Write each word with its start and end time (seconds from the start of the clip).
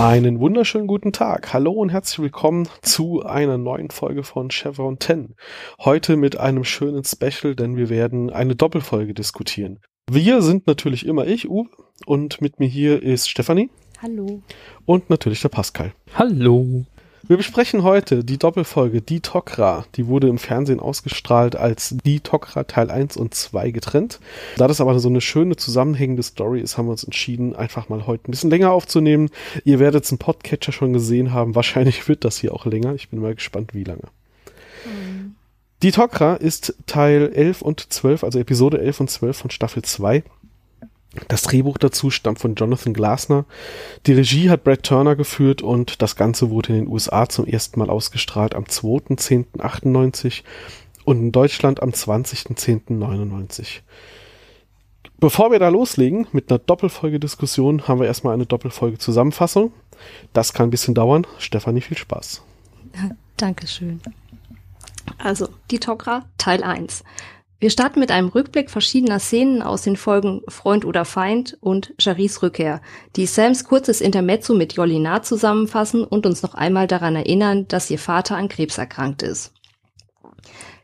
Einen 0.00 0.40
wunderschönen 0.40 0.86
guten 0.86 1.12
Tag. 1.12 1.52
Hallo 1.52 1.72
und 1.72 1.90
herzlich 1.90 2.20
willkommen 2.20 2.66
zu 2.80 3.22
einer 3.22 3.58
neuen 3.58 3.90
Folge 3.90 4.22
von 4.22 4.48
Chevron 4.48 4.98
10. 4.98 5.34
Heute 5.78 6.16
mit 6.16 6.40
einem 6.40 6.64
schönen 6.64 7.04
Special, 7.04 7.54
denn 7.54 7.76
wir 7.76 7.90
werden 7.90 8.30
eine 8.30 8.56
Doppelfolge 8.56 9.12
diskutieren. 9.12 9.80
Wir 10.10 10.40
sind 10.40 10.66
natürlich 10.66 11.04
immer 11.04 11.26
ich, 11.26 11.50
Uwe, 11.50 11.68
und 12.06 12.40
mit 12.40 12.60
mir 12.60 12.66
hier 12.66 13.02
ist 13.02 13.28
Stefanie. 13.28 13.68
Hallo. 14.00 14.40
Und 14.86 15.10
natürlich 15.10 15.42
der 15.42 15.50
Pascal. 15.50 15.92
Hallo. 16.14 16.86
Wir 17.22 17.36
besprechen 17.36 17.82
heute 17.82 18.24
die 18.24 18.38
Doppelfolge 18.38 19.02
Die 19.02 19.20
Tokra. 19.20 19.84
Die 19.96 20.06
wurde 20.06 20.28
im 20.28 20.38
Fernsehen 20.38 20.80
ausgestrahlt 20.80 21.54
als 21.54 21.94
Die 22.04 22.20
Tokra 22.20 22.64
Teil 22.64 22.90
1 22.90 23.16
und 23.16 23.34
2 23.34 23.70
getrennt. 23.70 24.20
Da 24.56 24.66
das 24.66 24.80
aber 24.80 24.98
so 24.98 25.08
eine 25.08 25.20
schöne 25.20 25.56
zusammenhängende 25.56 26.22
Story 26.22 26.60
ist, 26.60 26.78
haben 26.78 26.86
wir 26.86 26.92
uns 26.92 27.04
entschieden, 27.04 27.54
einfach 27.54 27.88
mal 27.88 28.06
heute 28.06 28.28
ein 28.28 28.30
bisschen 28.32 28.50
länger 28.50 28.72
aufzunehmen. 28.72 29.28
Ihr 29.64 29.78
werdet 29.78 30.04
es 30.04 30.12
im 30.12 30.18
Podcatcher 30.18 30.72
schon 30.72 30.92
gesehen 30.92 31.32
haben. 31.32 31.54
Wahrscheinlich 31.54 32.08
wird 32.08 32.24
das 32.24 32.38
hier 32.38 32.54
auch 32.54 32.64
länger. 32.64 32.94
Ich 32.94 33.10
bin 33.10 33.20
mal 33.20 33.34
gespannt, 33.34 33.74
wie 33.74 33.84
lange. 33.84 34.04
Mhm. 34.84 35.34
Die 35.82 35.92
Tokra 35.92 36.34
ist 36.34 36.74
Teil 36.86 37.32
11 37.34 37.62
und 37.62 37.92
12, 37.92 38.24
also 38.24 38.38
Episode 38.38 38.80
11 38.80 39.00
und 39.00 39.10
12 39.10 39.36
von 39.36 39.50
Staffel 39.50 39.82
2. 39.82 40.22
Das 41.28 41.42
Drehbuch 41.42 41.78
dazu 41.78 42.10
stammt 42.10 42.38
von 42.38 42.54
Jonathan 42.54 42.94
Glasner. 42.94 43.44
Die 44.06 44.12
Regie 44.12 44.48
hat 44.48 44.62
Brad 44.62 44.84
Turner 44.84 45.16
geführt 45.16 45.60
und 45.60 46.02
das 46.02 46.14
Ganze 46.14 46.50
wurde 46.50 46.68
in 46.68 46.84
den 46.84 46.88
USA 46.88 47.28
zum 47.28 47.46
ersten 47.46 47.80
Mal 47.80 47.90
ausgestrahlt 47.90 48.54
am 48.54 48.64
2.10.98 48.64 50.42
und 51.04 51.18
in 51.18 51.32
Deutschland 51.32 51.82
am 51.82 51.90
20.10.99. 51.90 53.80
Bevor 55.18 55.50
wir 55.50 55.58
da 55.58 55.68
loslegen 55.68 56.28
mit 56.32 56.50
einer 56.50 56.58
Doppelfolge-Diskussion, 56.58 57.88
haben 57.88 58.00
wir 58.00 58.06
erstmal 58.06 58.32
eine 58.32 58.46
Doppelfolge-Zusammenfassung. 58.46 59.72
Das 60.32 60.54
kann 60.54 60.68
ein 60.68 60.70
bisschen 60.70 60.94
dauern. 60.94 61.26
Stefanie, 61.38 61.82
viel 61.82 61.98
Spaß. 61.98 62.42
Dankeschön. 63.36 64.00
Also, 65.18 65.48
die 65.70 65.78
Tokra, 65.78 66.24
Teil 66.38 66.62
1. 66.62 67.04
Wir 67.60 67.68
starten 67.68 68.00
mit 68.00 68.10
einem 68.10 68.28
Rückblick 68.28 68.70
verschiedener 68.70 69.18
Szenen 69.18 69.60
aus 69.60 69.82
den 69.82 69.96
Folgen 69.96 70.40
Freund 70.48 70.86
oder 70.86 71.04
Feind 71.04 71.58
und 71.60 71.92
Charis 71.98 72.42
Rückkehr, 72.42 72.80
die 73.16 73.26
Sams 73.26 73.64
kurzes 73.64 74.00
Intermezzo 74.00 74.54
mit 74.54 74.72
Jolina 74.72 75.22
zusammenfassen 75.22 76.02
und 76.02 76.24
uns 76.24 76.42
noch 76.42 76.54
einmal 76.54 76.86
daran 76.86 77.16
erinnern, 77.16 77.68
dass 77.68 77.90
ihr 77.90 77.98
Vater 77.98 78.36
an 78.36 78.48
Krebs 78.48 78.78
erkrankt 78.78 79.22
ist. 79.22 79.52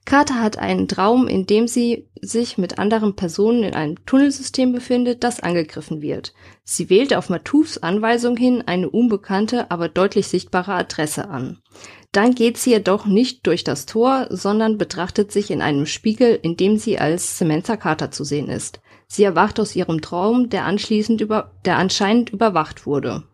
Carter 0.05 0.41
hat 0.41 0.59
einen 0.59 0.87
Traum, 0.87 1.27
in 1.27 1.47
dem 1.47 1.67
sie 1.67 2.09
sich 2.21 2.59
mit 2.59 2.79
anderen 2.79 3.17
Personen 3.17 3.65
in 3.65 3.75
einem 3.75 3.97
Tunnelsystem 4.05 4.71
befindet, 4.71 5.25
das 5.25 5.41
angegriffen 5.41 6.01
wird. 6.03 6.35
Sie 6.63 6.91
wählt 6.91 7.17
auf 7.17 7.31
Matufs 7.31 7.79
Anweisung 7.79 8.37
hin 8.37 8.63
eine 8.67 8.89
unbekannte, 8.89 9.71
aber 9.71 9.89
deutlich 9.89 10.29
sichtbare 10.29 10.75
Adresse 10.75 11.29
an. 11.29 11.59
Dann 12.17 12.35
geht 12.35 12.57
sie 12.57 12.71
jedoch 12.71 13.05
nicht 13.05 13.47
durch 13.47 13.63
das 13.63 13.85
Tor, 13.85 14.29
sondern 14.31 14.79
betrachtet 14.79 15.31
sich 15.31 15.51
in 15.51 15.61
einem 15.61 15.85
Spiegel, 15.85 16.39
in 16.41 16.57
dem 16.57 16.79
sie 16.79 16.99
als 16.99 17.37
Samantha 17.37 17.77
Carter 17.77 18.11
zu 18.11 18.25
sehen 18.25 18.49
ist. 18.49 18.81
Sie 19.07 19.23
erwacht 19.23 19.61
aus 19.61 19.77
ihrem 19.77 20.01
Traum, 20.01 20.49
der 20.49 20.65
anschließend 20.65 21.21
über, 21.21 21.51
der 21.67 21.77
anscheinend 21.77 22.31
überwacht 22.31 22.87
wurde. 22.87 23.25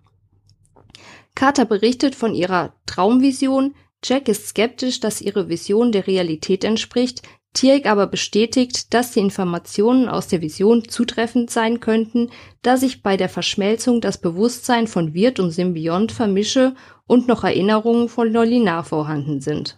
Carter 1.36 1.64
berichtet 1.64 2.16
von 2.16 2.34
ihrer 2.34 2.74
Traumvision. 2.86 3.76
Jack 4.02 4.26
ist 4.26 4.48
skeptisch, 4.48 4.98
dass 4.98 5.20
ihre 5.20 5.48
Vision 5.48 5.92
der 5.92 6.08
Realität 6.08 6.64
entspricht. 6.64 7.22
Tierig 7.54 7.86
aber 7.86 8.08
bestätigt, 8.08 8.94
dass 8.94 9.12
die 9.12 9.20
Informationen 9.20 10.08
aus 10.08 10.26
der 10.26 10.40
Vision 10.40 10.88
zutreffend 10.88 11.50
sein 11.50 11.78
könnten, 11.78 12.30
da 12.62 12.76
sich 12.76 13.02
bei 13.02 13.16
der 13.16 13.28
Verschmelzung 13.28 14.00
das 14.00 14.18
Bewusstsein 14.18 14.88
von 14.88 15.14
Wirt 15.14 15.38
und 15.38 15.52
Symbiont 15.52 16.10
vermische 16.10 16.74
und 17.12 17.28
noch 17.28 17.44
Erinnerungen 17.44 18.08
von 18.08 18.32
Lolinar 18.32 18.84
vorhanden 18.84 19.42
sind. 19.42 19.76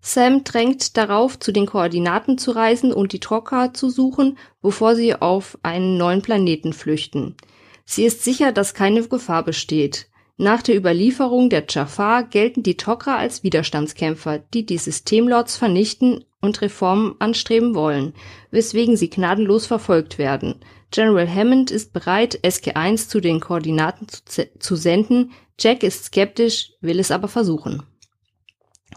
Sam 0.00 0.42
drängt 0.42 0.96
darauf, 0.96 1.38
zu 1.38 1.52
den 1.52 1.66
Koordinaten 1.66 2.38
zu 2.38 2.52
reisen 2.52 2.90
und 2.90 3.12
die 3.12 3.20
Trocker 3.20 3.74
zu 3.74 3.90
suchen, 3.90 4.38
bevor 4.62 4.96
sie 4.96 5.14
auf 5.14 5.58
einen 5.62 5.98
neuen 5.98 6.22
Planeten 6.22 6.72
flüchten. 6.72 7.36
Sie 7.84 8.04
ist 8.04 8.24
sicher, 8.24 8.50
dass 8.50 8.72
keine 8.72 9.06
Gefahr 9.06 9.42
besteht. 9.42 10.06
Nach 10.38 10.62
der 10.62 10.74
Überlieferung 10.74 11.50
der 11.50 11.64
Jafar 11.68 12.22
gelten 12.22 12.62
die 12.62 12.78
Tok'ra 12.78 13.16
als 13.18 13.42
Widerstandskämpfer, 13.42 14.38
die 14.38 14.64
die 14.64 14.78
Systemlords 14.78 15.58
vernichten 15.58 16.24
und 16.40 16.62
Reformen 16.62 17.14
anstreben 17.18 17.74
wollen, 17.74 18.14
weswegen 18.50 18.96
sie 18.96 19.10
gnadenlos 19.10 19.66
verfolgt 19.66 20.16
werden. 20.16 20.54
General 20.94 21.28
Hammond 21.28 21.72
ist 21.72 21.92
bereit, 21.92 22.38
SG-1 22.44 23.08
zu 23.08 23.18
den 23.18 23.40
Koordinaten 23.40 24.06
zu, 24.26 24.48
zu 24.60 24.76
senden, 24.76 25.32
Jack 25.58 25.82
ist 25.82 26.04
skeptisch, 26.04 26.70
will 26.80 27.00
es 27.00 27.10
aber 27.10 27.26
versuchen. 27.26 27.82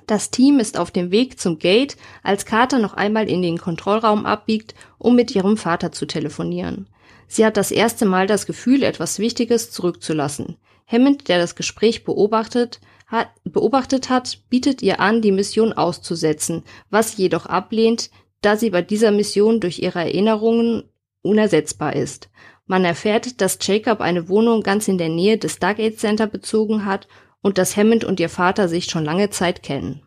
Das 0.05 0.29
Team 0.29 0.59
ist 0.59 0.77
auf 0.77 0.91
dem 0.91 1.09
Weg 1.09 1.39
zum 1.39 1.57
Gate, 1.57 1.97
als 2.21 2.45
Carter 2.45 2.77
noch 2.77 2.93
einmal 2.93 3.27
in 3.27 3.41
den 3.41 3.57
Kontrollraum 3.57 4.27
abbiegt, 4.27 4.75
um 4.99 5.15
mit 5.15 5.33
ihrem 5.33 5.57
Vater 5.57 5.91
zu 5.91 6.05
telefonieren. 6.05 6.87
Sie 7.27 7.43
hat 7.43 7.57
das 7.57 7.71
erste 7.71 8.05
Mal 8.05 8.27
das 8.27 8.45
Gefühl, 8.45 8.83
etwas 8.83 9.17
Wichtiges 9.17 9.71
zurückzulassen. 9.71 10.57
Hammond, 10.85 11.27
der 11.29 11.39
das 11.39 11.55
Gespräch 11.55 12.03
beobachtet 12.03 12.79
hat, 13.07 13.29
beobachtet 13.43 14.11
hat, 14.11 14.43
bietet 14.51 14.83
ihr 14.83 14.99
an, 14.99 15.23
die 15.23 15.31
Mission 15.31 15.73
auszusetzen, 15.73 16.63
was 16.91 17.13
sie 17.13 17.23
jedoch 17.23 17.47
ablehnt, 17.47 18.11
da 18.41 18.55
sie 18.55 18.69
bei 18.69 18.83
dieser 18.83 19.09
Mission 19.09 19.59
durch 19.59 19.79
ihre 19.79 20.01
Erinnerungen 20.01 20.83
unersetzbar 21.27 21.95
ist. 21.95 22.29
Man 22.65 22.83
erfährt, 22.83 23.39
dass 23.41 23.59
Jacob 23.61 24.01
eine 24.01 24.27
Wohnung 24.27 24.61
ganz 24.61 24.88
in 24.88 24.97
der 24.97 25.09
Nähe 25.09 25.38
des 25.38 25.53
Stargate 25.53 25.97
Center 25.97 26.27
bezogen 26.27 26.85
hat 26.85 27.07
und 27.41 27.57
dass 27.57 27.77
Hammond 27.77 28.03
und 28.03 28.19
ihr 28.19 28.29
Vater 28.29 28.67
sich 28.67 28.85
schon 28.85 29.05
lange 29.05 29.29
Zeit 29.29 29.63
kennen. 29.63 30.01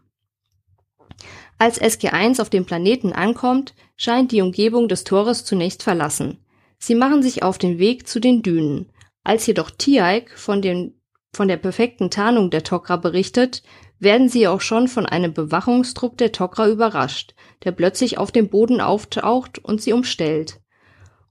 Als 1.59 1.81
SG-1 1.81 2.41
auf 2.41 2.51
dem 2.51 2.65
Planeten 2.65 3.13
ankommt, 3.13 3.75
scheint 3.97 4.33
die 4.33 4.41
Umgebung 4.41 4.89
des 4.89 5.05
Tores 5.05 5.45
zunächst 5.45 5.83
verlassen. 5.83 6.45
Sie 6.79 6.95
machen 6.95 7.23
sich 7.23 7.43
auf 7.43 7.59
den 7.59 7.79
Weg 7.79 8.09
zu 8.09 8.21
den 8.21 8.43
Dünen. 8.43 8.91
Als 9.23 9.47
jedoch 9.47 9.71
Tiaik 9.71 10.39
von, 10.39 10.95
von 11.35 11.49
der 11.49 11.59
perfekten 11.59 12.11
Tarnung 12.11 12.51
der 12.51 12.65
Tok'ra 12.65 12.97
berichtet, 12.97 13.63
werden 13.99 14.31
sie 14.31 14.49
auch 14.49 14.63
schon 14.63 14.89
von 14.89 15.05
einem 15.05 15.35
Bewachungstrupp 15.35 16.17
der 16.17 16.33
Tok'ra 16.33 16.71
überrascht, 16.71 17.35
der 17.65 17.73
plötzlich 17.73 18.17
auf 18.17 18.33
dem 18.33 18.49
Boden 18.49 18.81
auftaucht 18.81 19.59
und 19.59 19.83
sie 19.83 19.93
umstellt. 19.93 20.61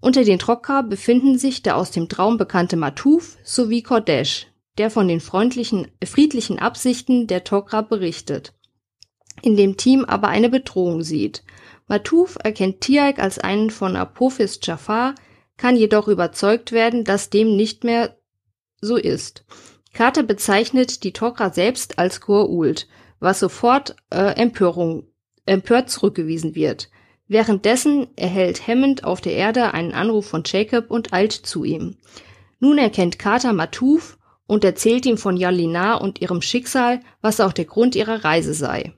Unter 0.01 0.23
den 0.23 0.39
Trocker 0.39 0.83
befinden 0.83 1.37
sich 1.37 1.61
der 1.61 1.75
aus 1.75 1.91
dem 1.91 2.07
Traum 2.07 2.37
bekannte 2.37 2.77
Matuf 2.77 3.37
sowie 3.43 3.81
Kordesh, 3.81 4.47
der 4.77 4.89
von 4.89 5.07
den 5.07 5.19
freundlichen, 5.19 5.87
friedlichen 6.03 6.57
Absichten 6.57 7.27
der 7.27 7.43
Tok'ra 7.43 7.81
berichtet, 7.81 8.53
in 9.41 9.57
dem 9.57 9.75
Team 9.75 10.05
aber 10.05 10.29
eine 10.29 10.49
Bedrohung 10.49 11.01
sieht. 11.01 11.43
Matuf 11.88 12.38
erkennt 12.41 12.81
Tiaik 12.81 13.19
als 13.19 13.39
einen 13.39 13.71
von 13.71 13.95
Apophis 13.95 14.59
Jafar, 14.63 15.15
kann 15.57 15.75
jedoch 15.75 16.07
überzeugt 16.07 16.71
werden, 16.71 17.03
dass 17.03 17.29
dem 17.29 17.57
nicht 17.57 17.83
mehr 17.83 18.17
so 18.79 18.95
ist. 18.95 19.43
Carter 19.93 20.23
bezeichnet 20.23 21.03
die 21.03 21.11
Tok'ra 21.11 21.53
selbst 21.53 21.99
als 21.99 22.21
Gur-Ult, 22.21 22.88
was 23.19 23.39
sofort 23.39 23.97
äh, 24.11 24.35
Empörung, 24.39 25.07
empört 25.45 25.89
zurückgewiesen 25.89 26.55
wird. 26.55 26.89
Währenddessen 27.29 28.07
erhält 28.17 28.67
Hammond 28.67 29.03
auf 29.03 29.22
der 29.22 29.34
Erde 29.34 29.75
einen 29.75 29.94
Anruf 29.94 30.28
von 30.28 30.41
Jacob 30.45 30.90
und 30.90 31.13
eilt 31.13 31.31
zu 31.31 31.63
ihm. 31.63 31.95
Nun 32.59 32.80
erkennt 32.80 33.19
Carter 33.19 33.53
Matuf 33.53 34.18
und 34.48 34.63
erzählt 34.63 35.06
ihm 35.06 35.18
von 35.18 35.38
Yalina 35.38 35.94
und 35.94 36.21
ihrem 36.21 36.42
Schicksal, 36.42 37.01
was 37.21 37.39
auch 37.39 37.53
der 37.53 37.65
Grund 37.65 37.95
ihrer 37.95 38.25
Reise 38.25 38.56
sei. 38.56 38.94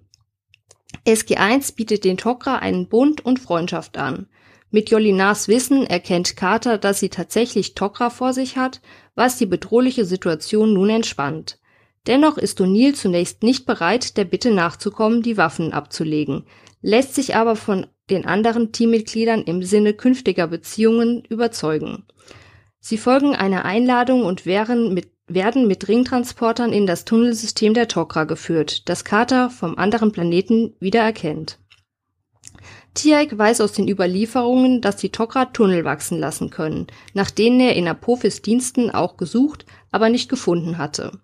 SG1 1.06 1.76
bietet 1.76 2.06
den 2.06 2.18
Tok'ra 2.18 2.60
einen 2.60 2.88
Bund 2.88 3.24
und 3.26 3.40
Freundschaft 3.40 3.98
an. 3.98 4.28
Mit 4.70 4.90
Jolinas 4.90 5.50
Wissen 5.50 5.86
erkennt 5.86 6.38
Carter, 6.38 6.78
dass 6.78 7.02
sie 7.02 7.10
tatsächlich 7.10 7.74
Tok'ra 7.74 8.10
vor 8.10 8.32
sich 8.32 8.56
hat, 8.56 8.80
was 9.14 9.38
die 9.38 9.46
bedrohliche 9.46 10.06
Situation 10.06 10.74
nun 10.74 10.90
entspannt. 10.90 11.60
Dennoch 12.08 12.38
ist 12.38 12.62
O'Neill 12.62 12.94
zunächst 12.94 13.44
nicht 13.44 13.66
bereit, 13.66 14.16
der 14.16 14.24
Bitte 14.24 14.52
nachzukommen, 14.52 15.22
die 15.22 15.36
Waffen 15.36 15.74
abzulegen, 15.74 16.46
lässt 16.82 17.14
sich 17.14 17.36
aber 17.36 17.58
von 17.58 17.88
den 18.12 18.26
anderen 18.26 18.72
Teammitgliedern 18.72 19.42
im 19.44 19.64
Sinne 19.64 19.94
künftiger 19.94 20.48
Beziehungen 20.48 21.24
überzeugen. 21.30 22.04
Sie 22.80 22.98
folgen 22.98 23.36
einer 23.36 23.66
Einladung 23.66 24.24
und 24.24 24.46
werden 24.46 24.94
mit, 24.94 25.12
werden 25.28 25.68
mit 25.68 25.88
Ringtransportern 25.88 26.74
in 26.74 26.86
das 26.86 27.06
Tunnelsystem 27.06 27.74
der 27.74 27.88
Tok'ra 27.88 28.26
geführt, 28.26 28.90
das 28.90 29.06
Carter 29.06 29.50
vom 29.50 29.78
anderen 29.78 30.12
Planeten 30.12 30.76
wieder 30.80 31.02
erkennt. 31.02 31.60
Tiaik 32.94 33.38
weiß 33.38 33.62
aus 33.62 33.72
den 33.72 33.88
Überlieferungen, 33.88 34.82
dass 34.82 34.98
die 34.98 35.10
Tok'ra 35.10 35.54
Tunnel 35.54 35.86
wachsen 35.86 36.20
lassen 36.20 36.50
können, 36.50 36.88
nach 37.14 37.32
denen 37.32 37.60
er 37.60 37.76
in 37.76 37.88
Apophis 37.88 38.42
Diensten 38.42 38.90
auch 38.90 39.16
gesucht, 39.16 39.66
aber 39.92 40.10
nicht 40.10 40.30
gefunden 40.30 40.78
hatte. 40.78 41.20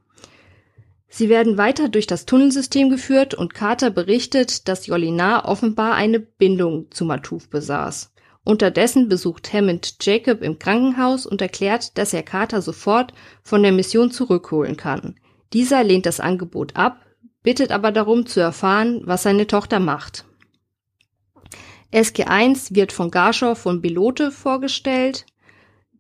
Sie 1.10 1.30
werden 1.30 1.58
weiter 1.58 1.90
durch 1.90 2.06
das 2.06 2.26
Tunnelsystem 2.26 2.90
geführt 2.90 3.34
und 3.34 3.54
Carter 3.54 3.90
berichtet, 3.90 4.68
dass 4.68 4.88
Jolinar 4.88 5.46
offenbar 5.46 5.94
eine 5.96 6.20
Bindung 6.20 6.92
zu 6.92 7.06
Matuf 7.06 7.50
besaß. 7.50 8.14
Unterdessen 8.44 9.10
besucht 9.10 9.52
Hammond 9.52 9.98
Jacob 10.02 10.42
im 10.42 10.60
Krankenhaus 10.60 11.26
und 11.26 11.42
erklärt, 11.42 11.98
dass 11.98 12.14
er 12.14 12.24
Carter 12.24 12.62
sofort 12.62 13.14
von 13.44 13.62
der 13.62 13.72
Mission 13.72 14.12
zurückholen 14.12 14.78
kann. 14.78 15.16
Dieser 15.54 15.84
lehnt 15.84 16.06
das 16.06 16.20
Angebot 16.20 16.76
ab, 16.76 17.06
bittet 17.44 17.72
aber 17.72 17.92
darum 17.92 18.26
zu 18.26 18.40
erfahren, 18.40 19.02
was 19.06 19.24
seine 19.24 19.48
Tochter 19.48 19.80
macht. 19.80 20.26
SG1 21.94 22.76
wird 22.76 22.92
von 22.92 23.12
Garshaw 23.12 23.56
von 23.56 23.82
Belote 23.82 24.32
vorgestellt, 24.32 25.26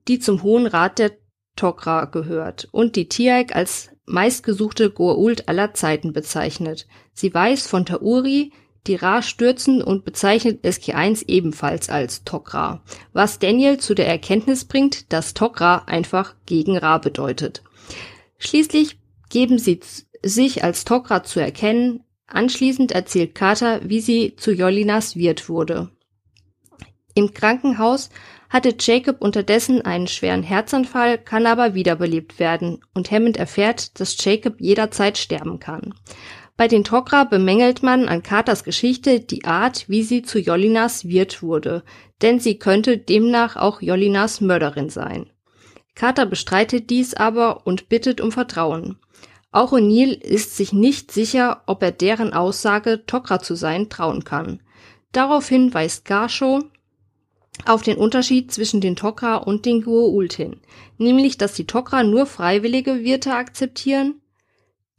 die 0.07 0.19
zum 0.19 0.43
Hohen 0.43 0.67
Rat 0.67 0.99
der 0.99 1.11
Tok'ra 1.57 2.05
gehört 2.09 2.67
und 2.71 2.95
die 2.95 3.09
Tiaik 3.09 3.55
als 3.55 3.89
meistgesuchte 4.07 4.89
Goa'uld 4.89 5.47
aller 5.47 5.73
Zeiten 5.73 6.13
bezeichnet. 6.13 6.87
Sie 7.13 7.31
weiß 7.31 7.67
von 7.67 7.85
Tauri, 7.85 8.51
die 8.87 8.95
Ra 8.95 9.21
stürzen 9.21 9.83
und 9.83 10.05
bezeichnet 10.05 10.63
SG1 10.63 11.25
ebenfalls 11.27 11.89
als 11.89 12.25
Tok'ra, 12.25 12.79
was 13.13 13.37
Daniel 13.37 13.77
zu 13.77 13.93
der 13.93 14.07
Erkenntnis 14.07 14.65
bringt, 14.65 15.11
dass 15.11 15.35
Tok'ra 15.35 15.85
einfach 15.87 16.35
gegen 16.45 16.77
Ra 16.77 16.97
bedeutet. 16.97 17.63
Schließlich 18.37 18.97
geben 19.29 19.59
sie 19.59 19.81
sich 20.23 20.63
als 20.63 20.87
Tok'ra 20.87 21.23
zu 21.23 21.41
erkennen, 21.41 22.03
anschließend 22.27 22.93
erzählt 22.93 23.35
Carter, 23.35 23.81
wie 23.83 23.99
sie 23.99 24.35
zu 24.37 24.51
Jolinas 24.51 25.17
Wirt 25.17 25.49
wurde. 25.49 25.91
Im 27.13 27.33
Krankenhaus 27.33 28.09
hatte 28.49 28.75
Jacob 28.79 29.21
unterdessen 29.21 29.81
einen 29.81 30.07
schweren 30.07 30.43
Herzanfall, 30.43 31.17
kann 31.17 31.45
aber 31.45 31.73
wiederbelebt 31.73 32.39
werden 32.39 32.79
und 32.93 33.11
Hammond 33.11 33.37
erfährt, 33.37 33.99
dass 33.99 34.23
Jacob 34.23 34.59
jederzeit 34.59 35.17
sterben 35.17 35.59
kann. 35.59 35.93
Bei 36.55 36.67
den 36.67 36.83
Tok'ra 36.83 37.29
bemängelt 37.29 37.83
man 37.83 38.07
an 38.07 38.23
Carters 38.23 38.63
Geschichte 38.63 39.19
die 39.19 39.45
Art, 39.45 39.87
wie 39.89 40.01
sie 40.01 40.23
zu 40.23 40.39
Jolinas 40.39 41.05
Wirt 41.07 41.43
wurde, 41.43 41.83
denn 42.23 42.39
sie 42.39 42.57
könnte 42.57 42.97
demnach 42.97 43.55
auch 43.55 43.81
Jolinas 43.81 44.41
Mörderin 44.41 44.89
sein. 44.89 45.29
Carter 45.93 46.25
bestreitet 46.25 46.89
dies 46.89 47.13
aber 47.13 47.67
und 47.67 47.89
bittet 47.89 48.21
um 48.21 48.31
Vertrauen. 48.31 48.97
Auch 49.51 49.71
O'Neill 49.71 50.13
ist 50.13 50.57
sich 50.57 50.73
nicht 50.73 51.11
sicher, 51.11 51.63
ob 51.67 51.81
er 51.83 51.91
deren 51.91 52.33
Aussage, 52.33 53.03
Tok'ra 53.07 53.39
zu 53.39 53.55
sein, 53.55 53.89
trauen 53.89 54.23
kann. 54.23 54.59
Daraufhin 55.11 55.73
weist 55.73 56.05
Garshow 56.05 56.63
auf 57.65 57.81
den 57.81 57.97
Unterschied 57.97 58.51
zwischen 58.51 58.81
den 58.81 58.95
Tok'ra 58.95 59.37
und 59.37 59.65
den 59.65 59.83
Goa'uld 59.83 60.33
hin, 60.33 60.57
nämlich 60.97 61.37
dass 61.37 61.53
die 61.53 61.65
Tok'ra 61.65 62.03
nur 62.03 62.25
freiwillige 62.25 63.03
Wirte 63.03 63.33
akzeptieren. 63.33 64.21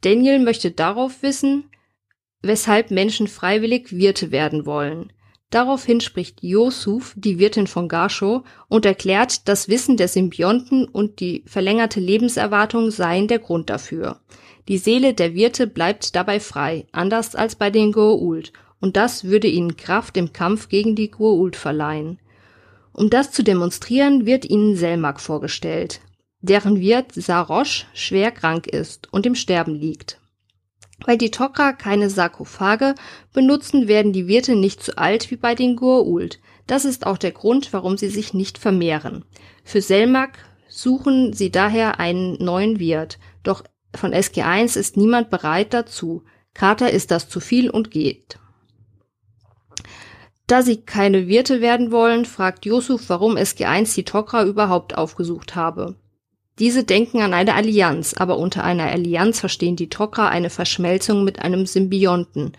Daniel 0.01 0.39
möchte 0.39 0.71
darauf 0.71 1.23
wissen, 1.23 1.69
weshalb 2.41 2.91
Menschen 2.91 3.27
freiwillig 3.27 3.91
Wirte 3.91 4.31
werden 4.31 4.65
wollen. 4.65 5.11
Daraufhin 5.49 5.99
spricht 5.99 6.43
Yosuf, 6.43 7.13
die 7.17 7.39
Wirtin 7.39 7.65
von 7.65 7.87
Garsho, 7.87 8.43
und 8.67 8.85
erklärt, 8.85 9.47
das 9.47 9.67
Wissen 9.67 9.97
der 9.97 10.07
Symbionten 10.07 10.85
und 10.85 11.19
die 11.19 11.43
verlängerte 11.47 11.99
Lebenserwartung 11.99 12.91
seien 12.91 13.27
der 13.27 13.39
Grund 13.39 13.69
dafür. 13.69 14.19
Die 14.67 14.77
Seele 14.77 15.15
der 15.15 15.33
Wirte 15.33 15.65
bleibt 15.65 16.15
dabei 16.15 16.39
frei, 16.39 16.85
anders 16.91 17.35
als 17.35 17.55
bei 17.55 17.71
den 17.71 17.91
Goa'uld, 17.91 18.51
und 18.79 18.95
das 18.95 19.23
würde 19.23 19.47
ihnen 19.47 19.75
Kraft 19.75 20.15
im 20.17 20.33
Kampf 20.33 20.69
gegen 20.69 20.95
die 20.95 21.11
Goa'uld 21.11 21.55
verleihen. 21.55 22.19
Um 22.93 23.09
das 23.09 23.31
zu 23.31 23.43
demonstrieren, 23.43 24.25
wird 24.25 24.49
ihnen 24.49 24.75
Selmak 24.75 25.21
vorgestellt, 25.21 26.01
deren 26.41 26.79
Wirt 26.79 27.13
Sarosh 27.13 27.87
schwer 27.93 28.31
krank 28.31 28.67
ist 28.67 29.11
und 29.13 29.25
im 29.25 29.35
Sterben 29.35 29.75
liegt. 29.75 30.19
Weil 31.05 31.17
die 31.17 31.31
Tok'ra 31.31 31.73
keine 31.73 32.09
Sarkophage 32.09 32.95
benutzen, 33.33 33.87
werden 33.87 34.11
die 34.11 34.27
Wirte 34.27 34.55
nicht 34.55 34.83
zu 34.83 34.97
alt 34.97 35.31
wie 35.31 35.37
bei 35.37 35.55
den 35.55 35.77
Goa'uld. 35.77 36.39
Das 36.67 36.85
ist 36.85 37.05
auch 37.05 37.17
der 37.17 37.31
Grund, 37.31 37.71
warum 37.73 37.97
sie 37.97 38.09
sich 38.09 38.33
nicht 38.33 38.57
vermehren. 38.57 39.23
Für 39.63 39.81
Selmak 39.81 40.37
suchen 40.67 41.33
sie 41.33 41.51
daher 41.51 41.99
einen 41.99 42.33
neuen 42.43 42.79
Wirt, 42.79 43.17
doch 43.43 43.63
von 43.95 44.13
SG1 44.13 44.77
ist 44.77 44.97
niemand 44.97 45.29
bereit 45.29 45.73
dazu. 45.73 46.23
Carter 46.53 46.91
ist 46.91 47.11
das 47.11 47.29
zu 47.29 47.39
viel 47.39 47.69
und 47.69 47.91
geht. 47.91 48.37
Da 50.49 50.63
sie 50.63 50.77
keine 50.77 51.27
Wirte 51.27 51.61
werden 51.61 51.91
wollen, 51.91 52.25
fragt 52.25 52.65
Yusuf, 52.65 53.03
warum 53.07 53.37
SG1 53.37 53.93
die 53.93 54.03
Tok'ra 54.03 54.43
überhaupt 54.47 54.97
aufgesucht 54.97 55.55
habe. 55.55 55.93
Diese 56.57 56.83
denken 56.83 57.21
an 57.21 57.35
eine 57.35 57.53
Allianz, 57.53 58.15
aber 58.15 58.39
unter 58.39 58.63
einer 58.63 58.89
Allianz 58.89 59.39
verstehen 59.39 59.75
die 59.75 59.89
Tok'ra 59.89 60.27
eine 60.27 60.49
Verschmelzung 60.49 61.23
mit 61.23 61.37
einem 61.37 61.67
Symbionten. 61.67 62.53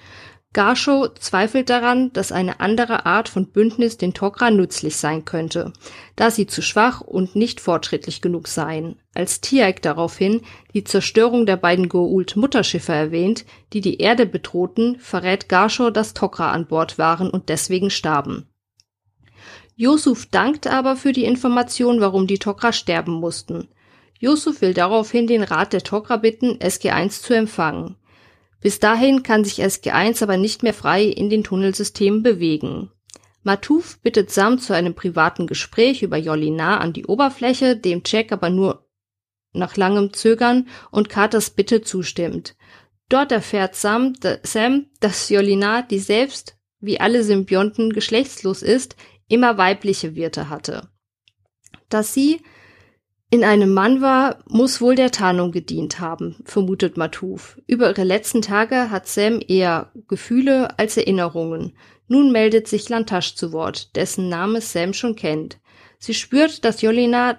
Garshow 0.53 1.07
zweifelt 1.15 1.71
daran, 1.71 2.13
dass 2.13 2.33
eine 2.33 2.59
andere 2.59 3.07
Art 3.07 3.29
von 3.29 3.47
Bündnis 3.47 3.99
den 3.99 4.13
Tok'ra 4.13 4.51
nützlich 4.51 4.97
sein 4.97 5.25
könnte, 5.25 5.73
da 6.17 6.33
sie 6.33 6.49
zu 6.49 6.61
schwach 6.61 7.01
und 7.01 7.37
nicht 7.37 7.61
fortschrittlich 7.61 8.21
genug 8.21 8.49
seien. 8.49 8.97
Als 9.15 9.41
Tiaik 9.41 9.81
daraufhin 9.81 10.41
die 10.75 10.83
Zerstörung 10.83 11.47
der 11.47 11.57
beiden 11.57 11.89
Goa'uld-Mutterschiffe 11.89 12.93
erwähnt, 12.93 13.45
die 13.73 13.81
die 13.81 13.99
Erde 13.99 14.27
bedrohten, 14.27 14.99
verrät 14.99 15.49
Garshow, 15.49 15.91
dass 15.91 16.17
Tok'ra 16.17 16.51
an 16.51 16.67
Bord 16.67 16.99
waren 16.99 17.31
und 17.31 17.49
deswegen 17.49 17.91
starben. 17.91 18.49
Yusuf 19.77 20.27
dankt 20.27 20.67
aber 20.67 20.97
für 20.97 21.13
die 21.13 21.27
Information, 21.27 22.01
warum 22.01 22.27
die 22.27 22.39
Tok'ra 22.39 22.73
sterben 22.73 23.13
mussten. 23.13 23.69
Yusuf 24.19 24.63
will 24.63 24.75
daraufhin 24.75 25.29
den 25.29 25.45
Rat 25.45 25.73
der 25.73 25.83
Tok'ra 25.83 26.17
bitten, 26.17 26.59
SG-1 26.59 27.23
zu 27.23 27.35
empfangen. 27.35 27.95
Bis 28.61 28.79
dahin 28.79 29.23
kann 29.23 29.45
sich 29.45 29.63
SG1 29.63 30.23
aber 30.23 30.37
nicht 30.37 30.63
mehr 30.63 30.75
frei 30.75 31.05
in 31.05 31.31
den 31.31 31.45
Tunnelsystemen 31.45 32.23
bewegen. 32.23 32.91
Matuf 33.43 33.99
bittet 34.01 34.31
Sam 34.31 34.59
zu 34.59 34.75
einem 34.75 34.95
privaten 34.95 35.47
Gespräch 35.47 36.03
über 36.03 36.19
Jolinar 36.19 36.81
an 36.81 36.93
die 36.93 37.07
Oberfläche, 37.07 37.77
dem 37.77 38.03
Jack 38.05 38.33
aber 38.33 38.51
nur 38.51 38.87
nach 39.53 39.77
langem 39.77 40.13
Zögern 40.13 40.69
und 40.91 41.09
Carters 41.09 41.51
Bitte 41.51 41.81
zustimmt. 41.81 42.55
Dort 43.09 43.33
erfährt 43.33 43.75
Sam, 43.75 44.15
Sam, 44.43 44.87
dass 45.01 45.29
Jolinar, 45.31 45.83
die 45.83 45.99
selbst 45.99 46.57
wie 46.81 47.01
alle 47.01 47.25
Symbionten 47.25 47.93
geschlechtslos 47.93 48.63
ist, 48.63 48.97
immer 49.29 49.59
weibliche 49.59 50.15
Wirte 50.15 50.49
hatte. 50.49 50.89
Dass 51.89 52.15
sie 52.15 52.41
in 53.33 53.45
einem 53.45 53.73
Mann 53.73 54.01
war, 54.01 54.39
muss 54.49 54.81
wohl 54.81 54.97
der 54.97 55.13
Tarnung 55.13 55.53
gedient 55.53 56.01
haben, 56.01 56.37
vermutet 56.45 56.97
Matuf. 56.97 57.61
Über 57.69 57.89
ihre 57.89 58.03
letzten 58.03 58.43
Tage 58.43 58.91
hat 58.91 59.07
Sam 59.07 59.41
eher 59.47 59.93
Gefühle 60.09 60.77
als 60.81 60.97
Erinnerungen. 60.97 61.77
Nun 62.09 62.33
meldet 62.33 62.67
sich 62.67 62.89
Lantasch 62.89 63.37
zu 63.37 63.53
Wort, 63.53 63.95
dessen 63.95 64.29
Name 64.29 64.61
Sam 64.61 64.93
schon 64.93 65.15
kennt. 65.15 65.59
Sie 66.01 66.15
spürt, 66.15 66.65
dass 66.65 66.83
Jolina 66.83 67.39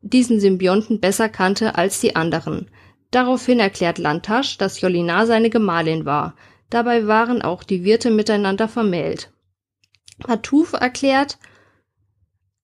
diesen 0.00 0.40
Symbionten 0.40 0.98
besser 0.98 1.28
kannte 1.28 1.76
als 1.76 2.00
die 2.00 2.16
anderen. 2.16 2.68
Daraufhin 3.12 3.60
erklärt 3.60 3.98
Lantasch, 3.98 4.58
dass 4.58 4.80
Jolina 4.80 5.24
seine 5.24 5.50
Gemahlin 5.50 6.04
war. 6.04 6.34
Dabei 6.68 7.06
waren 7.06 7.42
auch 7.42 7.62
die 7.62 7.84
Wirte 7.84 8.10
miteinander 8.10 8.66
vermählt. 8.66 9.30
Matuf 10.26 10.72
erklärt, 10.72 11.38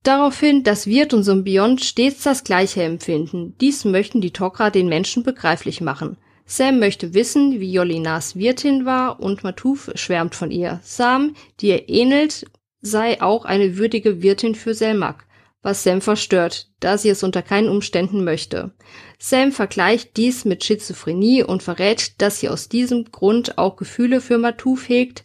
Daraufhin, 0.05 0.65
dass 0.65 0.87
Wirt 0.87 1.15
und 1.15 1.23
Symbiont 1.23 1.83
stets 1.83 2.25
das 2.25 2.45
Gleiche 2.45 2.83
empfinden. 2.83 3.57
Dies 3.61 3.87
möchten 3.87 4.21
die 4.21 4.33
Tok'ra 4.33 4.71
den 4.71 4.87
Menschen 4.87 5.23
begreiflich 5.23 5.81
machen. 5.81 6.19
Sam 6.45 6.79
möchte 6.79 7.15
wissen, 7.15 7.59
wie 7.59 7.73
Jolinas 7.73 8.37
Wirtin 8.37 8.85
war 8.85 9.19
und 9.19 9.45
Matuf 9.45 9.91
schwärmt 9.95 10.35
von 10.35 10.51
ihr. 10.51 10.79
Sam, 10.83 11.35
die 11.61 11.69
ihr 11.69 11.89
ähnelt, 11.89 12.45
sei 12.83 13.23
auch 13.23 13.47
eine 13.47 13.79
würdige 13.79 14.21
Wirtin 14.21 14.55
für 14.55 14.75
Selmak, 14.75 15.27
was 15.63 15.85
Sam 15.85 16.03
verstört, 16.03 16.69
da 16.81 16.99
sie 16.99 17.09
es 17.09 17.23
unter 17.23 17.41
keinen 17.41 17.71
Umständen 17.71 18.25
möchte. 18.25 18.73
Sam 19.19 19.53
vergleicht 19.53 20.19
dies 20.19 20.45
mit 20.45 20.63
Schizophrenie 20.65 21.45
und 21.45 21.63
verrät, 21.63 22.21
dass 22.21 22.41
sie 22.41 22.51
aus 22.51 22.69
diesem 22.69 23.07
Grund 23.11 23.57
auch 23.57 23.77
Gefühle 23.77 24.21
für 24.21 24.37
Matuf 24.37 24.87
hegt, 24.87 25.25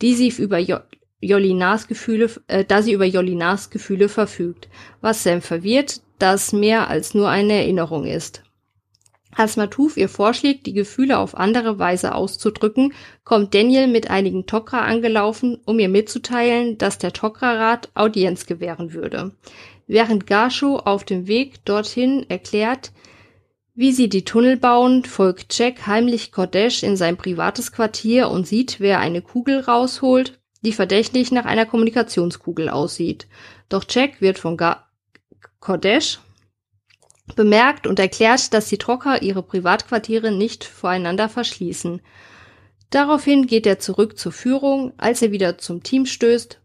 die 0.00 0.14
sie 0.14 0.28
über 0.28 0.58
Jolinas 1.24 1.88
Gefühle, 1.88 2.30
äh, 2.46 2.64
da 2.64 2.82
sie 2.82 2.92
über 2.92 3.04
Jolinas 3.04 3.70
Gefühle 3.70 4.08
verfügt, 4.08 4.68
was 5.00 5.22
Sam 5.22 5.40
verwirrt, 5.40 6.02
da 6.18 6.34
es 6.34 6.52
mehr 6.52 6.88
als 6.88 7.14
nur 7.14 7.28
eine 7.28 7.54
Erinnerung 7.54 8.06
ist. 8.06 8.42
Als 9.36 9.56
Matuf 9.56 9.96
ihr 9.96 10.08
vorschlägt, 10.08 10.66
die 10.66 10.74
Gefühle 10.74 11.18
auf 11.18 11.36
andere 11.36 11.78
Weise 11.78 12.14
auszudrücken, 12.14 12.92
kommt 13.24 13.52
Daniel 13.52 13.88
mit 13.88 14.08
einigen 14.08 14.44
Tok'ra 14.44 14.82
angelaufen, 14.82 15.58
um 15.64 15.78
ihr 15.80 15.88
mitzuteilen, 15.88 16.78
dass 16.78 16.98
der 16.98 17.12
Tok'ra-Rat 17.12 17.90
Audienz 17.94 18.46
gewähren 18.46 18.92
würde. 18.92 19.32
Während 19.88 20.28
Gashu 20.28 20.76
auf 20.76 21.04
dem 21.04 21.26
Weg 21.26 21.64
dorthin 21.64 22.24
erklärt, 22.28 22.92
wie 23.74 23.90
sie 23.90 24.08
die 24.08 24.24
Tunnel 24.24 24.56
bauen, 24.56 25.04
folgt 25.04 25.58
Jack 25.58 25.88
heimlich 25.88 26.30
Kodesh 26.30 26.84
in 26.84 26.96
sein 26.96 27.16
privates 27.16 27.72
Quartier 27.72 28.30
und 28.30 28.46
sieht, 28.46 28.78
wer 28.78 29.00
eine 29.00 29.20
Kugel 29.20 29.58
rausholt, 29.58 30.38
die 30.64 30.72
verdächtig 30.72 31.30
nach 31.30 31.44
einer 31.44 31.66
Kommunikationskugel 31.66 32.68
aussieht. 32.68 33.26
Doch 33.68 33.84
Jack 33.88 34.20
wird 34.20 34.38
von 34.38 34.56
Ga 34.56 34.88
Kodesh 35.60 36.18
bemerkt 37.36 37.86
und 37.86 37.98
erklärt, 37.98 38.52
dass 38.52 38.68
die 38.68 38.78
Trocker 38.78 39.22
ihre 39.22 39.42
Privatquartiere 39.42 40.30
nicht 40.30 40.64
voreinander 40.64 41.28
verschließen. 41.28 42.02
Daraufhin 42.90 43.46
geht 43.46 43.66
er 43.66 43.78
zurück 43.78 44.18
zur 44.18 44.32
Führung. 44.32 44.92
Als 44.98 45.22
er 45.22 45.32
wieder 45.32 45.58
zum 45.58 45.82
Team 45.82 46.06
stößt, 46.06 46.60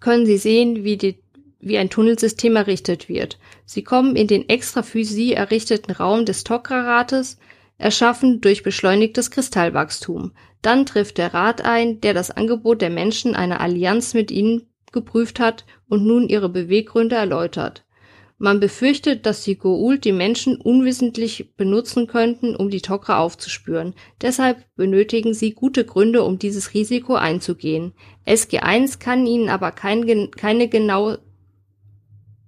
können 0.00 0.26
sie 0.26 0.38
sehen, 0.38 0.84
wie, 0.84 0.96
die, 0.96 1.22
wie 1.60 1.78
ein 1.78 1.90
Tunnelsystem 1.90 2.56
errichtet 2.56 3.08
wird. 3.08 3.38
Sie 3.66 3.84
kommen 3.84 4.16
in 4.16 4.26
den 4.26 4.48
extra 4.48 4.82
für 4.82 5.04
sie 5.04 5.34
errichteten 5.34 5.92
Raum 5.92 6.24
des 6.24 6.42
Tokra-Rates, 6.42 7.38
erschaffen 7.76 8.40
durch 8.40 8.62
beschleunigtes 8.62 9.30
Kristallwachstum. 9.30 10.32
Dann 10.62 10.86
trifft 10.86 11.18
der 11.18 11.32
Rat 11.32 11.64
ein, 11.64 12.00
der 12.00 12.14
das 12.14 12.30
Angebot 12.30 12.82
der 12.82 12.90
Menschen 12.90 13.34
einer 13.34 13.60
Allianz 13.60 14.14
mit 14.14 14.30
ihnen 14.30 14.66
geprüft 14.92 15.40
hat 15.40 15.64
und 15.88 16.04
nun 16.04 16.28
ihre 16.28 16.48
Beweggründe 16.48 17.16
erläutert. 17.16 17.84
Man 18.42 18.58
befürchtet, 18.58 19.26
dass 19.26 19.44
die 19.44 19.58
Goa'uld 19.58 19.98
die 20.00 20.12
Menschen 20.12 20.56
unwissentlich 20.56 21.54
benutzen 21.56 22.06
könnten, 22.06 22.56
um 22.56 22.70
die 22.70 22.80
Tok'ra 22.80 23.18
aufzuspüren. 23.18 23.94
Deshalb 24.22 24.64
benötigen 24.76 25.34
sie 25.34 25.52
gute 25.52 25.84
Gründe, 25.84 26.22
um 26.24 26.38
dieses 26.38 26.72
Risiko 26.72 27.16
einzugehen. 27.16 27.92
SG1 28.26 28.98
kann 28.98 29.26
ihnen 29.26 29.50
aber 29.50 29.72
kein, 29.72 30.30
keine 30.30 30.68
genau, 30.68 31.18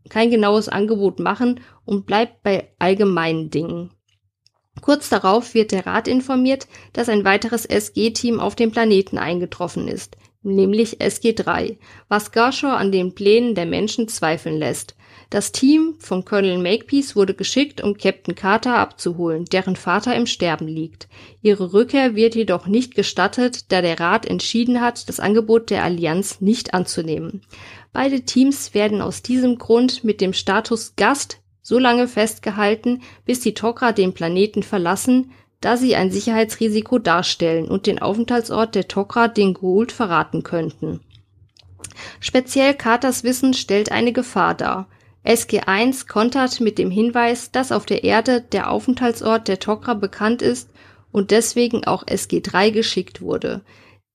kein 0.08 0.30
genaues 0.30 0.70
Angebot 0.70 1.20
machen 1.20 1.60
und 1.84 2.06
bleibt 2.06 2.42
bei 2.42 2.72
allgemeinen 2.78 3.50
Dingen. 3.50 3.90
Kurz 4.80 5.08
darauf 5.08 5.54
wird 5.54 5.70
der 5.72 5.86
Rat 5.86 6.08
informiert, 6.08 6.66
dass 6.92 7.08
ein 7.08 7.24
weiteres 7.24 7.66
SG-Team 7.66 8.40
auf 8.40 8.56
dem 8.56 8.72
Planeten 8.72 9.18
eingetroffen 9.18 9.86
ist, 9.86 10.16
nämlich 10.42 11.00
SG3, 11.00 11.76
was 12.08 12.32
Garshaw 12.32 12.76
an 12.76 12.90
den 12.90 13.14
Plänen 13.14 13.54
der 13.54 13.66
Menschen 13.66 14.08
zweifeln 14.08 14.58
lässt. 14.58 14.96
Das 15.30 15.52
Team 15.52 15.94
von 15.98 16.24
Colonel 16.24 16.58
Makepeace 16.58 17.16
wurde 17.16 17.32
geschickt, 17.32 17.82
um 17.82 17.96
Captain 17.96 18.34
Carter 18.34 18.76
abzuholen, 18.76 19.46
deren 19.46 19.76
Vater 19.76 20.14
im 20.14 20.26
Sterben 20.26 20.68
liegt. 20.68 21.08
Ihre 21.40 21.72
Rückkehr 21.72 22.14
wird 22.14 22.34
jedoch 22.34 22.66
nicht 22.66 22.94
gestattet, 22.94 23.72
da 23.72 23.80
der 23.80 23.98
Rat 23.98 24.26
entschieden 24.26 24.80
hat, 24.80 25.08
das 25.08 25.20
Angebot 25.20 25.70
der 25.70 25.84
Allianz 25.84 26.40
nicht 26.40 26.74
anzunehmen. 26.74 27.42
Beide 27.92 28.22
Teams 28.22 28.74
werden 28.74 29.00
aus 29.00 29.22
diesem 29.22 29.58
Grund 29.58 30.04
mit 30.04 30.20
dem 30.20 30.32
Status 30.32 30.96
Gast 30.96 31.41
so 31.62 31.78
lange 31.78 32.08
festgehalten, 32.08 33.02
bis 33.24 33.40
die 33.40 33.54
Tok'ra 33.54 33.92
den 33.92 34.12
Planeten 34.12 34.62
verlassen, 34.62 35.30
da 35.60 35.76
sie 35.76 35.94
ein 35.94 36.10
Sicherheitsrisiko 36.10 36.98
darstellen 36.98 37.68
und 37.68 37.86
den 37.86 38.00
Aufenthaltsort 38.00 38.74
der 38.74 38.88
Tok'ra 38.88 39.28
den 39.28 39.54
Goa'uld 39.54 39.92
verraten 39.92 40.42
könnten. 40.42 41.00
Speziell 42.20 42.74
Carters 42.74 43.22
Wissen 43.22 43.54
stellt 43.54 43.92
eine 43.92 44.12
Gefahr 44.12 44.54
dar. 44.54 44.88
SG1 45.24 46.08
kontert 46.08 46.60
mit 46.60 46.78
dem 46.78 46.90
Hinweis, 46.90 47.52
dass 47.52 47.70
auf 47.70 47.86
der 47.86 48.02
Erde 48.02 48.40
der 48.40 48.70
Aufenthaltsort 48.70 49.46
der 49.46 49.60
Tok'ra 49.60 49.94
bekannt 49.94 50.42
ist 50.42 50.68
und 51.12 51.30
deswegen 51.30 51.84
auch 51.84 52.04
SG3 52.04 52.72
geschickt 52.72 53.20
wurde. 53.20 53.62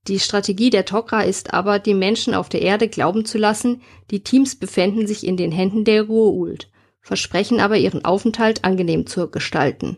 Die 0.07 0.19
Strategie 0.19 0.69
der 0.69 0.85
Tok'ra 0.85 1.23
ist 1.23 1.53
aber, 1.53 1.79
die 1.79 1.93
Menschen 1.93 2.33
auf 2.33 2.49
der 2.49 2.61
Erde 2.61 2.89
glauben 2.89 3.23
zu 3.23 3.37
lassen, 3.37 3.81
die 4.11 4.21
Teams 4.21 4.55
befänden 4.55 5.07
sich 5.07 5.25
in 5.25 5.37
den 5.37 5.51
Händen 5.51 5.85
der 5.85 6.03
Goa'uld, 6.03 6.67
versprechen 7.07 7.61
aber 7.61 7.77
ihren 7.77 8.03
Aufenthalt 8.03 8.65
angenehm 8.65 9.07
zu 9.07 9.31
gestalten. 9.31 9.95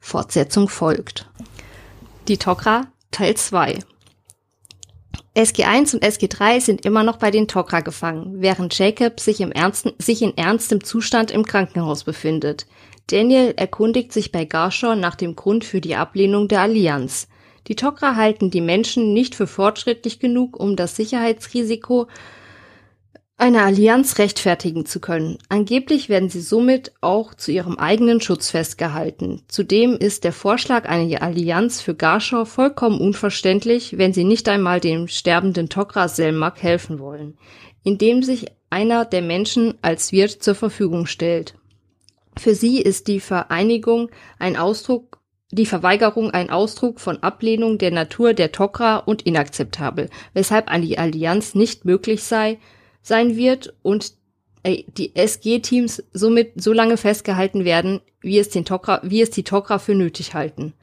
Fortsetzung 0.00 0.68
folgt. 0.68 1.30
Die 2.26 2.36
Tok'ra 2.36 2.88
Teil 3.12 3.36
2 3.36 3.78
SG1 5.36 5.94
und 5.94 6.04
SG3 6.04 6.60
sind 6.60 6.84
immer 6.84 7.04
noch 7.04 7.18
bei 7.18 7.30
den 7.30 7.46
Tok'ra 7.46 7.80
gefangen, 7.80 8.42
während 8.42 8.76
Jacob 8.76 9.20
sich, 9.20 9.40
im 9.40 9.52
ernsten, 9.52 9.92
sich 9.98 10.20
in 10.20 10.36
ernstem 10.36 10.82
Zustand 10.82 11.30
im 11.30 11.46
Krankenhaus 11.46 12.02
befindet. 12.02 12.66
Daniel 13.06 13.54
erkundigt 13.56 14.12
sich 14.12 14.32
bei 14.32 14.44
Garshaw 14.44 14.96
nach 14.96 15.14
dem 15.14 15.36
Grund 15.36 15.64
für 15.64 15.80
die 15.80 15.94
Ablehnung 15.94 16.48
der 16.48 16.62
Allianz. 16.62 17.28
Die 17.68 17.76
Tok'ra 17.76 18.16
halten 18.16 18.50
die 18.50 18.60
Menschen 18.60 19.12
nicht 19.12 19.36
für 19.36 19.46
fortschrittlich 19.46 20.18
genug, 20.18 20.58
um 20.58 20.74
das 20.74 20.96
Sicherheitsrisiko 20.96 22.08
eine 23.38 23.62
Allianz 23.62 24.18
rechtfertigen 24.18 24.84
zu 24.84 24.98
können. 24.98 25.38
Angeblich 25.48 26.08
werden 26.08 26.28
sie 26.28 26.40
somit 26.40 26.92
auch 27.00 27.34
zu 27.34 27.52
ihrem 27.52 27.78
eigenen 27.78 28.20
Schutz 28.20 28.50
festgehalten. 28.50 29.42
Zudem 29.46 29.94
ist 29.96 30.24
der 30.24 30.32
Vorschlag 30.32 30.88
einer 30.88 31.22
Allianz 31.22 31.80
für 31.80 31.94
Garshaw 31.94 32.44
vollkommen 32.44 33.00
unverständlich, 33.00 33.96
wenn 33.96 34.12
sie 34.12 34.24
nicht 34.24 34.48
einmal 34.48 34.80
dem 34.80 35.06
sterbenden 35.06 35.68
Tok'ra 35.68 36.08
Selmak 36.08 36.60
helfen 36.62 36.98
wollen, 36.98 37.38
indem 37.84 38.24
sich 38.24 38.46
einer 38.70 39.04
der 39.04 39.22
Menschen 39.22 39.74
als 39.82 40.10
Wirt 40.10 40.42
zur 40.42 40.56
Verfügung 40.56 41.06
stellt. 41.06 41.54
Für 42.36 42.56
sie 42.56 42.80
ist 42.80 43.06
die 43.06 43.20
Vereinigung 43.20 44.10
ein 44.38 44.56
Ausdruck 44.56 45.18
die 45.50 45.64
Verweigerung 45.64 46.30
ein 46.30 46.50
Ausdruck 46.50 47.00
von 47.00 47.22
Ablehnung 47.22 47.78
der 47.78 47.90
Natur 47.90 48.34
der 48.34 48.52
Tok'ra 48.52 49.02
und 49.02 49.22
inakzeptabel, 49.22 50.10
weshalb 50.34 50.68
eine 50.68 50.98
Allianz 50.98 51.54
nicht 51.54 51.86
möglich 51.86 52.22
sei, 52.22 52.58
sein 53.08 53.36
wird 53.36 53.74
und 53.82 54.12
äh, 54.62 54.84
die 54.86 55.16
SG-Teams 55.16 56.04
somit 56.12 56.52
so 56.62 56.72
lange 56.72 56.96
festgehalten 56.96 57.64
werden, 57.64 58.00
wie 58.20 58.38
es, 58.38 58.50
den 58.50 58.64
Tokra, 58.64 59.00
wie 59.02 59.22
es 59.22 59.30
die 59.30 59.44
Tok'ra 59.44 59.78
für 59.78 59.94
nötig 59.94 60.34
halten. 60.34 60.74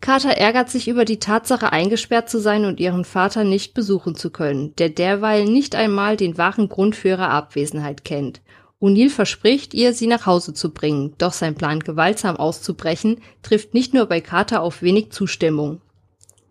Carter 0.00 0.30
ärgert 0.30 0.70
sich 0.70 0.86
über 0.86 1.04
die 1.04 1.18
Tatsache, 1.18 1.72
eingesperrt 1.72 2.30
zu 2.30 2.38
sein 2.38 2.64
und 2.64 2.78
ihren 2.78 3.04
Vater 3.04 3.42
nicht 3.42 3.74
besuchen 3.74 4.14
zu 4.14 4.30
können, 4.30 4.74
der 4.76 4.90
derweil 4.90 5.44
nicht 5.44 5.74
einmal 5.74 6.16
den 6.16 6.38
wahren 6.38 6.68
Grund 6.68 6.94
für 6.94 7.08
ihre 7.08 7.28
Abwesenheit 7.28 8.04
kennt. 8.04 8.40
O'Neill 8.80 9.10
verspricht 9.10 9.74
ihr, 9.74 9.92
sie 9.92 10.06
nach 10.06 10.24
Hause 10.24 10.54
zu 10.54 10.72
bringen, 10.72 11.14
doch 11.18 11.32
sein 11.32 11.56
Plan, 11.56 11.80
gewaltsam 11.80 12.36
auszubrechen, 12.36 13.20
trifft 13.42 13.74
nicht 13.74 13.92
nur 13.92 14.06
bei 14.06 14.20
Carter 14.20 14.62
auf 14.62 14.82
wenig 14.82 15.10
Zustimmung, 15.10 15.80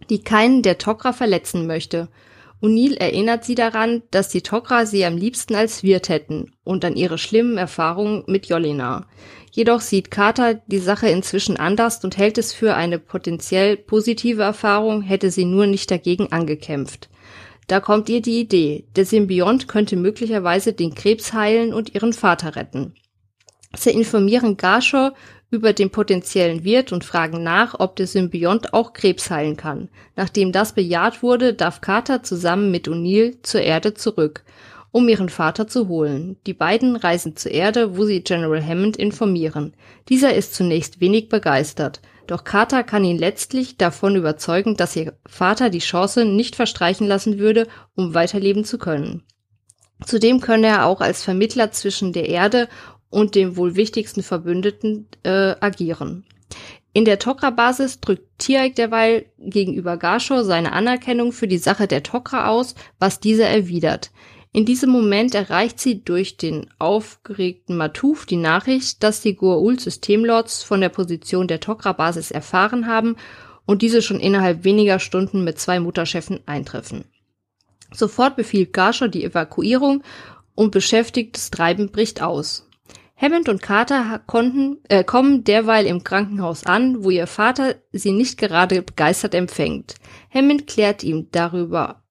die 0.10 0.20
keinen 0.20 0.62
der 0.62 0.77
Tok'ra 0.77 1.13
verletzen 1.13 1.68
möchte. 1.68 2.10
O'Neill 2.62 2.98
erinnert 2.98 3.46
sie 3.46 3.56
daran, 3.56 4.02
dass 4.10 4.30
die 4.30 4.42
Tok'ra 4.42 4.86
sie 4.86 5.06
am 5.06 5.16
liebsten 5.16 5.54
als 5.56 5.84
Wirt 5.84 6.10
hätten 6.10 6.52
und 6.64 6.84
an 6.84 6.96
ihre 6.96 7.18
schlimmen 7.18 7.58
Erfahrungen 7.58 8.24
mit 8.26 8.48
Jolina. 8.48 9.06
Jedoch 9.52 9.82
sieht 9.82 10.12
Carter 10.12 10.56
die 10.66 10.80
Sache 10.80 11.08
inzwischen 11.08 11.58
anders 11.58 12.04
und 12.04 12.18
hält 12.18 12.38
es 12.38 12.54
für 12.54 12.76
eine 12.76 13.00
potenziell 13.00 13.78
positive 13.78 14.42
Erfahrung, 14.42 15.02
hätte 15.02 15.30
sie 15.32 15.46
nur 15.46 15.68
nicht 15.68 15.90
dagegen 15.92 16.32
angekämpft. 16.32 17.10
Da 17.68 17.80
kommt 17.80 18.10
ihr 18.10 18.22
die 18.22 18.40
Idee, 18.40 18.86
der 18.96 19.06
Symbiont 19.06 19.68
könnte 19.68 19.96
möglicherweise 19.96 20.74
den 20.74 20.96
Krebs 20.96 21.34
heilen 21.34 21.74
und 21.74 21.94
ihren 21.94 22.14
Vater 22.14 22.56
retten. 22.56 22.96
Sie 23.76 23.92
informieren 23.92 24.58
Garshaw 24.58 25.12
über 25.50 25.74
den 25.74 25.89
potenziellen 25.89 26.63
Wirt 26.63 26.92
und 26.92 27.06
fragen 27.06 27.42
nach, 27.42 27.80
ob 27.80 27.96
der 27.96 28.08
Symbiont 28.08 28.74
auch 28.74 28.94
Krebs 28.94 29.30
heilen 29.30 29.56
kann. 29.56 29.89
Nachdem 30.16 30.51
das 30.51 30.74
bejaht 30.74 31.24
wurde, 31.24 31.54
darf 31.54 31.82
Carter 31.82 32.24
zusammen 32.24 32.70
mit 32.72 32.88
O'Neill 32.88 33.42
zur 33.44 33.62
Erde 33.62 33.94
zurück, 33.94 34.44
um 34.92 35.08
ihren 35.08 35.30
Vater 35.30 35.68
zu 35.68 35.88
holen. 35.88 36.38
Die 36.46 36.54
beiden 36.54 36.96
reisen 36.96 37.38
zur 37.38 37.51
Erde, 37.51 37.98
wo 37.98 38.06
sie 38.06 38.22
General 38.22 38.66
Hammond 38.66 38.98
informieren. 38.98 39.74
Dieser 40.10 40.34
ist 40.34 40.54
zunächst 40.54 41.00
wenig 41.00 41.30
begeistert, 41.30 42.01
doch 42.27 42.44
Carter 42.44 42.84
kann 42.84 43.06
ihn 43.06 43.18
letztlich 43.18 43.77
davon 43.77 44.18
überzeugen, 44.18 44.75
dass 44.75 44.98
ihr 44.98 45.13
Vater 45.25 45.70
die 45.70 45.80
Chance 45.80 46.25
nicht 46.25 46.58
verstreichen 46.58 47.08
lassen 47.08 47.39
würde, 47.39 47.68
um 47.96 48.13
weiterleben 48.13 48.66
zu 48.66 48.77
können. 48.77 49.24
Zudem 50.06 50.42
könne 50.42 50.68
er 50.68 50.86
auch 50.86 51.01
als 51.01 51.24
Vermittler 51.24 51.72
zwischen 51.72 52.13
der 52.13 52.30
Erde 52.30 52.68
und 53.10 53.36
dem 53.36 53.58
wohl 53.58 53.76
wichtigsten 53.76 54.24
Verbündeten 54.24 55.08
äh, 55.24 55.56
agieren. 55.60 56.26
In 56.94 57.06
der 57.06 57.20
Tok'ra-Basis 57.20 58.00
drückt 58.00 58.40
Tiaik 58.40 58.76
derweil 58.76 59.26
gegenüber 59.38 59.98
Garshaw 59.98 60.44
seine 60.44 60.72
Anerkennung 60.72 61.32
für 61.32 61.48
die 61.48 61.60
Sache 61.60 61.88
der 61.88 62.04
Tok'ra 62.04 62.48
aus, 62.48 62.76
was 62.98 63.20
dieser 63.20 63.48
erwidert. 63.48 64.12
In 64.52 64.66
diesem 64.66 64.90
Moment 64.90 65.36
erreicht 65.36 65.80
sie 65.80 66.04
durch 66.04 66.38
den 66.38 66.68
aufgeregten 66.80 67.78
Matuf 67.78 68.26
die 68.26 68.38
Nachricht, 68.38 69.04
dass 69.04 69.22
die 69.22 69.38
Goa'uld-Systemlords 69.38 70.64
von 70.64 70.82
der 70.82 70.90
Position 70.90 71.48
der 71.48 71.62
Tok'ra-Basis 71.62 72.32
erfahren 72.32 72.88
haben 72.88 73.18
und 73.68 73.84
diese 73.84 74.02
schon 74.02 74.20
innerhalb 74.20 74.64
weniger 74.64 74.98
Stunden 74.98 75.44
mit 75.44 75.60
zwei 75.60 75.80
Mutterschiffen 75.80 76.40
eintreffen. 76.48 77.06
Sofort 77.94 78.36
befiehlt 78.36 78.74
Garshaw 78.74 79.08
die 79.08 79.24
Evakuierung 79.24 80.04
und 80.56 80.72
beschäftigtes 80.72 81.52
Treiben 81.52 81.92
bricht 81.92 82.22
aus. 82.24 82.67
Hammond 83.20 83.50
und 83.50 83.64
Carter 83.64 84.22
konnten, 84.28 84.78
äh, 84.90 85.04
kommen 85.04 85.44
derweil 85.44 85.88
im 85.88 86.04
Krankenhaus 86.04 86.66
an, 86.66 87.04
wo 87.04 87.10
ihr 87.10 87.26
Vater 87.26 87.76
sie 87.92 88.12
nicht 88.12 88.38
gerade 88.38 88.84
begeistert 88.84 89.34
empfängt. 89.34 89.96
Hammond 90.32 90.68
klärt 90.68 91.04
ihm 91.04 91.30
darüber 91.32 92.04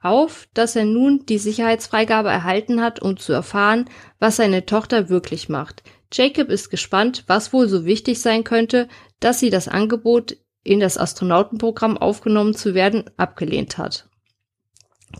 auf, 0.00 0.46
dass 0.54 0.76
er 0.76 0.84
nun 0.84 1.24
die 1.26 1.38
Sicherheitsfreigabe 1.38 2.28
erhalten 2.28 2.80
hat, 2.80 3.00
um 3.00 3.16
zu 3.16 3.32
erfahren, 3.32 3.86
was 4.20 4.36
seine 4.36 4.66
Tochter 4.66 5.08
wirklich 5.08 5.48
macht. 5.48 5.82
Jacob 6.12 6.50
ist 6.50 6.70
gespannt, 6.70 7.24
was 7.26 7.52
wohl 7.52 7.68
so 7.68 7.84
wichtig 7.84 8.20
sein 8.20 8.44
könnte, 8.44 8.88
dass 9.18 9.40
sie 9.40 9.50
das 9.50 9.66
Angebot, 9.66 10.36
in 10.62 10.78
das 10.78 10.98
Astronautenprogramm 10.98 11.98
aufgenommen 11.98 12.54
zu 12.54 12.74
werden, 12.74 13.10
abgelehnt 13.16 13.76
hat. 13.76 14.08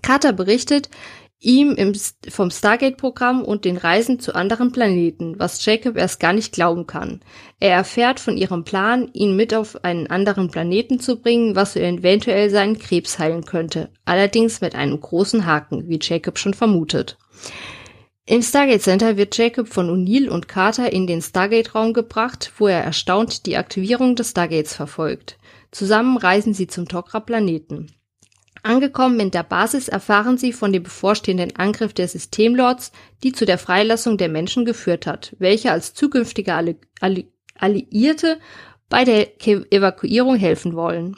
Carter 0.03 0.33
berichtet, 0.33 0.91
ihm 1.44 1.74
im, 1.74 1.92
vom 2.28 2.50
Stargate-Programm 2.50 3.42
und 3.42 3.64
den 3.64 3.76
Reisen 3.76 4.18
zu 4.18 4.34
anderen 4.34 4.72
Planeten, 4.72 5.38
was 5.38 5.64
Jacob 5.64 5.96
erst 5.96 6.20
gar 6.20 6.32
nicht 6.32 6.52
glauben 6.52 6.86
kann. 6.86 7.20
Er 7.60 7.72
erfährt 7.72 8.20
von 8.20 8.36
ihrem 8.36 8.64
Plan, 8.64 9.10
ihn 9.12 9.36
mit 9.36 9.54
auf 9.54 9.84
einen 9.84 10.06
anderen 10.06 10.50
Planeten 10.50 11.00
zu 11.00 11.20
bringen, 11.20 11.54
was 11.54 11.76
eventuell 11.76 12.50
seinen 12.50 12.78
Krebs 12.78 13.18
heilen 13.18 13.44
könnte. 13.44 13.90
Allerdings 14.04 14.60
mit 14.60 14.74
einem 14.74 15.00
großen 15.00 15.46
Haken, 15.46 15.88
wie 15.88 15.98
Jacob 16.00 16.38
schon 16.38 16.54
vermutet. 16.54 17.18
Im 18.26 18.40
Stargate 18.40 18.80
Center 18.80 19.18
wird 19.18 19.36
Jacob 19.36 19.68
von 19.68 19.90
O'Neill 19.90 20.30
und 20.30 20.48
Carter 20.48 20.90
in 20.92 21.06
den 21.06 21.20
Stargate-Raum 21.20 21.92
gebracht, 21.92 22.52
wo 22.56 22.66
er 22.66 22.82
erstaunt 22.82 23.44
die 23.44 23.58
Aktivierung 23.58 24.16
des 24.16 24.30
Stargates 24.30 24.74
verfolgt. 24.74 25.38
Zusammen 25.70 26.16
reisen 26.16 26.54
sie 26.54 26.66
zum 26.66 26.86
Tok'ra-Planeten. 26.86 27.92
Angekommen 28.64 29.21
in 29.21 29.30
der 29.30 29.42
Basis 29.42 29.88
erfahren 29.88 30.38
sie 30.38 30.54
von 30.54 30.73
dem 30.73 30.83
bevorstehenden 30.83 31.54
Angriff 31.56 31.92
der 31.92 32.09
Systemlords, 32.09 32.92
die 33.23 33.33
zu 33.33 33.44
der 33.44 33.59
Freilassung 33.59 34.16
der 34.16 34.30
Menschen 34.30 34.64
geführt 34.64 35.06
hat, 35.06 35.37
welche 35.38 35.71
als 35.71 35.92
zukünftige 35.92 36.54
Alli 36.54 36.78
Alli 36.99 37.30
Alliierte 37.56 38.38
bei 38.88 39.04
der 39.04 39.26
Ke 39.26 39.66
Evakuierung 39.71 40.37
helfen 40.37 40.75
wollen. 40.76 41.16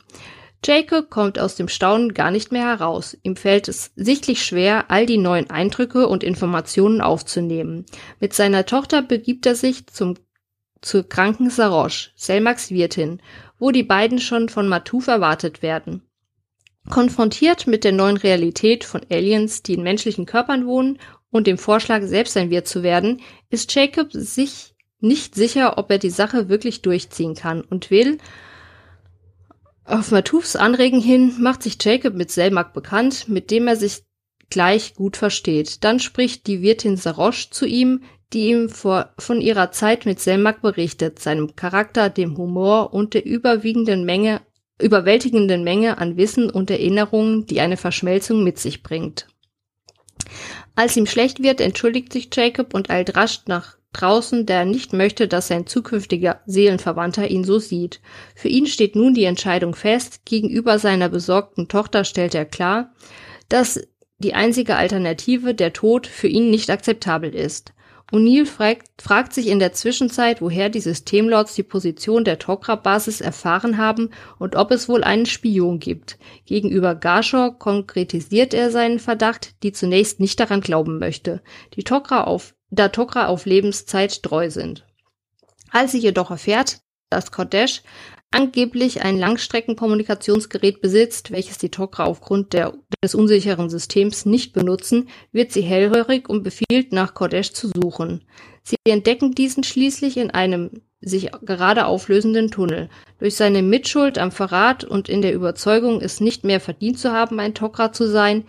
Jacob 0.65 1.09
kommt 1.09 1.38
aus 1.38 1.55
dem 1.55 1.69
Staunen 1.69 2.15
gar 2.15 2.33
nicht 2.33 2.50
mehr 2.50 2.65
heraus. 2.65 3.17
Ihm 3.23 3.37
fällt 3.37 3.69
es 3.69 3.93
sichtlich 3.95 4.45
schwer, 4.45 4.91
all 4.91 5.07
die 5.07 5.17
neuen 5.17 5.49
Eindrücke 5.49 6.09
und 6.09 6.25
Informationen 6.25 7.00
aufzunehmen. 7.00 7.87
Mit 8.19 8.35
seiner 8.35 8.67
Tochter 8.67 9.03
begibt 9.03 9.47
er 9.47 9.55
sich 9.55 9.87
zum, 9.87 10.15
zur 10.83 11.09
kranken 11.09 11.49
Sarosh, 11.50 12.12
Selmaks 12.17 12.73
Wirtin, 12.73 13.23
wo 13.61 13.71
die 13.71 13.85
beiden 13.85 14.19
schon 14.19 14.49
von 14.49 14.67
Matuf 14.67 15.07
erwartet 15.07 15.62
werden. 15.62 16.03
Konfrontiert 16.90 17.66
mit 17.66 17.85
der 17.85 17.93
neuen 17.93 18.16
Realität 18.16 18.85
von 18.85 19.00
Aliens, 19.11 19.62
die 19.62 19.75
in 19.75 19.83
menschlichen 19.83 20.26
Körpern 20.26 20.66
wohnen 20.66 20.99
und 21.31 21.47
dem 21.47 21.59
Vorschlag, 21.59 22.02
selbst 22.05 22.37
ein 22.37 22.50
Wirt 22.50 22.69
zu 22.69 22.83
werden, 22.83 23.21
ist 23.50 23.75
Jacob 23.75 24.12
sich 24.12 24.75
nicht 25.00 25.35
sicher, 25.35 25.78
ob 25.78 25.90
er 25.90 25.99
die 25.99 26.11
Sache 26.11 26.49
wirklich 26.49 26.83
durchziehen 26.83 27.35
kann 27.35 27.61
und 27.61 27.90
will. 27.90 28.19
Auf 29.85 30.11
Matufs 30.11 30.57
Anregen 30.57 31.00
hin 31.00 31.35
macht 31.38 31.62
sich 31.62 31.76
Jacob 31.81 32.14
mit 32.14 32.31
Selmak 32.31 32.73
bekannt, 32.73 33.28
mit 33.28 33.50
dem 33.50 33.69
er 33.69 33.76
sich 33.76 34.02
gleich 34.50 34.95
gut 34.95 35.16
versteht. 35.16 35.85
Dann 35.85 36.00
spricht 36.00 36.47
die 36.47 36.62
Wirtin 36.62 36.97
Sarosh 36.97 37.50
zu 37.50 37.66
ihm, 37.66 38.02
die 38.33 38.49
ihm 38.49 38.69
vor, 38.69 39.11
von 39.19 39.40
ihrer 39.40 39.71
Zeit 39.71 40.07
mit 40.07 40.21
Selmak 40.21 40.62
berichtet, 40.62 41.21
seinem 41.21 41.55
Charakter, 41.55 42.11
dem 42.11 42.37
Humor 42.37 42.93
und 42.93 43.14
der 43.14 43.25
überwiegenden 43.25 44.05
Menge 44.05 44.40
überwältigenden 44.80 45.64
Menge 45.64 45.99
an 45.99 46.16
Wissen 46.16 46.50
und 46.50 46.71
Erinnerungen, 46.71 47.47
die 47.47 47.61
eine 47.61 47.76
Verschmelzung 47.76 48.45
mit 48.45 48.59
sich 48.59 48.83
bringt. 48.83 49.26
Als 50.75 50.97
ihm 50.97 51.06
schlecht 51.06 51.42
wird, 51.42 51.61
entschuldigt 51.61 52.12
sich 52.12 52.28
Jacob 52.33 52.75
und 52.75 52.90
eilt 52.90 53.16
rasch 53.16 53.40
nach 53.47 53.76
draußen, 53.92 54.45
da 54.45 54.54
er 54.54 54.64
nicht 54.64 54.92
möchte, 54.92 55.26
dass 55.26 55.49
sein 55.49 55.66
zukünftiger 55.66 56.40
Seelenverwandter 56.47 57.28
ihn 57.28 57.45
so 57.45 57.59
sieht. 57.59 58.00
Für 58.35 58.49
ihn 58.49 58.66
steht 58.66 58.95
nun 58.95 59.14
die 59.14 59.25
Entscheidung 59.25 59.75
fest, 59.75 60.26
gegenüber 60.26 60.78
seiner 60.78 61.09
besorgten 61.09 61.68
Tochter 61.68 62.04
stellt 62.04 62.35
er 62.35 62.45
klar, 62.45 62.92
dass 63.49 63.80
die 64.18 64.35
einzige 64.35 64.76
Alternative, 64.76 65.54
der 65.54 65.73
Tod, 65.73 66.06
für 66.06 66.28
ihn 66.28 66.50
nicht 66.50 66.71
akzeptabel 66.71 67.35
ist. 67.35 67.73
O'Neill 68.13 68.47
fragt, 68.47 69.03
fragt 69.03 69.33
sich 69.33 69.49
in 69.49 69.59
der 69.59 69.73
Zwischenzeit, 69.73 70.41
woher 70.41 70.69
die 70.69 70.81
Systemlords 70.81 71.55
die 71.55 71.65
Position 71.65 72.23
der 72.23 72.39
Tok'ra-Basis 72.39 73.21
erfahren 73.21 73.79
haben 73.79 74.11
und 74.39 74.55
ob 74.55 74.71
es 74.71 74.89
wohl 74.89 75.03
einen 75.03 75.27
Spion 75.27 75.81
gibt. 75.81 76.17
Gegenüber 76.45 76.95
Garshor 76.95 77.59
konkretisiert 77.59 78.55
er 78.55 78.71
seinen 78.71 79.01
Verdacht, 79.01 79.55
die 79.65 79.73
zunächst 79.73 80.21
nicht 80.21 80.39
daran 80.39 80.61
glauben 80.61 81.01
möchte, 81.01 81.43
die 81.75 81.83
Tok'ra 81.83 82.23
auf, 82.23 82.55
da 82.71 82.87
Tok'ra 82.87 83.27
auf 83.27 83.45
Lebenszeit 83.45 84.23
treu 84.23 84.51
sind. 84.51 84.87
Als 85.71 85.91
sie 85.91 85.99
jedoch 85.99 86.31
erfährt, 86.31 86.79
dass 87.11 87.33
Kodesh 87.33 87.83
angeblich 88.30 89.02
ein 89.02 89.19
Langstreckenkommunikationsgerät 89.19 90.80
besitzt, 90.80 91.30
welches 91.30 91.58
die 91.58 91.71
Tok'ra 91.71 92.04
aufgrund 92.04 92.52
der, 92.52 92.75
des 93.02 93.15
unsicheren 93.15 93.71
Systems 93.71 94.26
nicht 94.26 94.52
benutzen, 94.52 95.08
wird 95.32 95.52
sie 95.52 95.62
hellhörig 95.62 96.28
und 96.28 96.43
befiehlt, 96.43 96.93
nach 96.93 97.15
Kodesh 97.15 97.52
zu 97.52 97.69
suchen. 97.69 98.25
Sie 98.62 98.76
entdecken 98.86 99.32
diesen 99.32 99.65
schließlich 99.65 100.17
in 100.17 100.30
einem 100.30 100.82
sich 101.00 101.30
gerade 101.43 101.86
auflösenden 101.86 102.50
Tunnel. 102.50 102.89
Durch 103.19 103.36
seine 103.36 103.62
Mitschuld 103.62 104.19
am 104.19 104.32
Verrat 104.32 104.82
und 104.82 105.08
in 105.08 105.23
der 105.23 105.34
Überzeugung, 105.34 106.00
es 106.00 106.21
nicht 106.21 106.45
mehr 106.45 106.60
verdient 106.60 106.99
zu 106.99 107.12
haben, 107.12 107.39
ein 107.39 107.54
Tok'ra 107.54 107.93
zu 107.93 108.08
sein, 108.08 108.45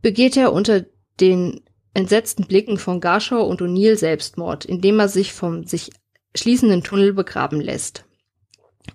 begeht 0.00 0.36
er 0.36 0.52
unter 0.52 0.86
den 1.20 1.60
entsetzten 1.92 2.46
Blicken 2.46 2.78
von 2.78 3.00
Garshor 3.00 3.46
und 3.46 3.60
O'Neill 3.60 3.96
Selbstmord, 3.96 4.64
indem 4.64 4.98
er 5.00 5.08
sich 5.08 5.32
vom 5.32 5.64
sich 5.64 5.90
schließenden 6.34 6.82
Tunnel 6.82 7.12
begraben 7.12 7.60
lässt. 7.60 8.05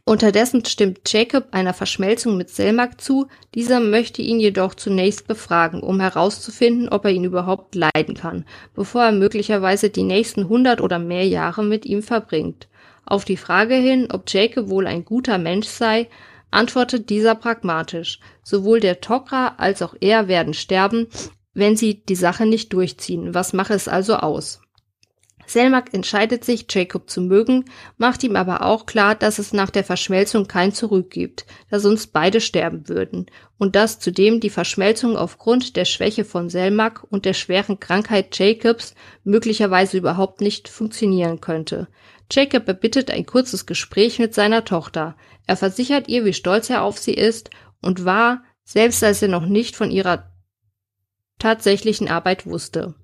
Unterdessen 0.05 0.65
stimmt 0.65 1.01
Jacob 1.11 1.47
einer 1.51 1.73
Verschmelzung 1.73 2.37
mit 2.37 2.49
Selmak 2.49 2.99
zu, 2.99 3.27
dieser 3.55 3.79
möchte 3.79 4.21
ihn 4.21 4.39
jedoch 4.39 4.75
zunächst 4.75 5.27
befragen, 5.27 5.81
um 5.81 5.99
herauszufinden, 5.99 6.89
ob 6.89 7.05
er 7.05 7.11
ihn 7.11 7.23
überhaupt 7.23 7.75
leiden 7.75 8.15
kann, 8.15 8.45
bevor 8.73 9.03
er 9.03 9.11
möglicherweise 9.11 9.89
die 9.89 10.03
nächsten 10.03 10.49
hundert 10.49 10.81
oder 10.81 10.99
mehr 10.99 11.27
Jahre 11.27 11.63
mit 11.63 11.85
ihm 11.85 12.03
verbringt. 12.03 12.67
Auf 13.05 13.25
die 13.25 13.37
Frage 13.37 13.75
hin, 13.75 14.07
ob 14.11 14.29
Jacob 14.29 14.69
wohl 14.69 14.87
ein 14.87 15.05
guter 15.05 15.37
Mensch 15.37 15.67
sei, 15.67 16.07
antwortet 16.51 17.09
dieser 17.09 17.35
pragmatisch. 17.35 18.19
Sowohl 18.43 18.79
der 18.79 19.01
Tok'ra 19.01 19.53
als 19.57 19.81
auch 19.81 19.95
er 19.99 20.27
werden 20.27 20.53
sterben, 20.53 21.07
wenn 21.53 21.75
sie 21.75 22.03
die 22.05 22.15
Sache 22.15 22.45
nicht 22.45 22.73
durchziehen. 22.73 23.33
Was 23.33 23.53
mache 23.53 23.73
es 23.73 23.87
also 23.87 24.15
aus? 24.15 24.61
Selmak 25.51 25.93
entscheidet 25.93 26.45
sich, 26.45 26.65
Jacob 26.69 27.09
zu 27.09 27.19
mögen, 27.19 27.65
macht 27.97 28.23
ihm 28.23 28.37
aber 28.37 28.65
auch 28.65 28.85
klar, 28.85 29.15
dass 29.15 29.37
es 29.37 29.51
nach 29.51 29.69
der 29.69 29.83
Verschmelzung 29.83 30.47
kein 30.47 30.71
Zurück 30.73 31.09
gibt, 31.09 31.45
da 31.69 31.79
sonst 31.81 32.13
beide 32.13 32.39
sterben 32.39 32.87
würden, 32.87 33.25
und 33.57 33.75
dass 33.75 33.99
zudem 33.99 34.39
die 34.39 34.49
Verschmelzung 34.49 35.17
aufgrund 35.17 35.75
der 35.75 35.83
Schwäche 35.83 36.23
von 36.23 36.49
Selmak 36.49 37.05
und 37.09 37.25
der 37.25 37.33
schweren 37.33 37.81
Krankheit 37.81 38.39
Jacobs 38.39 38.95
möglicherweise 39.25 39.97
überhaupt 39.97 40.39
nicht 40.39 40.69
funktionieren 40.69 41.41
könnte. 41.41 41.89
Jacob 42.31 42.65
erbittet 42.69 43.11
ein 43.11 43.25
kurzes 43.25 43.65
Gespräch 43.65 44.19
mit 44.19 44.33
seiner 44.33 44.63
Tochter. 44.63 45.17
Er 45.47 45.57
versichert 45.57 46.07
ihr, 46.07 46.23
wie 46.23 46.33
stolz 46.33 46.69
er 46.69 46.81
auf 46.81 46.97
sie 46.97 47.13
ist 47.13 47.49
und 47.81 48.05
war, 48.05 48.41
selbst 48.63 49.03
als 49.03 49.21
er 49.21 49.27
noch 49.27 49.45
nicht 49.45 49.75
von 49.75 49.91
ihrer 49.91 50.31
tatsächlichen 51.39 52.07
Arbeit 52.07 52.45
wusste. 52.45 52.95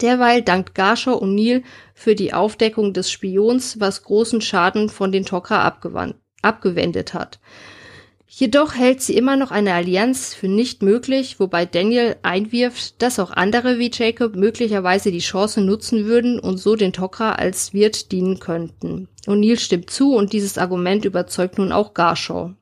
Derweil 0.00 0.42
dankt 0.42 0.74
Garshaw 0.74 1.22
O'Neill 1.22 1.62
für 1.94 2.14
die 2.14 2.32
Aufdeckung 2.32 2.92
des 2.92 3.10
Spions, 3.10 3.80
was 3.80 4.02
großen 4.02 4.40
Schaden 4.40 4.88
von 4.88 5.12
den 5.12 5.24
Tok'ra 5.24 5.72
abgewendet 6.42 7.14
hat. 7.14 7.38
Jedoch 8.36 8.74
hält 8.74 9.00
sie 9.00 9.16
immer 9.16 9.36
noch 9.36 9.52
eine 9.52 9.74
Allianz 9.74 10.34
für 10.34 10.48
nicht 10.48 10.82
möglich, 10.82 11.38
wobei 11.38 11.66
Daniel 11.66 12.16
einwirft, 12.22 13.00
dass 13.00 13.20
auch 13.20 13.30
andere 13.30 13.78
wie 13.78 13.92
Jacob 13.94 14.34
möglicherweise 14.34 15.12
die 15.12 15.20
Chance 15.20 15.60
nutzen 15.60 16.06
würden 16.06 16.40
und 16.40 16.56
so 16.56 16.74
den 16.74 16.92
Tok'ra 16.92 17.34
als 17.34 17.72
Wirt 17.74 18.10
dienen 18.10 18.40
könnten. 18.40 19.06
O'Neill 19.28 19.60
stimmt 19.60 19.88
zu 19.88 20.16
und 20.16 20.32
dieses 20.32 20.58
Argument 20.58 21.04
überzeugt 21.04 21.58
nun 21.58 21.70
auch 21.70 21.94
Garshaw. 21.94 22.54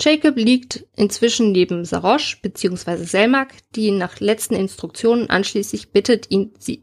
Jacob 0.00 0.36
liegt 0.36 0.86
inzwischen 0.96 1.52
neben 1.52 1.84
Sarosh 1.84 2.40
bzw. 2.42 3.04
Selmak, 3.04 3.54
die 3.74 3.90
nach 3.90 4.20
letzten 4.20 4.54
Instruktionen 4.54 5.30
anschließend 5.30 5.92
bittet, 5.92 6.30
ihn, 6.30 6.52
sie, 6.58 6.82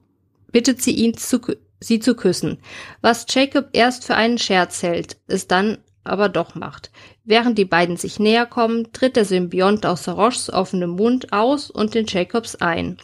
bittet 0.51 0.81
sie 0.81 0.91
ihn 0.91 1.15
zu, 1.15 1.39
sie 1.79 1.99
zu 1.99 2.15
küssen, 2.15 2.59
was 3.01 3.25
Jacob 3.29 3.69
erst 3.73 4.05
für 4.05 4.15
einen 4.15 4.37
Scherz 4.37 4.83
hält, 4.83 5.17
es 5.27 5.47
dann 5.47 5.79
aber 6.03 6.29
doch 6.29 6.55
macht. 6.55 6.91
Während 7.25 7.57
die 7.57 7.65
beiden 7.65 7.97
sich 7.97 8.19
näher 8.19 8.45
kommen, 8.45 8.91
tritt 8.93 9.15
der 9.15 9.25
Symbiont 9.25 9.85
aus 9.85 10.05
Saroshs 10.05 10.49
offenem 10.49 10.91
Mund 10.91 11.33
aus 11.33 11.69
und 11.69 11.95
in 11.95 12.05
Jacobs 12.07 12.55
ein. 12.55 12.97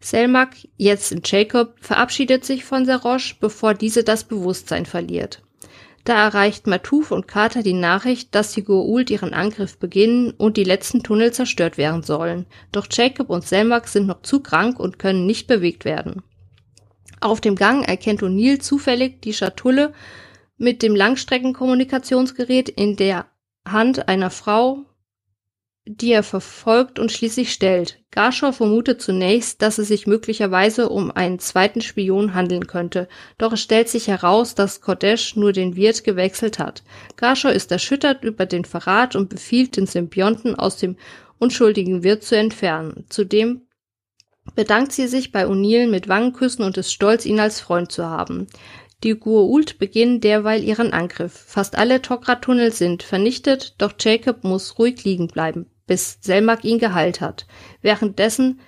Selmak, 0.00 0.56
jetzt 0.76 1.12
in 1.12 1.22
Jacob, 1.24 1.74
verabschiedet 1.80 2.44
sich 2.44 2.64
von 2.64 2.86
Sarosh, 2.86 3.38
bevor 3.38 3.74
diese 3.74 4.02
das 4.02 4.24
Bewusstsein 4.24 4.86
verliert. 4.86 5.42
Da 6.04 6.24
erreicht 6.24 6.66
Matuf 6.66 7.10
und 7.10 7.28
Carter 7.28 7.62
die 7.62 7.74
Nachricht, 7.74 8.34
dass 8.34 8.52
die 8.52 8.64
Goa'uld 8.64 9.10
ihren 9.10 9.34
Angriff 9.34 9.78
beginnen 9.78 10.30
und 10.30 10.56
die 10.56 10.64
letzten 10.64 11.02
Tunnel 11.02 11.32
zerstört 11.32 11.76
werden 11.76 12.02
sollen. 12.02 12.46
Doch 12.72 12.86
Jacob 12.90 13.28
und 13.28 13.46
Selmak 13.46 13.86
sind 13.86 14.06
noch 14.06 14.22
zu 14.22 14.40
krank 14.40 14.80
und 14.80 14.98
können 14.98 15.26
nicht 15.26 15.46
bewegt 15.46 15.84
werden. 15.84 16.22
Auf 17.20 17.42
dem 17.42 17.54
Gang 17.54 17.86
erkennt 17.86 18.22
O'Neill 18.22 18.60
zufällig 18.60 19.20
die 19.20 19.34
Schatulle 19.34 19.92
mit 20.56 20.82
dem 20.82 20.96
Langstreckenkommunikationsgerät 20.96 22.70
in 22.70 22.96
der 22.96 23.26
Hand 23.68 24.08
einer 24.08 24.30
Frau, 24.30 24.86
die 25.96 26.12
er 26.12 26.22
verfolgt 26.22 27.00
und 27.00 27.10
schließlich 27.10 27.52
stellt. 27.52 27.98
Garshaw 28.12 28.52
vermutet 28.52 29.02
zunächst, 29.02 29.60
dass 29.60 29.78
es 29.78 29.88
sich 29.88 30.06
möglicherweise 30.06 30.88
um 30.88 31.10
einen 31.10 31.40
zweiten 31.40 31.80
Spion 31.80 32.32
handeln 32.34 32.68
könnte, 32.68 33.08
doch 33.38 33.52
es 33.52 33.60
stellt 33.60 33.88
sich 33.88 34.06
heraus, 34.06 34.54
dass 34.54 34.80
Kodesh 34.80 35.34
nur 35.34 35.52
den 35.52 35.74
Wirt 35.74 36.04
gewechselt 36.04 36.60
hat. 36.60 36.84
Garshaw 37.16 37.52
ist 37.52 37.72
erschüttert 37.72 38.22
über 38.22 38.46
den 38.46 38.64
Verrat 38.64 39.16
und 39.16 39.30
befiehlt 39.30 39.76
den 39.76 39.86
Symbionten 39.86 40.54
aus 40.54 40.76
dem 40.76 40.96
unschuldigen 41.38 42.04
Wirt 42.04 42.22
zu 42.22 42.36
entfernen. 42.36 43.06
Zudem 43.08 43.62
bedankt 44.54 44.92
sie 44.92 45.08
sich 45.08 45.32
bei 45.32 45.46
O'Neill 45.46 45.88
mit 45.88 46.08
Wangenküssen 46.08 46.64
und 46.64 46.78
ist 46.78 46.92
stolz, 46.92 47.26
ihn 47.26 47.40
als 47.40 47.60
Freund 47.60 47.90
zu 47.90 48.06
haben. 48.06 48.46
Die 49.02 49.14
Gua'uld 49.14 49.78
beginnen 49.78 50.20
derweil 50.20 50.62
ihren 50.62 50.92
Angriff. 50.92 51.32
Fast 51.32 51.76
alle 51.76 51.96
Tok'ra-Tunnel 51.96 52.70
sind 52.72 53.02
vernichtet, 53.02 53.74
doch 53.78 53.94
Jacob 53.98 54.44
muss 54.44 54.78
ruhig 54.78 55.04
liegen 55.04 55.26
bleiben, 55.26 55.66
bis 55.90 56.18
Selmak 56.20 56.64
ihn 56.64 56.78
geheilt 56.78 57.20
hat. 57.20 57.48
Währenddessen 57.82 58.60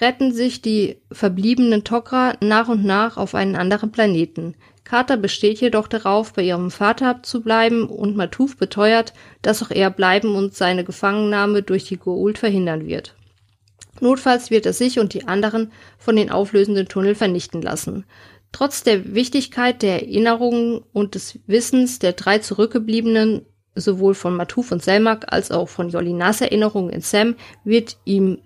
retten 0.00 0.32
sich 0.32 0.62
die 0.62 0.98
verbliebenen 1.10 1.82
Tok'ra 1.82 2.36
nach 2.40 2.68
und 2.68 2.84
nach 2.84 3.16
auf 3.16 3.34
einen 3.34 3.56
anderen 3.56 3.90
Planeten. 3.90 4.54
Carter 4.84 5.16
besteht 5.16 5.60
jedoch 5.60 5.88
darauf, 5.88 6.32
bei 6.32 6.42
ihrem 6.42 6.70
Vater 6.70 7.24
zu 7.24 7.42
bleiben 7.42 7.88
und 7.88 8.16
Matuf 8.16 8.56
beteuert, 8.56 9.14
dass 9.42 9.64
auch 9.64 9.72
er 9.72 9.90
bleiben 9.90 10.36
und 10.36 10.54
seine 10.54 10.84
Gefangennahme 10.84 11.64
durch 11.64 11.86
die 11.86 11.98
Goa'uld 11.98 12.38
verhindern 12.38 12.86
wird. 12.86 13.16
Notfalls 13.98 14.52
wird 14.52 14.64
er 14.64 14.72
sich 14.72 15.00
und 15.00 15.12
die 15.12 15.26
anderen 15.26 15.72
von 15.98 16.14
den 16.14 16.30
auflösenden 16.30 16.86
Tunnel 16.86 17.16
vernichten 17.16 17.62
lassen. 17.62 18.04
Trotz 18.52 18.84
der 18.84 19.12
Wichtigkeit 19.12 19.82
der 19.82 20.02
Erinnerungen 20.02 20.82
und 20.92 21.16
des 21.16 21.40
Wissens 21.48 21.98
der 21.98 22.12
drei 22.12 22.38
zurückgebliebenen, 22.38 23.44
sowohl 23.74 24.14
von 24.14 24.36
Matuf 24.36 24.72
und 24.72 24.82
Selmak 24.82 25.32
als 25.32 25.50
auch 25.50 25.68
von 25.68 25.88
Jolinas 25.88 26.40
Erinnerungen 26.40 26.90
in 26.90 27.00
Sam, 27.00 27.36
wird 27.64 27.98
ihm 28.04 28.38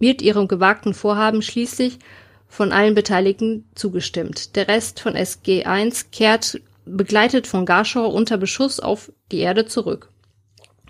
wird 0.00 0.22
ihrem 0.22 0.46
gewagten 0.46 0.94
Vorhaben 0.94 1.42
schließlich 1.42 1.98
von 2.46 2.72
allen 2.72 2.94
Beteiligten 2.94 3.68
zugestimmt. 3.74 4.54
Der 4.54 4.68
Rest 4.68 5.00
von 5.00 5.14
SG1 5.14 6.06
kehrt 6.12 6.60
begleitet 6.84 7.46
von 7.46 7.66
Garshore 7.66 8.08
unter 8.08 8.38
Beschuss 8.38 8.78
auf 8.78 9.12
die 9.32 9.40
Erde 9.40 9.66
zurück 9.66 10.10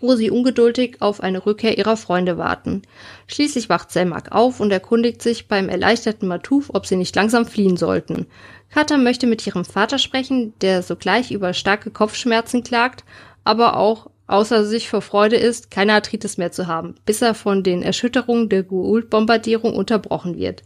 wo 0.00 0.14
sie 0.14 0.30
ungeduldig 0.30 0.96
auf 1.00 1.22
eine 1.22 1.44
Rückkehr 1.44 1.78
ihrer 1.78 1.96
Freunde 1.96 2.38
warten. 2.38 2.82
Schließlich 3.26 3.68
wacht 3.68 3.90
Selmak 3.90 4.32
auf 4.32 4.60
und 4.60 4.70
erkundigt 4.70 5.22
sich 5.22 5.48
beim 5.48 5.68
erleichterten 5.68 6.28
Matuf, 6.28 6.70
ob 6.72 6.86
sie 6.86 6.96
nicht 6.96 7.14
langsam 7.16 7.46
fliehen 7.46 7.76
sollten. 7.76 8.26
Kata 8.70 8.96
möchte 8.96 9.26
mit 9.26 9.46
ihrem 9.46 9.64
Vater 9.64 9.98
sprechen, 9.98 10.52
der 10.60 10.82
sogleich 10.82 11.30
über 11.30 11.54
starke 11.54 11.90
Kopfschmerzen 11.90 12.62
klagt, 12.62 13.04
aber 13.44 13.76
auch 13.76 14.10
außer 14.26 14.64
sich 14.64 14.88
vor 14.88 15.00
Freude 15.00 15.36
ist, 15.36 15.70
keine 15.70 15.94
Arthritis 15.94 16.36
mehr 16.36 16.52
zu 16.52 16.66
haben, 16.66 16.94
bis 17.06 17.22
er 17.22 17.34
von 17.34 17.62
den 17.62 17.82
Erschütterungen 17.82 18.48
der 18.48 18.62
Guult-Bombardierung 18.62 19.74
unterbrochen 19.74 20.36
wird. 20.36 20.62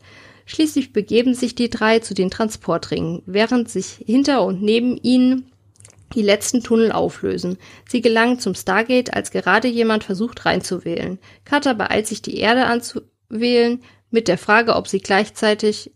Schließlich 0.46 0.92
begeben 0.92 1.34
sich 1.34 1.54
die 1.54 1.70
drei 1.70 2.00
zu 2.00 2.14
den 2.14 2.30
Transportringen, 2.30 3.22
während 3.26 3.70
sich 3.70 4.02
hinter 4.04 4.44
und 4.44 4.60
neben 4.62 4.96
ihnen 4.96 5.52
die 6.14 6.22
letzten 6.22 6.62
Tunnel 6.62 6.92
auflösen. 6.92 7.56
Sie 7.88 8.02
gelangen 8.02 8.38
zum 8.38 8.54
Stargate, 8.54 9.14
als 9.14 9.30
gerade 9.30 9.68
jemand 9.68 10.04
versucht 10.04 10.44
reinzuwählen. 10.44 11.18
Carter 11.44 11.74
beeilt 11.74 12.06
sich, 12.06 12.20
die 12.20 12.36
Erde 12.38 12.66
anzuwählen, 12.66 13.80
mit 14.10 14.28
der 14.28 14.36
Frage, 14.36 14.74
ob 14.76 14.88
sie 14.88 15.00
gleichzeitig 15.00 15.92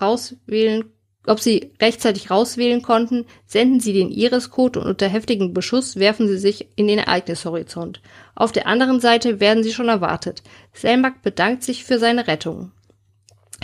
rauswählen, 0.00 0.84
ob 1.28 1.40
sie 1.40 1.72
rechtzeitig 1.80 2.30
rauswählen 2.30 2.82
konnten, 2.82 3.26
senden 3.46 3.80
sie 3.80 3.92
den 3.92 4.10
Iris-Code 4.10 4.80
und 4.80 4.86
unter 4.86 5.08
heftigem 5.08 5.52
Beschuss 5.52 5.96
werfen 5.96 6.28
sie 6.28 6.38
sich 6.38 6.68
in 6.76 6.88
den 6.88 6.98
Ereignishorizont. 6.98 8.00
Auf 8.34 8.52
der 8.52 8.66
anderen 8.66 9.00
Seite 9.00 9.40
werden 9.40 9.62
sie 9.62 9.72
schon 9.72 9.88
erwartet. 9.88 10.42
Selmak 10.72 11.22
bedankt 11.22 11.62
sich 11.62 11.84
für 11.84 11.98
seine 11.98 12.26
Rettung. 12.26 12.72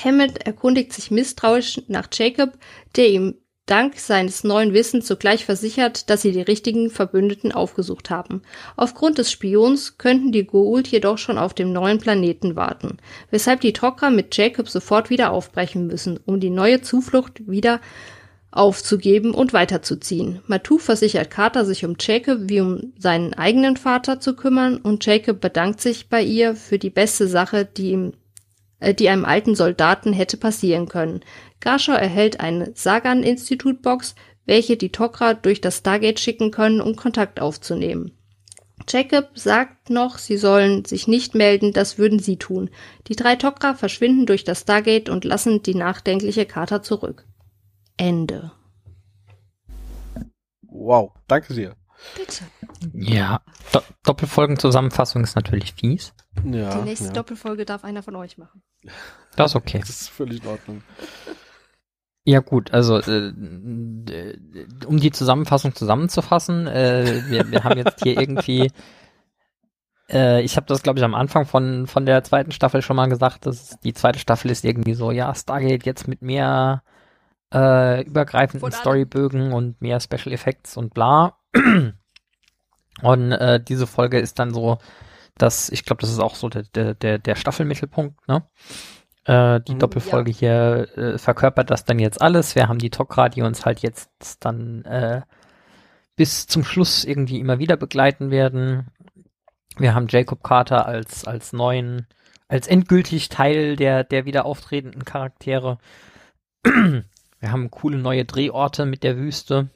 Hammond 0.03 0.45
erkundigt 0.45 0.93
sich 0.93 1.11
misstrauisch 1.11 1.83
nach 1.87 2.09
Jacob, 2.13 2.59
der 2.97 3.09
ihm 3.09 3.37
dank 3.67 3.99
seines 3.99 4.45
neuen 4.45 4.75
Wissens 4.75 5.07
sogleich 5.07 5.45
versichert, 5.45 6.11
dass 6.11 6.23
sie 6.23 6.33
die 6.33 6.43
richtigen 6.43 6.91
Verbündeten 6.91 7.53
aufgesucht 7.53 8.11
haben. 8.11 8.43
Aufgrund 8.77 9.19
des 9.19 9.33
Spions 9.33 9.99
könnten 9.99 10.33
die 10.33 10.47
Goa'uld 10.47 10.89
jedoch 10.89 11.19
schon 11.19 11.39
auf 11.39 11.55
dem 11.55 11.73
neuen 11.73 11.99
Planeten 11.99 12.57
warten, 12.57 12.99
weshalb 13.31 13.61
die 13.61 13.73
Tok'ra 13.73 14.11
mit 14.11 14.37
Jacob 14.37 14.69
sofort 14.69 15.11
wieder 15.11 15.33
aufbrechen 15.33 15.87
müssen, 15.87 16.21
um 16.27 16.41
die 16.41 16.51
neue 16.51 16.83
Zuflucht 16.83 17.49
wieder 17.49 17.81
aufzugeben 18.55 19.35
und 19.35 19.53
weiterzuziehen. 19.53 20.41
Matu 20.47 20.79
versichert 20.79 21.31
Carter, 21.31 21.65
sich 21.65 21.85
um 21.85 21.97
Jacob 21.99 22.39
wie 22.43 22.61
um 22.61 22.93
seinen 22.99 23.35
eigenen 23.35 23.77
Vater 23.77 24.21
zu 24.21 24.37
kümmern 24.37 24.77
und 24.77 25.05
Jacob 25.05 25.41
bedankt 25.41 25.81
sich 25.81 26.09
bei 26.09 26.23
ihr 26.23 26.55
für 26.55 26.79
die 26.79 26.91
beste 26.91 27.27
Sache, 27.27 27.65
die 27.65 27.91
ihm 27.91 28.13
die 28.93 29.09
einem 29.09 29.25
alten 29.25 29.55
Soldaten 29.55 30.13
hätte 30.13 30.37
passieren 30.37 30.89
können. 30.89 31.21
Garshaw 31.61 31.97
erhält 31.97 32.41
eine 32.41 32.73
Sagan-Institut-Box, 32.75 34.15
welche 34.45 34.77
die 34.77 34.91
Tok'ra 34.91 35.35
durch 35.35 35.61
das 35.61 35.79
Stargate 35.79 36.21
schicken 36.21 36.51
können, 36.51 36.81
um 36.81 36.97
Kontakt 36.97 37.41
aufzunehmen. 37.41 38.13
Jacob 38.89 39.31
sagt 39.35 39.89
noch, 39.89 40.19
sie 40.19 40.37
sollen 40.37 40.85
sich 40.85 41.09
nicht 41.09 41.35
melden, 41.35 41.73
das 41.73 41.97
würden 41.97 42.19
sie 42.19 42.37
tun. 42.37 42.71
Die 43.07 43.17
drei 43.17 43.35
Tok'ra 43.35 43.75
verschwinden 43.75 44.27
durch 44.27 44.45
das 44.45 44.61
Stargate 44.63 45.09
und 45.09 45.25
lassen 45.25 45.63
die 45.63 45.75
nachdenkliche 45.75 46.45
Carter 46.45 46.83
zurück. 46.83 47.25
Ende. 47.97 48.53
Wow, 50.63 51.13
danke 51.29 51.55
dir. 51.55 51.77
Bitte. 52.17 52.45
Ja, 52.93 53.41
Do 53.73 53.81
Doppelfolgenzusammenfassung 54.05 55.23
ist 55.23 55.37
natürlich 55.37 55.75
fies. 55.75 56.13
Ja, 56.45 56.79
die 56.79 56.85
nächste 56.85 57.07
ja. 57.07 57.13
Doppelfolge 57.13 57.65
darf 57.65 57.85
einer 57.85 58.03
von 58.03 58.17
euch 58.17 58.39
machen. 58.39 58.63
Das 59.37 59.53
ist 59.53 59.57
okay. 59.57 59.79
Das 59.81 59.91
ist 59.91 60.09
völlig 60.09 60.43
in 60.43 60.49
Ordnung. 60.49 60.83
Ja 62.27 62.41
gut, 62.41 62.73
also 62.73 62.99
äh, 63.01 63.33
um 64.87 64.97
die 64.99 65.11
Zusammenfassung 65.11 65.75
zusammenzufassen, 65.75 66.67
äh, 66.67 67.23
wir, 67.29 67.51
wir 67.51 67.65
haben 67.65 67.79
jetzt 67.79 68.03
hier 68.03 68.19
irgendwie, 68.19 68.71
äh, 70.11 70.41
ich 70.43 70.57
habe 70.57 70.67
das 70.67 70.83
glaube 70.83 70.99
ich 70.99 71.05
am 71.05 71.15
Anfang 71.15 71.45
von 71.45 71.87
von 71.87 72.07
der 72.07 72.25
zweiten 72.25 72.51
Staffel 72.51 72.81
schon 72.81 72.97
mal 72.97 73.11
gesagt, 73.11 73.45
dass 73.45 73.79
die 73.81 73.93
zweite 73.93 74.19
Staffel 74.19 74.51
ist 74.51 74.65
irgendwie 74.65 74.95
so, 74.95 75.11
ja 75.11 75.35
Stargate 75.35 75.85
jetzt 75.85 76.09
mit 76.09 76.23
mehr 76.23 76.83
äh, 77.53 78.03
übergreifenden 78.03 78.73
Storybögen 78.73 79.53
und 79.53 79.81
mehr 79.83 80.01
Special 80.01 80.33
Effects 80.33 80.79
und 80.79 80.95
bla. 80.95 81.37
Und 83.03 83.33
äh, 83.33 83.61
diese 83.63 83.87
Folge 83.87 84.19
ist 84.19 84.39
dann 84.39 84.55
so, 84.55 84.79
dass 85.37 85.69
ich 85.69 85.85
glaube, 85.85 86.01
das 86.01 86.11
ist 86.11 86.21
auch 86.21 86.37
so 86.37 86.49
der 86.49 86.95
der 86.95 87.19
der 87.19 87.35
Staffelmittelpunkt, 87.35 88.29
ne? 88.29 88.45
Äh, 89.25 89.61
die 89.63 89.75
mhm, 89.75 89.79
Doppelfolge 89.79 90.31
ja. 90.33 90.39
hier 90.39 90.99
äh, 90.99 91.19
verkörpert 91.19 91.71
das 91.71 91.85
dann 91.85 91.99
jetzt 91.99 92.21
alles. 92.21 92.55
Wir 92.55 92.69
haben 92.69 92.79
die 92.79 92.91
Tok'ra, 92.91 93.29
die 93.29 93.43
uns 93.43 93.65
halt 93.65 93.81
jetzt 93.81 94.45
dann 94.45 94.85
äh, 94.85 95.23
bis 96.17 96.47
zum 96.47 96.65
Schluss 96.65 97.05
irgendwie 97.05 97.41
immer 97.41 97.59
wieder 97.59 97.77
begleiten 97.77 98.31
werden. 98.31 98.89
Wir 99.77 99.95
haben 99.95 100.07
Jacob 100.09 100.43
Carter 100.43 100.87
als 100.87 101.25
als 101.27 101.53
neuen, 101.53 102.07
als 102.49 102.69
endgültig 102.69 103.29
Teil 103.29 103.77
der 103.77 104.05
der 104.05 104.25
wieder 104.27 104.45
auftretenden 104.47 105.05
Charaktere. 105.05 105.79
Wir 107.41 107.53
haben 107.53 107.71
coole 107.71 107.99
neue 107.99 108.25
Drehorte 108.25 108.87
mit 108.87 109.03
der 109.03 109.19
Wüste. 109.19 109.69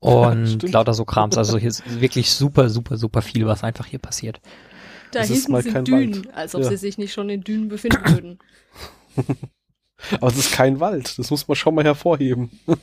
Und 0.00 0.62
lauter 0.70 0.94
so 0.94 1.04
Krams. 1.04 1.36
Also 1.36 1.58
hier 1.58 1.68
ist 1.68 2.00
wirklich 2.00 2.30
super, 2.30 2.68
super, 2.68 2.96
super 2.96 3.22
viel, 3.22 3.46
was 3.46 3.64
einfach 3.64 3.86
hier 3.86 3.98
passiert. 3.98 4.40
Da 5.12 5.20
das 5.20 5.28
hinten 5.28 5.62
sind 5.62 5.88
Dünen, 5.88 6.24
Wald. 6.26 6.34
als 6.34 6.54
ob 6.54 6.62
ja. 6.62 6.68
sie 6.68 6.76
sich 6.76 6.98
nicht 6.98 7.12
schon 7.12 7.30
in 7.30 7.42
Dünen 7.42 7.68
befinden 7.68 8.04
würden. 8.04 8.38
Aber 10.20 10.28
es 10.28 10.36
ist 10.36 10.52
kein 10.52 10.80
Wald, 10.80 11.18
das 11.18 11.30
muss 11.30 11.48
man 11.48 11.56
schon 11.56 11.74
mal 11.74 11.84
hervorheben. 11.84 12.50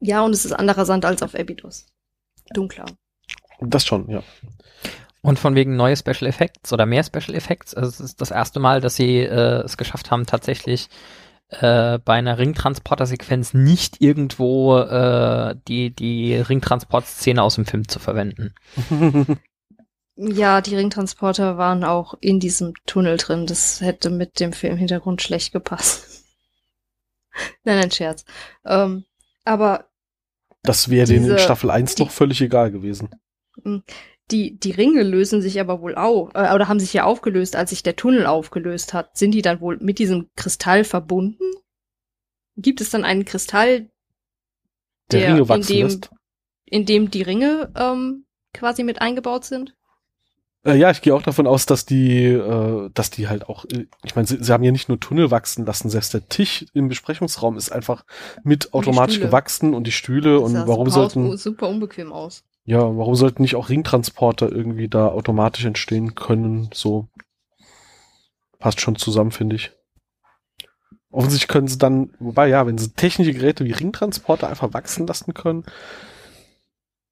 ja, 0.00 0.22
und 0.22 0.32
es 0.32 0.44
ist 0.44 0.52
anderer 0.52 0.84
Sand 0.84 1.04
als 1.04 1.22
auf 1.22 1.34
Abydos. 1.34 1.86
Dunkler. 2.54 2.84
Das 3.60 3.84
schon, 3.84 4.08
ja. 4.08 4.22
Und 5.22 5.38
von 5.38 5.54
wegen 5.54 5.76
neue 5.76 5.96
Special 5.96 6.26
Effects 6.26 6.72
oder 6.72 6.86
mehr 6.86 7.04
Special 7.04 7.34
Effects. 7.34 7.74
Also 7.74 7.88
es 7.88 8.00
ist 8.00 8.20
das 8.20 8.30
erste 8.30 8.60
Mal, 8.60 8.80
dass 8.80 8.96
sie 8.96 9.18
äh, 9.18 9.62
es 9.64 9.76
geschafft 9.76 10.10
haben, 10.10 10.26
tatsächlich 10.26 10.88
äh, 11.50 11.98
bei 11.98 12.14
einer 12.14 12.38
Ringtransporter-Sequenz 12.38 13.54
nicht 13.54 14.00
irgendwo 14.00 14.78
äh, 14.78 15.56
die, 15.68 15.90
die 15.90 16.34
Ringtransportszene 16.36 17.42
aus 17.42 17.56
dem 17.56 17.66
Film 17.66 17.88
zu 17.88 17.98
verwenden. 17.98 18.54
Ja, 20.22 20.60
die 20.60 20.76
Ringtransporter 20.76 21.56
waren 21.56 21.82
auch 21.82 22.12
in 22.20 22.40
diesem 22.40 22.74
Tunnel 22.84 23.16
drin. 23.16 23.46
Das 23.46 23.80
hätte 23.80 24.10
mit 24.10 24.38
dem 24.38 24.52
Filmhintergrund 24.52 25.22
schlecht 25.22 25.50
gepasst. 25.50 26.26
nein, 27.64 27.78
ein 27.78 27.90
Scherz. 27.90 28.26
Ähm, 28.66 29.06
aber. 29.46 29.86
Das 30.62 30.90
wäre 30.90 31.06
denen 31.06 31.30
in 31.30 31.38
Staffel 31.38 31.70
1 31.70 31.94
die, 31.94 32.02
noch 32.02 32.10
völlig 32.10 32.42
egal 32.42 32.70
gewesen. 32.70 33.08
Die, 34.30 34.58
die 34.58 34.70
Ringe 34.70 35.02
lösen 35.02 35.42
sich 35.42 35.60
aber 35.60 35.80
wohl 35.80 35.94
auf, 35.94 36.30
äh, 36.34 36.54
oder 36.54 36.68
haben 36.68 36.80
sich 36.80 36.92
ja 36.92 37.04
aufgelöst, 37.04 37.56
als 37.56 37.70
sich 37.70 37.82
der 37.82 37.96
Tunnel 37.96 38.26
aufgelöst 38.26 38.92
hat. 38.92 39.16
Sind 39.16 39.32
die 39.32 39.42
dann 39.42 39.60
wohl 39.60 39.78
mit 39.80 39.98
diesem 39.98 40.28
Kristall 40.36 40.84
verbunden? 40.84 41.44
Gibt 42.56 42.80
es 42.80 42.90
dann 42.90 43.04
einen 43.04 43.24
Kristall, 43.24 43.90
der, 45.10 45.20
der 45.20 45.28
Ringe 45.34 45.48
wachsen 45.48 45.72
in 45.72 45.78
dem, 45.78 45.86
lässt? 45.86 46.10
in 46.66 46.86
dem 46.86 47.10
die 47.10 47.22
Ringe 47.22 47.72
ähm, 47.76 48.26
quasi 48.52 48.84
mit 48.84 49.00
eingebaut 49.00 49.44
sind? 49.44 49.74
Äh, 50.62 50.76
ja, 50.76 50.90
ich 50.90 51.00
gehe 51.00 51.14
auch 51.14 51.22
davon 51.22 51.46
aus, 51.46 51.64
dass 51.64 51.86
die, 51.86 52.24
äh, 52.24 52.90
dass 52.92 53.10
die 53.10 53.28
halt 53.28 53.48
auch, 53.48 53.64
äh, 53.64 53.86
ich 54.04 54.14
meine, 54.14 54.28
sie, 54.28 54.42
sie 54.42 54.52
haben 54.52 54.62
ja 54.62 54.72
nicht 54.72 54.88
nur 54.88 55.00
Tunnel 55.00 55.30
wachsen 55.30 55.64
lassen, 55.64 55.88
selbst 55.88 56.12
der 56.12 56.28
Tisch 56.28 56.66
im 56.74 56.88
Besprechungsraum 56.88 57.56
ist 57.56 57.72
einfach 57.72 58.04
mit 58.44 58.74
automatisch 58.74 59.20
gewachsen 59.20 59.72
und 59.72 59.86
die 59.86 59.92
Stühle 59.92 60.34
das 60.34 60.42
und 60.42 60.54
warum 60.66 60.90
super 60.90 60.90
sollten. 60.90 61.32
Aus, 61.32 61.42
super 61.42 61.68
unbequem 61.68 62.12
aus. 62.12 62.44
Ja, 62.64 62.78
warum 62.78 63.14
sollten 63.14 63.42
nicht 63.42 63.56
auch 63.56 63.68
Ringtransporter 63.68 64.50
irgendwie 64.50 64.88
da 64.88 65.08
automatisch 65.08 65.64
entstehen 65.64 66.14
können? 66.14 66.70
So 66.72 67.08
passt 68.58 68.80
schon 68.80 68.96
zusammen, 68.96 69.32
finde 69.32 69.56
ich. 69.56 69.72
Offensichtlich 71.10 71.48
können 71.48 71.66
sie 71.66 71.78
dann, 71.78 72.14
wobei 72.20 72.48
ja, 72.48 72.66
wenn 72.66 72.78
sie 72.78 72.92
technische 72.92 73.32
Geräte 73.32 73.64
wie 73.64 73.72
Ringtransporter 73.72 74.48
einfach 74.48 74.72
wachsen 74.72 75.06
lassen 75.06 75.34
können, 75.34 75.64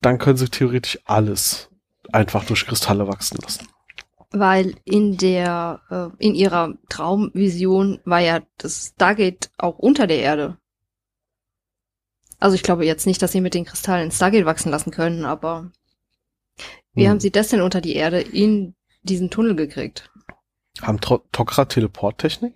dann 0.01 0.19
können 0.19 0.37
sie 0.37 0.49
theoretisch 0.49 1.01
alles 1.05 1.71
einfach 2.13 2.45
durch 2.45 2.67
Kristalle 2.67 3.09
wachsen 3.09 3.39
lassen. 3.43 3.67
Weil 4.31 4.75
in 4.85 5.17
der, 5.17 5.81
äh, 5.91 6.25
in 6.25 6.35
ihrer 6.35 6.75
Traumvision 6.89 7.99
war 8.05 8.21
ja 8.21 8.41
das 8.59 8.93
Stargate 8.95 9.51
auch 9.57 9.79
unter 9.79 10.07
der 10.07 10.19
Erde. 10.19 10.59
Also 12.39 12.55
ich 12.55 12.63
glaube 12.63 12.85
jetzt 12.87 13.07
nicht, 13.07 13.21
dass 13.23 13.33
sie 13.33 13.41
mit 13.41 13.55
den 13.55 13.65
Kristallen 13.65 14.11
Stargate 14.11 14.45
wachsen 14.47 14.71
lassen 14.71 14.91
können, 14.91 15.25
aber 15.25 15.71
wie 16.95 17.05
Hm. 17.05 17.11
haben 17.11 17.21
sie 17.21 17.31
das 17.31 17.49
denn 17.49 17.61
unter 17.61 17.81
die 17.81 17.95
Erde 17.95 18.21
in 18.21 18.75
diesen 19.03 19.31
Tunnel 19.31 19.57
gekriegt? 19.57 20.11
Haben 20.81 21.01
Tro- 21.01 21.23
Tok'ra 21.33 21.65
Teleporttechnik? 21.67 22.55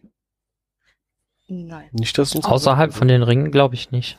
Nein. 1.48 1.88
Nicht, 1.92 2.16
dass 2.18 2.34
uns 2.34 2.44
Außerhalb 2.44 2.94
von 2.94 3.08
den 3.08 3.22
Ringen 3.22 3.50
glaube 3.50 3.74
ich 3.74 3.90
nicht. 3.90 4.18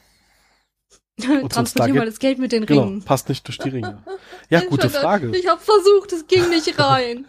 Zum 1.19 1.47
Transportier 1.47 1.65
Stargate- 1.67 1.95
mal 1.95 2.05
das 2.05 2.19
Geld 2.19 2.39
mit 2.39 2.51
den 2.51 2.65
Genau, 2.65 2.83
Ringen. 2.83 3.03
passt 3.03 3.29
nicht 3.29 3.47
durch 3.47 3.57
die 3.59 3.69
Ringe. 3.69 4.03
Ja, 4.49 4.61
gute 4.61 4.89
Frage. 4.89 5.35
Ich 5.35 5.47
habe 5.47 5.59
versucht, 5.61 6.11
es 6.11 6.27
ging 6.27 6.47
nicht 6.49 6.77
rein. 6.79 7.25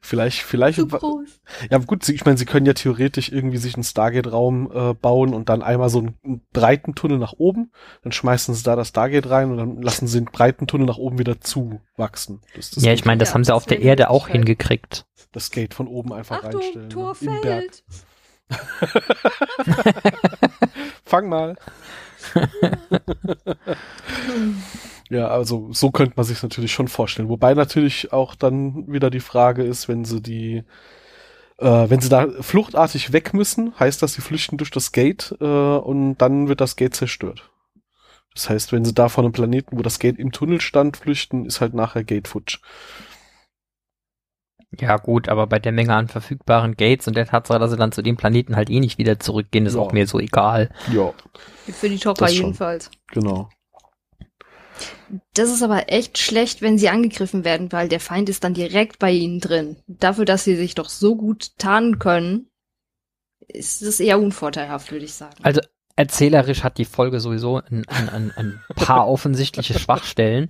Vielleicht, 0.00 0.42
vielleicht, 0.42 0.78
Zu 0.78 0.86
groß. 0.86 1.40
ja 1.70 1.78
gut, 1.78 2.04
sie- 2.04 2.14
ich 2.14 2.24
meine, 2.24 2.36
sie 2.38 2.44
können 2.44 2.66
ja 2.66 2.74
theoretisch 2.74 3.30
irgendwie 3.32 3.56
sich 3.56 3.74
einen 3.74 3.82
Stargate-Raum 3.84 4.70
äh, 4.72 4.94
bauen 4.94 5.32
und 5.34 5.48
dann 5.48 5.62
einmal 5.62 5.88
so 5.88 5.98
einen, 6.00 6.14
einen 6.24 6.42
breiten 6.52 6.94
Tunnel 6.94 7.18
nach 7.18 7.32
oben, 7.38 7.72
dann 8.02 8.12
schmeißen 8.12 8.54
sie 8.54 8.62
da 8.62 8.76
das 8.76 8.88
Stargate 8.88 9.28
rein 9.30 9.50
und 9.50 9.56
dann 9.58 9.82
lassen 9.82 10.06
sie 10.06 10.18
den 10.20 10.26
breiten 10.26 10.66
Tunnel 10.66 10.86
nach 10.86 10.98
oben 10.98 11.18
wieder 11.18 11.40
zuwachsen. 11.40 12.40
Das, 12.54 12.70
das 12.70 12.84
ja, 12.84 12.92
ich 12.92 13.04
meine, 13.04 13.18
das 13.18 13.30
Ja, 13.30 13.34
haben 13.34 13.44
sie 13.44 13.48
das 13.48 13.56
auf 13.56 13.66
der 13.66 13.80
Erde 13.80 14.10
auch 14.10 14.28
hingekriegt. 14.28 15.06
das 15.32 15.50
Gate 15.50 15.74
von 15.74 15.88
oben 15.88 16.12
einfach 16.12 16.44
Achtung, 16.44 16.60
reinstellen. 16.60 16.90
Tor 16.90 17.16
ne? 17.20 17.38
Berg. 17.42 17.64
fällt. 17.64 17.84
Fang 21.04 21.28
mal. 21.28 21.56
Ja, 25.08 25.28
also 25.28 25.68
so 25.72 25.90
könnte 25.90 26.14
man 26.16 26.24
sich 26.26 26.42
natürlich 26.42 26.72
schon 26.72 26.88
vorstellen. 26.88 27.28
Wobei 27.28 27.54
natürlich 27.54 28.12
auch 28.12 28.34
dann 28.34 28.90
wieder 28.92 29.10
die 29.10 29.20
Frage 29.20 29.62
ist, 29.62 29.88
wenn 29.88 30.04
sie 30.04 30.20
die, 30.20 30.64
äh, 31.58 31.90
wenn 31.90 32.00
sie 32.00 32.08
da 32.08 32.26
fluchtartig 32.40 33.12
weg 33.12 33.34
müssen, 33.34 33.78
heißt 33.78 34.02
das, 34.02 34.14
sie 34.14 34.22
flüchten 34.22 34.58
durch 34.58 34.70
das 34.70 34.92
Gate 34.92 35.34
äh, 35.40 35.44
und 35.44 36.18
dann 36.18 36.48
wird 36.48 36.60
das 36.60 36.76
Gate 36.76 36.94
zerstört. 36.94 37.50
Das 38.34 38.50
heißt, 38.50 38.72
wenn 38.72 38.84
sie 38.84 38.94
da 38.94 39.08
von 39.08 39.24
einem 39.24 39.32
Planeten, 39.32 39.78
wo 39.78 39.82
das 39.82 39.98
Gate 39.98 40.18
im 40.18 40.32
Tunnel 40.32 40.60
stand, 40.60 40.96
flüchten, 40.96 41.46
ist 41.46 41.60
halt 41.60 41.74
nachher 41.74 42.04
Gate 42.04 42.28
futsch. 42.28 42.60
Ja 44.78 44.96
gut, 44.96 45.28
aber 45.28 45.46
bei 45.46 45.58
der 45.58 45.72
Menge 45.72 45.94
an 45.94 46.08
verfügbaren 46.08 46.76
Gates 46.76 47.06
und 47.06 47.16
der 47.16 47.26
Tatsache, 47.26 47.58
dass 47.58 47.70
sie 47.70 47.76
dann 47.76 47.92
zu 47.92 48.02
dem 48.02 48.16
Planeten 48.16 48.56
halt 48.56 48.68
eh 48.68 48.80
nicht 48.80 48.98
wieder 48.98 49.18
zurückgehen, 49.18 49.64
ist 49.66 49.74
Ja. 49.74 49.80
auch 49.80 49.92
mir 49.92 50.06
so 50.06 50.18
egal. 50.18 50.70
Ja, 50.92 51.12
Für 51.72 51.88
die 51.88 51.98
Topper 51.98 52.26
Das 52.26 52.34
jedenfalls. 52.34 52.90
genau. 53.12 53.48
Das 55.34 55.50
ist 55.50 55.62
aber 55.62 55.90
echt 55.92 56.18
schlecht, 56.18 56.62
wenn 56.62 56.78
sie 56.78 56.88
angegriffen 56.88 57.44
werden, 57.44 57.70
weil 57.72 57.88
der 57.88 58.00
Feind 58.00 58.28
ist 58.28 58.42
dann 58.44 58.54
direkt 58.54 58.98
bei 58.98 59.12
ihnen 59.12 59.40
drin. 59.40 59.76
Dafür, 59.86 60.24
dass 60.24 60.44
sie 60.44 60.56
sich 60.56 60.74
doch 60.74 60.88
so 60.88 61.14
gut 61.16 61.56
tarnen 61.58 61.98
können, 61.98 62.48
ist 63.48 63.82
es 63.82 64.00
eher 64.00 64.18
unvorteilhaft, 64.18 64.90
würde 64.90 65.04
ich 65.04 65.14
sagen. 65.14 65.36
Also 65.42 65.60
erzählerisch 65.94 66.64
hat 66.64 66.78
die 66.78 66.84
Folge 66.84 67.20
sowieso 67.20 67.58
ein, 67.70 67.84
ein, 67.88 68.08
ein, 68.08 68.32
ein 68.36 68.60
paar 68.74 69.06
offensichtliche 69.08 69.78
Schwachstellen 69.78 70.48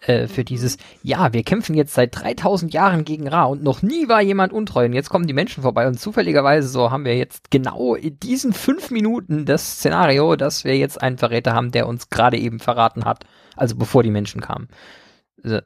äh, 0.00 0.28
für 0.28 0.44
dieses, 0.44 0.78
ja, 1.02 1.32
wir 1.32 1.42
kämpfen 1.42 1.74
jetzt 1.74 1.94
seit 1.94 2.18
3000 2.18 2.72
Jahren 2.72 3.04
gegen 3.04 3.28
Ra 3.28 3.44
und 3.44 3.62
noch 3.62 3.82
nie 3.82 4.08
war 4.08 4.22
jemand 4.22 4.52
untreu 4.52 4.86
und 4.86 4.94
jetzt 4.94 5.10
kommen 5.10 5.26
die 5.26 5.34
Menschen 5.34 5.62
vorbei 5.62 5.86
und 5.86 6.00
zufälligerweise 6.00 6.68
so 6.68 6.90
haben 6.90 7.04
wir 7.04 7.16
jetzt 7.16 7.50
genau 7.50 7.94
in 7.94 8.18
diesen 8.18 8.52
fünf 8.52 8.90
Minuten 8.90 9.44
das 9.44 9.76
Szenario, 9.76 10.36
dass 10.36 10.64
wir 10.64 10.76
jetzt 10.78 11.02
einen 11.02 11.18
Verräter 11.18 11.52
haben, 11.52 11.70
der 11.70 11.86
uns 11.86 12.08
gerade 12.08 12.38
eben 12.38 12.60
verraten 12.60 13.04
hat, 13.04 13.24
also 13.56 13.76
bevor 13.76 14.02
die 14.02 14.10
Menschen 14.10 14.40
kamen. 14.40 14.68
Äh, 15.42 15.60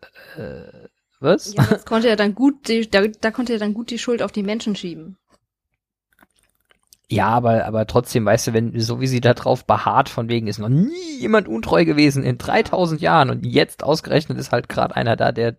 was? 1.20 1.54
Ja, 1.54 1.64
das 1.64 1.84
konnte 1.84 2.08
er 2.08 2.16
dann 2.16 2.34
gut, 2.34 2.68
die, 2.68 2.90
da, 2.90 3.06
da 3.06 3.30
konnte 3.30 3.52
er 3.52 3.58
dann 3.58 3.72
gut 3.72 3.90
die 3.90 3.98
Schuld 3.98 4.20
auf 4.22 4.32
die 4.32 4.42
Menschen 4.42 4.74
schieben. 4.74 5.16
Ja, 7.10 7.28
aber, 7.28 7.66
aber 7.66 7.86
trotzdem, 7.86 8.24
weißt 8.24 8.46
du, 8.48 8.54
wenn, 8.54 8.80
so 8.80 9.00
wie 9.00 9.06
sie 9.06 9.20
da 9.20 9.34
drauf 9.34 9.66
beharrt, 9.66 10.08
von 10.08 10.28
wegen 10.28 10.46
ist 10.46 10.58
noch 10.58 10.70
nie 10.70 11.18
jemand 11.20 11.48
untreu 11.48 11.84
gewesen 11.84 12.24
in 12.24 12.38
3000 12.38 13.00
Jahren 13.00 13.30
und 13.30 13.44
jetzt 13.44 13.84
ausgerechnet 13.84 14.38
ist 14.38 14.52
halt 14.52 14.70
gerade 14.70 14.96
einer 14.96 15.16
da, 15.16 15.30
der 15.30 15.56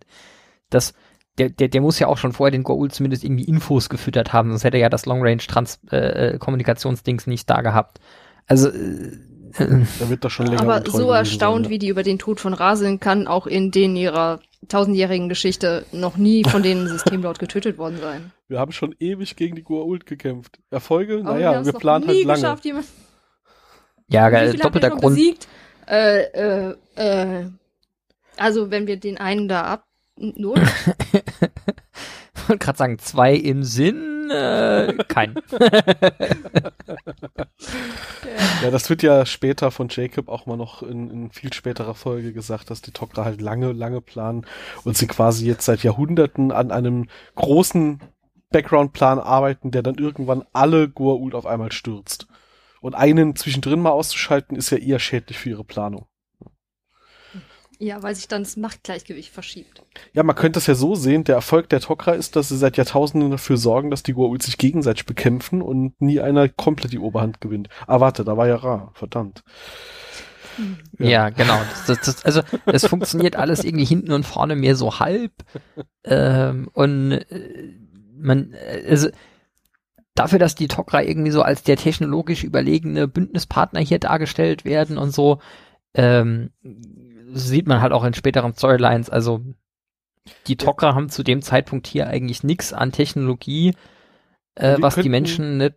das, 0.70 0.94
der, 1.38 1.50
der, 1.50 1.68
der 1.68 1.80
muss 1.80 2.00
ja 2.00 2.08
auch 2.08 2.18
schon 2.18 2.32
vorher 2.32 2.50
den 2.50 2.64
Goa'uld 2.64 2.90
zumindest 2.90 3.22
irgendwie 3.22 3.44
Infos 3.44 3.88
gefüttert 3.88 4.32
haben, 4.32 4.50
sonst 4.50 4.64
hätte 4.64 4.78
er 4.78 4.82
ja 4.82 4.88
das 4.88 5.06
Long-Range-Kommunikationsdings 5.06 7.28
nicht 7.28 7.48
da 7.48 7.60
gehabt. 7.60 8.00
Also, 8.46 8.70
äh, 8.70 8.72
äh, 8.72 9.16
Da 9.52 10.08
wird 10.08 10.24
doch 10.24 10.30
schon 10.30 10.46
länger 10.46 10.62
Aber 10.62 10.90
so 10.90 11.10
erstaunt, 11.10 11.66
sein, 11.66 11.70
wie 11.70 11.78
die 11.78 11.88
über 11.88 12.02
den 12.02 12.18
Tod 12.18 12.40
von 12.40 12.52
Raseln 12.54 13.00
kann 13.00 13.26
auch 13.26 13.46
in 13.46 13.70
denen 13.70 13.96
ihrer 13.96 14.40
tausendjährigen 14.68 15.28
Geschichte 15.28 15.84
noch 15.92 16.16
nie 16.16 16.44
von 16.44 16.62
denen 16.62 16.88
Systemlaut 16.88 17.38
getötet 17.38 17.78
worden 17.78 17.98
sein. 18.00 18.32
Wir 18.48 18.58
haben 18.58 18.72
schon 18.72 18.94
ewig 18.98 19.36
gegen 19.36 19.54
die 19.54 19.64
Goa'uld 19.64 20.04
gekämpft. 20.04 20.58
Erfolge? 20.70 21.20
Aber 21.24 21.34
naja, 21.34 21.64
wir 21.64 21.72
noch 21.72 21.80
planen 21.80 22.06
halt 22.06 22.24
lange. 22.24 22.40
geschafft, 22.40 22.64
jemand 22.64 22.86
ja, 24.08 24.28
geil, 24.30 24.50
viele 24.50 24.62
doppelter 24.62 24.90
wir 24.90 24.96
Grund. 24.96 25.16
Besiegt? 25.16 25.48
Äh, 25.88 26.22
äh, 26.70 26.74
äh, 26.94 27.46
also 28.36 28.70
wenn 28.70 28.86
wir 28.86 28.98
den 28.98 29.18
einen 29.18 29.48
da 29.48 29.62
ab... 29.62 29.84
Null? 30.18 30.54
Wollte 32.48 32.64
gerade 32.64 32.78
sagen, 32.78 32.98
zwei 32.98 33.34
im 33.34 33.62
Sinn, 33.62 34.30
äh, 34.30 34.94
kein. 35.08 35.34
Ja, 38.62 38.70
das 38.70 38.88
wird 38.88 39.02
ja 39.02 39.26
später 39.26 39.70
von 39.70 39.88
Jacob 39.90 40.28
auch 40.28 40.46
mal 40.46 40.56
noch 40.56 40.82
in, 40.82 41.10
in 41.10 41.30
viel 41.30 41.52
späterer 41.52 41.94
Folge 41.94 42.32
gesagt, 42.32 42.70
dass 42.70 42.82
die 42.82 42.90
Tok'ra 42.90 43.24
halt 43.24 43.40
lange, 43.40 43.72
lange 43.72 44.00
planen 44.00 44.46
und 44.84 44.96
sie 44.96 45.06
quasi 45.06 45.46
jetzt 45.46 45.66
seit 45.66 45.82
Jahrhunderten 45.82 46.52
an 46.52 46.70
einem 46.70 47.08
großen 47.34 48.00
Background-Plan 48.50 49.18
arbeiten, 49.18 49.70
der 49.70 49.82
dann 49.82 49.96
irgendwann 49.96 50.44
alle 50.52 50.84
Goa'uld 50.84 51.34
auf 51.34 51.46
einmal 51.46 51.72
stürzt. 51.72 52.28
Und 52.80 52.94
einen 52.94 53.36
zwischendrin 53.36 53.80
mal 53.80 53.90
auszuschalten, 53.90 54.56
ist 54.56 54.70
ja 54.70 54.78
eher 54.78 54.98
schädlich 54.98 55.38
für 55.38 55.50
ihre 55.50 55.64
Planung. 55.64 56.06
Ja, 57.78 58.02
weil 58.02 58.14
sich 58.14 58.28
dann 58.28 58.42
das 58.42 58.56
Machtgleichgewicht 58.56 59.32
verschiebt. 59.32 59.82
Ja, 60.12 60.22
man 60.22 60.36
könnte 60.36 60.58
es 60.58 60.66
ja 60.66 60.74
so 60.74 60.94
sehen, 60.94 61.24
der 61.24 61.34
Erfolg 61.34 61.68
der 61.68 61.80
Tok'ra 61.80 62.14
ist, 62.14 62.36
dass 62.36 62.48
sie 62.48 62.56
seit 62.56 62.76
Jahrtausenden 62.76 63.30
dafür 63.30 63.56
sorgen, 63.56 63.90
dass 63.90 64.02
die 64.02 64.14
Goa'uld 64.14 64.42
sich 64.42 64.58
gegenseitig 64.58 65.06
bekämpfen 65.06 65.62
und 65.62 66.00
nie 66.00 66.20
einer 66.20 66.48
komplett 66.48 66.92
die 66.92 66.98
Oberhand 66.98 67.40
gewinnt. 67.40 67.68
Ah, 67.86 68.00
warte, 68.00 68.24
da 68.24 68.36
war 68.36 68.48
ja 68.48 68.56
Ra, 68.56 68.90
verdammt. 68.94 69.42
Ja, 70.98 71.28
genau. 71.28 71.58
Das, 71.86 71.86
das, 71.86 72.00
das, 72.00 72.24
also 72.24 72.40
es 72.64 72.86
funktioniert 72.86 73.36
alles 73.36 73.62
irgendwie 73.64 73.84
hinten 73.84 74.12
und 74.12 74.24
vorne 74.24 74.56
mehr 74.56 74.74
so 74.74 74.98
halb. 74.98 75.32
Ähm, 76.04 76.68
und 76.72 77.12
äh, 77.12 77.74
man, 78.16 78.52
äh, 78.54 78.88
also 78.88 79.08
dafür, 80.14 80.38
dass 80.38 80.54
die 80.54 80.68
Tok'ra 80.68 81.02
irgendwie 81.02 81.30
so 81.30 81.42
als 81.42 81.62
der 81.62 81.76
technologisch 81.76 82.42
überlegene 82.42 83.06
Bündnispartner 83.06 83.80
hier 83.80 83.98
dargestellt 83.98 84.64
werden 84.64 84.96
und 84.96 85.12
so, 85.14 85.40
ähm, 85.94 86.50
sieht 87.38 87.66
man 87.66 87.80
halt 87.80 87.92
auch 87.92 88.04
in 88.04 88.14
späteren 88.14 88.54
Storylines. 88.54 89.10
Also 89.10 89.40
die 90.46 90.56
Tok'ra 90.56 90.94
haben 90.94 91.08
zu 91.08 91.22
dem 91.22 91.42
Zeitpunkt 91.42 91.86
hier 91.86 92.08
eigentlich 92.08 92.42
nichts 92.42 92.72
an 92.72 92.92
Technologie, 92.92 93.74
äh, 94.56 94.76
was 94.80 94.96
die 94.96 95.08
Menschen 95.08 95.58
nicht 95.58 95.74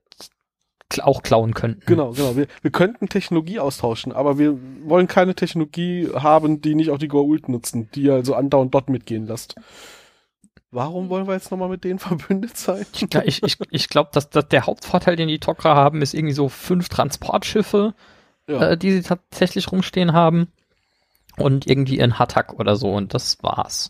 auch 1.02 1.22
klauen 1.22 1.54
könnten. 1.54 1.84
Genau, 1.86 2.12
genau. 2.14 2.36
Wir, 2.36 2.48
wir 2.64 2.72
könnten 2.72 3.10
Technologie 3.10 3.60
austauschen, 3.60 4.12
aber 4.12 4.40
wir 4.40 4.58
wollen 4.86 5.08
keine 5.08 5.36
Technologie 5.36 6.10
haben, 6.16 6.62
die 6.62 6.74
nicht 6.74 6.90
auch 6.90 6.98
die 6.98 7.10
Goa'uld 7.10 7.50
nutzen, 7.52 7.90
die 7.94 8.10
also 8.10 8.34
andauernd 8.34 8.74
dort 8.74 8.90
mitgehen 8.90 9.28
lässt. 9.28 9.54
Warum 10.72 11.10
wollen 11.10 11.28
wir 11.28 11.34
jetzt 11.34 11.52
nochmal 11.52 11.70
mit 11.70 11.84
denen 11.84 12.00
verbündet 12.00 12.58
sein? 12.58 12.86
Ja, 13.14 13.22
ich, 13.24 13.44
ich, 13.44 13.58
ich 13.70 13.90
glaube, 13.90 14.10
dass, 14.14 14.30
dass 14.32 14.48
der 14.48 14.66
Hauptvorteil, 14.66 15.16
den 15.16 15.28
die 15.28 15.40
Tok'ra 15.40 15.76
haben, 15.76 16.02
ist 16.02 16.16
irgendwie 16.16 16.34
so 16.34 16.50
fünf 16.50 16.90
Transportschiffe, 16.90 17.94
Ja. 18.48 18.72
äh, 18.72 18.78
die 18.78 18.92
sie 18.92 19.02
tatsächlich 19.04 19.72
rumstehen 19.72 20.14
haben. 20.14 20.48
Und 21.40 21.68
irgendwie 21.68 22.02
ein 22.02 22.20
Hatak 22.20 22.54
oder 22.60 22.76
so. 22.76 22.92
Und 22.94 23.14
das 23.14 23.38
war's. 23.42 23.90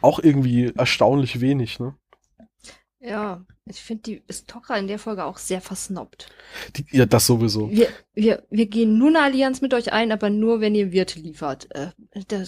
Auch 0.00 0.18
irgendwie 0.18 0.72
erstaunlich 0.76 1.40
wenig, 1.40 1.78
ne? 1.80 1.94
Ja, 3.00 3.44
ich 3.66 3.80
finde, 3.82 4.02
die 4.02 4.22
ist 4.26 4.50
Tok'ra 4.50 4.78
in 4.78 4.88
der 4.88 4.98
Folge 4.98 5.24
auch 5.24 5.38
sehr 5.38 5.60
versnobbt. 5.60 6.28
Die, 6.74 6.84
ja, 6.90 7.06
das 7.06 7.26
sowieso. 7.26 7.70
Wir, 7.70 7.88
wir, 8.14 8.42
wir 8.50 8.66
gehen 8.66 8.98
nur 8.98 9.08
eine 9.08 9.22
Allianz 9.22 9.60
mit 9.60 9.74
euch 9.74 9.92
ein, 9.92 10.10
aber 10.12 10.28
nur, 10.30 10.60
wenn 10.60 10.74
ihr 10.74 10.90
Wirte 10.92 11.20
liefert. 11.20 11.68
Äh, 11.74 11.90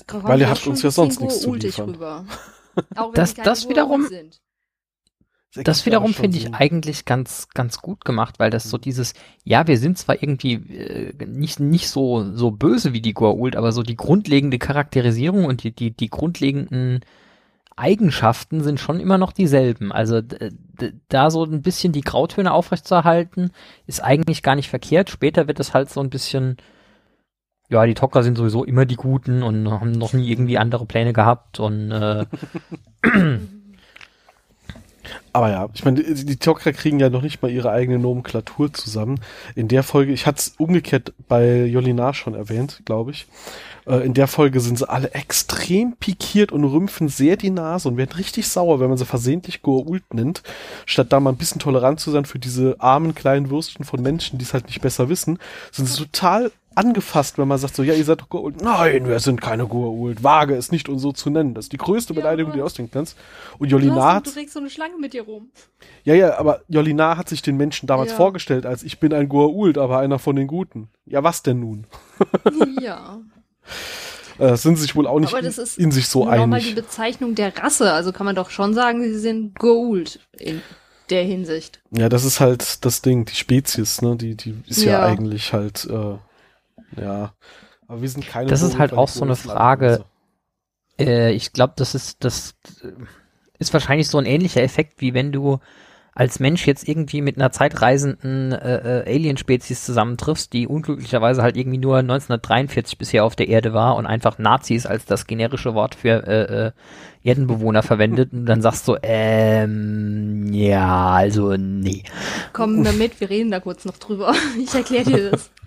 Weil 0.08 0.40
ihr 0.40 0.48
habt 0.50 0.66
uns 0.66 0.82
ja 0.82 0.90
sonst 0.90 1.20
nichts 1.20 1.40
zu 1.40 1.54
liefern. 1.54 1.90
Rüber. 1.90 2.26
Auch 2.96 3.08
wenn 3.08 3.14
Das- 3.14 3.34
das 3.34 3.68
wiederum- 3.68 4.06
sind. 4.08 4.40
Das 5.54 5.86
wiederum 5.86 6.12
finde 6.12 6.36
ich 6.36 6.54
eigentlich 6.54 7.06
ganz, 7.06 7.48
ganz 7.54 7.78
gut 7.80 8.04
gemacht, 8.04 8.38
weil 8.38 8.50
das 8.50 8.64
so 8.64 8.76
dieses, 8.76 9.14
ja, 9.44 9.66
wir 9.66 9.78
sind 9.78 9.96
zwar 9.96 10.22
irgendwie 10.22 10.54
äh, 10.54 11.26
nicht, 11.26 11.58
nicht 11.58 11.88
so, 11.88 12.34
so 12.34 12.50
böse 12.50 12.92
wie 12.92 13.00
die 13.00 13.14
Goa'uld, 13.14 13.56
aber 13.56 13.72
so 13.72 13.82
die 13.82 13.96
grundlegende 13.96 14.58
Charakterisierung 14.58 15.46
und 15.46 15.62
die, 15.62 15.72
die, 15.72 15.90
die 15.90 16.10
grundlegenden 16.10 17.00
Eigenschaften 17.76 18.62
sind 18.62 18.78
schon 18.78 19.00
immer 19.00 19.16
noch 19.16 19.32
dieselben. 19.32 19.90
Also 19.90 20.20
da 21.08 21.30
so 21.30 21.44
ein 21.44 21.62
bisschen 21.62 21.92
die 21.92 22.02
Grautöne 22.02 22.52
aufrechtzuerhalten, 22.52 23.50
ist 23.86 24.04
eigentlich 24.04 24.42
gar 24.42 24.54
nicht 24.54 24.68
verkehrt. 24.68 25.08
Später 25.08 25.48
wird 25.48 25.60
es 25.60 25.72
halt 25.72 25.88
so 25.88 26.00
ein 26.00 26.10
bisschen, 26.10 26.58
ja, 27.70 27.86
die 27.86 27.94
Tocker 27.94 28.22
sind 28.22 28.36
sowieso 28.36 28.64
immer 28.64 28.84
die 28.84 28.96
Guten 28.96 29.42
und 29.42 29.70
haben 29.70 29.92
noch 29.92 30.12
nie 30.12 30.30
irgendwie 30.30 30.58
andere 30.58 30.84
Pläne 30.84 31.14
gehabt 31.14 31.58
und 31.58 31.90
äh, 31.90 32.26
Aber 35.32 35.50
ja, 35.50 35.68
ich 35.74 35.84
meine, 35.84 36.02
die, 36.02 36.36
Tocker 36.36 36.72
kriegen 36.72 36.98
ja 36.98 37.10
noch 37.10 37.22
nicht 37.22 37.42
mal 37.42 37.50
ihre 37.50 37.70
eigene 37.70 37.98
Nomenklatur 37.98 38.72
zusammen. 38.72 39.20
In 39.54 39.68
der 39.68 39.82
Folge, 39.82 40.12
ich 40.12 40.26
hatte 40.26 40.38
es 40.38 40.54
umgekehrt 40.58 41.12
bei 41.28 41.64
Jolinar 41.64 42.14
schon 42.14 42.34
erwähnt, 42.34 42.82
glaube 42.84 43.12
ich. 43.12 43.26
Äh, 43.86 44.04
in 44.04 44.14
der 44.14 44.28
Folge 44.28 44.60
sind 44.60 44.78
sie 44.78 44.88
alle 44.88 45.12
extrem 45.12 45.96
pikiert 45.96 46.52
und 46.52 46.64
rümpfen 46.64 47.08
sehr 47.08 47.36
die 47.36 47.50
Nase 47.50 47.88
und 47.88 47.96
werden 47.96 48.16
richtig 48.16 48.48
sauer, 48.48 48.80
wenn 48.80 48.88
man 48.88 48.98
sie 48.98 49.06
versehentlich 49.06 49.60
Goa'uld 49.62 50.02
nennt, 50.12 50.42
statt 50.86 51.12
da 51.12 51.20
mal 51.20 51.30
ein 51.30 51.38
bisschen 51.38 51.60
tolerant 51.60 52.00
zu 52.00 52.10
sein 52.10 52.24
für 52.24 52.38
diese 52.38 52.76
armen 52.78 53.14
kleinen 53.14 53.50
Würstchen 53.50 53.84
von 53.84 54.02
Menschen, 54.02 54.38
die 54.38 54.44
es 54.44 54.54
halt 54.54 54.66
nicht 54.66 54.80
besser 54.80 55.08
wissen, 55.08 55.38
sind 55.72 55.86
sie 55.86 55.98
total 55.98 56.50
angefasst, 56.78 57.38
wenn 57.38 57.48
man 57.48 57.58
sagt 57.58 57.74
so, 57.74 57.82
ja, 57.82 57.92
ihr 57.92 58.04
seid 58.04 58.20
doch 58.20 58.28
Goa'uld. 58.28 58.62
Nein, 58.62 59.08
wir 59.08 59.18
sind 59.18 59.40
keine 59.40 59.64
Goa'uld. 59.64 60.22
Wage 60.22 60.54
es 60.54 60.70
nicht, 60.70 60.88
uns 60.88 61.02
so 61.02 61.12
zu 61.12 61.28
nennen. 61.28 61.54
Das 61.54 61.66
ist 61.66 61.72
die 61.72 61.76
größte 61.76 62.14
ja, 62.14 62.20
Beleidigung, 62.20 62.52
die 62.52 62.58
du 62.58 62.64
ausdenken 62.64 62.92
kannst. 62.92 63.16
Und 63.58 63.68
Jolinar 63.68 64.20
Du 64.22 64.30
trägst 64.30 64.54
so 64.54 64.60
eine 64.60 64.70
Schlange 64.70 64.96
mit 64.98 65.12
dir 65.12 65.22
rum. 65.22 65.50
Ja, 66.04 66.14
ja, 66.14 66.38
aber 66.38 66.62
Jolinar 66.68 67.16
hat 67.16 67.28
sich 67.28 67.42
den 67.42 67.56
Menschen 67.56 67.86
damals 67.86 68.10
ja. 68.12 68.16
vorgestellt, 68.16 68.64
als 68.64 68.84
ich 68.84 69.00
bin 69.00 69.12
ein 69.12 69.28
Goa'uld, 69.28 69.78
aber 69.78 69.98
einer 69.98 70.18
von 70.18 70.36
den 70.36 70.46
Guten. 70.46 70.88
Ja, 71.04 71.24
was 71.24 71.42
denn 71.42 71.60
nun? 71.60 71.86
ja. 72.80 73.20
Äh, 74.38 74.56
sind 74.56 74.76
sich 74.76 74.94
wohl 74.94 75.08
auch 75.08 75.18
nicht 75.18 75.32
in, 75.32 75.84
in, 75.84 75.90
sich 75.90 76.08
so 76.08 76.26
einig. 76.26 76.46
mal 76.46 76.60
die 76.60 76.74
Bezeichnung 76.74 77.34
der 77.34 77.56
Rasse. 77.56 77.92
Also 77.92 78.12
kann 78.12 78.24
man 78.24 78.36
doch 78.36 78.50
schon 78.50 78.72
sagen, 78.72 79.02
sie 79.02 79.18
sind 79.18 79.58
Goa'uld 79.58 80.20
in 80.38 80.62
der 81.10 81.24
Hinsicht. 81.24 81.80
Ja, 81.90 82.08
das 82.08 82.24
ist 82.24 82.40
halt 82.40 82.84
das 82.84 83.02
Ding, 83.02 83.24
die 83.24 83.34
Spezies, 83.34 84.02
ne? 84.02 84.16
Die, 84.16 84.36
die 84.36 84.54
ist 84.66 84.82
ja, 84.82 84.92
ja 84.92 85.02
eigentlich 85.06 85.52
halt, 85.52 85.86
äh, 85.90 86.18
ja. 86.96 87.32
Aber 87.86 88.02
wir 88.02 88.08
sind 88.08 88.26
keine. 88.26 88.50
Das 88.50 88.62
ist 88.62 88.78
halt 88.78 88.92
auch 88.92 89.08
so 89.08 89.24
eine 89.24 89.36
Frage. 89.36 90.04
Äh, 90.98 91.32
ich 91.32 91.52
glaube, 91.52 91.74
das 91.76 91.94
ist, 91.94 92.24
das 92.24 92.54
ist 93.58 93.72
wahrscheinlich 93.72 94.08
so 94.08 94.18
ein 94.18 94.26
ähnlicher 94.26 94.62
Effekt, 94.62 95.00
wie 95.00 95.14
wenn 95.14 95.32
du 95.32 95.58
als 96.18 96.40
Mensch 96.40 96.66
jetzt 96.66 96.88
irgendwie 96.88 97.22
mit 97.22 97.36
einer 97.36 97.52
zeitreisenden 97.52 98.50
äh, 98.50 99.02
äh, 99.02 99.14
Alien-Spezies 99.14 99.84
zusammentriffst, 99.84 100.52
die 100.52 100.66
unglücklicherweise 100.66 101.42
halt 101.42 101.56
irgendwie 101.56 101.78
nur 101.78 101.98
1943 101.98 102.98
bisher 102.98 103.24
auf 103.24 103.36
der 103.36 103.46
Erde 103.46 103.72
war 103.72 103.94
und 103.94 104.04
einfach 104.04 104.36
Nazis 104.36 104.84
als 104.84 105.04
das 105.04 105.28
generische 105.28 105.74
Wort 105.74 105.94
für 105.94 106.26
äh, 106.26 106.66
äh, 106.66 106.72
Erdenbewohner 107.22 107.84
verwendet 107.84 108.32
und 108.32 108.46
dann 108.46 108.62
sagst 108.62 108.88
du, 108.88 108.96
ähm, 109.00 110.52
ja, 110.52 111.10
also 111.10 111.54
nee. 111.56 112.02
Komm 112.52 112.82
damit, 112.82 113.20
wir 113.20 113.30
reden 113.30 113.52
da 113.52 113.60
kurz 113.60 113.84
noch 113.84 113.98
drüber. 113.98 114.34
Ich 114.58 114.74
erkläre 114.74 115.04
dir 115.04 115.30
das. 115.30 115.52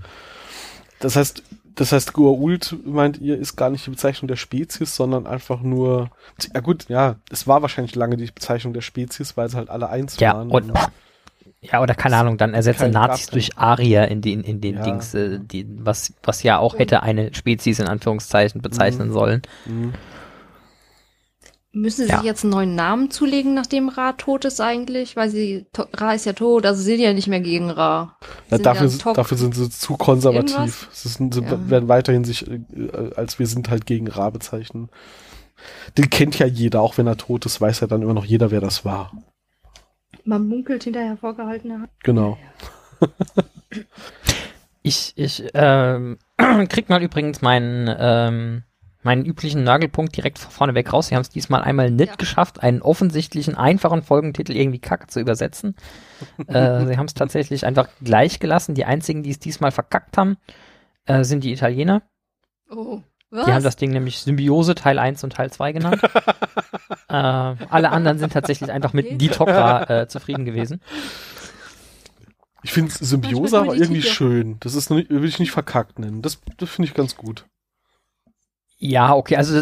Das 1.02 1.16
heißt, 1.16 1.44
das 1.76 1.92
heißt, 1.92 2.12
Goa'uld, 2.12 2.78
meint 2.86 3.20
ihr, 3.20 3.38
ist 3.38 3.56
gar 3.56 3.70
nicht 3.70 3.86
die 3.86 3.92
Bezeichnung 3.92 4.28
der 4.28 4.36
Spezies, 4.36 4.96
sondern 4.96 5.26
einfach 5.26 5.62
nur, 5.62 6.10
ja 6.54 6.60
gut, 6.62 6.88
ja, 6.90 7.16
es 7.30 7.48
war 7.48 7.62
wahrscheinlich 7.62 7.96
lange 7.96 8.18
die 8.18 8.26
Bezeichnung 8.26 8.74
der 8.74 8.82
Spezies, 8.82 9.38
weil 9.38 9.50
sie 9.50 9.58
halt 9.58 9.70
alle 9.70 9.90
eins 9.90 10.20
ja, 10.20 10.34
waren. 10.36 10.52
Und, 10.52 10.72
ja, 11.62 11.82
oder 11.82 11.94
keine 11.94 12.18
Ahnung, 12.18 12.38
dann 12.38 12.54
ersetze 12.54 12.90
Nazis 12.90 13.28
durch 13.28 13.58
Arier 13.58 14.08
in 14.08 14.22
den, 14.22 14.44
in 14.44 14.62
den 14.62 14.78
ja. 14.78 14.84
Dings, 14.84 15.14
äh, 15.14 15.40
die, 15.40 15.66
was, 15.70 16.14
was 16.24 16.44
ja 16.44 16.58
auch 16.58 16.78
hätte 16.78 17.04
eine 17.04 17.34
Spezies 17.34 17.80
in 17.80 17.88
Anführungszeichen 17.88 18.62
bezeichnen 18.62 19.10
mhm. 19.10 19.14
sollen. 19.14 19.42
Mhm. 19.66 19.94
Müssen 21.74 22.04
sie 22.04 22.10
ja. 22.10 22.18
sich 22.18 22.26
jetzt 22.26 22.44
einen 22.44 22.52
neuen 22.52 22.76
Namen 22.76 23.12
zulegen, 23.12 23.54
nachdem 23.54 23.88
Ra 23.88 24.12
tot 24.14 24.44
ist 24.44 24.60
eigentlich? 24.60 25.16
Weil 25.16 25.30
sie, 25.30 25.68
Ra 25.94 26.14
ist 26.14 26.26
ja 26.26 26.34
tot, 26.34 26.66
also 26.66 26.82
sie 26.82 26.92
sind 26.92 27.00
ja 27.00 27.14
nicht 27.14 27.28
mehr 27.28 27.40
gegen 27.40 27.70
Ra. 27.70 28.18
Ja, 28.50 28.58
dafür, 28.58 28.90
dafür 29.14 29.38
sind 29.38 29.56
sie 29.56 29.70
zu 29.70 29.96
konservativ. 29.96 30.90
Sie, 30.92 31.08
sind, 31.08 31.34
sie 31.34 31.42
ja. 31.42 31.70
werden 31.70 31.88
weiterhin 31.88 32.26
sich 32.26 32.46
äh, 32.50 32.60
als 33.16 33.40
wir 33.40 33.48
sind 33.48 33.70
halt 33.70 33.86
gegen 33.86 34.10
Ra 34.10 34.32
bezeichnen. 34.32 34.90
Den 35.98 36.10
kennt 36.10 36.38
ja 36.40 36.46
jeder, 36.46 36.82
auch 36.82 36.98
wenn 36.98 37.08
er 37.08 37.18
tot 37.18 37.46
ist, 37.46 37.62
weiß 37.62 37.80
ja 37.80 37.88
dann 37.88 38.02
immer 38.02 38.14
noch 38.14 38.26
jeder, 38.26 38.52
wer 38.52 38.60
das 38.62 38.84
war. 38.84 39.12
Man 40.26 40.48
munkelt 40.48 40.84
hinterher 40.84 41.16
vorgehaltener 41.16 41.82
Hand. 41.82 41.90
Genau. 42.04 42.38
ich, 44.82 45.14
ich, 45.16 45.44
ähm, 45.54 46.18
krieg 46.70 46.90
mal 46.90 47.02
übrigens 47.02 47.42
meinen, 47.42 47.94
ähm, 47.98 48.64
meinen 49.04 49.26
üblichen 49.26 49.64
Nagelpunkt 49.64 50.16
direkt 50.16 50.40
vorne 50.40 50.76
weg 50.76 50.94
raus. 50.94 51.08
Sie 51.08 51.16
haben 51.16 51.22
es 51.22 51.30
diesmal 51.30 51.62
einmal 51.62 51.90
nicht 51.92 52.12
ja. 52.12 52.16
geschafft, 52.16 52.62
einen 52.62 52.82
offensichtlichen, 52.82 53.56
einfachen 53.56 54.04
Folgentitel 54.04 54.56
irgendwie 54.56 54.80
kacke 54.80 55.08
zu 55.08 55.20
übersetzen. 55.20 55.76
äh, 56.48 56.86
sie 56.86 56.98
haben 56.98 57.08
es 57.08 57.14
tatsächlich 57.14 57.66
einfach 57.66 57.88
gleich 58.02 58.40
gelassen. 58.40 58.76
Die 58.76 58.86
einzigen, 58.86 59.24
die 59.24 59.32
es 59.32 59.40
diesmal 59.40 59.72
verkackt 59.72 60.18
haben, 60.18 60.38
äh, 61.06 61.24
sind 61.24 61.44
die 61.44 61.54
Italiener. 61.54 62.04
Oh. 62.70 63.02
Was? 63.32 63.46
Die 63.46 63.54
haben 63.54 63.64
das 63.64 63.78
Ding 63.78 63.92
nämlich 63.92 64.20
Symbiose 64.20 64.76
Teil 64.76 65.00
1 65.00 65.24
und 65.24 65.34
Teil 65.34 65.52
2 65.52 65.72
genannt. 65.72 66.02
äh, 67.08 67.14
alle 67.14 67.92
anderen 67.92 68.20
sind 68.20 68.34
tatsächlich 68.34 68.70
einfach 68.70 68.92
mit 68.92 69.22
Ditokra 69.22 70.02
äh, 70.02 70.08
zufrieden 70.10 70.44
gewesen. 70.44 70.82
Ich 72.64 72.74
finde 72.74 72.92
Symbiose 72.92 73.58
aber 73.58 73.76
irgendwie 73.76 74.02
schön. 74.04 74.58
Das 74.60 74.76
ist 74.76 74.92
nicht, 74.92 75.10
will 75.10 75.26
ich 75.26 75.40
nicht 75.40 75.52
verkackt 75.52 75.98
nennen. 75.98 76.22
Das, 76.22 76.40
das 76.58 76.70
finde 76.70 76.90
ich 76.90 76.94
ganz 76.94 77.16
gut. 77.16 77.46
Ja, 78.84 79.14
okay, 79.14 79.36
also 79.36 79.62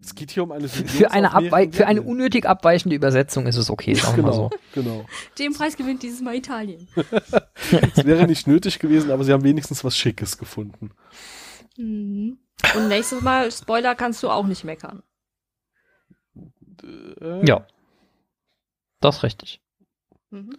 es 0.00 0.14
geht 0.14 0.30
hier 0.30 0.42
um 0.42 0.50
eine 0.50 0.66
für 0.66 1.10
eine, 1.10 1.34
Abwei 1.34 1.70
für 1.70 1.86
eine 1.86 2.00
unnötig 2.00 2.46
abweichende 2.46 2.96
Übersetzung 2.96 3.46
ist 3.46 3.56
es 3.56 3.68
okay, 3.68 3.92
sagen 3.92 4.16
genau, 4.16 4.28
mal 4.28 4.34
so. 4.34 4.50
Genau. 4.72 5.04
Den 5.38 5.52
Preis 5.52 5.76
gewinnt 5.76 6.02
dieses 6.02 6.22
Mal 6.22 6.34
Italien. 6.34 6.88
es 6.96 8.06
wäre 8.06 8.26
nicht 8.26 8.46
nötig 8.46 8.78
gewesen, 8.78 9.10
aber 9.10 9.24
sie 9.24 9.32
haben 9.34 9.44
wenigstens 9.44 9.84
was 9.84 9.94
Schickes 9.94 10.38
gefunden. 10.38 10.92
Mhm. 11.76 12.38
Und 12.74 12.88
nächstes 12.88 13.20
Mal, 13.20 13.52
Spoiler, 13.52 13.94
kannst 13.94 14.22
du 14.22 14.30
auch 14.30 14.46
nicht 14.46 14.64
meckern. 14.64 15.02
Äh, 16.82 17.46
ja. 17.46 17.66
Das 19.00 19.18
ist 19.18 19.22
richtig. 19.22 19.60
Mhm. 20.30 20.56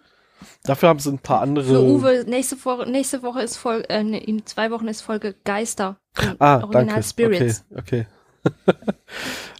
Dafür 0.64 0.90
haben 0.90 1.00
sie 1.00 1.12
ein 1.12 1.20
paar 1.20 1.42
andere. 1.42 1.66
Für 1.66 1.82
Uwe, 1.82 2.26
nächste 2.28 2.64
Woche, 2.64 2.90
nächste 2.90 3.24
Woche 3.24 3.42
ist 3.42 3.58
Folge, 3.58 3.90
äh, 3.90 4.02
in 4.02 4.46
zwei 4.46 4.72
Wochen 4.72 4.88
ist 4.88 5.02
Folge 5.02 5.36
Geister. 5.44 6.00
Ah, 6.40 6.68
danke. 6.72 7.02
Spirits. 7.04 7.66
Okay, 7.76 8.06
okay. 8.46 8.76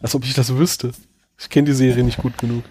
Als 0.02 0.14
ob 0.14 0.24
ich 0.24 0.34
das 0.34 0.54
wüsste. 0.56 0.92
Ich 1.38 1.48
kenne 1.48 1.66
die 1.66 1.72
Serie 1.72 2.04
nicht 2.04 2.18
gut 2.18 2.36
genug. 2.38 2.64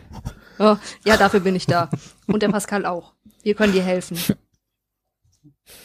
Oh, 0.59 0.75
ja, 1.05 1.17
dafür 1.17 1.39
bin 1.39 1.55
ich 1.55 1.65
da. 1.65 1.89
Und 2.27 2.43
der 2.43 2.49
Pascal 2.49 2.85
auch. 2.85 3.13
Wir 3.43 3.55
können 3.55 3.73
dir 3.73 3.83
helfen. 3.83 4.17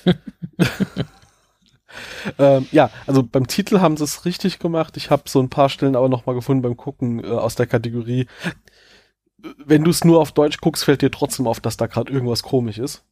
ähm, 2.38 2.66
ja, 2.72 2.90
also 3.06 3.22
beim 3.22 3.46
Titel 3.46 3.80
haben 3.80 3.96
sie 3.96 4.04
es 4.04 4.24
richtig 4.24 4.58
gemacht. 4.58 4.96
Ich 4.96 5.10
habe 5.10 5.22
so 5.26 5.40
ein 5.40 5.48
paar 5.48 5.68
Stellen 5.68 5.96
aber 5.96 6.08
nochmal 6.08 6.34
gefunden 6.34 6.62
beim 6.62 6.76
Gucken 6.76 7.22
äh, 7.22 7.28
aus 7.28 7.54
der 7.54 7.66
Kategorie 7.66 8.26
wenn 9.64 9.84
du 9.84 9.90
es 9.90 10.04
nur 10.04 10.20
auf 10.20 10.32
Deutsch 10.32 10.60
guckst, 10.60 10.84
fällt 10.84 11.02
dir 11.02 11.10
trotzdem 11.10 11.46
auf, 11.46 11.60
dass 11.60 11.76
da 11.76 11.86
gerade 11.86 12.12
irgendwas 12.12 12.42
komisch 12.42 12.78
ist. 12.78 13.04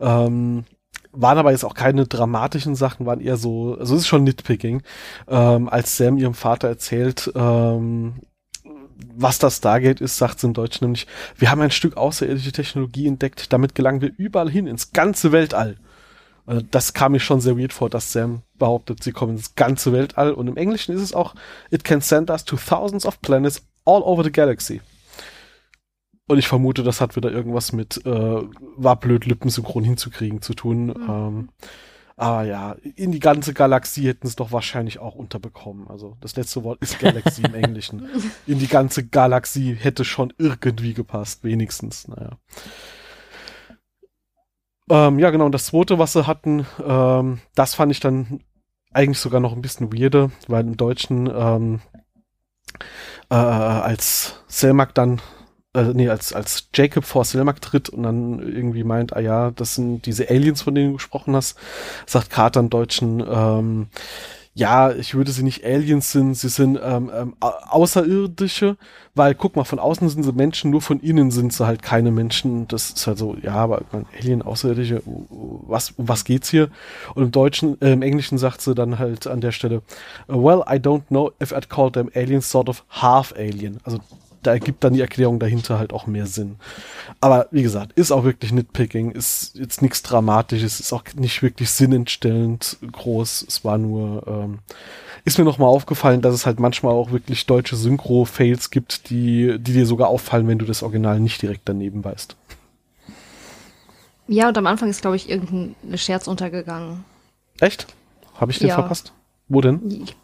Ähm, 0.00 0.64
waren 1.12 1.38
aber 1.38 1.52
jetzt 1.52 1.64
auch 1.64 1.74
keine 1.74 2.06
dramatischen 2.06 2.74
Sachen, 2.74 3.06
waren 3.06 3.20
eher 3.20 3.36
so, 3.36 3.76
also 3.78 3.94
es 3.94 4.02
ist 4.02 4.08
schon 4.08 4.24
Nitpicking, 4.24 4.82
ähm, 5.28 5.68
als 5.68 5.96
Sam 5.96 6.18
ihrem 6.18 6.34
Vater 6.34 6.68
erzählt, 6.68 7.30
ähm, 7.34 8.14
was 9.16 9.38
das 9.38 9.58
Stargate 9.58 10.00
ist, 10.00 10.16
sagt 10.16 10.40
sie 10.40 10.46
im 10.46 10.54
Deutschen 10.54 10.84
nämlich, 10.84 11.06
wir 11.36 11.50
haben 11.50 11.60
ein 11.60 11.70
Stück 11.70 11.96
außerirdische 11.96 12.52
Technologie 12.52 13.06
entdeckt, 13.06 13.52
damit 13.52 13.74
gelangen 13.74 14.00
wir 14.00 14.12
überall 14.16 14.50
hin, 14.50 14.66
ins 14.66 14.92
ganze 14.92 15.30
Weltall. 15.30 15.76
Äh, 16.46 16.62
das 16.70 16.94
kam 16.94 17.12
mir 17.12 17.20
schon 17.20 17.40
sehr 17.40 17.56
weird 17.56 17.72
vor, 17.72 17.90
dass 17.90 18.12
Sam 18.12 18.42
behauptet, 18.58 19.04
sie 19.04 19.12
kommen 19.12 19.36
ins 19.36 19.54
ganze 19.54 19.92
Weltall 19.92 20.32
und 20.32 20.48
im 20.48 20.56
Englischen 20.56 20.94
ist 20.94 21.02
es 21.02 21.14
auch, 21.14 21.34
it 21.70 21.84
can 21.84 22.00
send 22.00 22.30
us 22.30 22.44
to 22.44 22.56
thousands 22.56 23.06
of 23.06 23.20
planets 23.20 23.62
all 23.84 24.02
over 24.02 24.24
the 24.24 24.32
galaxy. 24.32 24.80
Und 26.26 26.38
ich 26.38 26.48
vermute, 26.48 26.82
das 26.82 27.00
hat 27.00 27.16
wieder 27.16 27.30
irgendwas 27.30 27.72
mit 27.72 28.04
äh, 28.06 28.42
war 28.76 28.96
blöd 28.96 29.26
lippensynchron 29.26 29.84
hinzukriegen 29.84 30.40
zu 30.40 30.54
tun. 30.54 30.86
Mhm. 30.86 31.06
Ähm, 31.08 31.48
aber 32.16 32.44
ja, 32.44 32.76
in 32.94 33.10
die 33.10 33.20
ganze 33.20 33.54
Galaxie 33.54 34.06
hätten 34.06 34.28
es 34.28 34.36
doch 34.36 34.52
wahrscheinlich 34.52 35.00
auch 35.00 35.16
unterbekommen. 35.16 35.88
Also 35.88 36.16
das 36.20 36.36
letzte 36.36 36.62
Wort 36.62 36.80
ist 36.80 37.00
Galaxy 37.00 37.42
im 37.42 37.54
Englischen. 37.54 38.08
In 38.46 38.60
die 38.60 38.68
ganze 38.68 39.04
Galaxie 39.04 39.74
hätte 39.74 40.04
schon 40.04 40.32
irgendwie 40.38 40.94
gepasst, 40.94 41.42
wenigstens. 41.42 42.06
Naja. 42.06 42.38
Ähm, 44.88 45.18
ja, 45.18 45.30
genau. 45.30 45.46
Und 45.46 45.52
das 45.52 45.66
zweite, 45.66 45.98
was 45.98 46.12
sie 46.12 46.26
hatten, 46.26 46.66
ähm, 46.86 47.40
das 47.56 47.74
fand 47.74 47.90
ich 47.90 47.98
dann 47.98 48.40
eigentlich 48.92 49.18
sogar 49.18 49.40
noch 49.40 49.52
ein 49.52 49.62
bisschen 49.62 49.92
weirder, 49.92 50.30
weil 50.46 50.64
im 50.64 50.76
Deutschen 50.76 51.26
ähm, 51.26 51.80
äh, 53.28 53.34
als 53.34 54.44
Selmak 54.46 54.94
dann 54.94 55.20
äh, 55.74 55.92
nee, 55.92 56.08
als, 56.08 56.32
als 56.32 56.68
Jacob 56.74 57.04
vor 57.04 57.24
Selmak 57.24 57.60
tritt 57.60 57.88
und 57.88 58.04
dann 58.04 58.38
irgendwie 58.40 58.84
meint, 58.84 59.14
ah 59.14 59.20
ja, 59.20 59.50
das 59.50 59.74
sind 59.74 60.06
diese 60.06 60.30
Aliens, 60.30 60.62
von 60.62 60.74
denen 60.74 60.88
du 60.88 60.94
gesprochen 60.94 61.36
hast, 61.36 61.58
sagt 62.06 62.30
Carter 62.30 62.60
im 62.60 62.70
Deutschen, 62.70 63.24
ähm, 63.28 63.88
ja, 64.56 64.92
ich 64.92 65.14
würde 65.14 65.32
sie 65.32 65.42
nicht 65.42 65.64
Aliens 65.64 66.12
sind, 66.12 66.34
sie 66.34 66.48
sind 66.48 66.78
ähm, 66.80 67.10
ähm, 67.12 67.34
Außerirdische, 67.40 68.76
weil 69.16 69.34
guck 69.34 69.56
mal, 69.56 69.64
von 69.64 69.80
außen 69.80 70.08
sind 70.08 70.22
sie 70.22 70.32
Menschen, 70.32 70.70
nur 70.70 70.80
von 70.80 71.00
innen 71.00 71.32
sind 71.32 71.52
sie 71.52 71.66
halt 71.66 71.82
keine 71.82 72.12
Menschen. 72.12 72.68
Das 72.68 72.90
ist 72.90 73.04
halt 73.08 73.18
so, 73.18 73.36
ja, 73.42 73.56
aber 73.56 73.82
Alien, 74.16 74.42
Außerirdische, 74.42 75.02
was, 75.66 75.90
um 75.96 76.08
was 76.08 76.24
geht's 76.24 76.50
hier? 76.50 76.68
Und 77.16 77.24
im 77.24 77.30
Deutschen, 77.32 77.80
äh, 77.82 77.92
im 77.92 78.02
Englischen 78.02 78.38
sagt 78.38 78.60
sie 78.60 78.76
dann 78.76 79.00
halt 79.00 79.26
an 79.26 79.40
der 79.40 79.50
Stelle, 79.50 79.82
well, 80.28 80.62
I 80.68 80.76
don't 80.76 81.08
know 81.08 81.32
if 81.42 81.52
I'd 81.52 81.68
call 81.68 81.90
them 81.90 82.08
aliens, 82.14 82.48
sort 82.48 82.68
of 82.68 82.84
half 82.90 83.34
alien. 83.36 83.80
Also 83.82 83.98
da 84.46 84.52
ergibt 84.52 84.84
dann 84.84 84.94
die 84.94 85.00
Erklärung 85.00 85.38
dahinter 85.38 85.78
halt 85.78 85.92
auch 85.92 86.06
mehr 86.06 86.26
Sinn. 86.26 86.56
Aber 87.20 87.48
wie 87.50 87.62
gesagt, 87.62 87.92
ist 87.92 88.12
auch 88.12 88.24
wirklich 88.24 88.52
Nitpicking, 88.52 89.10
ist 89.10 89.56
jetzt 89.56 89.82
nichts 89.82 90.02
Dramatisches, 90.02 90.80
ist 90.80 90.92
auch 90.92 91.04
nicht 91.16 91.42
wirklich 91.42 91.70
sinnentstellend 91.70 92.78
groß. 92.92 93.44
Es 93.48 93.64
war 93.64 93.78
nur, 93.78 94.26
ähm, 94.26 94.58
ist 95.24 95.38
mir 95.38 95.44
nochmal 95.44 95.68
aufgefallen, 95.68 96.20
dass 96.20 96.34
es 96.34 96.46
halt 96.46 96.60
manchmal 96.60 96.92
auch 96.92 97.12
wirklich 97.12 97.46
deutsche 97.46 97.76
Synchro-Fails 97.76 98.70
gibt, 98.70 99.10
die, 99.10 99.58
die 99.58 99.72
dir 99.72 99.86
sogar 99.86 100.08
auffallen, 100.08 100.48
wenn 100.48 100.58
du 100.58 100.66
das 100.66 100.82
Original 100.82 101.20
nicht 101.20 101.40
direkt 101.42 101.62
daneben 101.64 102.04
weißt. 102.04 102.36
Ja, 104.26 104.48
und 104.48 104.56
am 104.58 104.66
Anfang 104.66 104.88
ist, 104.88 105.02
glaube 105.02 105.16
ich, 105.16 105.28
irgendein 105.28 105.74
Scherz 105.96 106.26
untergegangen. 106.26 107.04
Echt? 107.60 107.86
Habe 108.34 108.52
ich 108.52 108.58
den 108.58 108.68
ja. 108.68 108.74
verpasst? 108.74 109.12
Wo 109.48 109.60
denn? 109.60 109.80
Ich 110.04 110.16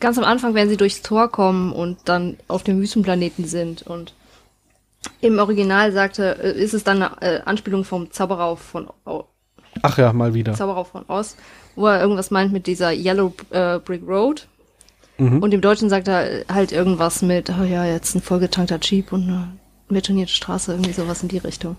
ganz 0.00 0.18
am 0.18 0.24
Anfang, 0.24 0.54
wenn 0.54 0.68
sie 0.68 0.76
durchs 0.76 1.02
Tor 1.02 1.30
kommen 1.30 1.72
und 1.72 1.98
dann 2.06 2.36
auf 2.48 2.62
dem 2.62 2.80
Wüstenplaneten 2.80 3.46
sind 3.46 3.82
und 3.82 4.14
im 5.20 5.38
Original 5.38 5.92
sagte, 5.92 6.36
äh, 6.42 6.52
ist 6.52 6.74
es 6.74 6.84
dann 6.84 7.02
eine 7.02 7.22
äh, 7.22 7.40
Anspielung 7.42 7.84
vom 7.84 8.10
Zauberer 8.10 8.56
von 8.56 8.88
oh, 9.06 9.24
Ach 9.82 9.98
ja, 9.98 10.12
mal 10.12 10.34
wieder. 10.34 10.54
Zauberer 10.54 10.84
von 10.84 11.04
Oz, 11.08 11.36
wo 11.76 11.86
er 11.86 12.00
irgendwas 12.00 12.30
meint 12.30 12.52
mit 12.52 12.66
dieser 12.66 12.92
Yellow 12.92 13.32
äh, 13.50 13.78
Brick 13.78 14.02
Road. 14.06 14.48
Mhm. 15.18 15.42
Und 15.42 15.54
im 15.54 15.60
Deutschen 15.60 15.88
sagt 15.88 16.08
er 16.08 16.44
halt 16.48 16.72
irgendwas 16.72 17.22
mit, 17.22 17.50
oh 17.50 17.64
ja, 17.64 17.84
jetzt 17.84 18.14
ein 18.14 18.22
vollgetankter 18.22 18.78
Jeep 18.80 19.12
und 19.12 19.28
eine 19.28 19.48
betonierte 19.88 20.32
Straße, 20.32 20.72
irgendwie 20.72 20.92
sowas 20.92 21.22
in 21.22 21.28
die 21.28 21.38
Richtung. 21.38 21.76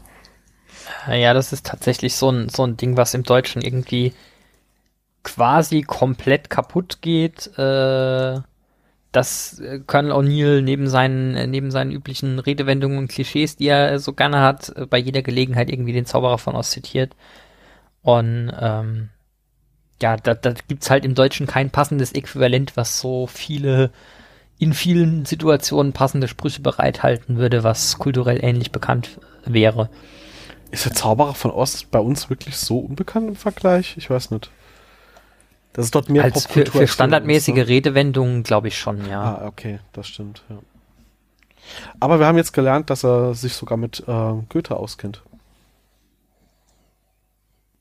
Ja, 1.08 1.34
das 1.34 1.54
ist 1.54 1.66
tatsächlich 1.66 2.16
so 2.16 2.30
ein, 2.30 2.50
so 2.50 2.64
ein 2.64 2.78
Ding, 2.78 2.98
was 2.98 3.14
im 3.14 3.24
Deutschen 3.24 3.62
irgendwie 3.62 4.14
quasi 5.24 5.82
komplett 5.82 6.50
kaputt 6.50 7.02
geht, 7.02 7.58
äh, 7.58 8.40
dass 9.12 9.62
Colonel 9.88 10.14
O'Neill 10.14 10.62
neben 10.62 10.88
seinen, 10.88 11.36
äh, 11.36 11.48
neben 11.48 11.72
seinen 11.72 11.92
üblichen 11.92 12.40
Redewendungen 12.40 12.98
und 12.98 13.10
Klischees, 13.10 13.58
die 13.58 13.68
er 13.68 14.00
so 14.00 14.14
gerne 14.14 14.40
hat, 14.42 14.70
äh, 14.76 14.86
bei 14.86 14.98
jeder 14.98 15.22
Gelegenheit 15.22 15.70
irgendwie 15.70 15.94
den 15.94 16.06
Zauberer 16.06 16.38
von 16.38 16.56
Oz 16.56 16.72
zitiert. 16.72 17.16
Und 18.02 18.52
ähm, 18.60 19.10
ja, 20.02 20.18
da, 20.18 20.34
da 20.34 20.54
gibt's 20.68 20.90
halt 20.90 21.06
im 21.06 21.14
Deutschen 21.14 21.46
kein 21.46 21.70
passendes 21.70 22.14
Äquivalent, 22.14 22.76
was 22.76 23.00
so 23.00 23.28
viele 23.28 23.92
in 24.58 24.74
vielen 24.74 25.26
Situationen 25.26 25.92
passende 25.94 26.28
Sprüche 26.28 26.62
bereithalten 26.62 27.38
würde, 27.38 27.64
was 27.64 27.98
kulturell 27.98 28.40
ähnlich 28.44 28.72
bekannt 28.72 29.20
wäre. 29.46 29.90
Ist 30.72 30.86
der 30.86 30.94
Zauberer 30.94 31.34
von 31.34 31.52
Ost 31.52 31.92
bei 31.92 32.00
uns 32.00 32.30
wirklich 32.30 32.58
so 32.58 32.80
unbekannt 32.80 33.28
im 33.28 33.36
Vergleich? 33.36 33.98
Ich 33.98 34.10
weiß 34.10 34.32
nicht. 34.32 34.52
Das 35.74 35.86
ist 35.86 35.96
dort 35.96 36.10
mehr 36.10 36.24
als 36.24 36.46
für, 36.46 36.66
für 36.66 36.88
standardmäßige 36.88 37.50
uns, 37.50 37.58
ne? 37.58 37.68
Redewendungen, 37.68 38.44
glaube 38.44 38.68
ich 38.68 38.78
schon, 38.78 39.08
ja. 39.10 39.22
Ah, 39.22 39.48
okay, 39.48 39.80
das 39.94 40.08
stimmt, 40.08 40.44
ja. 40.50 40.58
Aber 42.00 42.20
wir 42.20 42.26
haben 42.26 42.38
jetzt 42.38 42.54
gelernt, 42.54 42.90
dass 42.90 43.04
er 43.04 43.34
sich 43.34 43.54
sogar 43.54 43.78
mit 43.78 44.04
äh, 44.08 44.34
Goethe 44.50 44.76
auskennt. 44.76 45.22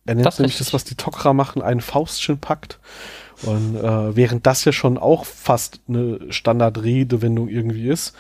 Er 0.07 0.15
nennt 0.15 0.27
das 0.27 0.39
nämlich 0.39 0.59
das, 0.59 0.73
was 0.73 0.85
die 0.85 0.95
Tok'ra 0.95 1.35
machen, 1.35 1.63
einen 1.63 1.81
Faustchen-Pakt. 1.81 2.79
Und 3.43 3.77
äh, 3.77 4.17
während 4.17 4.47
das 4.47 4.65
ja 4.65 4.73
schon 4.73 4.99
auch 4.99 5.25
fast 5.25 5.81
eine 5.89 6.21
Standardredewendung 6.31 7.49
irgendwie 7.49 7.89
ist, 7.89 8.15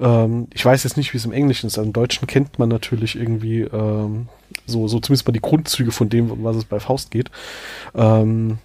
ähm, 0.00 0.48
ich 0.52 0.64
weiß 0.64 0.84
jetzt 0.84 0.96
nicht, 0.96 1.14
wie 1.14 1.18
es 1.18 1.24
im 1.24 1.32
Englischen 1.32 1.66
ist, 1.66 1.78
also 1.78 1.86
im 1.86 1.92
Deutschen 1.94 2.26
kennt 2.26 2.58
man 2.58 2.68
natürlich 2.68 3.16
irgendwie 3.16 3.62
ähm, 3.62 4.28
so, 4.66 4.86
so 4.86 5.00
zumindest 5.00 5.26
mal 5.26 5.32
die 5.32 5.40
Grundzüge 5.40 5.92
von 5.92 6.10
dem, 6.10 6.44
was 6.44 6.56
es 6.56 6.64
bei 6.66 6.78
Faust 6.78 7.10
geht. 7.10 7.30
Ähm, 7.94 8.58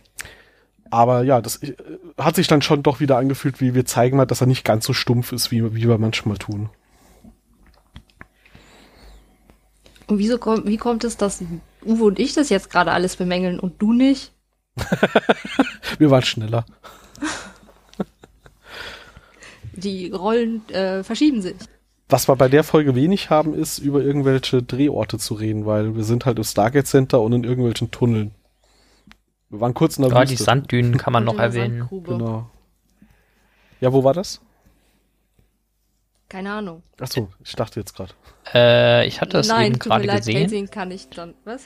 aber 0.91 1.23
ja, 1.23 1.41
das 1.41 1.63
äh, 1.63 1.73
hat 2.17 2.35
sich 2.35 2.47
dann 2.47 2.61
schon 2.61 2.83
doch 2.83 2.99
wieder 2.99 3.17
angefühlt, 3.17 3.59
wie 3.61 3.73
wir 3.73 3.85
zeigen 3.85 4.17
mal, 4.17 4.25
dass 4.25 4.41
er 4.41 4.47
nicht 4.47 4.63
ganz 4.63 4.85
so 4.85 4.93
stumpf 4.93 5.31
ist, 5.31 5.49
wie, 5.49 5.73
wie 5.73 5.87
wir 5.87 5.97
manchmal 5.97 6.37
tun. 6.37 6.69
Und 10.07 10.17
wieso 10.19 10.37
kommt, 10.37 10.67
wie 10.67 10.77
kommt 10.77 11.05
es, 11.05 11.15
dass 11.15 11.41
Uwe 11.85 12.03
und 12.03 12.19
ich 12.19 12.33
das 12.33 12.49
jetzt 12.49 12.69
gerade 12.69 12.91
alles 12.91 13.15
bemängeln 13.15 13.59
und 13.59 13.81
du 13.81 13.93
nicht? 13.93 14.33
wir 15.97 16.11
waren 16.11 16.23
schneller. 16.23 16.65
Die 19.73 20.11
Rollen 20.11 20.67
äh, 20.69 21.03
verschieben 21.03 21.41
sich. 21.41 21.55
Was 22.09 22.27
wir 22.27 22.35
bei 22.35 22.49
der 22.49 22.65
Folge 22.65 22.93
wenig 22.93 23.29
haben, 23.29 23.53
ist 23.53 23.79
über 23.79 24.01
irgendwelche 24.01 24.61
Drehorte 24.61 25.17
zu 25.17 25.33
reden, 25.33 25.65
weil 25.65 25.95
wir 25.95 26.03
sind 26.03 26.25
halt 26.25 26.37
im 26.37 26.43
Stargate 26.43 26.85
Center 26.85 27.21
und 27.21 27.31
in 27.31 27.45
irgendwelchen 27.45 27.89
Tunneln. 27.89 28.31
Wir 29.51 29.59
waren 29.59 29.73
kurz 29.73 29.97
in 29.97 30.03
der 30.03 30.13
ja, 30.13 30.21
Wüste. 30.21 30.35
die 30.35 30.43
Sanddünen 30.43 30.97
kann 30.97 31.11
man 31.11 31.25
noch 31.25 31.37
erwähnen. 31.37 31.87
Genau. 31.91 32.49
Ja, 33.81 33.91
wo 33.91 34.03
war 34.03 34.13
das? 34.13 34.39
Keine 36.29 36.53
Ahnung. 36.53 36.83
Ach 37.01 37.07
so, 37.07 37.27
ich 37.43 37.53
dachte 37.57 37.81
jetzt 37.81 37.93
gerade. 37.93 38.13
Äh, 38.53 39.05
ich 39.05 39.19
hatte 39.19 39.39
es 39.39 39.49
eben 39.49 39.77
gerade 39.77 40.07
gesehen. 40.07 40.49
Nein, 40.49 40.69
kann 40.69 40.89
ich 40.91 41.09
dann, 41.09 41.33
was? 41.43 41.65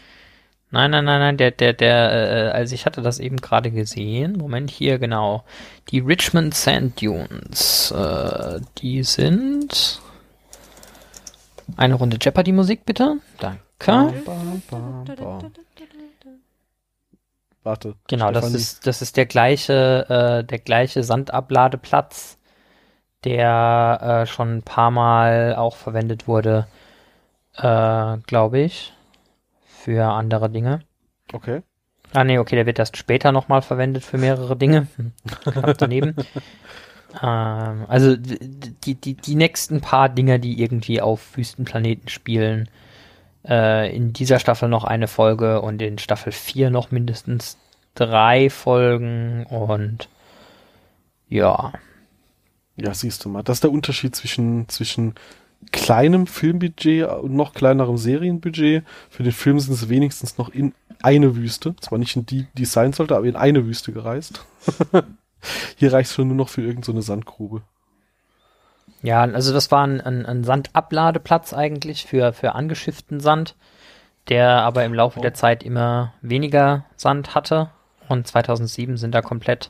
Nein, 0.71 0.89
nein, 0.89 1.05
nein, 1.05 1.19
nein, 1.19 1.38
der, 1.38 1.51
der, 1.51 1.73
der, 1.73 2.11
äh, 2.11 2.51
also 2.51 2.73
ich 2.73 2.88
hatte 2.88 3.03
das 3.03 3.19
eben 3.19 3.38
gerade 3.38 3.69
gesehen. 3.69 4.33
Moment, 4.33 4.71
hier, 4.71 4.97
genau. 4.97 5.43
Die 5.91 5.99
Richmond 5.99 6.55
Sand 6.55 6.99
Dunes, 6.99 7.91
äh, 7.91 8.59
die 8.79 9.03
sind 9.03 10.01
eine 11.77 11.93
Runde 11.93 12.17
Jeopardy-Musik, 12.19 12.86
bitte. 12.86 13.17
Danke. 13.38 13.61
Bam, 14.25 14.63
bam, 14.69 15.05
bam, 15.05 15.51
Warte. 17.66 17.95
Genau, 18.07 18.32
das 18.32 18.53
ist, 18.53 18.86
das 18.86 19.01
ist 19.01 19.18
der 19.18 19.26
gleiche, 19.26 20.05
äh, 20.07 20.43
der 20.43 20.59
gleiche 20.59 21.03
Sandabladeplatz, 21.03 22.38
der 23.24 23.99
äh, 24.24 24.26
schon 24.28 24.57
ein 24.57 24.61
paar 24.61 24.91
Mal 24.91 25.55
auch 25.55 25.76
verwendet 25.76 26.28
wurde, 26.28 26.68
äh, 27.55 28.18
glaube 28.28 28.59
ich, 28.59 28.93
für 29.66 30.05
andere 30.05 30.51
Dinge. 30.51 30.82
Okay. 31.34 31.63
Ah 32.13 32.24
nee, 32.24 32.38
okay, 32.38 32.55
der 32.55 32.68
wird 32.68 32.78
erst 32.78 32.97
später 32.97 33.32
nochmal 33.32 33.63
verwendet 33.63 34.03
für 34.03 34.20
mehrere 34.20 34.55
Dinge. 34.55 34.86
Knapp 35.41 35.80
daneben. 35.80 36.16
ähm, 37.24 37.86
also 37.88 38.16
die, 38.16 38.93
die, 38.93 39.16
die 39.16 39.36
nächsten 39.36 39.82
paar 39.82 40.09
Dinge, 40.09 40.39
die 40.39 40.61
irgendwie 40.61 41.01
auf 41.01 41.36
Wüstenplaneten 41.36 42.09
spielen, 42.09 42.70
äh, 43.47 43.95
in 43.95 44.13
dieser 44.13 44.39
Staffel 44.39 44.69
noch 44.69 44.83
eine 44.83 45.07
Folge 45.07 45.61
und 45.61 45.81
in 45.81 45.97
Staffel 45.97 46.31
4 46.31 46.69
noch 46.69 46.91
mindestens 46.91 47.57
drei 47.93 48.49
Folgen 48.49 49.45
und 49.45 50.09
ja. 51.27 51.73
Ja, 52.75 52.93
siehst 52.93 53.23
du 53.23 53.29
mal. 53.29 53.43
Das 53.43 53.57
ist 53.57 53.63
der 53.63 53.71
Unterschied 53.71 54.15
zwischen, 54.15 54.67
zwischen 54.67 55.15
kleinem 55.71 56.27
Filmbudget 56.27 57.07
und 57.07 57.33
noch 57.33 57.53
kleinerem 57.53 57.97
Serienbudget. 57.97 58.83
Für 59.09 59.23
den 59.23 59.31
Film 59.31 59.59
sind 59.59 59.75
sie 59.75 59.89
wenigstens 59.89 60.37
noch 60.37 60.49
in 60.49 60.73
eine 61.01 61.35
Wüste. 61.35 61.75
Zwar 61.79 61.99
nicht 61.99 62.15
in 62.15 62.25
die, 62.25 62.47
die 62.57 62.63
es 62.63 62.73
sein 62.73 62.93
sollte, 62.93 63.15
aber 63.15 63.25
in 63.25 63.35
eine 63.35 63.65
Wüste 63.65 63.91
gereist. 63.91 64.45
Hier 65.77 65.93
reicht 65.93 66.09
es 66.09 66.15
schon 66.15 66.27
nur 66.27 66.37
noch 66.37 66.49
für 66.49 66.61
irgendeine 66.61 67.01
so 67.01 67.07
Sandgrube. 67.07 67.61
Ja, 69.06 69.22
also 69.22 69.53
das 69.53 69.72
war 69.72 69.86
ein, 69.86 70.01
ein, 70.01 70.26
ein 70.26 70.43
Sandabladeplatz 70.43 71.53
eigentlich 71.53 72.08
für, 72.08 72.34
für 72.34 72.56
angeschifften 72.56 73.20
Sand, 73.20 73.53
der 74.30 74.64
aber 74.64 74.84
im 74.84 74.95
Laufe 74.95 75.20
oh. 75.20 75.22
der 75.22 75.36
Zeit 75.36 75.62
immer 75.64 76.14
weniger 76.22 76.86
Sand 76.95 77.36
hatte. 77.36 77.70
Und 78.10 78.26
2007 78.28 78.97
sind 78.97 79.14
da 79.14 79.22
komplett 79.22 79.70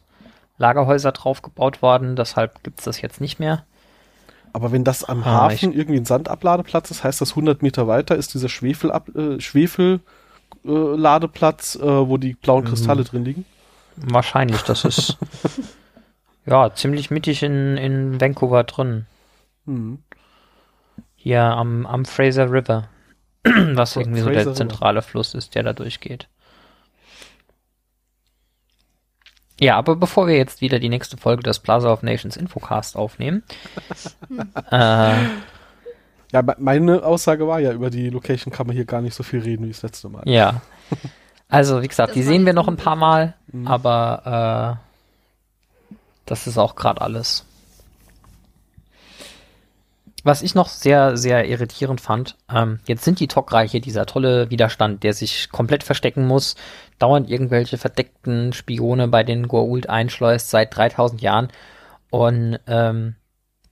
Lagerhäuser 0.58 1.12
drauf 1.12 1.42
gebaut 1.42 1.82
worden, 1.82 2.16
deshalb 2.16 2.64
gibt 2.64 2.80
es 2.80 2.86
das 2.86 3.02
jetzt 3.02 3.20
nicht 3.20 3.38
mehr. 3.40 3.66
Aber 4.54 4.72
wenn 4.72 4.86
das 4.86 5.04
am 5.04 5.22
ah, 5.24 5.50
Hafen 5.50 5.74
irgendwie 5.74 6.00
ein 6.00 6.06
Sandabladeplatz 6.06 6.92
ist, 6.92 7.04
heißt 7.04 7.20
das 7.20 7.32
100 7.32 7.62
Meter 7.62 7.90
weiter 7.90 8.16
ist 8.16 8.36
dieser 8.36 8.48
Schwefelab 8.48 9.14
äh, 9.14 9.42
Schwefelladeplatz, 9.42 11.76
äh, 11.76 11.84
wo 11.84 12.18
die 12.18 12.36
blauen 12.36 12.64
mhm. 12.64 12.70
Kristalle 12.70 13.04
drin 13.04 13.26
liegen? 13.26 13.44
Wahrscheinlich, 13.98 14.62
das 14.62 14.86
ist 14.86 15.18
ja 16.46 16.74
ziemlich 16.74 17.12
mittig 17.12 17.44
in, 17.44 17.76
in 17.76 18.22
Vancouver 18.22 18.64
drin. 18.64 19.08
Mhm. 19.66 20.00
Hier 21.16 21.42
am, 21.44 21.86
am 21.86 22.06
Fraser 22.06 22.52
River, 22.52 22.88
was 23.44 23.96
irgendwie 23.96 24.22
Fraser 24.22 24.40
so 24.44 24.50
der 24.52 24.54
zentrale 24.56 25.00
River. 25.00 25.08
Fluss 25.08 25.34
ist, 25.34 25.56
der 25.56 25.64
da 25.64 25.74
durchgeht. 25.74 26.28
Ja, 29.60 29.78
aber 29.78 29.96
bevor 29.96 30.28
wir 30.28 30.36
jetzt 30.36 30.60
wieder 30.62 30.80
die 30.80 30.90
nächste 30.90 31.16
Folge 31.18 31.42
des 31.44 31.60
Plaza 31.60 31.92
of 31.92 32.04
Nations 32.04 32.36
Infocast 32.36 32.98
aufnehmen, 32.98 33.44
äh, 34.72 35.14
Ja, 36.32 36.42
meine 36.58 37.04
Aussage 37.04 37.48
war 37.48 37.60
ja, 37.62 37.72
über 37.72 37.90
die 37.90 38.10
Location 38.10 38.52
kann 38.52 38.68
man 38.68 38.76
hier 38.76 38.84
gar 38.86 39.02
nicht 39.02 39.14
so 39.16 39.24
viel 39.24 39.40
reden 39.40 39.64
wie 39.66 39.70
das 39.72 39.82
letzte 39.82 40.10
Mal. 40.10 40.24
Ja. 40.28 40.62
Also, 41.48 41.82
wie 41.82 41.88
gesagt, 41.88 42.10
Das 42.10 42.16
die 42.16 42.24
sehen 42.24 42.46
wir 42.46 42.52
noch 42.54 42.68
ein 42.68 42.74
ein 42.74 42.78
paar 42.78 42.96
Mal, 42.98 43.36
Mhm. 43.52 43.68
aber 43.68 44.78
äh, 45.94 45.98
das 46.26 46.48
ist 46.48 46.58
auch 46.58 46.76
gerade 46.76 47.00
alles. 47.02 47.46
Was 50.26 50.42
ich 50.42 50.56
noch 50.56 50.70
sehr, 50.70 51.18
sehr 51.18 51.48
irritierend 51.48 52.02
fand, 52.02 52.36
ähm, 52.52 52.80
jetzt 52.88 53.04
sind 53.04 53.20
die 53.20 53.28
Tok'ra 53.28 53.80
dieser 53.80 54.08
tolle 54.08 54.50
Widerstand, 54.50 55.04
der 55.04 55.14
sich 55.14 55.52
komplett 55.52 55.84
verstecken 55.84 56.26
muss, 56.26 56.56
dauernd 56.98 57.30
irgendwelche 57.30 57.78
verdeckten 57.78 58.52
Spione 58.52 59.08
bei 59.08 59.24
den 59.24 59.48
Goa'uld 59.48 59.86
einschleust 59.86 60.50
seit 60.50 60.76
3000 60.76 61.22
Jahren 61.22 61.50
und 62.10 62.60
ähm, 62.66 63.18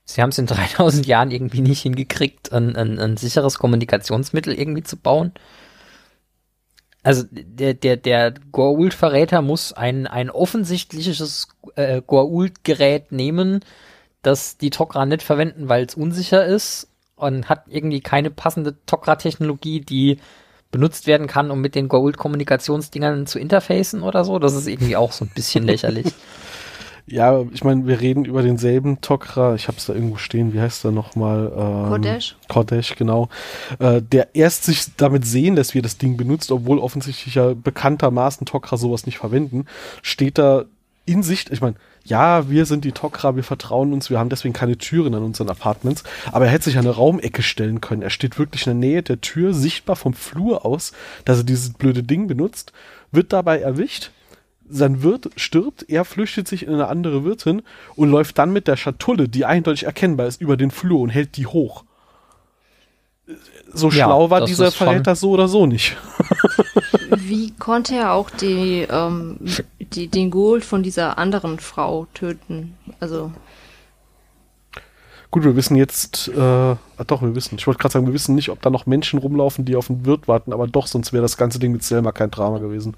sie 0.05 0.21
haben 0.21 0.29
es 0.29 0.37
in 0.37 0.45
3000 0.45 1.07
Jahren 1.07 1.31
irgendwie 1.31 1.61
nicht 1.61 1.81
hingekriegt, 1.81 2.53
ein, 2.53 2.75
ein, 2.75 2.99
ein 2.99 3.17
sicheres 3.17 3.57
Kommunikationsmittel 3.57 4.53
irgendwie 4.53 4.83
zu 4.83 4.97
bauen. 4.97 5.31
Also 7.01 7.23
der, 7.31 7.73
der, 7.73 7.97
der 7.97 8.31
Goa'uld-Verräter 8.51 9.41
muss 9.41 9.73
ein, 9.73 10.05
ein 10.05 10.29
offensichtliches 10.29 11.47
äh, 11.77 12.01
Goa'uld-Gerät 12.01 13.11
nehmen, 13.11 13.61
das 14.24 14.57
die 14.57 14.71
Tok'ra 14.71 15.05
nicht 15.05 15.21
verwenden, 15.21 15.69
weil 15.69 15.86
es 15.86 15.95
unsicher 15.95 16.45
ist 16.45 16.88
und 17.15 17.49
hat 17.49 17.65
irgendwie 17.67 18.01
keine 18.01 18.32
passende 18.32 18.76
Tok'ra-Technologie, 18.88 19.82
die 19.82 20.17
benutzt 20.71 21.05
werden 21.05 21.28
kann, 21.28 21.51
um 21.51 21.61
mit 21.61 21.76
den 21.76 21.88
Goa'uld-Kommunikationsdingern 21.88 23.28
zu 23.28 23.38
interfacen 23.38 24.01
oder 24.01 24.26
so. 24.26 24.39
Das 24.39 24.55
ist 24.55 24.67
irgendwie 24.67 24.95
auch 24.95 25.11
so 25.11 25.24
ein 25.26 25.32
bisschen 25.34 25.63
lächerlich. 25.65 26.07
Ja, 27.05 27.43
ich 27.51 27.65
meine, 27.65 27.86
wir 27.86 27.99
reden 27.99 28.24
über 28.24 28.41
denselben 28.43 28.99
Tok'ra, 28.99 29.55
ich 29.55 29.67
hab's 29.67 29.88
da 29.88 29.93
irgendwo 29.93 30.15
stehen, 30.15 30.53
wie 30.53 30.61
heißt 30.61 30.86
der 30.86 30.91
nochmal? 30.91 31.51
Ähm, 31.53 31.89
Kodesh. 31.89 32.38
Kodesh, 32.47 32.95
genau. 32.95 33.28
Äh, 33.80 34.01
der 34.01 34.36
erst 34.36 34.63
sich 34.63 34.95
damit 34.95 35.26
sehen 35.26 35.55
lässt, 35.55 35.74
wie 35.74 35.80
er 35.80 35.84
das 35.84 35.97
Ding 35.97 36.15
benutzt, 36.15 36.49
obwohl 36.49 36.80
offensichtlich 36.80 37.36
ja 37.36 37.53
bekanntermaßen 37.53 38.47
Tok'ra 38.47 38.78
sowas 38.78 39.05
nicht 39.05 39.17
verwenden, 39.17 39.65
steht 40.01 40.38
da 40.38 40.63
in 41.05 41.23
Sicht, 41.23 41.51
ich 41.51 41.61
meine, 41.61 41.75
ja, 42.05 42.49
wir 42.49 42.65
sind 42.65 42.85
die 42.85 42.91
Tok'ra, 42.91 43.35
wir 43.35 43.43
vertrauen 43.43 43.93
uns, 43.93 44.09
wir 44.09 44.19
haben 44.19 44.29
deswegen 44.29 44.53
keine 44.53 44.77
Türen 44.77 45.15
an 45.15 45.23
unseren 45.23 45.49
Apartments, 45.49 46.03
aber 46.31 46.45
er 46.45 46.51
hätte 46.51 46.65
sich 46.65 46.77
an 46.77 46.85
eine 46.85 46.95
Raumecke 46.95 47.41
stellen 47.41 47.81
können. 47.81 48.01
Er 48.01 48.09
steht 48.09 48.39
wirklich 48.39 48.67
in 48.67 48.79
der 48.79 48.89
Nähe 48.89 49.03
der 49.03 49.21
Tür, 49.21 49.53
sichtbar 49.53 49.95
vom 49.95 50.13
Flur 50.13 50.65
aus, 50.65 50.93
dass 51.25 51.39
er 51.39 51.43
dieses 51.43 51.73
blöde 51.73 52.03
Ding 52.03 52.27
benutzt, 52.27 52.73
wird 53.11 53.33
dabei 53.33 53.59
erwischt, 53.59 54.11
sein 54.69 55.03
Wirt 55.03 55.29
stirbt, 55.35 55.85
er 55.89 56.05
flüchtet 56.05 56.47
sich 56.47 56.63
in 56.65 56.73
eine 56.73 56.87
andere 56.87 57.23
Wirtin 57.23 57.61
und 57.95 58.09
läuft 58.09 58.37
dann 58.37 58.53
mit 58.53 58.67
der 58.67 58.77
Schatulle, 58.77 59.27
die 59.27 59.45
eindeutig 59.45 59.83
erkennbar 59.83 60.27
ist, 60.27 60.41
über 60.41 60.57
den 60.57 60.71
Flur 60.71 61.01
und 61.01 61.09
hält 61.09 61.37
die 61.37 61.47
hoch. 61.47 61.83
So 63.74 63.89
Ja, 63.89 64.05
schlau 64.05 64.30
war 64.30 64.45
dieser 64.45 64.71
Verräter 64.71 65.15
so 65.15 65.32
oder 65.32 65.47
so 65.47 65.65
nicht. 65.65 65.97
Wie 67.09 67.51
konnte 67.51 67.95
er 67.95 68.13
auch 68.13 68.30
die, 68.30 68.88
ähm, 68.89 69.38
die, 69.80 70.07
den 70.07 70.32
Gold 70.32 70.63
von 70.63 70.84
dieser 70.84 71.17
anderen 71.17 71.59
Frau 71.59 72.07
töten? 72.13 72.78
Also, 72.99 73.32
Gut, 75.34 75.45
wir 75.45 75.55
wissen 75.55 75.76
jetzt, 75.76 76.28
äh, 76.28 76.39
ah, 76.39 76.78
doch, 77.07 77.24
wir 77.24 77.34
wissen. 77.34 77.57
Ich 77.57 77.65
wollte 77.65 77.80
gerade 77.80 77.93
sagen, 77.93 78.05
wir 78.05 78.13
wissen 78.13 78.36
nicht, 78.36 78.49
ob 78.49 78.61
da 78.61 78.69
noch 78.69 78.86
Menschen 78.86 79.17
rumlaufen, 79.17 79.65
die 79.65 79.76
auf 79.76 79.88
den 79.88 80.05
Wirt 80.05 80.28
warten, 80.28 80.53
aber 80.53 80.67
doch, 80.67 80.86
sonst 80.86 81.11
wäre 81.11 81.24
das 81.24 81.38
ganze 81.38 81.57
Ding 81.57 81.71
mit 81.71 81.84
Selma 81.84 82.11
kein 82.11 82.30
Drama 82.30 82.59
gewesen. 82.59 82.95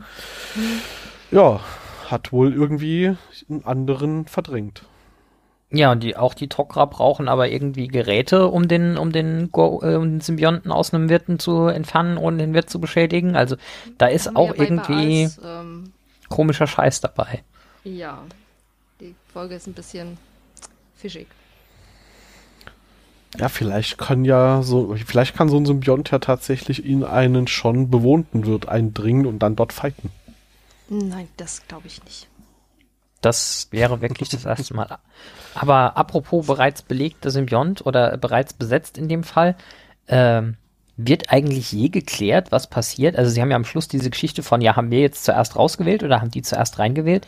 Ja, 1.32 1.62
hat 2.10 2.34
wohl 2.34 2.54
irgendwie 2.54 3.16
einen 3.50 3.64
anderen 3.64 4.26
verdrängt. 4.26 4.84
Ja, 5.72 5.92
und 5.92 6.04
die, 6.04 6.16
auch 6.16 6.34
die 6.34 6.48
Tok'ra 6.48 6.86
brauchen 6.86 7.28
aber 7.28 7.50
irgendwie 7.50 7.88
Geräte, 7.88 8.48
um 8.48 8.68
den, 8.68 8.98
um 8.98 9.12
den, 9.12 9.52
Go, 9.52 9.82
äh, 9.84 9.96
um 9.96 10.04
den 10.04 10.22
Symbionten 10.22 10.72
aus 10.72 10.94
einem 10.94 11.10
Wirten 11.10 11.40
zu 11.40 11.68
entfernen, 11.68 12.18
ohne 12.18 12.38
den 12.38 12.54
Wirt 12.54 12.70
zu 12.70 12.80
beschädigen. 12.80 13.36
Also 13.36 13.56
da 13.98 14.08
ist 14.08 14.36
auch 14.36 14.54
irgendwie 14.56 15.24
Baals, 15.24 15.42
ähm, 15.44 15.92
komischer 16.30 16.68
Scheiß 16.68 17.02
dabei. 17.02 17.44
ja, 17.84 18.20
die 19.02 19.16
Folge 19.34 19.56
ist 19.56 19.68
ein 19.68 19.74
bisschen 19.74 20.18
fischig. 20.96 21.28
Ja, 23.38 23.50
vielleicht 23.50 23.98
kann 23.98 24.24
ja 24.24 24.62
so, 24.62 24.96
vielleicht 25.06 25.36
kann 25.36 25.50
so 25.50 25.58
ein 25.58 25.66
Symbiont 25.66 26.12
ja 26.12 26.20
tatsächlich 26.20 26.86
in 26.86 27.04
einen 27.04 27.48
schon 27.48 27.90
bewohnten 27.90 28.46
Wirt 28.46 28.70
eindringen 28.70 29.26
und 29.26 29.40
dann 29.40 29.56
dort 29.56 29.74
fighten. 29.74 30.10
Nein, 30.88 31.28
das 31.36 31.68
glaube 31.68 31.88
ich 31.88 32.04
nicht. 32.06 32.28
Das 33.22 33.68
wäre 33.72 34.02
wirklich 34.02 34.30
das 34.30 34.46
erste 34.46 34.74
Mal. 34.76 35.00
Aber 35.56 35.98
apropos 35.98 36.46
bereits 36.46 36.82
belegter 36.82 37.32
Symbiont 37.32 37.86
oder 37.86 38.18
bereits 38.18 38.54
besetzt 38.54 38.98
in 38.98 39.08
dem 39.08 39.24
Fall, 39.24 39.56
ähm, 40.08 40.58
wird 40.98 41.32
eigentlich 41.32 41.72
je 41.72 41.90
geklärt, 41.90 42.52
was 42.52 42.68
passiert? 42.68 43.18
Also 43.18 43.30
Sie 43.32 43.42
haben 43.42 43.52
ja 43.52 43.58
am 43.58 43.66
Schluss 43.66 43.88
diese 43.88 44.10
Geschichte 44.10 44.44
von, 44.44 44.62
ja, 44.62 44.76
haben 44.76 44.92
wir 44.92 45.00
jetzt 45.00 45.26
zuerst 45.26 45.56
rausgewählt 45.56 46.04
oder 46.04 46.22
haben 46.22 46.32
die 46.32 46.42
zuerst 46.42 46.80
reingewählt? 46.80 47.28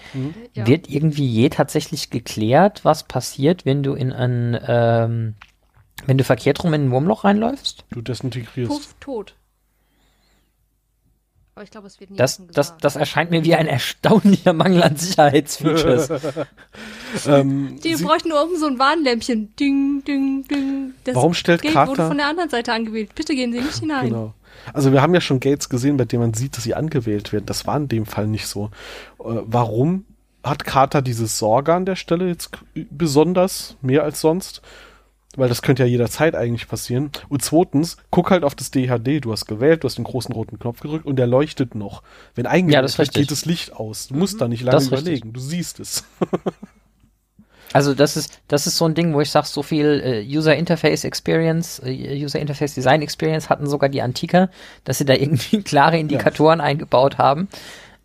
Ja. 0.53 0.67
Wird 0.67 0.89
irgendwie 0.89 1.27
je 1.27 1.49
tatsächlich 1.49 2.09
geklärt, 2.09 2.85
was 2.85 3.03
passiert, 3.03 3.65
wenn 3.65 3.83
du 3.83 3.93
in 3.93 4.13
ein, 4.13 4.57
ähm, 4.65 5.35
wenn 6.05 6.17
du 6.17 6.23
verkehrt 6.23 6.63
rum 6.63 6.73
in 6.73 6.85
ein 6.85 6.91
Wurmloch 6.91 7.25
reinläufst? 7.25 7.83
Du 7.89 8.01
desintegrierst. 8.01 8.71
Puff, 8.71 8.95
tot. 9.01 9.35
Aber 11.57 11.63
ich 11.63 11.71
glaube, 11.71 11.87
es 11.87 11.99
wird 11.99 12.11
nie 12.11 12.17
Das, 12.17 12.39
das, 12.53 12.77
das 12.77 12.95
erscheint 12.95 13.31
mir 13.31 13.43
wie 13.43 13.55
ein 13.55 13.65
erstaunlicher 13.65 14.53
Mangel 14.53 14.83
an 14.83 14.95
Sicherheitsfeatures. 14.95 16.07
ähm, 17.27 17.79
Die 17.83 17.95
sie, 17.95 18.03
bräuchten 18.03 18.29
nur 18.29 18.43
oben 18.43 18.59
so 18.59 18.67
ein 18.67 18.77
Warnlämpchen. 18.77 19.55
Ding, 19.55 20.03
ding, 20.05 20.47
ding. 20.47 20.93
Das 21.03 21.15
Warum 21.15 21.33
stellt 21.33 21.63
Gate 21.63 21.73
Carter- 21.73 21.89
wurde 21.93 22.07
von 22.09 22.17
der 22.17 22.27
anderen 22.27 22.51
Seite 22.51 22.73
angewählt. 22.73 23.15
Bitte 23.15 23.33
gehen 23.33 23.53
Sie 23.53 23.61
nicht 23.61 23.79
hinein. 23.79 24.09
Genau. 24.09 24.35
Also 24.71 24.91
wir 24.91 25.01
haben 25.01 25.15
ja 25.15 25.19
schon 25.19 25.39
Gates 25.39 25.67
gesehen, 25.67 25.97
bei 25.97 26.05
denen 26.05 26.21
man 26.21 26.35
sieht, 26.35 26.55
dass 26.57 26.63
sie 26.63 26.75
angewählt 26.75 27.33
werden. 27.33 27.47
Das 27.47 27.65
war 27.65 27.75
in 27.75 27.87
dem 27.87 28.05
Fall 28.05 28.27
nicht 28.27 28.45
so. 28.45 28.65
Äh, 29.19 29.23
warum 29.47 30.05
hat 30.43 30.63
Carter 30.63 31.01
diese 31.01 31.25
Sorge 31.25 31.73
an 31.73 31.85
der 31.85 31.95
Stelle 31.95 32.27
jetzt 32.27 32.51
besonders 32.75 33.77
mehr 33.81 34.03
als 34.03 34.21
sonst? 34.21 34.61
Weil 35.37 35.49
das 35.49 35.61
könnte 35.61 35.83
ja 35.83 35.87
jederzeit 35.89 36.35
eigentlich 36.35 36.67
passieren. 36.67 37.11
Und 37.29 37.43
zweitens, 37.43 37.97
guck 38.09 38.31
halt 38.31 38.43
auf 38.43 38.55
das 38.55 38.71
DHD. 38.71 39.23
Du 39.23 39.31
hast 39.31 39.45
gewählt, 39.45 39.83
du 39.83 39.87
hast 39.87 39.97
den 39.97 40.03
großen 40.03 40.33
roten 40.33 40.57
Knopf 40.59 40.79
gedrückt 40.81 41.05
und 41.05 41.15
der 41.17 41.27
leuchtet 41.27 41.75
noch. 41.75 42.01
Wenn 42.35 42.47
eigentlich 42.47 42.73
Ja, 42.73 42.81
geht 42.81 43.31
das 43.31 43.45
Licht 43.45 43.73
aus. 43.73 44.07
Du 44.07 44.15
musst 44.15 44.41
da 44.41 44.47
nicht 44.47 44.63
lange 44.63 44.75
Das 44.75 44.85
ist 44.85 44.91
richtig. 44.91 45.07
überlegen. 45.07 45.33
Du 45.33 45.39
siehst 45.39 45.79
es. 45.79 46.03
Also 47.73 47.93
das 47.93 48.15
ist, 48.15 48.39
das 48.47 48.65
ist 48.65 48.77
so 48.77 48.85
ein 48.85 48.93
Ding, 48.95 49.13
wo 49.13 49.19
ich 49.19 49.29
sage, 49.29 49.45
so 49.45 49.61
viel 49.61 50.01
äh, 50.03 50.37
User 50.37 50.55
Interface 50.55 51.03
Experience, 51.03 51.81
äh, 51.83 52.23
User 52.23 52.39
Interface 52.39 52.73
Design 52.73 53.01
Experience 53.01 53.49
hatten 53.49 53.67
sogar 53.67 53.89
die 53.89 54.01
Antiker, 54.01 54.49
dass 54.85 54.99
sie 54.99 55.05
da 55.05 55.13
irgendwie 55.13 55.61
klare 55.63 55.99
Indikatoren 55.99 56.61
eingebaut 56.61 57.17
haben. 57.17 57.49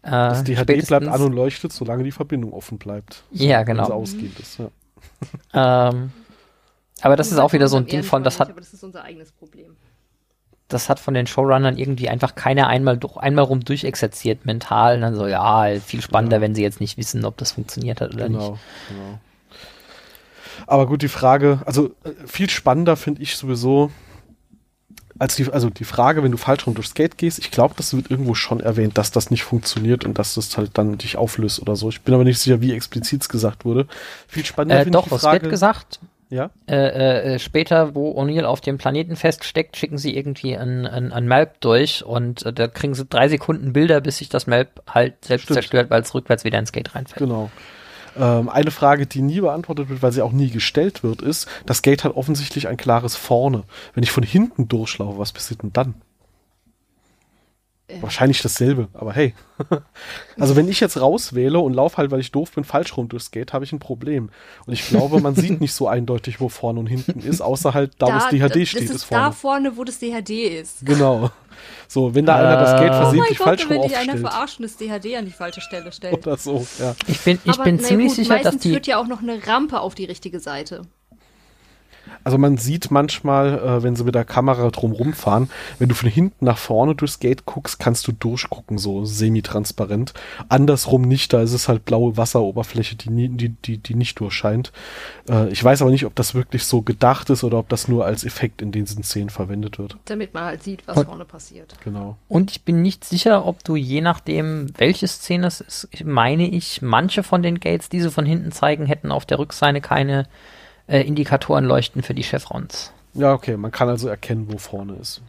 Äh, 0.02 0.10
Das 0.10 0.42
DHD 0.42 0.84
bleibt 0.86 1.06
an 1.06 1.22
und 1.22 1.32
leuchtet, 1.32 1.72
solange 1.72 2.02
die 2.02 2.10
Verbindung 2.10 2.52
offen 2.52 2.78
bleibt. 2.78 3.22
Ja, 3.30 3.60
Wenn 3.60 3.76
genau. 3.76 3.86
sie 3.86 3.94
ausgehend 3.94 4.38
ist. 4.40 4.58
Ja. 4.58 5.88
Ähm, 5.90 6.10
aber 7.02 7.16
das 7.16 7.30
ist 7.32 7.38
auch 7.38 7.52
wieder 7.52 7.68
so 7.68 7.76
ein 7.76 7.86
Ding 7.86 8.02
von, 8.02 8.24
das 8.24 8.40
hat, 8.40 8.50
Aber 8.50 8.60
das 8.60 8.72
ist 8.72 8.82
unser 8.82 9.04
eigenes 9.04 9.32
Problem. 9.32 9.76
das 10.68 10.88
hat 10.88 10.98
von 11.00 11.12
den 11.14 11.26
Showrunnern 11.26 11.76
irgendwie 11.76 12.08
einfach 12.08 12.34
keiner 12.34 12.66
einmal 12.68 12.96
durch, 12.96 13.16
einmal 13.18 13.44
rum 13.44 13.60
durchexerziert 13.64 14.46
mental. 14.46 14.94
Und 14.96 15.00
dann 15.02 15.14
so, 15.14 15.26
ja, 15.26 15.66
viel 15.84 16.00
spannender, 16.00 16.38
Ja. 16.38 16.40
wenn 16.42 16.54
sie 16.54 16.62
jetzt 16.62 16.80
nicht 16.80 16.96
wissen, 16.96 17.24
ob 17.26 17.36
das 17.36 17.52
funktioniert 17.52 18.00
hat 18.00 18.14
oder 18.14 18.26
Genau, 18.28 18.52
nicht. 18.52 18.60
genau. 18.88 19.18
Aber 20.66 20.86
gut, 20.86 21.02
die 21.02 21.08
Frage, 21.08 21.60
also 21.66 21.88
äh, 22.04 22.10
viel 22.26 22.48
spannender 22.48 22.96
finde 22.96 23.22
ich 23.22 23.36
sowieso, 23.36 23.90
als 25.18 25.36
die, 25.36 25.50
also 25.52 25.70
die 25.70 25.84
Frage, 25.84 26.22
wenn 26.22 26.30
du 26.32 26.38
falsch 26.38 26.66
rum 26.66 26.74
durchs 26.74 26.94
Gate 26.94 27.18
gehst, 27.18 27.38
ich 27.38 27.50
glaube, 27.50 27.74
das 27.76 27.94
wird 27.94 28.10
irgendwo 28.10 28.34
schon 28.34 28.60
erwähnt, 28.60 28.96
dass 28.98 29.10
das 29.10 29.30
nicht 29.30 29.44
funktioniert 29.44 30.04
und 30.04 30.18
dass 30.18 30.34
das 30.34 30.56
halt 30.56 30.76
dann 30.78 30.98
dich 30.98 31.16
auflöst 31.16 31.60
oder 31.60 31.76
so. 31.76 31.88
Ich 31.90 32.00
bin 32.02 32.14
aber 32.14 32.24
nicht 32.24 32.38
sicher, 32.38 32.60
wie 32.60 32.72
explizit 32.72 33.22
es 33.22 33.28
gesagt 33.28 33.64
wurde. 33.64 33.86
Viel 34.28 34.44
spannender 34.44 34.80
Äh, 34.80 34.84
finde 34.84 34.98
ich 34.98 35.02
doch, 35.04 35.08
die 35.10 35.14
es 35.16 35.20
Frage. 35.22 35.42
wird 35.42 35.50
gesagt, 35.50 36.00
Ja, 36.32 36.48
äh, 36.66 37.34
äh, 37.34 37.38
später, 37.38 37.94
wo 37.94 38.18
O'Neill 38.18 38.44
auf 38.44 38.62
dem 38.62 38.78
Planeten 38.78 39.16
feststeckt, 39.16 39.76
schicken 39.76 39.98
sie 39.98 40.16
irgendwie 40.16 40.56
ein, 40.56 40.86
ein, 40.86 41.12
ein 41.12 41.26
Map 41.26 41.60
durch 41.60 42.06
und 42.06 42.46
äh, 42.46 42.54
da 42.54 42.68
kriegen 42.68 42.94
sie 42.94 43.04
drei 43.04 43.28
Sekunden 43.28 43.74
Bilder, 43.74 44.00
bis 44.00 44.16
sich 44.16 44.30
das 44.30 44.46
Map 44.46 44.82
halt 44.88 45.22
selbst 45.26 45.44
Stimmt. 45.44 45.56
zerstört, 45.56 45.90
weil 45.90 46.00
es 46.00 46.14
rückwärts 46.14 46.44
wieder 46.44 46.58
ins 46.58 46.72
Gate 46.72 46.94
reinfällt. 46.94 47.18
genau. 47.18 47.50
Ähm, 48.16 48.48
eine 48.48 48.70
Frage, 48.70 49.06
die 49.06 49.20
nie 49.20 49.42
beantwortet 49.42 49.90
wird, 49.90 50.00
weil 50.00 50.12
sie 50.12 50.22
auch 50.22 50.32
nie 50.32 50.48
gestellt 50.48 51.02
wird, 51.02 51.20
ist, 51.20 51.48
das 51.66 51.82
Gate 51.82 52.02
hat 52.02 52.16
offensichtlich 52.16 52.66
ein 52.66 52.78
klares 52.78 53.14
Vorne. 53.14 53.64
Wenn 53.92 54.02
ich 54.02 54.10
von 54.10 54.22
hinten 54.22 54.68
durchlaufe, 54.68 55.18
was 55.18 55.32
passiert 55.32 55.62
denn 55.62 55.74
dann? 55.74 55.96
Äh, 57.88 58.00
Wahrscheinlich 58.00 58.40
dasselbe, 58.42 58.88
aber 58.94 59.12
hey. 59.12 59.34
also 60.38 60.54
wenn 60.56 60.68
ich 60.68 60.78
jetzt 60.80 61.00
rauswähle 61.00 61.58
und 61.58 61.74
laufe 61.74 61.96
halt, 61.96 62.10
weil 62.10 62.20
ich 62.20 62.30
doof 62.32 62.52
bin, 62.52 62.62
falsch 62.64 62.96
rum 62.96 63.08
durchs 63.08 63.30
Gate, 63.32 63.52
habe 63.52 63.64
ich 63.64 63.72
ein 63.72 63.80
Problem. 63.80 64.30
Und 64.66 64.72
ich 64.72 64.86
glaube, 64.88 65.20
man 65.20 65.34
sieht 65.34 65.60
nicht 65.60 65.74
so 65.74 65.88
eindeutig, 65.88 66.40
wo 66.40 66.48
vorne 66.48 66.78
und 66.80 66.86
hinten 66.86 67.20
ist, 67.20 67.40
außer 67.40 67.74
halt 67.74 67.94
da, 67.98 68.06
wo 68.06 68.10
das 68.12 68.28
DHD 68.28 68.62
das 68.62 68.68
steht, 68.68 68.82
ist, 68.82 68.90
ist 68.94 69.10
da 69.12 69.32
vorne. 69.32 69.32
vorne, 69.32 69.76
wo 69.76 69.84
das 69.84 69.98
DHD 69.98 70.30
ist. 70.30 70.86
Genau. 70.86 71.30
So, 71.88 72.14
wenn 72.14 72.24
da 72.24 72.36
einer 72.36 72.56
das 72.56 72.80
Gate 72.80 72.82
Äh, 72.82 72.86
Oh 72.86 72.90
mein 72.92 73.02
versehentlich 73.02 73.38
Gott, 73.38 73.46
falsch 73.46 73.62
rum 73.64 73.70
wenn 73.70 73.82
dich 73.82 73.96
einer 73.96 74.12
aufstellt. 74.14 74.20
verarscht 74.32 74.60
und 74.60 74.62
das 74.62 74.76
DHD 74.76 75.16
an 75.16 75.24
die 75.26 75.32
falsche 75.32 75.60
Stelle 75.60 75.92
stellt. 75.92 76.14
Oder 76.26 76.36
so, 76.36 76.66
ja. 76.78 76.94
Ich 77.08 77.20
bin, 77.20 77.38
ich 77.44 77.50
Aber, 77.52 77.64
bin 77.64 77.78
ziemlich 77.80 78.08
gut, 78.08 78.16
sicher, 78.16 78.34
dass 78.38 78.44
meistens 78.44 78.62
die. 78.62 78.70
führt 78.70 78.86
ja 78.86 78.98
auch 78.98 79.06
noch 79.06 79.22
eine 79.22 79.46
Rampe 79.46 79.80
auf 79.80 79.94
die 79.94 80.04
richtige 80.04 80.40
Seite. 80.40 80.82
Also 82.24 82.38
man 82.38 82.56
sieht 82.56 82.90
manchmal, 82.90 83.58
äh, 83.58 83.82
wenn 83.82 83.96
sie 83.96 84.04
mit 84.04 84.14
der 84.14 84.24
Kamera 84.24 84.70
drumrum 84.70 85.12
fahren, 85.12 85.50
wenn 85.78 85.88
du 85.88 85.94
von 85.94 86.08
hinten 86.08 86.44
nach 86.44 86.58
vorne 86.58 86.94
durchs 86.94 87.20
Gate 87.20 87.46
guckst, 87.46 87.78
kannst 87.78 88.06
du 88.06 88.12
durchgucken, 88.12 88.78
so 88.78 89.04
semi-transparent. 89.04 90.14
Andersrum 90.48 91.02
nicht, 91.02 91.32
da 91.32 91.42
ist 91.42 91.52
es 91.52 91.68
halt 91.68 91.84
blaue 91.84 92.16
Wasseroberfläche, 92.16 92.96
die, 92.96 93.10
nie, 93.10 93.28
die, 93.28 93.50
die, 93.50 93.78
die 93.78 93.94
nicht 93.94 94.18
durchscheint. 94.20 94.72
Äh, 95.28 95.48
ich 95.48 95.62
weiß 95.62 95.82
aber 95.82 95.90
nicht, 95.90 96.06
ob 96.06 96.14
das 96.14 96.34
wirklich 96.34 96.64
so 96.64 96.82
gedacht 96.82 97.30
ist 97.30 97.44
oder 97.44 97.58
ob 97.58 97.68
das 97.68 97.88
nur 97.88 98.04
als 98.04 98.24
Effekt 98.24 98.62
in 98.62 98.72
diesen 98.72 99.02
Szenen 99.02 99.30
verwendet 99.30 99.78
wird. 99.78 99.96
Damit 100.06 100.34
man 100.34 100.44
halt 100.44 100.62
sieht, 100.62 100.86
was 100.86 100.98
Und, 100.98 101.06
vorne 101.06 101.24
passiert. 101.24 101.74
Genau. 101.84 102.16
Und 102.28 102.50
ich 102.50 102.62
bin 102.62 102.82
nicht 102.82 103.04
sicher, 103.04 103.46
ob 103.46 103.64
du 103.64 103.76
je 103.76 104.00
nachdem, 104.00 104.66
welche 104.76 105.08
Szene 105.08 105.46
es 105.46 105.60
ist, 105.60 106.04
meine 106.04 106.48
ich, 106.48 106.82
manche 106.82 107.22
von 107.22 107.42
den 107.42 107.60
Gates, 107.60 107.88
die 107.88 108.00
sie 108.00 108.10
von 108.10 108.26
hinten 108.26 108.52
zeigen, 108.52 108.86
hätten 108.86 109.12
auf 109.12 109.26
der 109.26 109.38
Rückseite 109.38 109.80
keine 109.80 110.26
äh, 110.86 111.00
Indikatoren 111.00 111.64
leuchten 111.64 112.02
für 112.02 112.14
die 112.14 112.22
Chevrons. 112.22 112.92
Ja, 113.14 113.32
okay, 113.32 113.56
man 113.56 113.70
kann 113.70 113.88
also 113.88 114.08
erkennen, 114.08 114.46
wo 114.50 114.58
vorne 114.58 114.94
ist. 114.94 115.20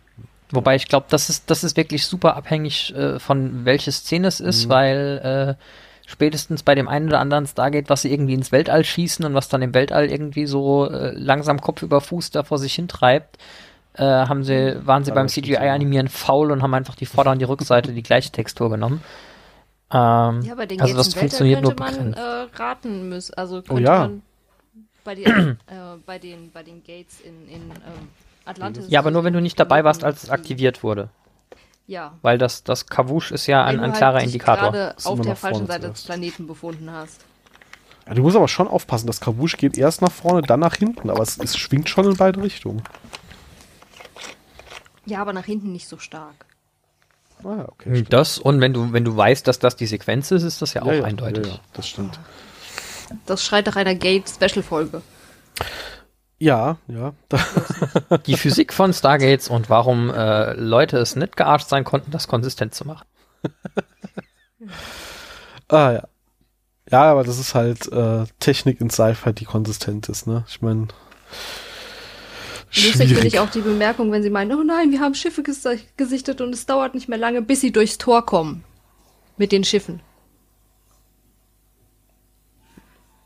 Wobei 0.51 0.75
ich 0.75 0.87
glaube, 0.87 1.07
das 1.09 1.29
ist, 1.29 1.49
das 1.49 1.63
ist 1.63 1.77
wirklich 1.77 2.05
super 2.05 2.35
abhängig 2.35 2.95
äh, 2.95 3.19
von 3.19 3.65
welche 3.65 3.91
Szene 3.91 4.27
es 4.27 4.39
ist, 4.39 4.65
mhm. 4.65 4.69
weil 4.69 5.57
äh, 5.57 5.63
spätestens 6.05 6.63
bei 6.63 6.75
dem 6.75 6.87
einen 6.87 7.07
oder 7.07 7.19
anderen 7.19 7.47
Stargate, 7.47 7.89
was 7.89 8.03
sie 8.03 8.11
irgendwie 8.11 8.35
ins 8.35 8.51
Weltall 8.51 8.83
schießen 8.83 9.25
und 9.25 9.33
was 9.33 9.49
dann 9.49 9.61
im 9.61 9.73
Weltall 9.73 10.05
irgendwie 10.05 10.45
so 10.45 10.89
äh, 10.89 11.11
langsam 11.15 11.59
Kopf 11.59 11.81
über 11.81 12.01
Fuß 12.01 12.29
da 12.31 12.43
vor 12.43 12.59
sich 12.59 12.75
hintreibt, 12.75 13.37
äh, 13.95 14.03
haben 14.03 14.43
sie, 14.43 14.77
waren 14.85 15.03
sie 15.03 15.09
ja, 15.09 15.15
beim 15.15 15.27
CGI-Animieren 15.27 16.07
faul 16.07 16.51
und 16.51 16.61
haben 16.61 16.73
einfach 16.73 16.95
die 16.95 17.05
Vorder- 17.05 17.31
und 17.31 17.39
die 17.39 17.45
Rückseite 17.45 17.91
die 17.91 18.03
gleiche 18.03 18.31
Textur 18.31 18.69
genommen. 18.69 19.03
Ähm, 19.91 20.41
ja, 20.41 20.55
bei 20.55 20.65
den 20.65 20.81
also 20.81 20.95
das 20.95 21.13
funktioniert 21.13 21.61
nur 21.61 21.75
man 21.77 22.13
äh, 22.13 22.19
raten 22.55 23.09
müssen. 23.09 23.33
Also 23.35 23.61
könnte 23.61 23.73
oh, 23.73 23.77
ja. 23.77 23.99
man 23.99 24.21
bei 25.03 25.15
den, 25.15 25.25
äh, 25.25 25.55
bei 26.05 26.19
den, 26.19 26.51
bei 26.51 26.63
den 26.63 26.83
Gates 26.83 27.21
in, 27.21 27.47
in 27.47 27.71
ähm, 27.71 28.09
Atlantis. 28.45 28.85
Ja, 28.89 28.99
aber 28.99 29.11
nur 29.11 29.23
wenn 29.23 29.33
du 29.33 29.41
nicht 29.41 29.59
dabei 29.59 29.83
warst, 29.83 30.03
als 30.03 30.23
es 30.23 30.29
aktiviert 30.29 30.83
wurde. 30.83 31.09
Ja. 31.87 32.13
Weil 32.21 32.37
das, 32.37 32.63
das 32.63 32.87
Kavusch 32.87 33.31
ist 33.31 33.47
ja 33.47 33.63
ein, 33.65 33.79
ein 33.79 33.91
halt 33.91 33.97
klarer 33.97 34.21
Indikator. 34.21 34.71
gerade 34.71 34.95
auf 35.03 35.21
der 35.21 35.35
falschen 35.35 35.67
Seite 35.67 35.89
des 35.89 36.03
Planeten 36.03 36.47
befunden 36.47 36.91
hast. 36.91 37.25
Ja, 38.07 38.13
du 38.13 38.21
musst 38.21 38.35
aber 38.35 38.47
schon 38.47 38.67
aufpassen, 38.67 39.07
das 39.07 39.19
Kavusch 39.19 39.57
geht 39.57 39.77
erst 39.77 40.01
nach 40.01 40.11
vorne, 40.11 40.41
dann 40.41 40.59
nach 40.59 40.75
hinten, 40.75 41.09
aber 41.09 41.21
es, 41.21 41.37
es 41.37 41.57
schwingt 41.57 41.89
schon 41.89 42.05
in 42.05 42.17
beide 42.17 42.41
Richtungen. 42.41 42.83
Ja, 45.05 45.21
aber 45.21 45.33
nach 45.33 45.45
hinten 45.45 45.71
nicht 45.71 45.87
so 45.87 45.97
stark. 45.97 46.45
Ah, 47.43 47.65
okay. 47.67 48.05
Das 48.09 48.37
und 48.37 48.61
wenn 48.61 48.73
du, 48.73 48.93
wenn 48.93 49.03
du 49.03 49.15
weißt, 49.15 49.45
dass 49.47 49.59
das 49.59 49.75
die 49.75 49.85
Sequenz 49.85 50.31
ist, 50.31 50.43
ist 50.43 50.61
das 50.61 50.73
ja, 50.73 50.85
ja 50.85 50.91
auch 50.91 50.95
ja, 50.95 51.03
eindeutig. 51.03 51.45
Ja, 51.45 51.59
das 51.73 51.87
stimmt. 51.89 52.19
Das 53.25 53.43
schreit 53.43 53.65
nach 53.65 53.75
einer 53.75 53.95
Gate-Special-Folge. 53.95 55.01
Ja, 56.39 56.77
ja. 56.87 57.13
Die 58.25 58.35
Physik 58.35 58.73
von 58.73 58.93
Stargates 58.93 59.47
und 59.47 59.69
warum 59.69 60.09
äh, 60.09 60.53
Leute 60.53 60.97
es 60.97 61.15
nicht 61.15 61.37
gearscht 61.37 61.69
sein 61.69 61.83
konnten, 61.83 62.11
das 62.11 62.27
konsistent 62.27 62.75
zu 62.75 62.85
machen. 62.85 63.07
ah 65.69 65.91
ja. 65.91 66.07
Ja, 66.91 67.03
aber 67.03 67.23
das 67.23 67.39
ist 67.39 67.55
halt 67.55 67.91
äh, 67.91 68.25
Technik 68.39 68.81
in 68.81 68.89
Sci-Fi, 68.89 69.33
die 69.33 69.45
konsistent 69.45 70.09
ist, 70.09 70.27
ne? 70.27 70.43
Ich 70.47 70.61
meine. 70.61 70.89
Lustig 72.75 73.13
finde 73.13 73.27
ich 73.27 73.39
auch 73.39 73.49
die 73.49 73.61
Bemerkung, 73.61 74.11
wenn 74.11 74.23
sie 74.23 74.29
meinen, 74.29 74.51
oh 74.51 74.63
nein, 74.63 74.91
wir 74.91 74.99
haben 74.99 75.15
Schiffe 75.15 75.43
ges 75.43 75.65
gesichtet 75.95 76.41
und 76.41 76.53
es 76.53 76.65
dauert 76.65 76.93
nicht 76.93 77.07
mehr 77.07 77.17
lange, 77.17 77.41
bis 77.41 77.61
sie 77.61 77.71
durchs 77.71 77.97
Tor 77.97 78.25
kommen. 78.25 78.63
Mit 79.37 79.51
den 79.51 79.63
Schiffen. 79.63 80.01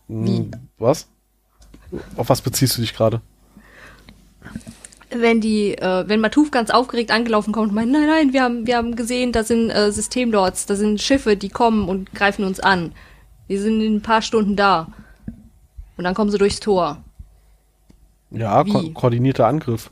Wie? 0.08 0.38
Hm, 0.38 0.52
was? 0.78 1.08
Auf 2.16 2.30
was 2.30 2.42
beziehst 2.42 2.78
du 2.78 2.82
dich 2.82 2.94
gerade? 2.94 3.22
Wenn 5.10 5.40
die, 5.40 5.78
äh, 5.78 6.04
wenn 6.08 6.20
Matuf 6.20 6.52
ganz 6.52 6.70
aufgeregt 6.70 7.12
angelaufen 7.12 7.54
kommt 7.54 7.70
und 7.70 7.76
meint, 7.76 7.92
nein, 7.92 8.08
nein, 8.08 8.34
wir 8.34 8.44
haben, 8.44 8.68
wir 8.68 8.76
haben 8.76 8.96
gesehen, 8.96 9.32
da 9.32 9.44
sind 9.44 9.70
äh, 9.70 9.92
Systemlords, 9.92 10.66
da 10.66 10.76
sind 10.76 11.02
Schiffe, 11.02 11.38
die 11.38 11.50
kommen 11.50 11.88
und 11.88 12.14
greifen 12.14 12.44
uns 12.44 12.60
an. 12.60 12.94
Wir 13.48 13.62
sind 13.62 13.82
in 13.82 13.96
ein 13.96 14.02
paar 14.02 14.22
Stunden 14.22 14.56
da. 14.56 14.88
Und 15.96 16.04
dann 16.04 16.14
kommen 16.14 16.30
sie 16.30 16.38
durchs 16.38 16.60
Tor. 16.60 17.04
Ja, 18.32 18.64
ko 18.64 18.90
koordinierter 18.94 19.48
Angriff. 19.48 19.90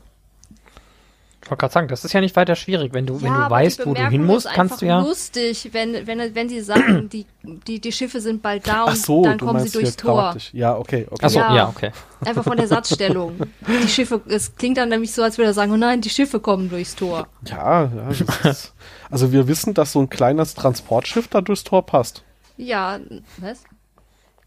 Ich 1.46 1.52
wollte 1.52 1.60
gerade 1.60 1.74
sagen, 1.74 1.88
das 1.90 2.04
ist 2.04 2.12
ja 2.12 2.22
nicht 2.22 2.36
weiter 2.36 2.56
schwierig. 2.56 2.92
Wenn 2.92 3.06
du, 3.06 3.18
ja, 3.18 3.22
wenn 3.22 3.34
du 3.34 3.50
weißt, 3.52 3.86
wo 3.86 3.94
du 3.94 4.10
hin 4.10 4.26
musst, 4.26 4.48
kannst 4.48 4.82
du 4.82 4.88
ja. 4.88 5.00
lustig, 5.00 5.70
wenn, 5.74 6.08
wenn, 6.08 6.34
wenn 6.34 6.50
sie 6.50 6.60
sagen, 6.62 7.08
die, 7.14 7.28
die, 7.44 7.80
die 7.80 7.92
Schiffe 7.92 8.20
sind 8.20 8.42
bald 8.42 8.68
da 8.68 8.86
und 8.86 8.98
so, 8.98 9.24
dann 9.24 9.38
kommen 9.38 9.60
sie 9.60 9.70
durchs 9.70 9.96
Tor. 9.96 10.36
Ja, 10.54 10.76
okay, 10.76 11.06
okay. 11.08 11.24
Achso, 11.24 11.38
ja. 11.38 11.56
ja, 11.56 11.70
okay. 11.70 11.92
Einfach 12.26 12.44
von 12.44 12.58
der 12.58 12.68
Satzstellung. 12.68 13.38
die 13.84 13.88
Schiffe, 13.88 14.22
es 14.28 14.56
klingt 14.56 14.78
dann 14.78 14.90
nämlich 14.90 15.14
so, 15.14 15.22
als 15.22 15.38
würde 15.38 15.52
er 15.52 15.54
sagen, 15.54 15.72
oh 15.72 15.78
nein, 15.78 16.02
die 16.02 16.10
Schiffe 16.10 16.40
kommen 16.40 16.68
durchs 16.68 16.96
Tor. 16.96 17.28
Ja, 17.46 17.92
ja. 17.96 18.50
Ist, 18.50 18.74
also 19.12 19.32
wir 19.32 19.48
wissen, 19.48 19.76
dass 19.76 19.92
so 19.92 20.00
ein 20.00 20.10
kleines 20.10 20.56
Transportschiff 20.56 21.28
da 21.28 21.42
durchs 21.42 21.64
Tor 21.64 21.86
passt. 21.86 22.24
Ja, 22.58 23.00
was? 23.38 23.64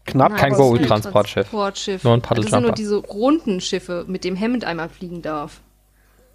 Knapp 0.03 0.35
kein 0.35 0.51
Goa'uld-Transportschiff. 0.51 1.49
Transportschiff. 1.49 2.03
Nur 2.03 2.13
ein 2.13 2.21
Paddle 2.21 2.43
Das 2.43 2.51
sind 2.51 2.63
nur 2.63 2.73
diese 2.73 2.97
runden 2.97 3.61
Schiffe, 3.61 4.03
mit 4.05 4.25
dem 4.25 4.37
Hammond 4.37 4.65
einmal 4.65 4.89
fliegen 4.89 5.21
darf. 5.21 5.61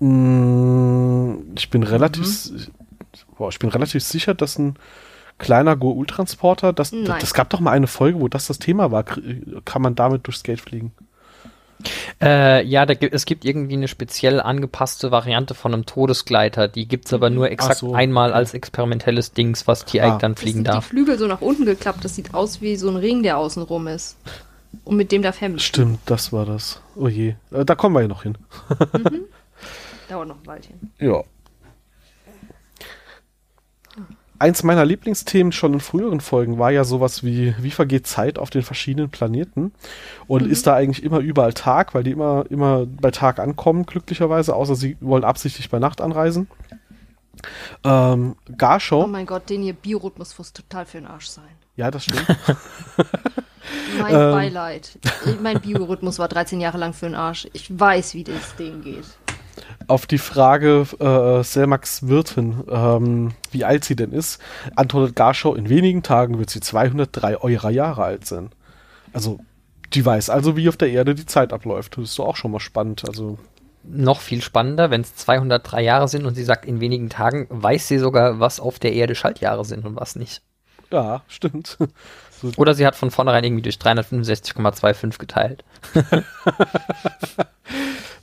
Mm, 0.05 1.55
ich 1.57 1.71
bin 1.71 1.83
relativ, 1.83 2.51
mhm. 2.51 2.67
boah, 3.39 3.49
ich 3.49 3.59
bin 3.59 3.71
relativ 3.71 4.05
sicher, 4.05 4.35
dass 4.35 4.59
ein 4.59 4.75
kleiner 5.39 5.77
Go-Ul-Transporter, 5.77 6.75
das, 6.75 6.91
das, 6.91 7.21
das, 7.21 7.35
gab 7.35 7.49
doch 7.49 7.61
mal 7.61 7.71
eine 7.71 7.87
Folge, 7.87 8.21
wo 8.21 8.29
das 8.29 8.47
das 8.47 8.59
Thema 8.59 8.91
war. 8.91 9.05
Kann 9.05 9.81
man 9.81 9.95
damit 9.95 10.27
durchs 10.27 10.43
Gate 10.43 10.61
fliegen? 10.61 10.93
Äh, 12.21 12.65
ja, 12.67 12.85
da, 12.85 12.93
es 12.93 13.25
gibt 13.25 13.47
irgendwie 13.47 13.75
eine 13.75 13.89
speziell 13.89 14.41
angepasste 14.41 15.11
Variante 15.11 15.55
von 15.55 15.73
einem 15.73 15.87
Todesgleiter. 15.87 16.69
Die 16.69 16.87
gibt 16.87 17.07
es 17.07 17.15
aber 17.15 17.31
nur 17.31 17.51
exakt 17.51 17.79
so. 17.79 17.95
einmal 17.95 18.35
als 18.35 18.53
experimentelles 18.53 19.33
Dings, 19.33 19.67
was 19.67 19.87
Tiereck 19.87 20.13
ah. 20.13 20.19
dann 20.19 20.37
fliegen 20.37 20.65
darf. 20.65 20.85
Die 20.85 20.91
Flügel 20.91 21.19
so 21.19 21.27
nach 21.27 21.41
unten 21.41 21.65
geklappt. 21.65 22.05
Das 22.05 22.15
sieht 22.15 22.35
aus 22.35 22.61
wie 22.61 22.77
so 22.77 22.91
ein 22.91 22.97
Ring, 22.97 23.23
der 23.23 23.39
außen 23.39 23.63
rum 23.63 23.87
ist. 23.87 24.19
Und 24.85 24.97
mit 24.97 25.13
dem 25.13 25.23
darf 25.23 25.41
Hemd. 25.41 25.63
Stimmt, 25.63 26.01
das 26.07 26.33
war 26.33 26.45
das. 26.45 26.81
Oh 26.95 27.09
je. 27.09 27.35
Äh, 27.51 27.65
da 27.65 27.75
kommen 27.75 27.95
wir 27.95 28.03
ja 28.03 28.09
noch 28.09 28.23
hin. 28.23 28.37
Mhm. 28.93 29.25
Dauert 30.09 30.29
noch 30.29 30.37
ein 30.37 30.47
Weilchen. 30.47 30.93
Ja. 30.99 31.23
Eins 34.39 34.65
meiner 34.65 34.85
Lieblingsthemen 34.85 35.53
schon 35.53 35.75
in 35.75 35.81
früheren 35.81 36.21
Folgen 36.21 36.59
war 36.59 36.71
ja 36.71 36.85
sowas 36.85 37.23
wie, 37.23 37.55
wie 37.61 37.71
vergeht 37.71 38.07
Zeit 38.07 38.39
auf 38.39 38.51
den 38.51 38.63
verschiedenen 38.63 39.09
Planeten? 39.09 39.73
Und 40.27 40.45
mhm. 40.45 40.51
ist 40.51 40.67
da 40.67 40.75
eigentlich 40.75 41.05
immer 41.05 41.21
überall 41.21 41.55
Tag, 41.55 41.95
weil 41.95 42.03
die 42.03 42.11
immer, 42.11 42.45
immer 42.51 42.85
bei 42.85 43.13
Tag 43.13 43.39
ankommen, 43.39 43.87
glücklicherweise, 43.87 44.55
außer 44.55 44.75
sie 44.75 44.97
wollen 45.01 45.25
absichtlich 45.25 45.71
bei 45.71 45.79
Nacht 45.79 46.01
anreisen. 46.01 46.49
Ähm, 47.85 48.35
Garshow. 48.59 49.05
Oh 49.05 49.07
mein 49.07 49.27
Gott, 49.27 49.49
den 49.49 49.63
ihr 49.63 49.73
Biorhythmus 49.73 50.37
muss 50.37 50.53
total 50.53 50.85
für 50.85 50.99
den 50.99 51.07
Arsch 51.07 51.29
sein. 51.29 51.45
Ja, 51.77 51.91
das 51.91 52.05
stimmt. 52.05 52.27
mein 53.99 54.15
ähm, 54.15 54.33
Beileid. 54.33 54.99
Mein 55.43 55.61
Biorhythmus 55.61 56.19
war 56.19 56.29
13 56.29 56.61
Jahre 56.61 56.79
lang 56.79 56.93
für 56.93 57.07
den 57.07 57.15
Arsch. 57.15 57.49
Ich 57.53 57.79
weiß, 57.79 58.15
wie 58.15 58.25
das 58.25 58.57
Ding 58.57 58.83
geht 58.83 59.05
auf 59.87 60.07
die 60.07 60.19
Frage 60.19 60.87
äh, 60.99 61.43
Selmax 61.43 62.09
Wirtin, 62.09 62.63
ähm, 62.71 63.33
wie 63.51 63.65
alt 63.65 63.85
sie 63.85 63.97
denn 63.97 64.13
ist, 64.13 64.41
antwortet 64.77 65.17
Garschow, 65.17 65.57
in 65.57 65.69
wenigen 65.69 66.03
Tagen 66.03 66.39
wird 66.39 66.51
sie 66.51 66.61
203 66.61 67.39
eurer 67.39 67.71
Jahre 67.71 68.05
alt 68.05 68.27
sein. 68.27 68.51
Also, 69.13 69.39
die 69.93 70.05
weiß 70.05 70.31
also, 70.31 70.57
wie 70.57 70.69
auf 70.69 70.77
der 70.77 70.91
Erde 70.91 71.15
die 71.15 71.27
Zeit 71.27 71.53
abläuft. 71.53 71.97
Das 71.97 72.05
ist 72.05 72.19
doch 72.19 72.27
auch 72.27 72.37
schon 72.37 72.51
mal 72.51 72.61
spannend. 72.61 73.07
Also 73.07 73.39
noch 73.85 74.21
viel 74.21 74.43
spannender, 74.43 74.91
wenn 74.91 75.03
es 75.03 75.15
203 75.15 75.83
Jahre 75.83 76.09
sind 76.09 76.25
und 76.25 76.35
sie 76.35 76.45
sagt, 76.45 76.65
in 76.65 76.81
wenigen 76.81 77.11
Tagen 77.11 77.47
weiß 77.51 77.87
sie 77.87 77.99
sogar, 77.99 78.41
was 78.41 78.61
auf 78.61 78.79
der 78.79 78.93
Erde 78.95 79.15
Schaltjahre 79.15 79.65
sind 79.65 79.85
und 79.85 79.97
was 79.97 80.17
nicht. 80.17 80.43
Ja, 80.91 81.23
stimmt. 81.29 81.79
So. 82.41 82.51
Oder 82.57 82.75
sie 82.75 82.85
hat 82.85 82.97
von 82.97 83.13
vornherein 83.13 83.45
irgendwie 83.45 83.63
durch 83.63 83.77
365,25 83.77 85.19
geteilt. 85.19 85.65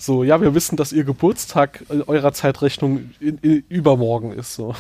So, 0.02 0.24
ja, 0.24 0.42
wir 0.42 0.56
wissen, 0.56 0.78
dass 0.78 0.94
ihr 0.94 1.04
Geburtstag 1.04 1.86
in 1.90 2.02
eurer 2.02 2.34
Zeitrechnung 2.34 3.12
in, 3.20 3.38
in, 3.38 3.64
übermorgen 3.70 4.32
ist. 4.34 4.56
So. 4.56 4.74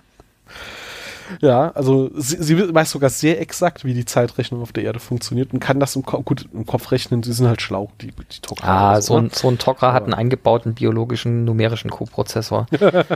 ja, 1.40 1.70
also 1.70 2.10
sie, 2.14 2.36
sie, 2.42 2.74
weiß 2.74 2.90
sogar 2.90 3.08
sehr 3.08 3.40
exakt, 3.40 3.86
wie 3.86 3.94
die 3.94 4.04
Zeitrechnung 4.04 4.60
auf 4.60 4.74
der 4.74 4.84
Erde 4.84 5.00
funktioniert 5.00 5.54
und 5.54 5.60
kann 5.60 5.80
das 5.80 5.96
im, 5.96 6.02
gut, 6.02 6.46
im 6.52 6.66
Kopf 6.66 6.90
rechnen. 6.90 7.22
Sie 7.22 7.32
sind 7.32 7.48
halt 7.48 7.62
schlau, 7.62 7.90
die, 8.02 8.08
die 8.08 8.40
Tok'ra. 8.42 8.64
Ah, 8.64 9.00
so, 9.00 9.16
ein, 9.16 9.30
so 9.30 9.48
ein 9.48 9.56
Tok'ra 9.56 9.94
hat 9.94 10.04
einen 10.04 10.12
eingebauten 10.12 10.74
biologischen 10.74 11.46
numerischen 11.46 11.90
Koprozessor. 11.90 12.66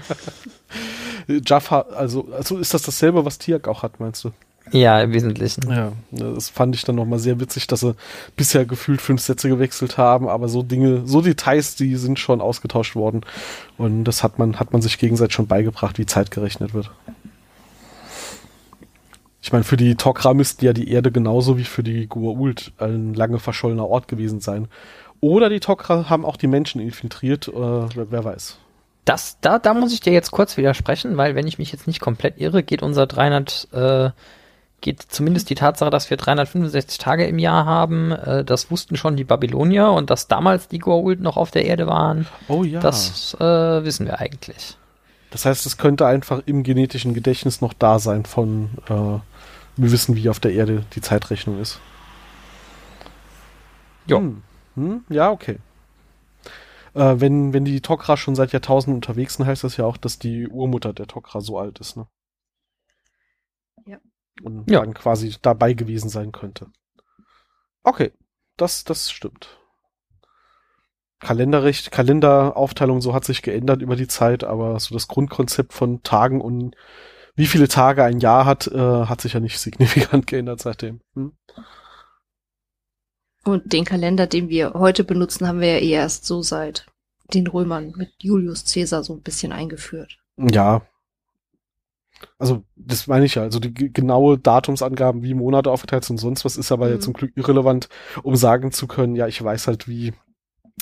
Jaffa, 1.29 1.81
also, 1.95 2.27
also 2.33 2.57
ist 2.57 2.73
das 2.73 2.81
dasselbe, 2.81 3.27
was 3.27 3.37
Tiak 3.37 3.69
auch 3.69 3.83
hat, 3.83 4.01
meinst 4.01 4.25
du? 4.25 4.31
Ja, 4.73 5.01
im 5.01 5.13
Wesentlichen. 5.13 5.71
Ja, 5.71 5.93
das 6.11 6.49
fand 6.49 6.75
ich 6.75 6.85
dann 6.85 6.97
nochmal 6.97 7.21
sehr 7.21 7.39
witzig, 7.39 7.69
dass 7.69 7.81
sie 7.81 7.95
bisher 8.35 8.65
gefühlt 8.65 9.01
fünf 9.01 9.21
Sätze 9.23 9.49
gewechselt 9.49 9.97
haben, 9.97 10.29
aber 10.29 10.49
so 10.49 10.63
Dinge, 10.63 11.03
so 11.07 11.21
Details, 11.21 11.77
die 11.77 11.95
sind 11.97 12.19
schon 12.19 12.41
ausgetauscht 12.41 12.97
worden. 12.97 13.21
Und 13.79 14.05
das 14.05 14.25
hat 14.25 14.39
man, 14.39 14.59
hat 14.59 14.73
man 14.73 14.83
sich 14.83 14.99
gegenseitig 14.99 15.35
schon 15.35 15.47
beigebracht, 15.47 15.99
wie 15.99 16.07
Zeit 16.07 16.31
gerechnet 16.31 16.75
wird. 16.75 16.91
Ich 19.41 19.53
meine, 19.53 19.63
für 19.63 19.77
die 19.77 19.95
Tok'ra 19.95 20.35
müsste 20.35 20.67
ja 20.67 20.73
die 20.73 20.91
Erde 20.91 21.13
genauso 21.13 21.57
wie 21.57 21.65
für 21.65 21.85
die 21.85 22.09
Goa'uld 22.09 22.73
ein 22.79 23.15
lange 23.15 23.39
verschollener 23.39 23.87
Ort 23.87 24.09
gewesen 24.09 24.41
sein. 24.41 24.67
Oder 25.21 25.49
die 25.49 25.61
Tok'ra 25.61 26.09
haben 26.09 26.25
auch 26.25 26.37
die 26.37 26.49
Menschen 26.49 26.81
infiltriert, 26.81 27.47
äh, 27.47 27.53
wer, 27.55 28.11
wer 28.11 28.25
weiß. 28.25 28.59
Das, 29.05 29.39
da, 29.41 29.61
da 29.61 29.73
muss 29.73 29.93
ich 29.93 30.01
dir 30.01 30.13
jetzt 30.13 30.33
kurz 30.33 30.57
widersprechen, 30.57 31.17
weil 31.17 31.37
wenn 31.37 31.47
ich 31.47 31.59
mich 31.59 31.71
jetzt 31.71 31.87
nicht 31.87 32.01
komplett 32.01 32.41
irre, 32.41 32.65
geht 32.65 32.83
unser 32.83 33.07
300, 33.07 33.69
äh, 33.73 34.11
geht 34.81 35.03
zumindest 35.03 35.51
die 35.51 35.55
Tatsache, 35.55 35.91
dass 35.91 36.11
wir 36.11 36.17
365 36.17 36.99
Tage 36.99 37.27
im 37.27 37.39
Jahr 37.39 37.65
haben, 37.65 38.13
äh, 38.13 38.45
das 38.45 38.71
wussten 38.71 38.97
schon 38.97 39.17
die 39.17 39.25
Babylonier 39.25 39.91
und 39.91 40.11
dass 40.11 40.29
damals 40.29 40.69
die 40.69 40.81
Goa'uld 40.81 41.21
noch 41.21 41.37
auf 41.37 41.51
der 41.51 41.65
Erde 41.65 41.87
waren. 41.87 42.27
Oh 42.49 42.63
ja. 42.63 42.81
Das 42.81 43.35
äh, 43.35 43.85
wissen 43.85 44.07
wir 44.07 44.21
eigentlich. 44.21 44.77
Das 45.31 45.45
heißt, 45.45 45.67
es 45.67 45.77
könnte 45.77 46.07
einfach 46.07 46.43
im 46.47 46.63
genetischen 46.63 47.15
Gedächtnis 47.15 47.61
noch 47.61 47.73
da 47.73 47.99
sein 47.99 48.25
von, 48.25 48.71
äh, 48.89 48.93
wir 48.93 49.93
wissen, 49.93 50.17
wie 50.17 50.29
auf 50.29 50.41
der 50.41 50.53
Erde 50.53 50.85
die 50.95 51.01
Zeitrechnung 51.01 51.61
ist. 51.61 51.81
Jo. 54.07 54.19
Hm. 54.19 54.43
Hm? 54.77 55.05
Ja, 55.09 55.31
okay. 55.31 55.59
Äh, 56.95 57.21
wenn, 57.21 57.53
wenn 57.53 57.65
die 57.65 57.81
Tok'ra 57.81 58.17
schon 58.17 58.35
seit 58.35 58.53
Jahrtausenden 58.53 58.97
unterwegs 58.97 59.35
sind, 59.35 59.47
heißt 59.47 59.65
das 59.65 59.77
ja 59.77 59.85
auch, 59.85 59.97
dass 59.97 60.19
die 60.19 60.49
Urmutter 60.49 60.93
der 60.93 61.07
Tok'ra 61.07 61.41
so 61.41 61.59
alt 61.59 61.79
ist, 61.81 61.97
ne? 61.97 62.07
Und 64.43 64.71
Ja. 64.71 64.81
dann 64.81 64.95
quasi 64.95 65.35
dabei 65.43 65.73
gewesen 65.73 66.09
sein 66.09 66.33
könnte. 66.33 66.67
Okay, 67.83 68.13
das, 68.57 68.85
das 68.85 69.11
stimmt. 69.11 69.59
Kalenderrecht, 71.21 71.91
Kalenderaufteilung 71.91 73.01
so 73.01 73.15
hat 73.15 73.25
sich 73.25 73.43
geändert 73.43 73.81
über 73.81 73.97
die 73.97 74.09
Zeit, 74.09 74.45
aber 74.45 74.79
so 74.81 74.95
das 74.95 75.09
Grundkonzept 75.09 75.73
von 75.73 76.03
Tagen 76.03 76.41
und 76.41 76.77
wie 77.35 77.47
viele 77.47 77.69
Tage 77.69 78.05
ein 78.05 78.21
Jahr 78.21 78.45
hat, 78.45 78.67
äh, 78.67 78.79
hat 79.07 79.21
sich 79.21 79.33
ja 79.33 79.41
nicht 79.41 79.59
signifikant 79.59 80.27
geändert 80.27 80.61
seitdem. 80.61 81.01
Hm? 81.15 81.33
Und 83.45 83.73
den 83.73 83.85
Kalender, 83.85 84.27
den 84.27 84.49
wir 84.49 84.75
heute 84.75 85.05
benutzen, 85.05 85.47
haben 85.47 85.61
wir 85.61 85.75
ja 85.75 85.79
eh 85.81 85.91
erst 85.93 86.27
so 86.27 86.43
seit 86.43 86.87
den 87.33 87.47
Römern 87.47 87.93
mit 87.97 88.11
Julius 88.19 88.65
Caesar 88.73 89.05
so 89.05 89.15
ein 89.15 89.23
bisschen 89.23 89.53
eingeführt. 89.53 90.19
Ja. 90.37 90.83
Also, 92.39 92.65
das 92.77 93.07
meine 93.07 93.27
ich 93.27 93.35
ja. 93.35 93.43
Also 93.43 93.61
die 93.61 93.73
ge- 93.75 93.91
genaue 93.91 94.39
Datumsangaben, 94.39 95.23
wie 95.23 95.35
Monate 95.35 95.71
aufgeteilt 95.71 96.05
sind 96.05 96.15
und 96.17 96.19
sonst 96.21 96.45
was, 96.45 96.57
ist 96.57 96.73
aber 96.73 96.87
Mhm. 96.87 96.93
ja 96.93 97.01
zum 97.01 97.13
Glück 97.13 97.33
irrelevant, 97.37 97.89
um 98.23 98.37
sagen 98.37 98.73
zu 98.73 98.87
können, 98.87 99.17
ja, 99.17 99.27
ich 99.27 99.43
weiß 99.43 99.67
halt, 99.67 99.87
wie, 99.89 100.15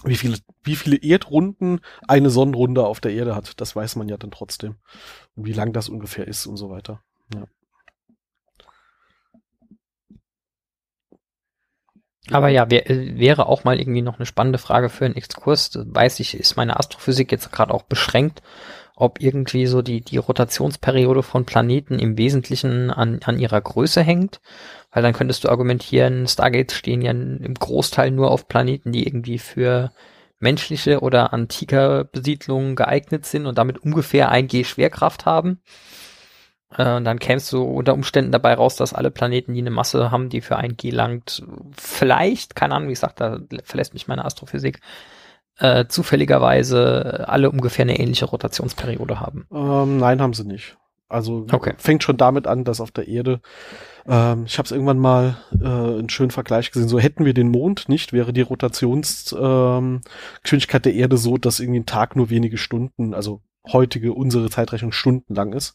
wie 0.05 0.17
viele, 0.17 0.39
wie 0.63 0.77
viele 0.77 0.97
Erdrunden 0.97 1.81
eine 2.09 2.31
Sonnenrunde 2.31 2.87
auf 2.87 3.01
der 3.01 3.13
Erde 3.13 3.35
hat. 3.35 3.61
Das 3.61 3.75
weiß 3.77 3.97
man 3.97 4.09
ja 4.09 4.17
dann 4.17 4.31
trotzdem. 4.31 4.77
Und 5.37 5.47
wie 5.47 5.53
lang 5.53 5.73
das 5.73 5.89
ungefähr 5.89 6.27
ist 6.29 6.47
und 6.47 6.57
so 6.57 6.71
weiter. 6.71 7.01
Ja. 7.35 7.45
Aber 12.31 12.49
ja, 12.49 12.71
wär, 12.71 12.89
äh, 12.91 13.19
wäre 13.19 13.47
auch 13.47 13.65
mal 13.65 13.79
irgendwie 13.79 14.03
noch 14.03 14.17
eine 14.19 14.27
spannende 14.27 14.59
Frage 14.59 14.89
für 14.89 15.05
einen 15.05 15.17
Exkurs. 15.17 15.71
Weiß 15.75 16.21
ich, 16.21 16.35
ist 16.35 16.57
meine 16.57 16.79
Astrophysik 16.79 17.31
jetzt 17.33 17.53
gerade 17.53 17.73
auch 17.75 17.83
beschränkt, 17.83 18.43
ob 18.97 19.21
irgendwie 19.21 19.67
so 19.67 19.83
die, 19.83 20.01
die 20.01 20.19
Rotationsperiode 20.19 21.23
von 21.23 21.45
Planeten 21.45 21.99
im 21.99 22.17
Wesentlichen 22.17 22.91
an, 22.91 23.21
an 23.25 23.39
ihrer 23.39 23.61
Größe 23.61 24.03
hängt. 24.03 24.41
Weil 24.93 25.03
dann 25.03 25.13
könntest 25.13 25.45
du 25.45 25.49
argumentieren, 25.49 26.29
Stargates 26.29 26.77
stehen 26.77 27.03
ja 27.03 27.11
im 27.11 27.55
Großteil 27.55 28.11
nur 28.13 28.31
auf 28.31 28.47
Planeten, 28.47 28.93
die 28.93 29.07
irgendwie 29.07 29.39
für 29.39 29.93
menschliche 30.39 31.01
oder 31.01 31.33
antike 31.33 32.09
Besiedlungen 32.13 32.77
geeignet 32.77 33.27
sind 33.27 33.47
und 33.47 33.59
damit 33.59 33.79
ungefähr 33.79 34.31
ein 34.31 34.47
G 34.47 34.63
Schwerkraft 34.63 35.27
haben. 35.27 35.61
Äh, 36.77 36.97
Und 36.97 37.05
dann 37.05 37.19
kämst 37.19 37.53
du 37.53 37.63
unter 37.63 37.95
Umständen 37.95 38.33
dabei 38.33 38.55
raus, 38.55 38.77
dass 38.77 38.93
alle 38.93 39.11
Planeten, 39.11 39.55
die 39.55 39.61
eine 39.61 39.71
Masse 39.71 40.11
haben, 40.11 40.29
die 40.29 40.41
für 40.41 40.57
ein 40.57 40.77
G 40.77 40.91
langt, 40.91 41.43
vielleicht, 41.77 42.55
keine 42.55 42.75
Ahnung, 42.75 42.89
wie 42.89 42.95
gesagt, 42.95 43.21
da 43.21 43.41
verlässt 43.65 43.95
mich 43.95 44.07
meine 44.09 44.25
Astrophysik, 44.25 44.81
äh, 45.59 45.87
zufälligerweise 45.87 47.25
alle 47.29 47.51
ungefähr 47.51 47.85
eine 47.85 47.99
ähnliche 47.99 48.27
Rotationsperiode 48.27 49.21
haben. 49.21 49.47
Ähm, 49.53 49.99
nein, 49.99 50.21
haben 50.21 50.35
sie 50.35 50.45
nicht. 50.45 50.77
Also 51.09 51.47
Okay. 51.51 51.75
fängt 51.79 52.03
schon 52.03 52.17
damit 52.17 52.47
an, 52.47 52.65
dass 52.65 52.81
auf 52.81 52.91
der 52.91 53.07
Erde, 53.07 53.41
ähm, 54.07 54.45
ich 54.47 54.59
habe 54.59 54.67
es 54.67 54.73
irgendwann 54.73 54.99
mal 54.99 55.37
äh, 55.61 55.67
einen 55.67 56.09
schönen 56.09 56.33
Vergleich 56.33 56.73
gesehen, 56.73 56.89
so 56.89 56.99
hätten 56.99 57.25
wir 57.25 57.35
den 57.35 57.51
Mond 57.51 57.89
nicht, 57.89 58.13
wäre 58.13 58.33
die 58.33 58.41
Rotationsgeschwindigkeit 58.41 60.87
ähm, 60.87 60.93
der 60.93 60.95
Erde 60.95 61.17
so, 61.17 61.37
dass 61.37 61.61
irgendwie 61.61 61.81
ein 61.81 61.87
Tag 61.87 62.17
nur 62.17 62.31
wenige 62.31 62.59
Stunden, 62.59 63.15
also 63.15 63.43
heutige, 63.73 64.13
unsere 64.13 64.51
Zeitrechnung 64.51 64.93
stundenlang 64.93 65.53
ist. 65.53 65.75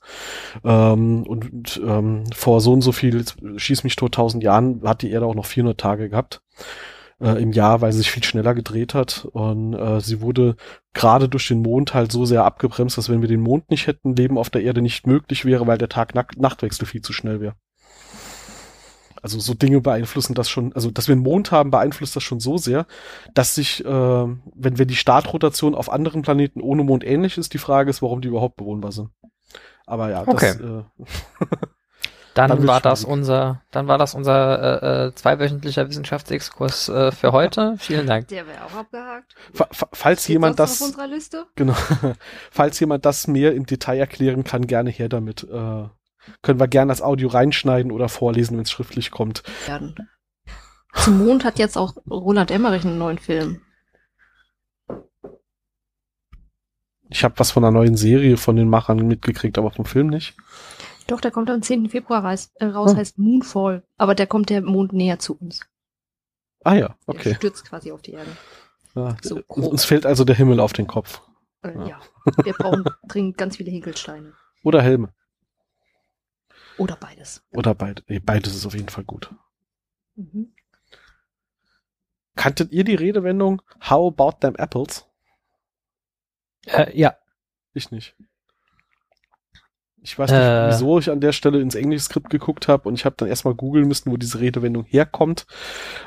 Ähm, 0.64 1.24
und 1.24 1.82
ähm, 1.84 2.24
vor 2.36 2.62
so 2.62 2.74
und 2.74 2.82
so 2.82 2.92
viel, 2.92 3.24
schieß 3.56 3.84
mich 3.84 3.96
tot, 3.96 4.16
tausend 4.16 4.44
Jahren, 4.44 4.82
hat 4.84 5.04
die 5.04 5.12
Erde 5.12 5.26
auch 5.26 5.36
noch 5.36 5.46
400 5.46 5.80
Tage 5.80 6.10
gehabt 6.10 6.42
äh, 7.22 7.42
im 7.42 7.52
Jahr, 7.52 7.82
weil 7.82 7.92
sie 7.92 8.00
sich 8.00 8.12
viel 8.12 8.24
schneller 8.24 8.54
gedreht 8.54 8.94
hat. 8.94 9.28
Und 9.32 9.74
äh, 9.74 10.00
sie 10.02 10.22
wurde 10.22 10.56
gerade 10.94 11.30
durch 11.30 11.48
den 11.48 11.62
Mond 11.62 11.94
halt 11.94 12.12
so 12.12 12.26
sehr 12.26 12.46
abgebremst, 12.46 12.98
dass 12.98 13.10
wenn 13.10 13.22
wir 13.22 13.28
den 13.28 13.42
Mond 13.42 13.70
nicht 13.70 13.88
hätten, 13.88 14.16
Leben 14.16 14.38
auf 14.38 14.50
der 14.50 14.64
Erde 14.64 14.82
nicht 14.82 15.08
möglich 15.08 15.46
wäre, 15.46 15.68
weil 15.68 15.78
der 15.78 15.90
Tag-Nachtwechsel 15.90 16.86
viel 16.86 17.02
zu 17.02 17.14
schnell 17.14 17.42
wäre. 17.42 17.56
Also 19.22 19.40
so 19.40 19.54
Dinge 19.54 19.82
beeinflussen 19.82 20.34
das 20.34 20.50
schon, 20.50 20.72
also 20.74 20.92
dass 20.92 21.10
wir 21.10 21.14
einen 21.14 21.24
Mond 21.24 21.52
haben, 21.52 21.72
beeinflusst 21.72 22.16
das 22.16 22.24
schon 22.24 22.40
so 22.40 22.58
sehr, 22.58 22.88
dass 23.34 23.54
sich, 23.54 23.84
äh, 23.84 23.88
wenn 23.88 24.78
wir 24.78 24.86
die 24.86 24.96
Startrotation 24.96 25.76
auf 25.76 25.92
anderen 25.92 26.22
Planeten 26.22 26.62
ohne 26.62 26.86
Mond 26.86 27.04
ähnlich 27.06 27.38
ist, 27.38 27.54
die 27.54 27.58
Frage 27.58 27.90
ist, 27.90 28.02
warum 28.02 28.22
die 28.22 28.30
überhaupt 28.30 28.56
bewohnbar 28.56 28.94
sind. 28.94 29.10
Aber 29.86 30.10
ja, 30.10 30.22
Okay. 30.26 30.54
das, 30.58 30.60
äh, 30.60 30.84
Dann, 32.36 32.50
Dann 32.50 32.68
war 32.68 32.80
das 32.80 33.04
unser, 33.04 33.62
dann 33.72 33.88
war 33.88 33.98
das 33.98 34.14
unser 34.14 34.84
äh, 34.84 35.08
äh, 35.08 35.16
zweiwöchentlicher 35.16 35.90
Wissenschaftsexkurs 35.90 36.90
äh, 36.90 37.12
für 37.12 37.32
heute. 37.32 37.76
Vielen 37.80 38.08
Dank. 38.08 38.28
Der 38.28 38.46
wäre 38.48 38.66
auch 38.66 38.74
abgehakt. 38.74 39.34
fa 39.54 39.68
fa 39.72 39.88
falls 39.94 40.24
Steht 40.24 40.34
jemand 40.34 40.60
das, 40.60 40.82
auf 40.82 40.88
unserer 40.88 41.08
Liste? 41.08 41.46
Genau. 41.56 41.76
Falls 42.52 42.80
jemand 42.80 43.06
das 43.06 43.28
mehr 43.28 43.54
im 43.56 43.66
Detail 43.66 43.98
erklären 43.98 44.44
kann, 44.44 44.68
gerne 44.68 44.90
her 44.90 45.10
damit. 45.10 45.44
Äh, 45.44 45.88
können 46.42 46.60
wir 46.60 46.68
gerne 46.68 46.92
als 46.92 47.02
Audio 47.02 47.30
reinschneiden 47.30 47.92
oder 47.92 48.10
vorlesen, 48.10 48.58
wenn 48.58 48.64
es 48.64 48.72
schriftlich 48.72 49.10
kommt. 49.12 49.44
werden. 49.66 49.96
Zum 50.94 51.26
Mond 51.26 51.44
hat 51.46 51.60
jetzt 51.60 51.78
auch 51.78 51.96
Roland 52.10 52.52
Emmerich 52.52 52.86
einen 52.86 52.98
neuen 52.98 53.20
Film. 53.20 53.62
Ich 57.10 57.24
habe 57.24 57.36
was 57.38 57.52
von 57.52 57.64
einer 57.64 57.72
neuen 57.72 57.98
Serie 57.98 58.38
von 58.38 58.56
den 58.56 58.70
Machern 58.70 59.08
mitgekriegt, 59.08 59.58
aber 59.58 59.72
vom 59.72 59.86
Film 59.86 60.08
nicht. 60.08 60.36
Doch, 61.10 61.22
der 61.22 61.32
kommt 61.32 61.50
am 61.50 61.62
10. 61.62 61.90
Februar 61.90 62.24
reis, 62.24 62.52
äh, 62.56 62.66
raus, 62.66 62.92
Oh. 62.94 62.98
heißt 62.98 63.18
Moonfall. 63.18 63.84
Aber 63.98 64.16
der 64.16 64.28
kommt 64.28 64.50
der 64.50 64.62
Mond 64.62 64.94
näher 64.94 65.20
zu 65.20 65.36
uns. 65.38 65.62
Ah 66.64 66.76
ja, 66.76 66.88
Der 67.08 67.16
okay. 67.16 67.36
stürzt 67.36 67.66
quasi 67.66 67.92
auf 67.92 68.02
die 68.02 68.12
Erde. 68.12 68.36
Ja, 68.96 69.18
so 69.22 69.36
uns, 69.38 69.48
grob. 69.48 69.72
uns 69.72 69.86
fällt 69.86 70.06
also 70.06 70.24
der 70.24 70.36
Himmel 70.36 70.60
auf 70.60 70.74
den 70.74 70.88
Kopf. 70.88 71.22
Äh, 71.64 71.74
Ja. 71.74 71.88
ja. 71.88 72.02
Wir 72.44 72.54
brauchen 72.54 72.84
dringend 73.08 73.38
ganz 73.38 73.58
viele 73.58 73.72
Hinkelsteine. 73.72 74.34
Oder 74.64 74.82
Helme. 74.82 75.14
Oder 76.78 76.96
beides. 76.96 77.44
Oder 77.52 77.74
beid, 77.76 78.04
nee, 78.08 78.20
beides 78.20 78.56
ist 78.56 78.66
auf 78.66 78.74
jeden 78.74 78.90
Fall 78.90 79.04
gut. 79.04 79.34
Mhm. 80.16 80.54
Kanntet 82.36 82.72
ihr 82.72 82.84
die 82.84 82.96
Redewendung 82.96 83.62
How 83.90 84.14
about 84.14 84.40
them 84.42 84.56
apples? 84.56 85.06
Äh, 86.68 86.96
ja, 86.98 87.18
Ich 87.74 87.92
nicht. 87.92 88.16
Ich 90.02 90.18
weiß 90.18 90.32
nicht, 90.32 90.40
Äh. 90.40 90.68
wieso 90.70 90.98
ich 91.00 91.10
an 91.12 91.20
der 91.20 91.34
Stelle 91.34 91.60
ins 91.60 91.76
Englischskript 91.76 92.30
geguckt 92.30 92.68
habe 92.70 92.88
und 92.88 92.96
ich 92.96 93.04
habe 93.06 93.16
dann 93.18 93.28
erstmal 93.28 93.54
googeln 93.54 93.88
müssen, 93.88 94.12
wo 94.12 94.18
diese 94.18 94.40
Redewendung 94.40 94.86
herkommt 94.86 95.46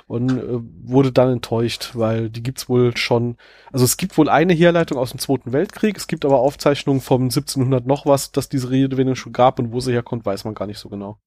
und 0.07 0.31
äh, 0.39 0.61
wurde 0.83 1.13
dann 1.13 1.31
enttäuscht, 1.33 1.91
weil 1.95 2.31
die 2.31 2.43
gibt's 2.43 2.69
wohl 2.71 2.97
schon, 2.97 3.37
also 3.71 3.85
es 3.85 3.99
gibt 3.99 4.17
wohl 4.17 4.31
eine 4.31 4.55
Herleitung 4.55 4.97
aus 4.99 5.11
dem 5.11 5.19
Zweiten 5.21 5.53
Weltkrieg, 5.53 5.97
es 5.99 6.07
gibt 6.09 6.25
aber 6.25 6.39
Aufzeichnungen 6.41 7.03
vom 7.03 7.25
1700 7.25 7.87
noch 7.87 8.07
was, 8.07 8.33
dass 8.33 8.49
diese 8.49 8.71
Redewendung 8.71 9.15
schon 9.17 9.33
gab 9.35 9.59
und 9.59 9.73
wo 9.73 9.81
sie 9.81 9.93
herkommt, 9.93 10.25
weiß 10.25 10.45
man 10.45 10.55
gar 10.55 10.67
nicht 10.67 10.79
so 10.79 10.89
genau. 10.89 11.19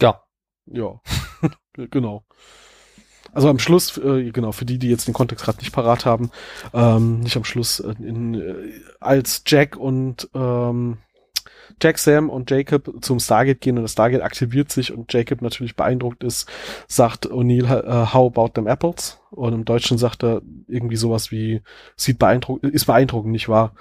ja. 0.00 0.22
Ja, 0.66 1.00
genau. 1.90 2.24
Also 3.38 3.50
am 3.50 3.60
Schluss, 3.60 3.96
äh, 3.98 4.32
genau, 4.32 4.50
für 4.50 4.64
die, 4.64 4.80
die 4.80 4.90
jetzt 4.90 5.06
den 5.06 5.14
Kontext 5.14 5.44
gerade 5.44 5.58
nicht 5.58 5.70
parat 5.70 6.04
haben, 6.04 6.32
ähm, 6.74 7.20
nicht 7.20 7.36
am 7.36 7.44
Schluss, 7.44 7.78
äh, 7.78 7.94
in, 8.02 8.34
äh, 8.34 8.80
als 8.98 9.44
Jack 9.46 9.76
und 9.76 10.28
ähm, 10.34 10.98
Jack, 11.80 11.98
Sam 11.98 12.30
und 12.30 12.50
Jacob 12.50 12.92
zum 13.00 13.20
Stargate 13.20 13.60
gehen 13.60 13.76
und 13.76 13.84
das 13.84 13.92
Stargate 13.92 14.22
aktiviert 14.22 14.72
sich 14.72 14.92
und 14.92 15.12
Jacob 15.12 15.40
natürlich 15.40 15.76
beeindruckt 15.76 16.24
ist, 16.24 16.50
sagt 16.88 17.30
O'Neill, 17.30 17.66
äh, 17.66 18.12
how 18.12 18.26
about 18.26 18.54
them 18.54 18.66
apples? 18.66 19.20
Und 19.30 19.52
im 19.52 19.64
Deutschen 19.64 19.98
sagt 19.98 20.24
er 20.24 20.42
irgendwie 20.66 20.96
sowas 20.96 21.30
wie, 21.30 21.62
sieht 21.94 22.18
beeindruckend, 22.18 22.74
ist 22.74 22.86
beeindruckend, 22.86 23.30
nicht 23.30 23.48
wahr? 23.48 23.72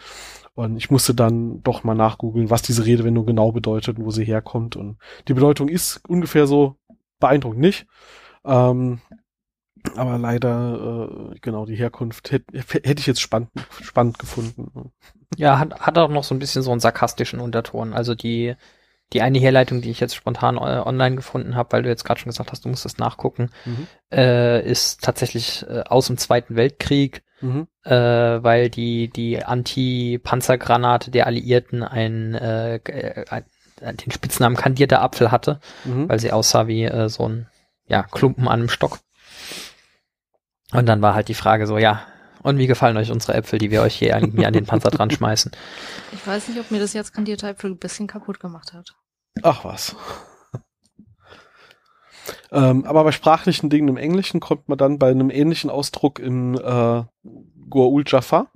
Und 0.53 0.77
ich 0.77 0.91
musste 0.91 1.15
dann 1.15 1.63
doch 1.63 1.83
mal 1.83 1.95
nachgoogeln, 1.95 2.51
was 2.51 2.61
diese 2.61 2.85
Redewendung 2.85 3.25
genau 3.25 3.51
bedeutet 3.51 3.97
und 3.97 4.05
wo 4.05 4.11
sie 4.11 4.23
herkommt. 4.23 4.75
Und 4.75 4.99
die 5.27 5.33
Bedeutung 5.33 5.67
ist 5.67 5.99
ungefähr 6.07 6.45
so 6.45 6.75
beeindruckend 7.19 7.61
nicht. 7.61 7.87
Ähm, 8.45 8.99
aber 9.95 10.17
leider, 10.17 11.09
äh, 11.33 11.39
genau, 11.41 11.65
die 11.65 11.75
Herkunft 11.75 12.31
hätte 12.31 12.45
hätte 12.57 12.99
ich 12.99 13.07
jetzt 13.07 13.21
spannend, 13.21 13.49
spannend 13.81 14.19
gefunden. 14.19 14.91
Ja, 15.37 15.59
hat, 15.59 15.79
hat 15.81 15.97
auch 15.97 16.09
noch 16.09 16.23
so 16.23 16.33
ein 16.35 16.39
bisschen 16.39 16.61
so 16.63 16.71
einen 16.71 16.79
sarkastischen 16.79 17.39
Unterton. 17.39 17.93
Also 17.93 18.15
die, 18.15 18.55
die 19.13 19.21
eine 19.21 19.39
Herleitung, 19.39 19.81
die 19.81 19.91
ich 19.91 19.99
jetzt 19.99 20.15
spontan 20.15 20.57
äh, 20.57 20.59
online 20.59 21.15
gefunden 21.15 21.55
habe, 21.55 21.71
weil 21.71 21.83
du 21.83 21.89
jetzt 21.89 22.03
gerade 22.05 22.19
schon 22.19 22.29
gesagt 22.29 22.51
hast, 22.51 22.65
du 22.65 22.69
musst 22.69 22.85
das 22.85 22.97
nachgucken, 22.97 23.49
Mhm. 23.65 23.87
äh, 24.11 24.61
ist 24.69 25.01
tatsächlich 25.03 25.65
äh, 25.69 25.83
aus 25.87 26.07
dem 26.07 26.17
Zweiten 26.17 26.55
Weltkrieg, 26.55 27.23
Mhm. 27.41 27.67
äh, 27.83 27.91
weil 27.91 28.69
die 28.69 29.09
die 29.09 29.43
Anti-Panzergranate 29.43 31.11
der 31.11 31.27
Alliierten 31.27 31.83
ein, 31.83 32.33
äh, 32.35 32.79
ein 33.29 33.43
den 33.97 34.11
Spitznamen 34.11 34.57
kandierter 34.57 35.01
Apfel 35.03 35.29
hatte, 35.31 35.59
Mhm. 35.85 36.09
weil 36.09 36.19
sie 36.19 36.31
aussah 36.31 36.67
wie 36.67 36.83
äh, 36.85 37.09
so 37.09 37.27
ein 37.29 37.47
ja, 37.85 38.03
Klumpen 38.03 38.47
an 38.47 38.59
einem 38.59 38.69
Stock. 38.69 38.99
Und 40.73 40.85
dann 40.85 41.01
war 41.01 41.13
halt 41.13 41.29
die 41.29 41.33
Frage 41.33 41.67
so, 41.67 41.77
ja, 41.77 42.05
und 42.43 42.57
wie 42.57 42.67
gefallen 42.67 42.97
euch 42.97 43.11
unsere 43.11 43.33
Äpfel, 43.33 43.59
die 43.59 43.71
wir 43.71 43.81
euch 43.81 43.95
hier 43.95 44.15
irgendwie 44.15 44.45
an 44.45 44.53
den 44.53 44.65
Panzer 44.65 44.89
dran 44.89 45.11
schmeißen? 45.11 45.51
Ich 46.13 46.25
weiß 46.25 46.47
nicht, 46.47 46.59
ob 46.59 46.71
mir 46.71 46.79
das 46.79 46.93
jetzt 46.93 47.13
kandierte 47.13 47.47
Äpfel 47.47 47.71
ein 47.71 47.77
bisschen 47.77 48.07
kaputt 48.07 48.39
gemacht 48.39 48.73
hat. 48.73 48.95
Ach 49.43 49.65
was. 49.65 49.95
ähm, 52.51 52.85
aber 52.85 53.03
bei 53.03 53.11
sprachlichen 53.11 53.69
Dingen 53.69 53.89
im 53.89 53.97
Englischen 53.97 54.39
kommt 54.39 54.69
man 54.69 54.77
dann 54.77 54.99
bei 54.99 55.09
einem 55.09 55.29
ähnlichen 55.29 55.69
Ausdruck 55.69 56.19
in 56.19 56.55
äh, 56.55 57.03
Goa'uld 57.69 58.09
Jafar. 58.09 58.51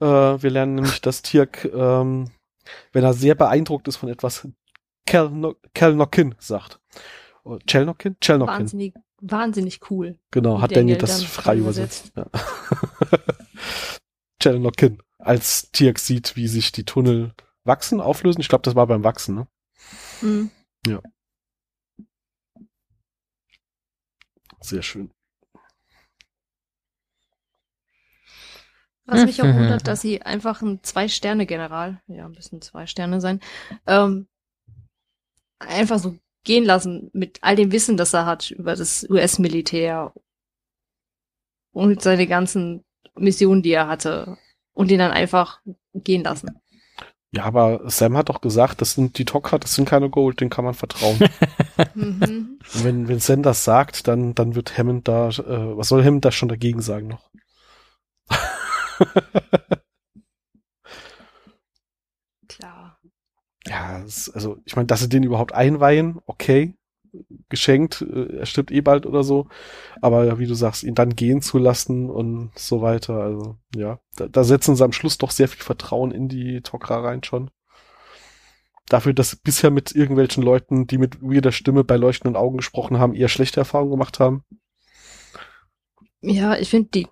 Äh, 0.00 0.06
wir 0.06 0.50
lernen 0.50 0.76
nämlich, 0.76 1.00
dass 1.00 1.22
Tirk, 1.22 1.64
ähm, 1.64 2.30
wenn 2.92 3.04
er 3.04 3.12
sehr 3.12 3.34
beeindruckt 3.34 3.88
ist 3.88 3.96
von 3.96 4.08
etwas, 4.08 4.48
Kelno 5.06 5.54
Kelnokin 5.74 6.34
sagt. 6.38 6.80
Chelnokin? 7.66 8.16
Chelnokin. 8.20 8.54
Wahnsinnig, 8.54 8.94
wahnsinnig 9.20 9.90
cool. 9.90 10.18
Genau, 10.30 10.60
hat 10.60 10.70
Daniel 10.70 10.96
Daniel 10.96 10.98
das 10.98 11.22
frei 11.24 11.58
übersetzt. 11.58 12.12
Ja. 12.16 12.26
Chelnokin. 14.42 15.02
Als 15.18 15.70
Tirk 15.70 15.98
sieht, 15.98 16.36
wie 16.36 16.48
sich 16.48 16.72
die 16.72 16.84
Tunnel 16.84 17.34
wachsen, 17.64 18.00
auflösen. 18.00 18.40
Ich 18.40 18.48
glaube, 18.48 18.62
das 18.62 18.74
war 18.74 18.86
beim 18.86 19.04
Wachsen, 19.04 19.34
ne? 19.34 19.46
Mhm. 20.20 20.50
Sehr 24.60 24.82
schön. 24.82 25.10
Was 29.06 29.26
mich 29.26 29.42
auch 29.42 29.46
Mhm. 29.46 29.56
wundert, 29.56 29.86
dass 29.86 30.00
sie 30.00 30.22
einfach 30.22 30.62
ein 30.62 30.82
Zwei-Sterne-General, 30.82 32.00
ja, 32.06 32.28
müssen 32.28 32.62
zwei 32.62 32.86
Sterne 32.86 33.20
sein, 33.20 33.40
ähm, 33.86 34.26
einfach 35.58 35.98
so 35.98 36.16
gehen 36.44 36.64
lassen 36.64 37.10
mit 37.12 37.38
all 37.42 37.56
dem 37.56 37.72
Wissen, 37.72 37.96
das 37.96 38.12
er 38.12 38.26
hat 38.26 38.50
über 38.50 38.76
das 38.76 39.06
US-Militär 39.08 40.12
und 41.72 42.02
seine 42.02 42.26
ganzen 42.26 42.84
Missionen, 43.16 43.62
die 43.62 43.72
er 43.72 43.88
hatte 43.88 44.38
und 44.74 44.90
ihn 44.90 44.98
dann 44.98 45.10
einfach 45.12 45.60
gehen 45.94 46.22
lassen. 46.24 46.60
Ja, 47.32 47.44
aber 47.44 47.80
Sam 47.90 48.16
hat 48.16 48.28
doch 48.28 48.40
gesagt, 48.40 48.80
das 48.80 48.92
sind 48.92 49.18
die 49.18 49.24
Tok'ra, 49.24 49.58
das 49.58 49.74
sind 49.74 49.88
keine 49.88 50.08
Gold, 50.08 50.40
denen 50.40 50.50
kann 50.50 50.64
man 50.64 50.74
vertrauen. 50.74 51.18
mhm. 51.94 52.60
Wenn, 52.74 53.08
wenn 53.08 53.18
Sam 53.18 53.42
das 53.42 53.64
sagt, 53.64 54.06
dann, 54.06 54.36
dann 54.36 54.54
wird 54.54 54.78
Hammond 54.78 55.08
da, 55.08 55.30
äh, 55.30 55.76
was 55.76 55.88
soll 55.88 56.04
Hammond 56.04 56.24
da 56.24 56.30
schon 56.30 56.48
dagegen 56.48 56.80
sagen 56.80 57.08
noch? 57.08 57.28
Klar. 62.48 63.00
Ja, 63.66 64.04
also 64.34 64.58
ich 64.64 64.76
meine, 64.76 64.86
dass 64.86 65.00
sie 65.00 65.08
den 65.08 65.22
überhaupt 65.22 65.54
einweihen, 65.54 66.20
okay, 66.26 66.74
geschenkt, 67.48 68.02
äh, 68.02 68.38
er 68.38 68.46
stirbt 68.46 68.70
eh 68.70 68.80
bald 68.80 69.06
oder 69.06 69.22
so, 69.22 69.48
aber 70.00 70.38
wie 70.38 70.46
du 70.46 70.54
sagst, 70.54 70.82
ihn 70.82 70.94
dann 70.94 71.14
gehen 71.14 71.42
zu 71.42 71.58
lassen 71.58 72.10
und 72.10 72.50
so 72.56 72.82
weiter, 72.82 73.14
also 73.14 73.56
ja, 73.74 74.00
da, 74.16 74.28
da 74.28 74.44
setzen 74.44 74.76
sie 74.76 74.84
am 74.84 74.92
Schluss 74.92 75.18
doch 75.18 75.30
sehr 75.30 75.48
viel 75.48 75.62
Vertrauen 75.62 76.10
in 76.10 76.28
die 76.28 76.60
Tok'ra 76.60 77.02
rein 77.02 77.22
schon. 77.22 77.50
Dafür, 78.88 79.14
dass 79.14 79.30
sie 79.30 79.38
bisher 79.42 79.70
mit 79.70 79.94
irgendwelchen 79.94 80.42
Leuten, 80.42 80.86
die 80.86 80.98
mit 80.98 81.22
weirder 81.22 81.52
Stimme 81.52 81.84
bei 81.84 81.96
leuchtenden 81.96 82.36
Augen 82.36 82.58
gesprochen 82.58 82.98
haben, 82.98 83.14
eher 83.14 83.28
schlechte 83.28 83.60
Erfahrungen 83.60 83.92
gemacht 83.92 84.20
haben. 84.20 84.44
Ja, 86.20 86.56
ich 86.56 86.68
finde, 86.68 86.90
die 86.90 87.06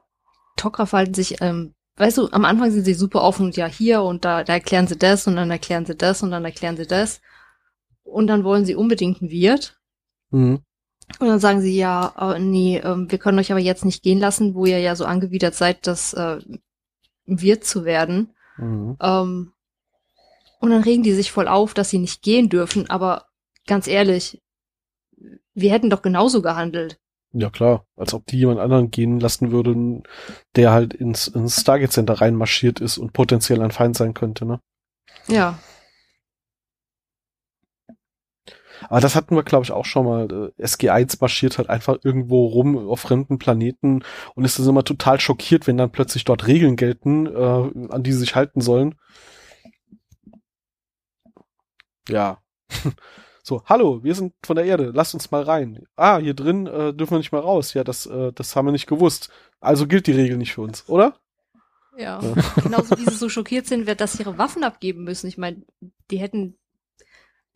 Tok'ra 0.58 0.84
verhalten 0.84 1.14
sich, 1.14 1.40
ähm, 1.40 1.74
weißt 1.96 2.18
du, 2.18 2.30
am 2.30 2.44
Anfang 2.44 2.70
sind 2.70 2.84
sie 2.84 2.94
super 2.94 3.22
offen 3.22 3.46
und 3.46 3.56
ja 3.56 3.66
hier 3.66 4.02
und 4.02 4.24
da, 4.24 4.44
da 4.44 4.54
erklären 4.54 4.86
sie 4.86 4.96
das 4.96 5.26
und 5.26 5.36
dann 5.36 5.50
erklären 5.50 5.86
sie 5.86 5.96
das 5.96 6.22
und 6.22 6.30
dann 6.30 6.44
erklären 6.44 6.76
sie 6.76 6.86
das. 6.86 7.20
Und 8.02 8.26
dann 8.26 8.44
wollen 8.44 8.64
sie 8.64 8.74
unbedingt 8.74 9.20
einen 9.20 9.30
Wirt. 9.30 9.78
Mhm. 10.30 10.60
Und 11.18 11.28
dann 11.28 11.40
sagen 11.40 11.60
sie, 11.60 11.76
ja, 11.76 12.14
äh, 12.18 12.38
nee, 12.38 12.78
ähm, 12.78 13.10
wir 13.10 13.18
können 13.18 13.38
euch 13.38 13.52
aber 13.52 13.60
jetzt 13.60 13.84
nicht 13.84 14.02
gehen 14.02 14.18
lassen, 14.18 14.54
wo 14.54 14.66
ihr 14.66 14.78
ja 14.78 14.96
so 14.96 15.04
angewidert 15.04 15.54
seid, 15.54 15.86
das 15.86 16.14
äh, 16.14 16.40
Wirt 17.26 17.64
zu 17.64 17.84
werden. 17.84 18.34
Mhm. 18.56 18.96
Ähm, 19.00 19.52
und 20.60 20.70
dann 20.70 20.82
regen 20.82 21.02
die 21.02 21.12
sich 21.12 21.32
voll 21.32 21.48
auf, 21.48 21.74
dass 21.74 21.90
sie 21.90 21.98
nicht 21.98 22.22
gehen 22.22 22.48
dürfen, 22.48 22.88
aber 22.88 23.26
ganz 23.66 23.86
ehrlich, 23.86 24.40
wir 25.54 25.72
hätten 25.72 25.90
doch 25.90 26.02
genauso 26.02 26.40
gehandelt. 26.40 26.98
Ja 27.34 27.48
klar, 27.48 27.86
als 27.96 28.12
ob 28.12 28.26
die 28.26 28.38
jemand 28.38 28.60
anderen 28.60 28.90
gehen 28.90 29.18
lassen 29.18 29.52
würden, 29.52 30.02
der 30.54 30.72
halt 30.72 30.92
ins, 30.92 31.28
ins 31.28 31.60
Stargate 31.60 31.90
Center 31.92 32.14
reinmarschiert 32.14 32.80
ist 32.80 32.98
und 32.98 33.14
potenziell 33.14 33.62
ein 33.62 33.70
Feind 33.70 33.96
sein 33.96 34.12
könnte, 34.12 34.44
ne? 34.44 34.60
Ja. 35.28 35.58
Aber 38.88 39.00
das 39.00 39.14
hatten 39.14 39.34
wir, 39.34 39.42
glaube 39.42 39.64
ich, 39.64 39.72
auch 39.72 39.84
schon 39.84 40.04
mal. 40.06 40.52
Äh, 40.58 40.62
SG1 40.62 41.18
marschiert 41.20 41.58
halt 41.58 41.70
einfach 41.70 41.98
irgendwo 42.02 42.46
rum 42.46 42.76
auf 42.88 43.00
fremden 43.00 43.38
Planeten 43.38 44.02
und 44.34 44.44
ist 44.44 44.58
dann 44.58 44.68
immer 44.68 44.84
total 44.84 45.20
schockiert, 45.20 45.66
wenn 45.66 45.76
dann 45.76 45.92
plötzlich 45.92 46.24
dort 46.24 46.46
Regeln 46.46 46.76
gelten, 46.76 47.26
äh, 47.26 47.90
an 47.90 48.02
die 48.02 48.12
sie 48.12 48.18
sich 48.18 48.34
halten 48.34 48.60
sollen. 48.60 48.96
Ja. 52.08 52.42
So, 53.44 53.64
hallo, 53.66 54.04
wir 54.04 54.14
sind 54.14 54.34
von 54.44 54.54
der 54.54 54.64
Erde, 54.64 54.92
lasst 54.94 55.14
uns 55.14 55.32
mal 55.32 55.42
rein. 55.42 55.84
Ah, 55.96 56.18
hier 56.18 56.34
drin 56.34 56.68
äh, 56.68 56.94
dürfen 56.94 57.14
wir 57.14 57.18
nicht 57.18 57.32
mal 57.32 57.40
raus. 57.40 57.74
Ja, 57.74 57.82
das, 57.82 58.06
äh, 58.06 58.32
das 58.32 58.54
haben 58.54 58.66
wir 58.66 58.72
nicht 58.72 58.86
gewusst. 58.86 59.30
Also 59.60 59.88
gilt 59.88 60.06
die 60.06 60.12
Regel 60.12 60.36
nicht 60.36 60.54
für 60.54 60.60
uns, 60.60 60.88
oder? 60.88 61.16
Ja. 61.98 62.20
Ja. 62.22 62.34
Genauso 62.62 62.96
wie 62.96 63.04
sie 63.04 63.16
so 63.16 63.28
schockiert 63.28 63.66
sind, 63.66 63.88
dass 64.00 64.12
sie 64.12 64.22
ihre 64.22 64.38
Waffen 64.38 64.62
abgeben 64.62 65.02
müssen. 65.02 65.26
Ich 65.26 65.38
meine, 65.38 65.64
die 66.12 66.18
hätten 66.18 66.56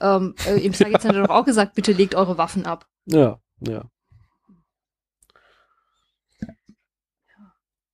ähm, 0.00 0.34
äh, 0.44 0.58
im 0.58 0.72
Stargate 0.72 1.02
Center 1.02 1.22
doch 1.22 1.34
auch 1.34 1.44
gesagt, 1.44 1.76
bitte 1.76 1.92
legt 1.92 2.16
eure 2.16 2.36
Waffen 2.36 2.66
ab. 2.66 2.88
Ja, 3.06 3.40
ja. 3.60 3.84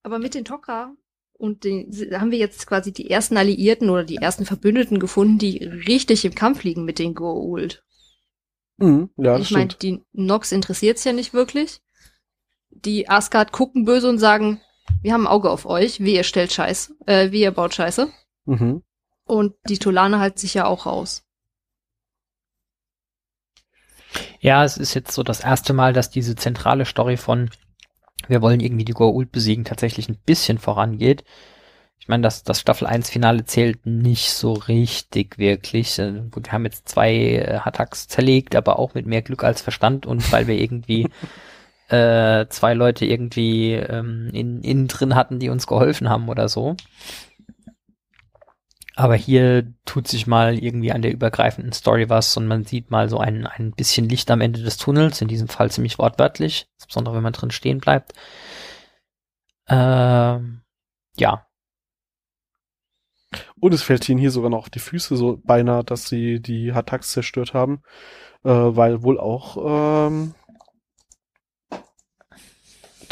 Aber 0.02 0.18
mit 0.18 0.34
den 0.34 0.44
Tok'ra 0.44 0.94
und 1.42 1.64
den 1.64 1.90
haben 2.12 2.30
wir 2.30 2.38
jetzt 2.38 2.68
quasi 2.68 2.92
die 2.92 3.10
ersten 3.10 3.36
Alliierten 3.36 3.90
oder 3.90 4.04
die 4.04 4.18
ersten 4.18 4.46
Verbündeten 4.46 5.00
gefunden, 5.00 5.38
die 5.38 5.64
richtig 5.64 6.24
im 6.24 6.36
Kampf 6.36 6.62
liegen 6.62 6.84
mit 6.84 7.00
den 7.00 7.16
Goa'uld. 7.16 7.82
Mhm, 8.76 9.10
ja, 9.16 9.36
das 9.36 9.42
ich 9.42 9.50
meine, 9.50 9.74
die 9.74 10.04
Nox 10.12 10.52
interessiert's 10.52 11.02
ja 11.02 11.12
nicht 11.12 11.34
wirklich. 11.34 11.80
Die 12.70 13.08
Asgard 13.08 13.50
gucken 13.50 13.84
böse 13.84 14.08
und 14.08 14.20
sagen, 14.20 14.60
wir 15.02 15.12
haben 15.12 15.26
ein 15.26 15.32
Auge 15.32 15.50
auf 15.50 15.66
euch, 15.66 15.98
wie 15.98 16.14
ihr 16.14 16.22
stellt 16.22 16.52
Scheiß, 16.52 16.94
äh, 17.06 17.32
wie 17.32 17.40
ihr 17.42 17.50
baut 17.50 17.74
Scheiße. 17.74 18.08
Mhm. 18.44 18.84
Und 19.24 19.54
die 19.68 19.78
Tolane 19.78 20.20
halten 20.20 20.38
sich 20.38 20.54
ja 20.54 20.66
auch 20.66 20.86
raus. 20.86 21.24
Ja, 24.38 24.64
es 24.64 24.76
ist 24.76 24.94
jetzt 24.94 25.10
so 25.10 25.24
das 25.24 25.40
erste 25.40 25.72
Mal, 25.72 25.92
dass 25.92 26.08
diese 26.08 26.36
zentrale 26.36 26.84
Story 26.84 27.16
von 27.16 27.50
wir 28.28 28.42
wollen 28.42 28.60
irgendwie 28.60 28.84
die 28.84 28.94
Goa'uld 28.94 29.30
besiegen 29.30 29.64
tatsächlich 29.64 30.08
ein 30.08 30.18
bisschen 30.24 30.58
vorangeht. 30.58 31.24
Ich 31.98 32.08
meine, 32.08 32.24
das, 32.24 32.42
das 32.42 32.58
Staffel 32.60 32.88
1 32.88 33.10
Finale 33.10 33.44
zählt 33.44 33.86
nicht 33.86 34.32
so 34.32 34.54
richtig 34.54 35.38
wirklich. 35.38 35.98
Äh, 36.00 36.22
Gut, 36.32 36.46
wir 36.46 36.52
haben 36.52 36.64
jetzt 36.64 36.88
zwei 36.88 37.14
äh, 37.14 37.60
Hattacks 37.60 38.08
zerlegt, 38.08 38.56
aber 38.56 38.78
auch 38.80 38.94
mit 38.94 39.06
mehr 39.06 39.22
Glück 39.22 39.44
als 39.44 39.60
Verstand 39.60 40.04
und 40.04 40.32
weil 40.32 40.48
wir 40.48 40.56
irgendwie 40.56 41.08
äh, 41.88 42.46
zwei 42.48 42.74
Leute 42.74 43.04
irgendwie 43.04 43.74
ähm, 43.74 44.30
in, 44.32 44.62
innen 44.62 44.88
drin 44.88 45.14
hatten, 45.14 45.38
die 45.38 45.48
uns 45.48 45.68
geholfen 45.68 46.08
haben 46.08 46.28
oder 46.28 46.48
so. 46.48 46.74
Aber 48.94 49.14
hier 49.16 49.72
tut 49.86 50.06
sich 50.06 50.26
mal 50.26 50.58
irgendwie 50.58 50.92
an 50.92 51.02
der 51.02 51.12
übergreifenden 51.12 51.72
Story 51.72 52.10
was 52.10 52.36
und 52.36 52.46
man 52.46 52.64
sieht 52.64 52.90
mal 52.90 53.08
so 53.08 53.18
ein, 53.18 53.46
ein 53.46 53.72
bisschen 53.72 54.08
Licht 54.08 54.30
am 54.30 54.40
Ende 54.42 54.62
des 54.62 54.76
Tunnels, 54.76 55.20
in 55.22 55.28
diesem 55.28 55.48
Fall 55.48 55.70
ziemlich 55.70 55.98
wortwörtlich, 55.98 56.68
insbesondere 56.78 57.16
wenn 57.16 57.22
man 57.22 57.32
drin 57.32 57.50
stehen 57.50 57.78
bleibt. 57.78 58.12
Ähm, 59.68 60.62
ja, 61.16 61.46
Und 63.60 63.72
es 63.74 63.82
fällt 63.82 64.08
ihnen 64.08 64.18
hier 64.20 64.30
sogar 64.30 64.50
noch 64.50 64.58
auf 64.58 64.70
die 64.70 64.78
Füße 64.78 65.16
so 65.16 65.38
beinahe, 65.44 65.84
dass 65.84 66.08
sie 66.08 66.40
die 66.40 66.72
Hattacks 66.72 67.12
zerstört 67.12 67.54
haben, 67.54 67.82
äh, 68.44 68.48
weil 68.50 69.02
wohl 69.02 69.18
auch 69.20 70.08
ähm, 70.08 70.34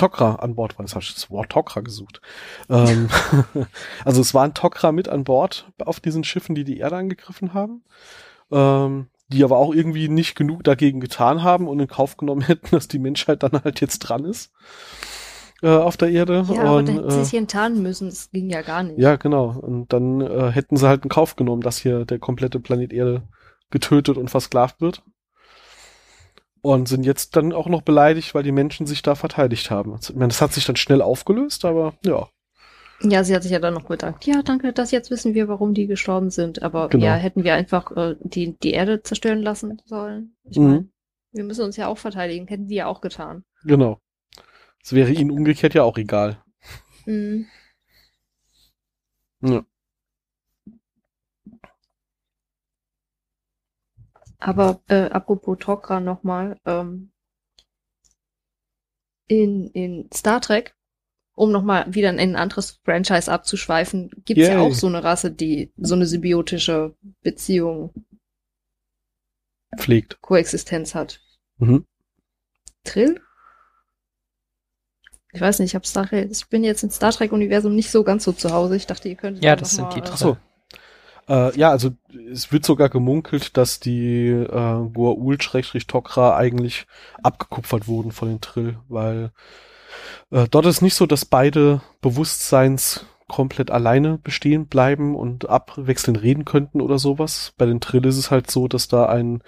Tok'ra 0.01 0.36
an 0.36 0.55
Bord 0.55 0.78
war. 0.78 0.84
Jetzt 0.84 0.94
habe 0.94 1.03
ich 1.03 1.14
das 1.14 1.30
Wort 1.30 1.53
Tok'ra 1.53 1.82
gesucht. 1.82 2.20
Ähm, 2.68 3.09
also 4.05 4.20
es 4.20 4.34
waren 4.34 4.53
Tok'ra 4.53 4.92
mit 4.92 5.09
an 5.09 5.24
Bord 5.24 5.70
auf 5.84 6.01
diesen 6.01 6.24
Schiffen, 6.24 6.55
die 6.55 6.64
die 6.64 6.78
Erde 6.78 6.96
angegriffen 6.96 7.55
haben, 7.55 7.82
ähm, 8.51 9.09
die 9.28 9.44
aber 9.44 9.59
auch 9.59 9.74
irgendwie 9.74 10.09
nicht 10.09 10.34
genug 10.34 10.64
dagegen 10.64 11.01
getan 11.01 11.42
haben 11.42 11.68
und 11.68 11.80
in 11.80 11.88
Kauf 11.88 12.16
genommen 12.16 12.42
hätten, 12.46 12.68
dass 12.70 12.88
die 12.88 12.98
Menschheit 12.98 13.42
dann 13.42 13.53
halt 13.64 13.80
jetzt 13.80 14.01
dran 14.01 14.24
ist 14.24 14.53
äh, 15.62 15.68
auf 15.68 15.96
der 15.96 16.11
Erde. 16.11 16.44
Ja, 16.53 16.62
aber 16.62 16.76
und, 16.76 16.88
da 16.88 16.92
hätten 16.92 17.09
äh, 17.09 17.12
sie 17.12 17.24
sich 17.24 17.38
enttarnen 17.38 17.82
müssen. 17.82 18.09
Das 18.09 18.30
ging 18.30 18.51
ja 18.51 18.62
gar 18.62 18.82
nicht. 18.82 18.98
ja, 18.98 19.16
genau. 19.16 19.51
Und 19.61 19.92
dann 19.92 20.20
äh, 20.20 20.51
hätten 20.51 20.76
sie 20.76 20.88
halt 20.88 21.05
in 21.05 21.11
Kauf 21.11 21.36
genommen, 21.36 21.62
dass 21.62 21.78
hier 21.78 22.05
der 22.05 22.18
komplette 22.18 22.61
Planet 22.61 22.92
Erde 22.92 23.22
getötet 23.70 24.16
und 24.16 24.30
versklavt 24.30 24.80
wird. 24.80 25.03
Und 26.63 26.89
sind 26.89 27.05
jetzt 27.05 27.37
dann 27.37 27.53
auch 27.53 27.69
noch 27.69 27.83
beleidigt, 27.83 28.35
weil 28.35 28.43
die 28.43 28.53
Menschen 28.53 28.87
sich 28.87 29.01
da 29.03 29.15
verteidigt 29.15 29.71
haben. 29.71 29.99
Ich 30.03 30.15
meine, 30.15 30.29
das 30.29 30.43
hat 30.43 30.53
sich 30.53 30.67
dann 30.67 30.77
schnell 30.77 31.01
aufgelöst, 31.03 31.65
aber 31.65 31.95
ja. 32.05 32.29
Ja, 33.03 33.25
sie 33.25 33.35
hat 33.35 33.43
sich 33.43 33.53
ja 33.53 33.59
dann 33.61 33.73
noch 33.73 33.85
bedankt. 33.85 34.27
Ja, 34.27 34.43
danke, 34.43 34.75
dass 34.75 34.91
jetzt 34.91 35.11
wissen 35.11 35.33
wir, 35.33 35.49
warum 35.49 35.73
die 35.73 35.87
gestorben 35.87 36.29
sind. 36.31 36.63
Aber 36.63 36.91
Genau. 36.91 37.07
ja, 37.07 37.15
hätten 37.15 37.45
wir 37.45 37.55
einfach 37.55 37.97
äh, 37.97 38.17
die, 38.21 38.59
die 38.59 38.73
Erde 38.73 39.03
zerstören 39.03 39.41
lassen 39.41 39.81
sollen. 39.87 40.37
Ich 40.45 40.59
Mhm. 40.59 40.65
meine, 40.67 40.89
wir 41.33 41.45
müssen 41.45 41.65
uns 41.65 41.79
ja 41.79 41.87
auch 41.87 41.97
verteidigen. 41.97 42.47
Hätten 42.47 42.67
die 42.69 42.75
ja 42.75 42.87
auch 42.87 43.01
getan. 43.01 43.45
Genau. 43.65 43.99
Es 44.83 44.93
wäre 44.93 45.11
ihnen 45.13 45.31
umgekehrt 45.31 45.73
ja 45.73 45.83
auch 45.83 45.97
egal. 45.97 46.43
Mhm. 47.07 47.47
Ja. 49.41 49.65
Aber 54.41 54.80
äh, 54.88 55.11
apropos 55.11 55.59
Tok'ra 55.59 56.01
nochmal, 56.01 56.59
ähm, 56.64 57.12
in, 59.28 59.68
in 59.68 60.11
Star 60.12 60.41
Trek, 60.41 60.74
um 61.34 61.53
nochmal 61.53 61.95
wieder 61.95 62.11
in 62.11 62.18
ein 62.18 62.36
anderes 62.36 62.80
Franchise 62.84 63.30
abzuschweifen, 63.30 64.11
gibt's 64.24 64.49
ja 64.49 64.55
Yay. 64.55 64.57
auch 64.59 64.74
so 64.74 64.88
eine 64.88 65.05
Rasse, 65.05 65.30
die 65.30 65.72
so 65.76 65.95
eine 65.95 66.07
symbiotische 66.07 66.97
Beziehung, 67.22 67.93
Pflegt. 69.76 70.20
Koexistenz 70.20 70.95
hat. 70.95 71.20
Mhm. 71.59 71.86
Trill? 72.82 73.20
Ich 75.32 75.41
weiß 75.41 75.61
nicht, 75.61 75.70
ich, 75.70 75.74
hab 75.76 75.86
Star 75.86 76.07
Trek, 76.07 76.28
ich 76.30 76.49
bin 76.49 76.64
jetzt 76.64 76.82
im 76.82 76.91
Star 76.91 77.12
Trek-Universum 77.12 77.74
nicht 77.74 77.91
so 77.91 78.03
ganz 78.03 78.24
so 78.24 78.32
zu 78.32 78.51
Hause. 78.51 78.74
Ich 78.74 78.86
dachte, 78.86 79.09
ihr 79.09 79.14
könntet 79.14 79.45
Ja, 79.45 79.55
da 79.55 79.61
das 79.61 79.72
sind 79.72 79.84
mal, 79.84 79.95
die 79.95 80.01
äh. 80.01 80.36
Äh, 81.29 81.57
ja, 81.59 81.71
also 81.71 81.91
es 82.33 82.53
wird 82.53 82.64
sogar 82.64 82.89
gemunkelt, 82.89 83.57
dass 83.57 83.81
die 83.81 84.29
äh, 84.29 84.47
Goa'uld-Tok'ra 84.49 86.37
eigentlich 86.37 86.87
abgekupfert 87.23 87.89
wurden 87.89 88.12
von 88.12 88.29
den 88.29 88.41
Trill, 88.41 88.79
weil 88.89 89.33
äh, 90.31 90.47
dort 90.51 90.66
ist 90.66 90.83
nicht 90.83 90.95
so, 90.95 91.07
dass 91.07 91.25
beide 91.25 91.83
Bewusstseins 92.01 93.07
komplett 93.29 93.71
alleine 93.71 94.18
bestehen 94.18 94.66
bleiben 94.66 95.14
und 95.14 95.49
abwechselnd 95.49 96.21
reden 96.21 96.45
könnten 96.45 96.81
oder 96.81 96.99
sowas. 96.99 97.53
Bei 97.57 97.64
den 97.64 97.81
Trill 97.81 98.05
ist 98.05 98.16
es 98.16 98.31
halt 98.33 98.51
so, 98.51 98.66
dass 98.66 98.89
da 98.89 99.07
ein 99.07 99.43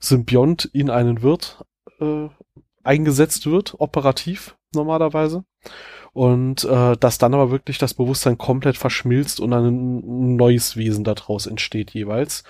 Symbiont 0.00 0.64
in 0.64 0.90
einen 0.90 1.22
Wirt 1.22 1.64
äh, 2.00 2.28
eingesetzt 2.82 3.46
wird, 3.46 3.76
operativ 3.78 4.56
normalerweise. 4.74 5.44
Und 6.12 6.64
äh, 6.64 6.96
dass 6.98 7.18
dann 7.18 7.32
aber 7.32 7.50
wirklich 7.50 7.78
das 7.78 7.94
Bewusstsein 7.94 8.36
komplett 8.36 8.76
verschmilzt 8.76 9.40
und 9.40 9.52
ein 9.52 10.36
neues 10.36 10.76
Wesen 10.76 11.04
daraus 11.04 11.46
entsteht 11.46 11.92
jeweils. 11.92 12.44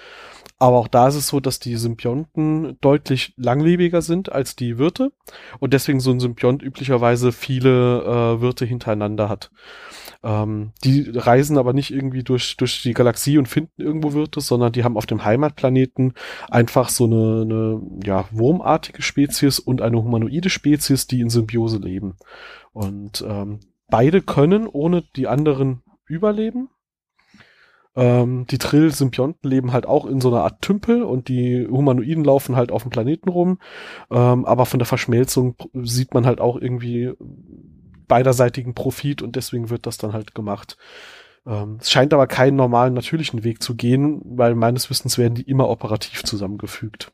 Aber 0.58 0.78
auch 0.78 0.88
da 0.88 1.08
ist 1.08 1.16
es 1.16 1.26
so, 1.28 1.40
dass 1.40 1.58
die 1.58 1.76
Symbionten 1.76 2.78
deutlich 2.80 3.34
langlebiger 3.36 4.00
sind 4.00 4.30
als 4.30 4.54
die 4.54 4.78
Wirte 4.78 5.12
und 5.58 5.72
deswegen 5.72 5.98
so 5.98 6.12
ein 6.12 6.20
Symbiont 6.20 6.62
üblicherweise 6.62 7.32
viele 7.32 8.02
äh, 8.02 8.40
Wirte 8.40 8.64
hintereinander 8.64 9.28
hat. 9.28 9.50
Ähm, 10.24 10.72
die 10.84 11.10
reisen 11.12 11.58
aber 11.58 11.72
nicht 11.72 11.90
irgendwie 11.90 12.22
durch, 12.22 12.56
durch 12.56 12.82
die 12.82 12.94
Galaxie 12.94 13.38
und 13.38 13.46
finden 13.46 13.82
irgendwo 13.82 14.12
Wirte, 14.12 14.40
sondern 14.40 14.72
die 14.72 14.84
haben 14.84 14.96
auf 14.96 15.06
dem 15.06 15.24
Heimatplaneten 15.24 16.14
einfach 16.50 16.88
so 16.88 17.04
eine, 17.04 17.42
eine 17.42 17.82
ja, 18.04 18.26
wurmartige 18.30 19.02
Spezies 19.02 19.58
und 19.58 19.82
eine 19.82 20.02
humanoide 20.02 20.50
Spezies, 20.50 21.06
die 21.06 21.20
in 21.20 21.30
Symbiose 21.30 21.78
leben. 21.78 22.16
Und 22.72 23.24
ähm, 23.26 23.60
beide 23.88 24.22
können 24.22 24.66
ohne 24.66 25.02
die 25.16 25.26
anderen 25.26 25.82
überleben. 26.06 26.68
Ähm, 27.94 28.46
die 28.50 28.58
Trill-Symbionten 28.58 29.50
leben 29.50 29.72
halt 29.72 29.86
auch 29.86 30.06
in 30.06 30.20
so 30.20 30.28
einer 30.28 30.44
Art 30.44 30.62
Tümpel 30.62 31.02
und 31.02 31.28
die 31.28 31.66
Humanoiden 31.68 32.24
laufen 32.24 32.56
halt 32.56 32.72
auf 32.72 32.82
dem 32.82 32.90
Planeten 32.90 33.28
rum. 33.28 33.58
Ähm, 34.10 34.46
aber 34.46 34.66
von 34.66 34.78
der 34.78 34.86
Verschmelzung 34.86 35.56
sieht 35.74 36.14
man 36.14 36.24
halt 36.24 36.40
auch 36.40 36.56
irgendwie 36.56 37.12
beiderseitigen 38.12 38.74
Profit 38.74 39.22
und 39.22 39.36
deswegen 39.36 39.70
wird 39.70 39.86
das 39.86 39.96
dann 39.96 40.12
halt 40.12 40.34
gemacht. 40.34 40.76
Ähm, 41.46 41.78
es 41.80 41.90
scheint 41.90 42.12
aber 42.12 42.26
keinen 42.26 42.56
normalen, 42.56 42.92
natürlichen 42.92 43.42
Weg 43.42 43.62
zu 43.62 43.74
gehen, 43.74 44.20
weil 44.22 44.54
meines 44.54 44.90
Wissens 44.90 45.16
werden 45.16 45.34
die 45.34 45.48
immer 45.48 45.70
operativ 45.70 46.22
zusammengefügt. 46.22 47.10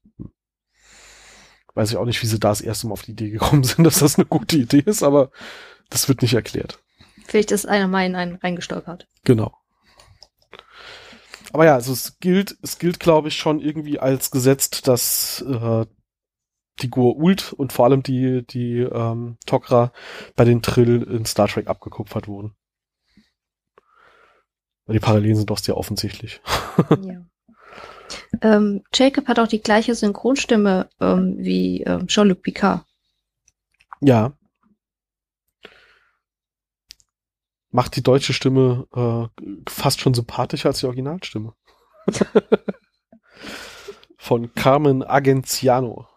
Weiß 1.72 1.92
ich 1.92 1.96
auch 1.98 2.04
nicht, 2.04 2.20
wie 2.20 2.26
sie 2.26 2.40
da 2.40 2.48
das 2.48 2.60
erste 2.60 2.88
Mal 2.88 2.94
auf 2.94 3.02
die 3.02 3.12
Idee 3.12 3.30
gekommen 3.30 3.62
sind, 3.64 3.84
dass 3.84 4.00
das 4.00 4.16
eine 4.16 4.26
gute 4.26 4.56
Idee 4.56 4.82
ist, 4.84 5.04
aber 5.04 5.30
das 5.88 6.08
wird 6.08 6.20
nicht 6.20 6.34
erklärt. 6.34 6.80
Vielleicht 7.28 7.52
ist 7.52 7.68
einer 7.68 7.86
mal 7.86 8.04
in 8.04 8.16
einen 8.16 8.34
reingestolpert. 8.34 9.06
Genau. 9.22 9.52
Aber 11.52 11.64
ja, 11.64 11.74
also 11.74 11.92
es 11.92 12.18
gilt, 12.18 12.56
es 12.60 12.80
gilt, 12.80 12.98
glaube 12.98 13.28
ich, 13.28 13.36
schon 13.36 13.60
irgendwie 13.60 14.00
als 14.00 14.32
gesetzt, 14.32 14.88
dass 14.88 15.44
äh, 15.48 15.86
die 16.80 16.90
Goa'uld 16.90 17.52
und 17.52 17.72
vor 17.72 17.84
allem 17.86 18.02
die, 18.02 18.46
die 18.46 18.78
ähm, 18.78 19.36
Tok'ra 19.46 19.90
bei 20.36 20.44
den 20.44 20.62
Trill 20.62 21.02
in 21.02 21.24
Star 21.24 21.48
Trek 21.48 21.68
abgekupfert 21.68 22.28
wurden. 22.28 22.54
Die 24.88 25.00
Parallelen 25.00 25.36
sind 25.36 25.50
doch 25.50 25.58
sehr 25.58 25.76
offensichtlich. 25.76 26.40
ja. 27.02 27.22
ähm, 28.40 28.82
Jacob 28.94 29.28
hat 29.28 29.38
auch 29.38 29.46
die 29.46 29.60
gleiche 29.60 29.94
Synchronstimme 29.94 30.88
ähm, 30.98 31.36
wie 31.38 31.82
ähm, 31.82 32.06
Jean-Luc 32.06 32.42
Picard. 32.42 32.86
Ja. 34.00 34.32
Macht 37.70 37.96
die 37.96 38.02
deutsche 38.02 38.32
Stimme 38.32 38.86
äh, 38.94 39.26
fast 39.68 40.00
schon 40.00 40.14
sympathischer 40.14 40.70
als 40.70 40.80
die 40.80 40.86
Originalstimme. 40.86 41.52
Von 44.16 44.54
Carmen 44.54 45.02
Agenciano. 45.02 46.08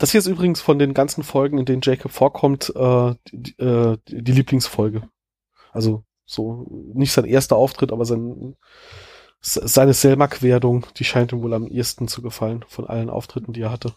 Das 0.00 0.12
hier 0.12 0.18
ist 0.20 0.26
übrigens 0.26 0.62
von 0.62 0.78
den 0.78 0.94
ganzen 0.94 1.22
Folgen, 1.22 1.58
in 1.58 1.66
denen 1.66 1.82
Jacob 1.82 2.10
vorkommt, 2.10 2.72
äh, 2.74 3.14
die, 3.32 3.52
äh, 3.58 3.98
die 4.08 4.32
Lieblingsfolge. 4.32 5.02
Also 5.72 6.04
so 6.24 6.66
nicht 6.94 7.12
sein 7.12 7.26
erster 7.26 7.56
Auftritt, 7.56 7.92
aber 7.92 8.06
sein, 8.06 8.56
seine 9.42 9.92
Selma-Querdung, 9.92 10.86
die 10.96 11.04
scheint 11.04 11.32
ihm 11.32 11.42
wohl 11.42 11.52
am 11.52 11.66
ehesten 11.66 12.08
zu 12.08 12.22
gefallen 12.22 12.64
von 12.66 12.86
allen 12.86 13.10
Auftritten, 13.10 13.52
die 13.52 13.60
er 13.60 13.70
hatte. 13.70 13.92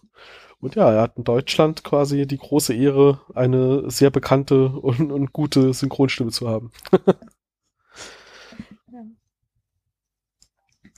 Und 0.59 0.75
ja, 0.75 0.91
er 0.91 1.03
hat 1.03 1.15
in 1.15 1.23
Deutschland 1.23 1.85
quasi 1.85 2.27
die 2.27 2.37
große 2.37 2.73
Ehre, 2.73 3.21
eine 3.33 3.89
sehr 3.89 4.11
bekannte 4.11 4.67
und, 4.67 5.09
und 5.09 5.31
gute 5.31 5.73
Synchronstimme 5.73 6.31
zu 6.31 6.49
haben. 6.49 6.73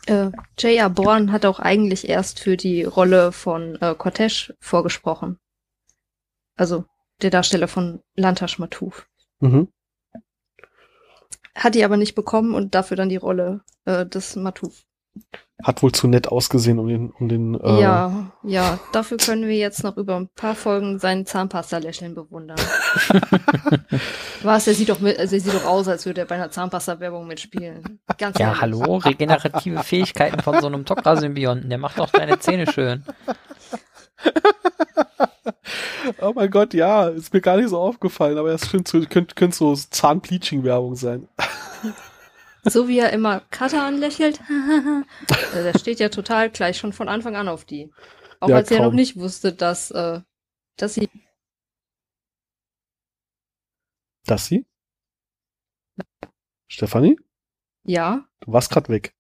Äh, 0.06 0.32
J.R. 0.58 0.90
Bourne 0.90 1.32
hat 1.32 1.46
auch 1.46 1.60
eigentlich 1.60 2.08
erst 2.08 2.40
für 2.40 2.58
die 2.58 2.84
Rolle 2.84 3.32
von 3.32 3.76
äh, 3.82 3.96
Cortez 3.96 4.54
vorgesprochen. 4.60 5.40
Also 6.56 6.86
der 7.22 7.32
Darsteller 7.32 7.68
von 7.68 8.02
Lantash 8.16 8.60
Matouf. 8.60 9.08
Mhm. 9.40 9.70
Hat 11.56 11.76
die 11.76 11.84
aber 11.84 11.98
nicht 11.98 12.16
bekommen 12.16 12.54
und 12.54 12.76
dafür 12.76 12.98
dann 12.98 13.10
die 13.10 13.16
Rolle 13.16 13.62
äh, 13.86 14.06
des 14.06 14.36
Matouf. 14.36 14.86
Hat 15.64 15.82
wohl 15.82 15.92
zu 15.94 16.08
nett 16.08 16.28
ausgesehen, 16.28 16.80
um 16.80 16.88
den, 16.88 17.12
um 17.12 17.30
den. 17.30 17.56
Äh, 17.60 17.80
Ja, 17.82 18.32
ja, 18.44 18.78
dafür 18.92 19.18
können 19.18 19.48
wir 19.48 19.56
jetzt 19.56 19.84
noch 19.84 19.96
über 19.98 20.18
ein 20.18 20.28
paar 20.36 20.54
Folgen 20.54 21.00
sein 21.00 21.26
Zahnpasta-Lächeln 21.26 22.14
bewundern. 22.14 22.58
Was, 24.44 24.68
er 24.68 24.74
sieht 24.74 24.90
doch 24.90 25.00
mit, 25.00 25.18
also 25.18 25.34
er 25.36 25.42
sieht 25.42 25.54
doch 25.54 25.66
aus, 25.66 25.88
als 25.88 26.06
würde 26.06 26.22
er 26.22 26.28
bei 26.28 26.36
einer 26.36 26.52
Zahnpasta-Werbung 26.52 27.26
mitspielen. 27.26 28.00
Ganz 28.18 28.38
Ja, 28.38 28.48
ehrlich. 28.48 28.62
hallo, 28.62 28.98
regenerative 28.98 29.82
Fähigkeiten 29.84 30.42
von 30.42 30.60
so 30.60 30.68
einem 30.68 30.84
Tok'ra-Symbionten, 30.84 31.70
der 31.70 31.78
macht 31.80 32.00
doch 32.00 32.10
deine 32.10 32.38
Zähne 32.40 32.70
schön. 32.72 33.04
Oh 36.22 36.34
mein 36.36 36.52
Gott, 36.52 36.74
ja, 36.74 37.08
ist 37.08 37.34
mir 37.34 37.42
gar 37.42 37.58
nicht 37.58 37.70
so 37.70 37.80
aufgefallen, 37.80 38.38
aber 38.38 38.56
stimmt, 38.58 38.88
so, 38.88 39.00
könnte, 39.02 39.34
könnte 39.36 39.56
so 39.58 39.74
Zahnbleaching-Werbung 39.76 40.96
sein. 40.96 41.28
So 42.68 42.88
wie 42.88 43.00
er 43.00 43.14
immer 43.14 43.42
Cutter 43.52 43.84
anlächelt. 43.84 44.40
Also 45.54 45.72
der 45.72 45.80
steht 45.80 46.00
ja 46.00 46.10
total 46.10 46.50
gleich 46.50 46.78
schon 46.78 46.92
von 46.92 47.08
Anfang 47.08 47.36
an 47.36 47.48
auf 47.48 47.64
die. 47.66 47.92
Auch 48.42 48.50
Ja, 48.50 48.58
als 48.58 48.70
er 48.72 48.80
noch 48.80 48.86
kaum. 48.88 48.96
nicht 48.96 49.16
wusste, 49.18 49.54
dass, 49.54 49.92
äh, 49.92 50.20
dass 50.76 50.96
sie. 50.96 51.10
Das 54.26 54.48
sie? 54.48 54.66
Stefanie? 56.68 57.18
Ja. 57.84 58.26
Du 58.42 58.52
warst 58.52 58.72
grad 58.72 58.90
weg. 58.90 59.14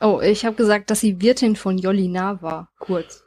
Oh, 0.00 0.20
ich 0.20 0.44
habe 0.44 0.56
gesagt, 0.56 0.90
dass 0.90 1.00
sie 1.00 1.20
Wirtin 1.20 1.56
von 1.56 1.78
Jolina 1.78 2.42
war. 2.42 2.72
Kurz. 2.78 3.24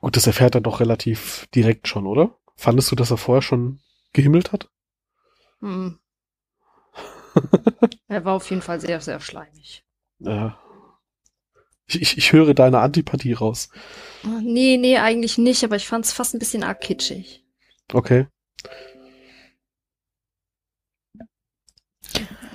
Und 0.00 0.16
das 0.16 0.26
erfährt 0.26 0.54
er 0.54 0.60
doch 0.60 0.80
relativ 0.80 1.46
direkt 1.54 1.88
schon, 1.88 2.06
oder? 2.06 2.36
Fandest 2.56 2.90
du, 2.90 2.96
dass 2.96 3.10
er 3.10 3.16
vorher 3.18 3.42
schon 3.42 3.80
gehimmelt 4.12 4.52
hat? 4.52 4.70
Hm. 5.60 5.98
er 8.08 8.24
war 8.24 8.34
auf 8.34 8.48
jeden 8.50 8.62
Fall 8.62 8.80
sehr, 8.80 9.00
sehr 9.00 9.20
schleimig. 9.20 9.84
Ja. 10.20 10.58
Ich, 11.86 12.02
ich, 12.02 12.18
ich 12.18 12.32
höre 12.32 12.52
deine 12.54 12.80
Antipathie 12.80 13.32
raus. 13.32 13.70
Nee, 14.42 14.76
nee, 14.76 14.98
eigentlich 14.98 15.38
nicht, 15.38 15.64
aber 15.64 15.76
ich 15.76 15.86
fand 15.88 16.04
es 16.04 16.12
fast 16.12 16.34
ein 16.34 16.38
bisschen 16.38 16.62
arg 16.62 16.80
kitschig. 16.80 17.44
Okay. 17.92 18.26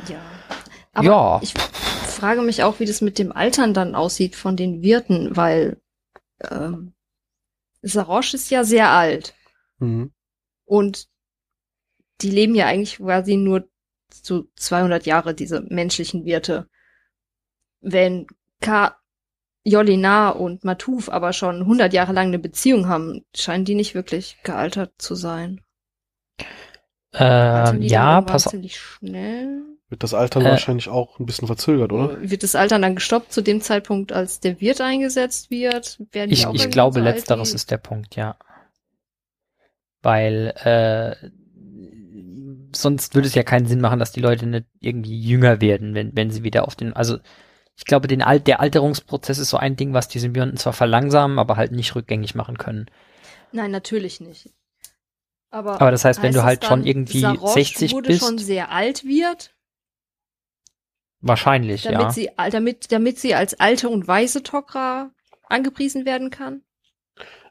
Ja. 0.10 0.22
Aber 0.94 1.06
Ja. 1.06 1.40
ich 1.42 1.54
frage 1.54 2.42
mich 2.42 2.64
auch, 2.64 2.80
wie 2.80 2.86
das 2.86 3.02
mit 3.02 3.18
dem 3.18 3.32
Altern 3.32 3.74
dann 3.74 3.96
aussieht 3.96 4.36
von 4.36 4.56
den 4.56 4.82
Wirten, 4.82 5.36
weil 5.36 5.82
ähm, 6.50 6.94
Saroche 7.82 8.36
ist 8.36 8.52
ja 8.52 8.64
sehr 8.64 8.92
alt. 8.92 9.34
Mhm. 9.80 10.14
Und 10.66 11.08
die 12.22 12.30
leben 12.30 12.56
ja 12.56 12.68
eigentlich 12.68 12.98
quasi 12.98 13.36
nur 13.36 13.68
so 14.14 14.46
200 14.56 15.06
Jahre, 15.06 15.34
diese 15.34 15.62
menschlichen 15.62 16.26
Wirte. 16.26 16.68
Wenn 17.82 18.28
Ka 18.62 18.98
Jolina 19.66 20.30
und 20.30 20.64
Matuf 20.66 21.10
aber 21.10 21.32
schon 21.34 21.62
100 21.62 21.94
Jahre 21.94 22.14
lang 22.14 22.28
eine 22.28 22.40
Beziehung 22.40 22.88
haben, 22.88 23.24
scheinen 23.36 23.66
die 23.66 23.76
nicht 23.76 23.96
wirklich 23.96 24.38
gealtert 24.44 24.92
zu 24.98 25.16
sein. 25.16 25.62
Ähm, 27.14 27.82
ja, 27.82 28.22
pass 28.22 28.48
auf. 28.48 28.52
ziemlich 28.52 28.78
schnell. 28.80 29.62
Wird 29.90 30.04
das 30.04 30.14
Altern 30.16 30.44
Äh. 30.44 30.50
wahrscheinlich 30.50 30.90
auch 30.90 31.20
ein 31.20 31.26
bisschen 31.28 31.48
verzögert, 31.48 31.92
oder? 31.92 32.20
Wird 32.28 32.42
das 32.44 32.56
Altern 32.56 32.82
dann 32.82 32.96
gestoppt 32.96 33.32
zu 33.32 33.42
dem 33.42 33.62
Zeitpunkt, 33.62 34.12
als 34.12 34.40
der 34.40 34.60
Wirt 34.60 34.82
eingesetzt 34.82 35.52
wird? 35.52 36.00
Werden 36.12 36.32
Ich, 36.32 36.48
auch 36.48 36.54
ich 36.54 36.70
glaube, 36.72 37.00
so 37.00 37.06
letzteres 37.06 37.54
ist 37.54 37.70
der 37.70 37.78
Punkt, 37.78 38.16
ja. 38.16 38.36
Weil 40.02 40.54
äh, 40.64 41.30
sonst 42.76 43.16
würde 43.16 43.28
es 43.28 43.36
ja 43.36 43.44
keinen 43.44 43.66
Sinn 43.68 43.82
machen, 43.82 44.00
dass 44.00 44.12
die 44.12 44.22
Leute 44.22 44.46
nicht 44.46 44.66
irgendwie 44.80 45.20
jünger 45.20 45.62
werden, 45.62 45.94
wenn, 45.96 46.16
wenn 46.16 46.32
sie 46.32 46.44
wieder 46.44 46.68
auf 46.68 46.76
den, 46.76 46.94
also 46.94 47.18
ich 47.76 47.86
glaube, 47.86 48.08
den 48.08 48.22
Alt, 48.22 48.48
der 48.48 48.60
Alterungsprozess 48.60 49.40
ist 49.40 49.50
so 49.50 49.58
ein 49.58 49.76
Ding, 49.76 49.94
was 49.94 50.08
die 50.08 50.20
Symbionten 50.20 50.58
zwar 50.58 50.74
verlangsamen, 50.74 51.40
aber 51.40 51.58
halt 51.58 51.72
nicht 51.72 51.96
rückgängig 51.96 52.36
machen 52.36 52.58
können. 52.58 52.86
Nein, 53.52 53.72
natürlich 53.72 54.20
nicht. 54.20 54.50
Aber, 55.50 55.80
Aber 55.82 55.92
das 55.92 56.04
heißt, 56.06 56.22
wenn 56.24 56.34
du 56.34 56.44
halt 56.44 56.66
schon 56.66 56.86
irgendwie 56.86 57.20
Saroche 57.22 57.54
60 57.54 57.92
wurde 57.94 58.08
bist- 58.10 58.24
schon 58.26 58.38
sehr 58.38 58.72
alt 58.72 59.04
wird, 59.06 59.52
Wahrscheinlich, 61.26 61.84
damit 61.84 62.02
ja. 62.02 62.12
sie 62.12 62.30
damit 62.52 62.92
damit 62.92 63.18
sie 63.18 63.34
als 63.34 63.58
alte 63.58 63.88
und 63.88 64.08
weise 64.10 64.40
Tok'ra 64.40 65.10
angepriesen 65.48 66.06
werden 66.06 66.32
kann. 66.32 66.64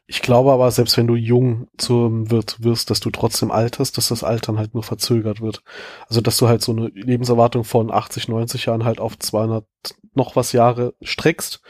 Ich 0.05 0.21
glaube 0.21 0.51
aber, 0.51 0.69
selbst 0.69 0.97
wenn 0.97 1.07
du 1.07 1.15
jung 1.15 1.67
zum 1.77 2.29
Wirt 2.29 2.61
wirst, 2.61 2.89
dass 2.89 2.99
du 2.99 3.09
trotzdem 3.09 3.51
alterst, 3.51 3.97
dass 3.97 4.09
das 4.09 4.23
Altern 4.23 4.57
halt 4.57 4.73
nur 4.73 4.83
verzögert 4.83 5.39
wird. 5.39 5.63
Also, 6.09 6.19
dass 6.19 6.37
du 6.37 6.47
halt 6.47 6.61
so 6.61 6.73
eine 6.73 6.87
Lebenserwartung 6.89 7.63
von 7.63 7.89
80, 7.89 8.27
90 8.27 8.65
Jahren 8.65 8.83
halt 8.83 8.99
auf 8.99 9.17
200 9.17 9.65
noch 10.13 10.35
was 10.35 10.51
Jahre 10.51 10.93
streckst 11.01 11.61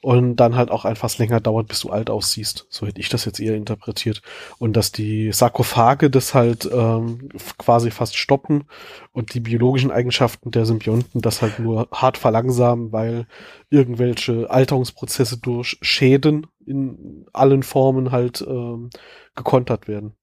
und 0.00 0.36
dann 0.36 0.56
halt 0.56 0.70
auch 0.70 0.84
einfach 0.84 1.16
länger 1.18 1.40
dauert, 1.40 1.68
bis 1.68 1.80
du 1.80 1.90
alt 1.90 2.10
aussiehst. 2.10 2.66
So 2.68 2.86
hätte 2.86 3.00
ich 3.00 3.08
das 3.08 3.24
jetzt 3.24 3.40
eher 3.40 3.54
interpretiert. 3.54 4.22
Und 4.58 4.76
dass 4.76 4.92
die 4.92 5.32
Sarkophage 5.32 6.10
das 6.10 6.34
halt 6.34 6.68
ähm, 6.72 7.28
quasi 7.58 7.90
fast 7.90 8.16
stoppen 8.16 8.64
und 9.12 9.34
die 9.34 9.40
biologischen 9.40 9.90
Eigenschaften 9.90 10.50
der 10.50 10.66
Symbionten 10.66 11.20
das 11.20 11.42
halt 11.42 11.58
nur 11.58 11.88
hart 11.92 12.18
verlangsamen, 12.18 12.92
weil 12.92 13.26
irgendwelche 13.70 14.50
Alterungsprozesse 14.50 15.38
durch 15.38 15.78
Schäden 15.80 16.46
in 16.66 17.26
allen 17.32 17.62
Formen 17.62 18.10
halt 18.10 18.44
ähm, 18.46 18.90
gekontert 19.34 19.88
werden. 19.88 20.14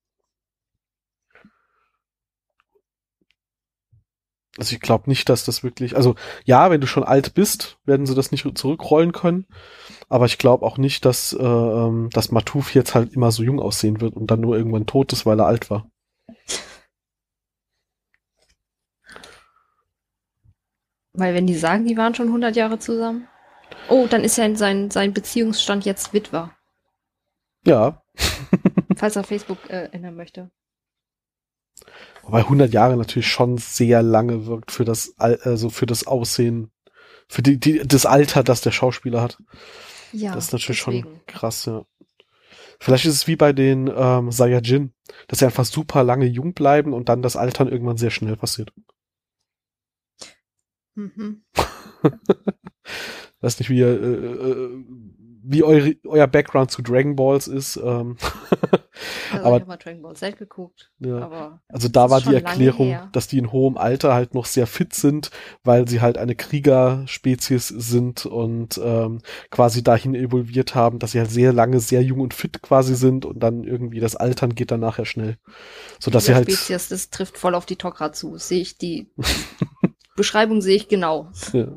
Also 4.58 4.74
ich 4.76 4.82
glaube 4.82 5.10
nicht, 5.10 5.30
dass 5.30 5.46
das 5.46 5.64
wirklich, 5.64 5.96
also 5.96 6.16
ja, 6.46 6.70
wenn 6.70 6.82
du 6.82 6.88
schon 6.88 7.04
alt 7.04 7.34
bist, 7.34 7.80
werden 7.86 8.06
sie 8.06 8.14
das 8.14 8.32
nicht 8.32 8.46
zurückrollen 8.58 9.12
können, 9.12 9.48
aber 10.10 10.26
ich 10.26 10.38
glaube 10.38 10.66
auch 10.66 10.78
nicht, 10.78 11.06
dass, 11.06 11.34
äh, 11.34 11.44
ähm, 11.44 12.10
dass 12.12 12.32
Matuf 12.32 12.76
jetzt 12.76 12.94
halt 12.94 13.14
immer 13.14 13.32
so 13.32 13.42
jung 13.44 13.60
aussehen 13.60 14.00
wird 14.00 14.16
und 14.16 14.30
dann 14.30 14.42
nur 14.42 14.56
irgendwann 14.56 14.86
tot 14.86 15.12
ist, 15.12 15.26
weil 15.26 15.40
er 15.40 15.48
alt 15.48 15.70
war. 15.72 15.90
Weil 21.14 21.34
wenn 21.34 21.48
die 21.48 21.56
sagen, 21.56 21.86
die 21.86 21.98
waren 21.98 22.16
schon 22.16 22.28
100 22.28 22.56
Jahre 22.56 22.80
zusammen. 22.80 23.28
Oh, 23.90 24.08
dann 24.08 24.24
ist 24.24 24.38
ja 24.38 24.56
sein, 24.56 24.92
sein 24.92 25.14
Beziehungsstand 25.14 25.86
jetzt 25.86 26.14
Witwer. 26.14 26.56
Ja, 27.66 28.04
Falls 28.96 29.16
er 29.16 29.24
Facebook 29.24 29.70
äh, 29.70 29.90
ändern 29.92 30.16
möchte. 30.16 30.52
Wobei 32.24 32.40
100 32.40 32.74
Jahre 32.74 32.98
natürlich 32.98 33.28
schon 33.28 33.58
sehr 33.58 34.02
lange 34.02 34.46
wirkt 34.46 34.72
für 34.72 34.86
das, 34.86 35.14
Al- 35.18 35.40
also 35.44 35.70
für 35.70 35.86
das 35.86 36.08
Aussehen, 36.08 36.72
für 37.28 37.42
die, 37.42 37.60
die, 37.60 37.80
das 37.86 38.06
Alter, 38.06 38.44
das 38.44 38.62
der 38.62 38.72
Schauspieler 38.72 39.22
hat. 39.22 39.38
Ja, 40.12 40.34
das 40.34 40.46
ist 40.46 40.54
natürlich 40.54 40.80
deswegen. 40.84 41.04
schon 41.04 41.26
krass, 41.28 41.66
ja. 41.66 41.86
Vielleicht 42.80 43.06
ist 43.06 43.14
es 43.14 43.28
wie 43.28 43.36
bei 43.36 43.54
den 43.54 43.92
ähm, 43.96 44.32
Saiyajin, 44.32 44.94
dass 45.28 45.40
sie 45.40 45.46
einfach 45.46 45.66
super 45.66 46.04
lange 46.04 46.26
jung 46.26 46.54
bleiben 46.54 46.94
und 46.94 47.08
dann 47.08 47.22
das 47.22 47.36
Altern 47.36 47.70
irgendwann 47.70 47.98
sehr 47.98 48.12
schnell 48.12 48.36
passiert. 48.36 48.74
Mhm. 50.96 51.44
Weiß 53.42 53.60
nicht, 53.60 53.70
wie, 53.70 53.80
ihr, 53.80 53.88
äh, 53.88 54.52
äh, 54.52 54.84
wie 55.44 55.64
eure, 55.64 55.96
euer 56.06 56.28
Background 56.28 56.72
zu 56.72 56.82
Dragon 56.82 57.16
Balls 57.16 57.48
ist. 57.48 57.78
Ähm, 57.78 58.18
Also 59.32 59.46
Aber- 59.46 59.56
ich 59.56 59.62
habe 59.62 59.66
mal 59.66 59.78
Dragon 59.78 60.02
Ball 60.04 60.16
Z 60.16 60.38
geguckt, 60.38 60.92
ja. 61.00 61.18
aber 61.18 61.62
Also 61.68 61.88
da 61.88 62.10
war 62.12 62.22
die 62.22 62.36
Erklärung, 62.36 63.10
dass 63.12 63.28
die 63.28 63.40
in 63.40 63.52
hohem 63.52 63.76
Alter 63.76 64.14
halt 64.14 64.36
noch 64.36 64.46
sehr 64.46 64.68
fit 64.68 64.94
sind, 64.94 65.32
weil 65.64 65.88
sie 65.88 66.00
halt 66.00 66.18
eine 66.20 66.36
Kriegerspezies 66.36 67.68
sind 67.70 68.28
und 68.28 68.80
ähm, 68.84 69.22
quasi 69.50 69.84
dahin 69.84 70.14
evolviert 70.14 70.76
haben, 70.76 71.00
dass 71.00 71.12
sie 71.14 71.20
halt 71.20 71.32
sehr 71.32 71.54
lange 71.54 71.80
sehr 71.80 72.04
jung 72.04 72.20
und 72.20 72.36
fit 72.36 72.62
quasi 72.62 72.96
sind 72.96 73.26
und 73.26 73.40
dann 73.40 73.64
irgendwie 73.64 74.00
das 74.00 74.16
Altern 74.16 74.54
geht 74.54 74.70
dann 74.70 74.80
nachher 74.82 75.06
schnell. 75.06 75.38
So 76.00 76.12
dass 76.12 76.26
sie 76.26 76.36
halt 76.36 76.52
Spezies, 76.52 76.88
das 76.88 77.10
trifft 77.10 77.38
voll 77.40 77.56
auf 77.56 77.66
die 77.66 77.78
Tok'ra 77.78 78.12
zu. 78.14 78.38
Sehe 78.38 78.62
ich 78.62 78.78
die 78.78 79.08
Beschreibung 80.16 80.62
sehe 80.62 80.76
ich 80.76 80.88
genau. 80.88 81.30
Ja. 81.54 81.68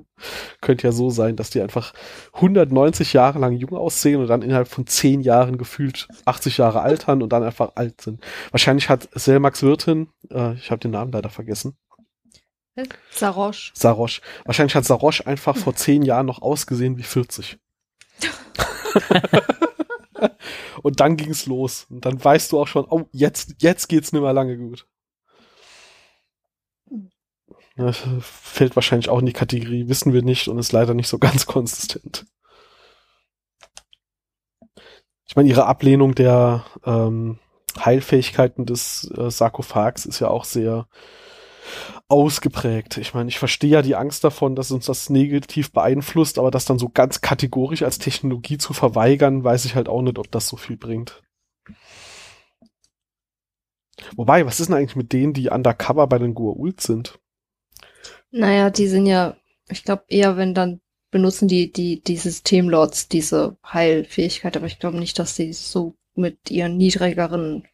Könnte 0.61 0.87
ja 0.87 0.93
so 0.93 1.11
sein, 1.11 1.37
dass 1.37 1.51
die 1.51 1.61
einfach 1.61 1.93
190 2.33 3.13
Jahre 3.13 3.39
lang 3.39 3.53
jung 3.53 3.75
aussehen 3.75 4.21
und 4.21 4.29
dann 4.29 4.43
innerhalb 4.43 4.69
von 4.69 4.87
10 4.87 5.21
Jahren 5.21 5.59
gefühlt 5.59 6.09
80 6.25 6.59
Jahre 6.59 6.81
altern 6.81 7.23
und 7.23 7.33
dann 7.33 7.43
einfach 7.43 7.73
alt 7.77 8.01
sind. 8.01 8.23
Wahrscheinlich 8.51 8.89
hat 8.89 9.09
Selmax 9.15 9.63
Wirtin, 9.63 10.09
äh, 10.31 10.55
ich 10.55 10.71
habe 10.71 10.81
den 10.81 10.91
Namen 10.91 11.13
leider 11.13 11.31
vergessen, 11.31 11.77
Saroche. 13.11 13.73
Saroche, 13.73 14.21
wahrscheinlich 14.45 14.75
hat 14.75 14.85
Saroche 14.85 15.27
einfach 15.27 15.57
vor 15.57 15.75
10 15.75 16.03
Jahren 16.03 16.27
noch 16.27 16.43
ausgesehen 16.43 16.99
wie 16.99 17.03
40. 17.03 17.59
und 20.83 21.01
dann 21.01 21.17
ging's 21.17 21.47
los. 21.47 21.87
Und 21.91 22.05
dann 22.05 22.23
weißt 22.23 22.53
du 22.53 22.61
auch 22.61 22.69
schon, 22.69 22.87
oh, 22.89 23.09
jetzt, 23.13 23.55
jetzt 23.59 23.89
geht's 23.89 24.13
nicht 24.13 24.23
mehr 24.23 24.33
lange 24.33 24.57
gut. 24.57 24.87
Ja, 27.77 27.93
fällt 27.93 28.75
wahrscheinlich 28.75 29.11
auch 29.11 29.19
in 29.19 29.27
die 29.27 29.35
Kategorie, 29.35 29.89
wissen 29.89 30.15
wir 30.15 30.23
nicht 30.23 30.49
und 30.49 30.59
ist 30.59 30.73
leider 30.73 30.95
nicht 30.95 31.09
so 31.09 31.19
ganz 31.21 31.47
konsistent. 31.47 32.27
Ich 35.29 35.37
meine, 35.37 35.49
ihre 35.49 35.67
Ablehnung 35.67 36.15
der 36.15 36.65
ähm, 36.85 37.39
Heilfähigkeiten 37.79 38.65
des 38.65 39.11
äh, 39.17 39.31
Sarkophags 39.31 40.07
ist 40.07 40.21
ja 40.21 40.29
auch 40.29 40.45
sehr 40.45 40.87
ausgeprägt. 42.09 42.97
Ich 42.97 43.13
meine, 43.13 43.29
ich 43.29 43.39
verstehe 43.39 43.71
ja 43.71 43.83
die 43.83 43.97
Angst 43.97 44.23
davon, 44.25 44.55
dass 44.55 44.71
uns 44.71 44.87
das 44.87 45.11
negativ 45.11 45.73
beeinflusst, 45.73 46.39
aber 46.39 46.51
das 46.51 46.65
dann 46.65 46.79
so 46.79 46.89
ganz 46.89 47.21
kategorisch 47.21 47.83
als 47.83 47.99
Technologie 47.99 48.57
zu 48.57 48.73
verweigern, 48.73 49.45
weiß 49.45 49.65
ich 49.65 49.75
halt 49.75 49.89
auch 49.89 50.03
nicht, 50.03 50.19
ob 50.19 50.31
das 50.31 50.49
so 50.49 50.57
viel 50.57 50.77
bringt. 50.77 51.23
Wobei, 54.15 54.47
was 54.47 54.61
ist 54.61 54.69
denn 54.69 54.77
eigentlich 54.77 54.97
mit 54.97 55.13
denen, 55.13 55.33
die 55.33 55.49
undercover 55.51 56.07
bei 56.07 56.19
den 56.19 56.35
Goa'uld 56.35 56.81
sind? 56.81 57.19
Naja, 58.37 58.71
die 58.71 58.87
sind 58.87 59.07
ja, 59.07 59.37
ich 59.69 59.83
glaube 59.85 60.05
eher, 60.09 60.37
wenn 60.37 60.55
dann 60.55 60.81
benutzen 61.11 61.49
die, 61.49 61.73
die, 61.73 62.03
die 62.03 62.17
Systemlords 62.17 63.09
diese 63.09 63.57
Heilfähigkeit, 63.65 64.57
aber 64.57 64.67
ich 64.67 64.79
glaube 64.79 64.99
nicht, 64.99 65.19
dass 65.19 65.37
sie 65.37 65.53
so 65.53 65.95
mit 66.15 66.51
ihren 66.51 66.77
niedrigeren 66.77 67.65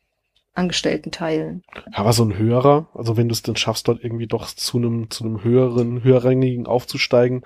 Angestellten 0.55 1.11
teilen. 1.11 1.63
Ja, 1.75 1.99
aber 1.99 2.13
so 2.13 2.25
ein 2.25 2.37
höherer, 2.37 2.89
also 2.95 3.17
wenn 3.17 3.29
du 3.29 3.33
es 3.33 3.43
dann 3.43 3.57
schaffst, 3.57 3.89
dort 3.89 4.05
irgendwie 4.05 4.27
doch 4.27 4.47
zu 4.47 4.77
einem, 4.77 5.11
zu 5.11 5.25
einem 5.25 5.43
höheren, 5.43 6.05
höherrangigen 6.05 6.67
aufzusteigen, 6.67 7.43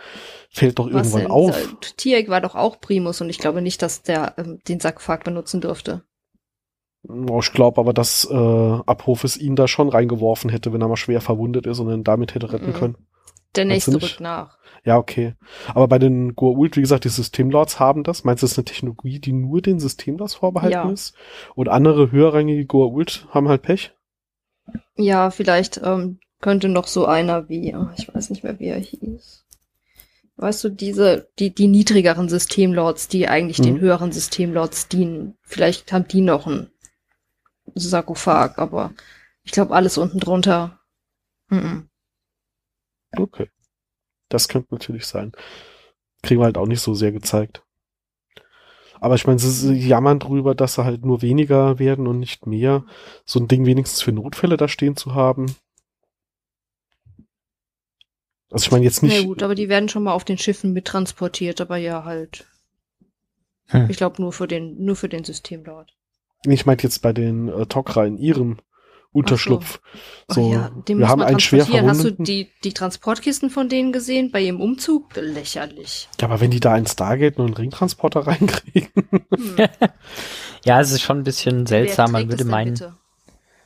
fällt 0.51 0.79
doch 0.79 0.89
irgendwann 0.89 1.23
denn? 1.23 1.31
auf. 1.31 1.77
Tiek 1.97 2.29
war 2.29 2.41
doch 2.41 2.57
auch 2.57 2.81
Primus 2.81 3.21
und 3.21 3.31
ich 3.31 3.39
glaube 3.39 3.63
nicht, 3.63 3.81
dass 3.81 4.03
der 4.03 4.35
ähm, 4.39 4.59
den 4.67 4.81
Sarkophag 4.81 5.23
benutzen 5.23 5.61
dürfte. 5.61 6.03
Oh, 7.09 7.39
Ich 7.41 7.53
glaube 7.53 7.81
aber, 7.81 7.93
dass 7.93 8.25
äh, 8.31 8.35
Apophis 8.35 9.37
ihn 9.37 9.57
da 9.57 9.69
schon 9.69 9.89
reingeworfen 9.89 10.51
hätte, 10.51 10.73
wenn 10.73 10.81
er 10.81 10.89
mal 10.89 10.97
schwer 10.97 11.21
verwundet 11.21 11.67
ist 11.67 11.79
und 11.79 11.91
ihn 11.93 12.05
damit 12.05 12.35
hätte 12.35 12.53
retten 12.53 12.71
Mhm. 12.71 12.75
können. 12.75 12.97
Der 13.55 13.65
nächste 13.65 14.01
rückt 14.03 14.21
nach. 14.21 14.59
Ja, 14.85 14.99
okay. 14.99 15.35
Aber 15.75 15.89
bei 15.89 15.99
den 15.99 16.35
Goa'uld, 16.35 16.77
wie 16.77 16.83
gesagt, 16.83 17.05
die 17.05 17.09
Systemlords 17.09 17.81
haben 17.81 18.05
das. 18.05 18.23
Meinst 18.25 18.43
du, 18.43 18.45
das 18.45 18.53
ist 18.53 18.59
eine 18.59 18.65
Technologie, 18.67 19.19
die 19.19 19.33
nur 19.33 19.63
den 19.63 19.81
Systemlords 19.81 20.35
vorbehalten 20.35 20.73
Ja. 20.73 20.91
ist? 20.91 21.15
Und 21.55 21.69
andere 21.69 22.11
höherrangige 22.13 22.65
Goa'uld 22.65 23.27
haben 23.31 23.49
halt 23.49 23.63
Pech? 23.63 23.93
Ja, 24.97 25.31
vielleicht 25.31 25.81
ähm, 25.83 26.19
könnte 26.41 26.69
noch 26.69 26.87
so 26.87 27.07
einer 27.07 27.49
wie, 27.49 27.75
oh, 27.75 27.89
ich 27.97 28.13
weiß 28.13 28.31
nicht 28.31 28.45
mehr, 28.45 28.59
wie 28.59 28.67
er 28.67 28.79
hieß. 28.79 29.45
Weißt 30.37 30.65
du, 30.65 30.69
diese, 30.69 31.29
die, 31.39 31.55
die 31.55 31.67
niedrigeren 31.67 32.29
Systemlords, 32.29 33.09
die 33.09 33.27
eigentlich 33.27 33.61
den 33.61 33.77
Mhm. 33.77 33.81
höheren 33.81 34.13
Systemlords 34.13 34.89
dienen, 34.89 35.35
vielleicht 35.43 35.93
haben 35.93 36.07
die 36.09 36.21
noch 36.21 36.47
einen 36.47 36.71
Sarkophag, 37.77 38.59
aber 38.59 38.93
ich 39.43 39.53
glaube, 39.53 39.75
alles 39.75 39.99
unten 39.99 40.19
drunter. 40.19 40.81
Mhm. 41.49 41.89
Okay. 43.17 43.51
Das 44.29 44.49
könnte 44.49 44.75
natürlich 44.75 45.07
sein. 45.07 45.33
Kriegen 46.23 46.41
wir 46.41 46.47
halt 46.47 46.59
auch 46.59 46.67
nicht 46.67 46.81
so 46.81 46.95
sehr 46.95 47.13
gezeigt. 47.13 47.63
Aber 49.01 49.15
ich 49.15 49.27
meine, 49.27 49.39
sie 49.39 49.75
jammern 49.75 50.19
drüber, 50.19 50.55
dass 50.55 50.75
sie 50.75 50.85
halt 50.85 51.05
nur 51.05 51.23
weniger 51.23 51.79
werden 51.79 52.07
und 52.07 52.19
nicht 52.19 52.47
mehr. 52.47 52.85
So 53.25 53.39
ein 53.39 53.49
Ding 53.49 53.67
wenigstens 53.67 54.03
für 54.03 54.13
Notfälle 54.13 54.57
da 54.57 54.69
stehen 54.69 54.97
zu 54.97 55.15
haben. 55.15 55.55
Also 58.51 58.65
ich 58.65 58.73
meine 58.73 58.85
jetzt 58.85 59.03
nicht. 59.03 59.17
Na 59.19 59.25
gut, 59.27 59.43
aber 59.43 59.55
die 59.55 59.69
werden 59.69 59.89
schon 59.89 60.05
mal 60.05 60.13
auf 60.13 60.25
den 60.25 60.39
Schiffen 60.39 60.73
mittransportiert, 60.73 61.61
aber 61.61 61.77
ja 61.77 62.05
halt. 62.05 62.47
Hm. 63.67 63.91
Ich 63.91 63.97
glaube 63.97 64.23
nur 64.23 64.33
für 64.33 64.47
den, 64.47 64.83
nur 64.85 64.97
für 64.97 65.09
den 65.09 65.25
System 65.25 65.65
dort. 65.65 65.96
Ich 66.53 66.67
meinte 66.67 66.85
jetzt 66.85 67.03
bei 67.03 67.13
den 67.13 67.49
äh, 67.49 67.63
Tok'ra 67.63 68.07
in 68.07 68.19
ihrem 68.19 68.59
Unterschlupf. 69.17 69.81
So, 70.29 70.43
so 70.43 70.53
ja, 70.53 70.71
wir 70.87 71.09
haben 71.09 71.23
einen 71.23 71.41
schwer 71.41 71.67
Hast 71.67 72.05
du 72.05 72.11
die, 72.11 72.51
die 72.65 72.75
Transportkisten 72.75 73.49
von 73.49 73.71
denen 73.71 73.91
gesehen 73.91 74.31
bei 74.31 74.43
ihrem 74.43 74.61
Umzug? 74.61 75.05
Lächerlich. 75.15 76.09
Ja, 76.21 76.29
aber 76.29 76.41
wenn 76.41 76.51
die 76.51 76.61
da 76.61 76.75
einen 76.75 76.87
Stargate 76.87 77.39
und 77.39 77.47
einen 77.47 77.55
Ringtransporter 77.55 78.27
reinkriegen. 78.27 78.91
Hm. 79.35 79.57
ja, 80.65 80.81
es 80.81 80.93
ist 80.93 81.01
schon 81.01 81.19
ein 81.19 81.25
bisschen 81.25 81.67
seltsam. 81.67 82.13
Man 82.13 82.29
würde 82.29 82.45
meinen, 82.45 82.75
bitte? 82.75 82.95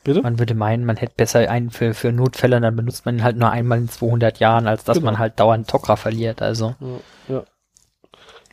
bitte? 0.04 0.22
man 0.22 0.38
würde 0.38 0.54
meinen, 0.54 0.84
man 0.84 0.96
hätte 0.96 1.14
besser 1.16 1.50
einen 1.50 1.70
für, 1.70 1.94
für 1.94 2.12
Notfälle, 2.12 2.60
dann 2.60 2.76
benutzt 2.76 3.04
man 3.04 3.16
ihn 3.16 3.24
halt 3.24 3.36
nur 3.36 3.50
einmal 3.50 3.78
in 3.78 3.88
200 3.88 4.38
Jahren, 4.38 4.68
als 4.68 4.84
dass 4.84 4.98
genau. 4.98 5.06
man 5.06 5.18
halt 5.18 5.40
dauernd 5.40 5.68
Tok'ra 5.68 5.96
verliert. 5.96 6.42
Also. 6.42 6.76
Ja. 6.78 7.34
ja. 7.34 7.44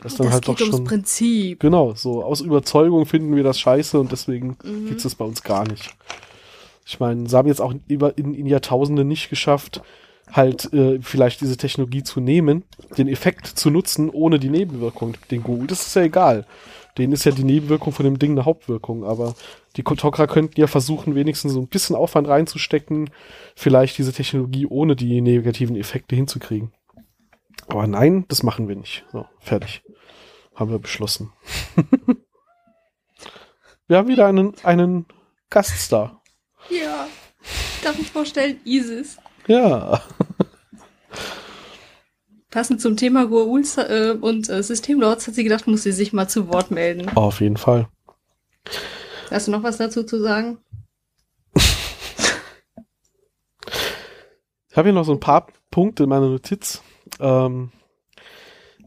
Das, 0.02 0.16
dann 0.16 0.28
das 0.28 0.34
halt 0.36 0.46
geht 0.46 0.62
doch 0.62 0.74
ums 0.74 0.90
Prinzip. 0.90 1.60
Genau, 1.60 1.94
so 1.96 2.24
aus 2.24 2.42
Überzeugung 2.42 3.06
finden 3.06 3.36
wir 3.36 3.44
das 3.44 3.60
scheiße 3.60 4.00
und 4.00 4.12
deswegen 4.12 4.58
mhm. 4.64 4.88
gibt's 4.88 5.04
das 5.04 5.16
bei 5.16 5.26
uns 5.26 5.44
gar 5.44 5.68
nicht. 5.68 5.96
Ich 6.86 7.00
meine, 7.00 7.28
sie 7.28 7.36
haben 7.36 7.48
jetzt 7.48 7.62
auch 7.62 7.74
über 7.88 8.18
in, 8.18 8.34
in 8.34 8.46
Jahrtausenden 8.46 9.08
nicht 9.08 9.30
geschafft, 9.30 9.82
halt 10.32 10.72
äh, 10.74 11.00
vielleicht 11.02 11.42
diese 11.42 11.58
Technologie 11.58 12.04
zu 12.04 12.20
nehmen, 12.20 12.64
den 12.98 13.08
Effekt 13.08 13.48
zu 13.48 13.70
nutzen, 13.70 14.10
ohne 14.10 14.40
die 14.40 14.50
Nebenwirkung. 14.50 15.18
Den 15.32 15.44
Google, 15.44 15.68
das 15.68 15.88
ist 15.88 15.96
ja 15.96 16.04
egal. 16.04 16.46
Denen 16.98 17.14
ist 17.14 17.26
ja 17.26 17.32
die 17.32 17.44
Nebenwirkung 17.44 17.94
von 17.94 18.06
dem 18.06 18.20
Ding 18.20 18.32
eine 18.32 18.46
Hauptwirkung, 18.46 19.04
aber 19.04 19.36
die 19.76 19.84
Kotokra 19.84 20.28
könnten 20.28 20.60
ja 20.60 20.68
versuchen, 20.68 21.14
wenigstens 21.14 21.54
so 21.54 21.60
ein 21.60 21.68
bisschen 21.68 21.96
Aufwand 21.96 22.28
reinzustecken, 22.28 23.10
vielleicht 23.56 23.98
diese 23.98 24.14
Technologie 24.14 24.66
ohne 24.66 24.96
die 24.96 25.22
negativen 25.22 25.76
Effekte 25.76 26.16
hinzukriegen. 26.16 26.72
Aber 27.68 27.86
nein, 27.88 28.26
das 28.30 28.44
machen 28.44 28.68
wir 28.68 28.76
nicht. 28.76 29.06
So, 29.12 29.26
fertig. 29.40 29.84
Haben 30.56 30.72
wir 30.72 30.80
beschlossen. 30.80 31.34
wir 33.88 33.98
haben 33.98 34.08
wieder 34.08 34.26
einen, 34.26 34.56
einen 34.64 35.06
Gaststar. 35.50 36.22
Ja. 36.70 37.08
Darf 37.84 38.00
ich 38.00 38.10
vorstellen, 38.10 38.60
Isis. 38.64 39.18
Ja. 39.48 40.02
Passend 42.50 42.82
zum 42.82 42.96
Thema 42.96 43.24
Goa'uls 43.26 43.78
äh, 43.78 44.18
und 44.20 44.50
äh, 44.50 44.64
Systemlords 44.64 45.28
hat 45.28 45.36
sie 45.36 45.44
gedacht, 45.44 45.68
muss 45.68 45.84
sie 45.84 45.92
sich 45.92 46.14
mal 46.14 46.28
zu 46.28 46.48
Wort 46.48 46.72
melden. 46.72 47.12
Oh, 47.16 47.22
auf 47.22 47.42
jeden 47.42 47.58
Fall. 47.58 47.88
Hast 49.30 49.48
du 49.48 49.52
noch 49.52 49.64
was 49.64 49.78
dazu 49.78 50.04
zu 50.04 50.22
sagen? 50.22 50.58
ich 51.54 51.64
habe 54.76 54.88
hier 54.88 54.94
noch 54.94 55.04
so 55.04 55.12
ein 55.12 55.20
paar 55.20 55.48
Punkte 55.70 56.04
in 56.04 56.10
meiner 56.10 56.30
Notiz. 56.30 56.82
Ähm, 57.20 57.72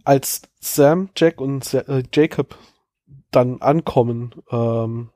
als 0.04 0.42
Sam, 0.60 1.10
Jack 1.16 1.40
und 1.40 1.72
äh, 1.74 2.02
Jacob 2.12 2.56
dann 3.30 3.60
ankommen, 3.60 4.34
ähm, 4.50 5.10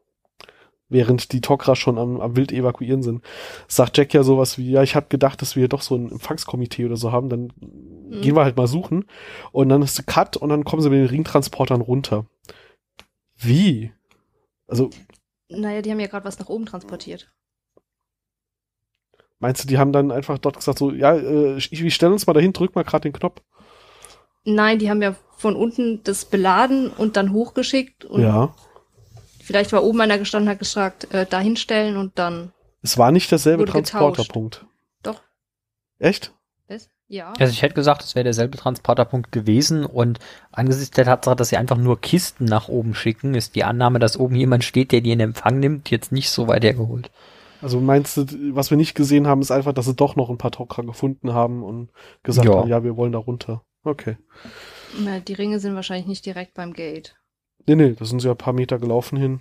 während 0.89 1.33
die 1.33 1.41
Tok'ra 1.41 1.75
schon 1.75 1.99
am, 1.99 2.21
am 2.21 2.37
wild 2.37 2.53
evakuieren 2.53 3.03
sind, 3.03 3.25
sagt 3.67 3.97
Jack 3.99 4.15
ja 4.15 4.23
sowas 4.23 4.59
wie, 4.59 4.71
ja, 4.71 4.83
ich 4.83 4.95
habe 4.95 5.07
gedacht, 5.09 5.43
dass 5.43 5.57
wir 5.57 5.69
doch 5.69 5.83
so 5.83 5.97
ein 5.97 6.11
Empfangskomitee 6.11 6.85
oder 6.85 6.97
so 6.97 7.13
haben, 7.13 7.29
dann 7.29 7.53
mhm. 7.59 8.21
gehen 8.21 8.37
wir 8.37 8.45
halt 8.45 8.57
mal 8.57 8.69
suchen. 8.69 9.07
Und 9.53 9.69
dann 9.69 9.83
ist 9.83 10.07
Cut 10.07 10.37
und 10.37 10.51
dann 10.51 10.65
kommen 10.65 10.83
sie 10.83 10.91
mit 10.91 11.01
den 11.01 11.09
Ringtransportern 11.09 11.81
runter. 11.81 12.27
Wie? 13.37 13.93
Also. 14.67 14.91
Naja, 15.49 15.83
die 15.83 15.91
haben 15.91 16.01
ja 16.01 16.07
gerade 16.07 16.25
was 16.25 16.39
nach 16.39 16.49
oben 16.49 16.67
transportiert. 16.67 17.33
Meinst 19.45 19.63
du, 19.63 19.69
die 19.69 19.77
haben 19.77 19.93
dann 19.93 20.11
einfach 20.11 20.39
dort 20.39 20.57
gesagt, 20.57 20.79
so, 20.79 20.91
ja, 20.91 21.15
äh, 21.15 21.59
ich, 21.59 21.71
ich 21.71 21.95
stelle 21.95 22.15
uns 22.15 22.27
mal 22.27 22.33
dahin, 22.33 22.55
drück 22.55 22.75
mal 22.75 22.83
gerade 22.83 23.03
den 23.03 23.13
Knopf. 23.13 23.43
Nein, 24.47 24.79
die 24.79 24.89
haben 24.89 25.03
ja 25.03 25.17
von 25.37 25.55
unten 25.55 26.03
das 26.03 26.25
beladen 26.25 26.89
und 26.89 27.19
dann 27.19 27.31
hochgeschickt. 27.31 28.07
Und 28.07 28.23
ja. 28.23 28.55
Vielleicht 29.43 29.71
war 29.75 29.85
oben 29.85 30.01
einer 30.01 30.17
gestanden, 30.17 30.49
hat 30.49 30.61
gesagt, 30.61 31.13
äh, 31.13 31.27
da 31.29 31.41
hinstellen 31.41 31.99
und 31.99 32.19
dann. 32.19 32.55
Es 32.81 32.97
war 32.97 33.13
nicht 33.13 33.31
derselbe 33.31 33.67
Transporterpunkt. 33.67 34.65
Doch. 35.03 35.21
Echt? 35.99 36.33
Was? 36.67 36.89
Ja. 37.09 37.35
Also 37.39 37.53
ich 37.53 37.61
hätte 37.61 37.75
gesagt, 37.75 38.03
es 38.03 38.15
wäre 38.15 38.25
derselbe 38.25 38.57
Transporterpunkt 38.57 39.31
gewesen 39.31 39.85
und 39.85 40.21
angesichts 40.53 40.97
der 40.97 41.05
Tatsache, 41.05 41.37
dass 41.37 41.51
sie 41.51 41.59
einfach 41.59 41.77
nur 41.77 42.01
Kisten 42.01 42.47
nach 42.47 42.69
oben 42.69 42.95
schicken, 42.95 43.35
ist 43.35 43.57
die 43.57 43.65
Annahme, 43.65 43.99
dass 43.99 44.19
oben 44.19 44.37
jemand 44.37 44.65
steht, 44.65 44.91
der 44.91 45.03
die 45.03 45.13
in 45.13 45.21
Empfang 45.21 45.61
nimmt, 45.61 45.91
jetzt 45.91 46.13
nicht 46.13 46.31
so 46.31 46.49
weit 46.49 46.65
hergeholt. 46.65 47.11
Also 47.65 47.81
meinst 47.81 48.19
du, 48.19 48.27
was 48.55 48.69
wir 48.69 48.77
nicht 48.77 48.95
gesehen 48.95 49.27
haben, 49.27 49.41
ist 49.41 49.51
einfach, 49.51 49.73
dass 49.73 49.87
sie 49.87 49.95
doch 49.95 50.17
noch 50.17 50.29
ein 50.29 50.37
paar 50.37 50.51
Tok'ra 50.51 50.85
gefunden 50.85 51.33
haben 51.33 51.63
und 51.63 51.89
gesagt 52.23 52.47
ja. 52.47 52.57
haben, 52.57 52.69
ja, 52.69 52.85
wir 52.85 52.99
wollen 52.99 53.13
da 53.13 53.19
runter. 53.19 53.63
Okay. 53.85 54.19
Na, 55.03 55.19
die 55.19 55.33
Ringe 55.33 55.59
sind 55.61 55.75
wahrscheinlich 55.75 56.07
nicht 56.07 56.27
direkt 56.27 56.53
beim 56.53 56.75
Gate. 56.75 57.17
Nee, 57.65 57.77
nee, 57.77 57.95
da 57.99 58.05
sind 58.05 58.21
sie 58.21 58.27
ja 58.27 58.35
ein 58.35 58.39
paar 58.39 58.53
Meter 58.53 58.79
gelaufen 58.79 59.17
hin. 59.17 59.41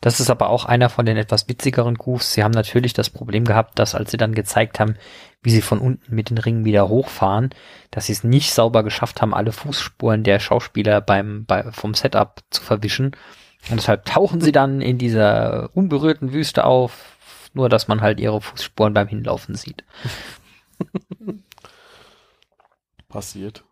Das 0.00 0.18
ist 0.18 0.30
aber 0.30 0.48
auch 0.48 0.64
einer 0.64 0.88
von 0.88 1.06
den 1.06 1.16
etwas 1.16 1.48
witzigeren 1.48 1.94
Goofs. 1.94 2.32
Sie 2.32 2.42
haben 2.42 2.50
natürlich 2.50 2.92
das 2.92 3.08
Problem 3.08 3.44
gehabt, 3.44 3.78
dass 3.78 3.94
als 3.94 4.10
sie 4.10 4.16
dann 4.16 4.34
gezeigt 4.34 4.80
haben, 4.80 4.96
wie 5.40 5.50
sie 5.50 5.62
von 5.62 5.78
unten 5.78 6.12
mit 6.12 6.30
den 6.30 6.38
Ringen 6.38 6.64
wieder 6.64 6.88
hochfahren, 6.88 7.50
dass 7.92 8.06
sie 8.06 8.12
es 8.14 8.24
nicht 8.24 8.52
sauber 8.52 8.82
geschafft 8.82 9.22
haben, 9.22 9.32
alle 9.32 9.52
Fußspuren 9.52 10.24
der 10.24 10.40
Schauspieler 10.40 11.00
beim, 11.00 11.44
bei, 11.46 11.70
vom 11.70 11.94
Setup 11.94 12.40
zu 12.50 12.62
verwischen. 12.62 13.12
Und 13.70 13.76
deshalb 13.76 14.06
tauchen 14.06 14.40
sie 14.40 14.52
dann 14.52 14.80
in 14.80 14.98
dieser 14.98 15.70
unberührten 15.74 16.32
Wüste 16.32 16.64
auf, 16.64 17.17
nur 17.54 17.68
dass 17.68 17.88
man 17.88 18.00
halt 18.00 18.20
ihre 18.20 18.40
Fußspuren 18.40 18.94
beim 18.94 19.08
Hinlaufen 19.08 19.54
sieht. 19.54 19.84
Passiert. 23.08 23.64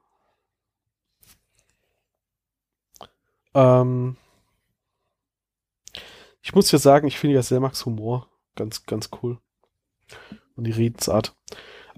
Ähm, 3.55 4.17
ich 6.43 6.55
muss 6.55 6.71
ja 6.71 6.79
sagen, 6.79 7.09
ich 7.09 7.19
finde 7.19 7.35
ja 7.37 7.43
Selmaks 7.43 7.85
Humor 7.87 8.29
ganz, 8.57 8.85
ganz 8.87 9.11
cool. 9.23 9.39
Und 10.57 10.65
die 10.65 10.73
Redensart. 10.73 11.35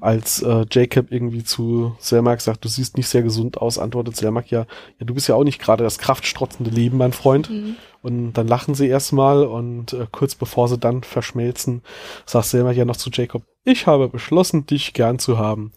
Als 0.00 0.42
äh, 0.42 0.64
Jacob 0.70 1.10
irgendwie 1.10 1.42
zu 1.42 1.96
Selmak 1.98 2.40
sagt, 2.40 2.64
du 2.64 2.68
siehst 2.68 2.96
nicht 2.96 3.08
sehr 3.08 3.22
gesund 3.22 3.58
aus, 3.58 3.78
antwortet 3.78 4.16
Selmak 4.16 4.48
ja, 4.50 4.66
ja, 4.98 5.06
du 5.06 5.12
bist 5.12 5.26
ja 5.26 5.34
auch 5.34 5.42
nicht 5.42 5.60
gerade 5.60 5.82
das 5.82 5.98
kraftstrotzende 5.98 6.70
Leben, 6.70 6.98
mein 6.98 7.12
Freund. 7.12 7.50
Mhm. 7.50 7.76
Und 8.02 8.34
dann 8.34 8.46
lachen 8.46 8.74
sie 8.74 8.88
erstmal 8.88 9.44
und 9.44 9.92
äh, 9.92 10.06
kurz 10.10 10.34
bevor 10.34 10.68
sie 10.68 10.78
dann 10.78 11.02
verschmelzen, 11.02 11.82
sagt 12.26 12.46
Selmak 12.46 12.76
ja 12.76 12.84
noch 12.84 12.96
zu 12.96 13.10
Jacob, 13.12 13.42
ich 13.64 13.86
habe 13.86 14.08
beschlossen, 14.08 14.66
dich 14.66 14.92
gern 14.94 15.18
zu 15.18 15.38
haben 15.38 15.72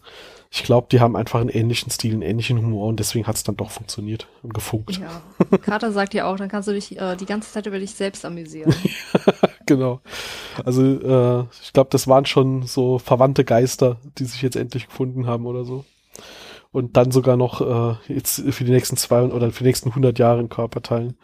ich 0.54 0.64
glaube, 0.64 0.86
die 0.92 1.00
haben 1.00 1.16
einfach 1.16 1.40
einen 1.40 1.48
ähnlichen 1.48 1.90
Stil, 1.90 2.12
einen 2.12 2.20
ähnlichen 2.20 2.58
Humor 2.58 2.88
und 2.88 3.00
deswegen 3.00 3.26
hat 3.26 3.36
es 3.36 3.42
dann 3.42 3.56
doch 3.56 3.70
funktioniert 3.70 4.28
und 4.42 4.52
gefunkt. 4.52 5.00
Ja. 5.00 5.22
Carter 5.62 5.92
sagt 5.92 6.12
ja 6.12 6.26
auch, 6.26 6.36
dann 6.36 6.50
kannst 6.50 6.68
du 6.68 6.72
dich 6.72 7.00
äh, 7.00 7.16
die 7.16 7.24
ganze 7.24 7.50
Zeit 7.50 7.64
über 7.64 7.78
dich 7.78 7.94
selbst 7.94 8.26
amüsieren. 8.26 8.74
genau. 9.66 10.02
Also 10.62 10.82
äh, 10.82 11.46
ich 11.62 11.72
glaube, 11.72 11.88
das 11.90 12.06
waren 12.06 12.26
schon 12.26 12.64
so 12.64 12.98
verwandte 12.98 13.46
Geister, 13.46 13.96
die 14.18 14.26
sich 14.26 14.42
jetzt 14.42 14.56
endlich 14.56 14.88
gefunden 14.88 15.26
haben 15.26 15.46
oder 15.46 15.64
so. 15.64 15.86
Und 16.70 16.98
dann 16.98 17.12
sogar 17.12 17.38
noch 17.38 17.62
äh, 17.62 18.12
jetzt 18.12 18.42
für 18.52 18.64
die 18.64 18.72
nächsten 18.72 18.98
zwei 18.98 19.22
oder 19.22 19.50
für 19.52 19.64
die 19.64 19.68
nächsten 19.68 19.88
100 19.88 20.18
Jahre 20.18 20.40
in 20.40 20.50
Körper 20.50 20.82
teilen. 20.82 21.16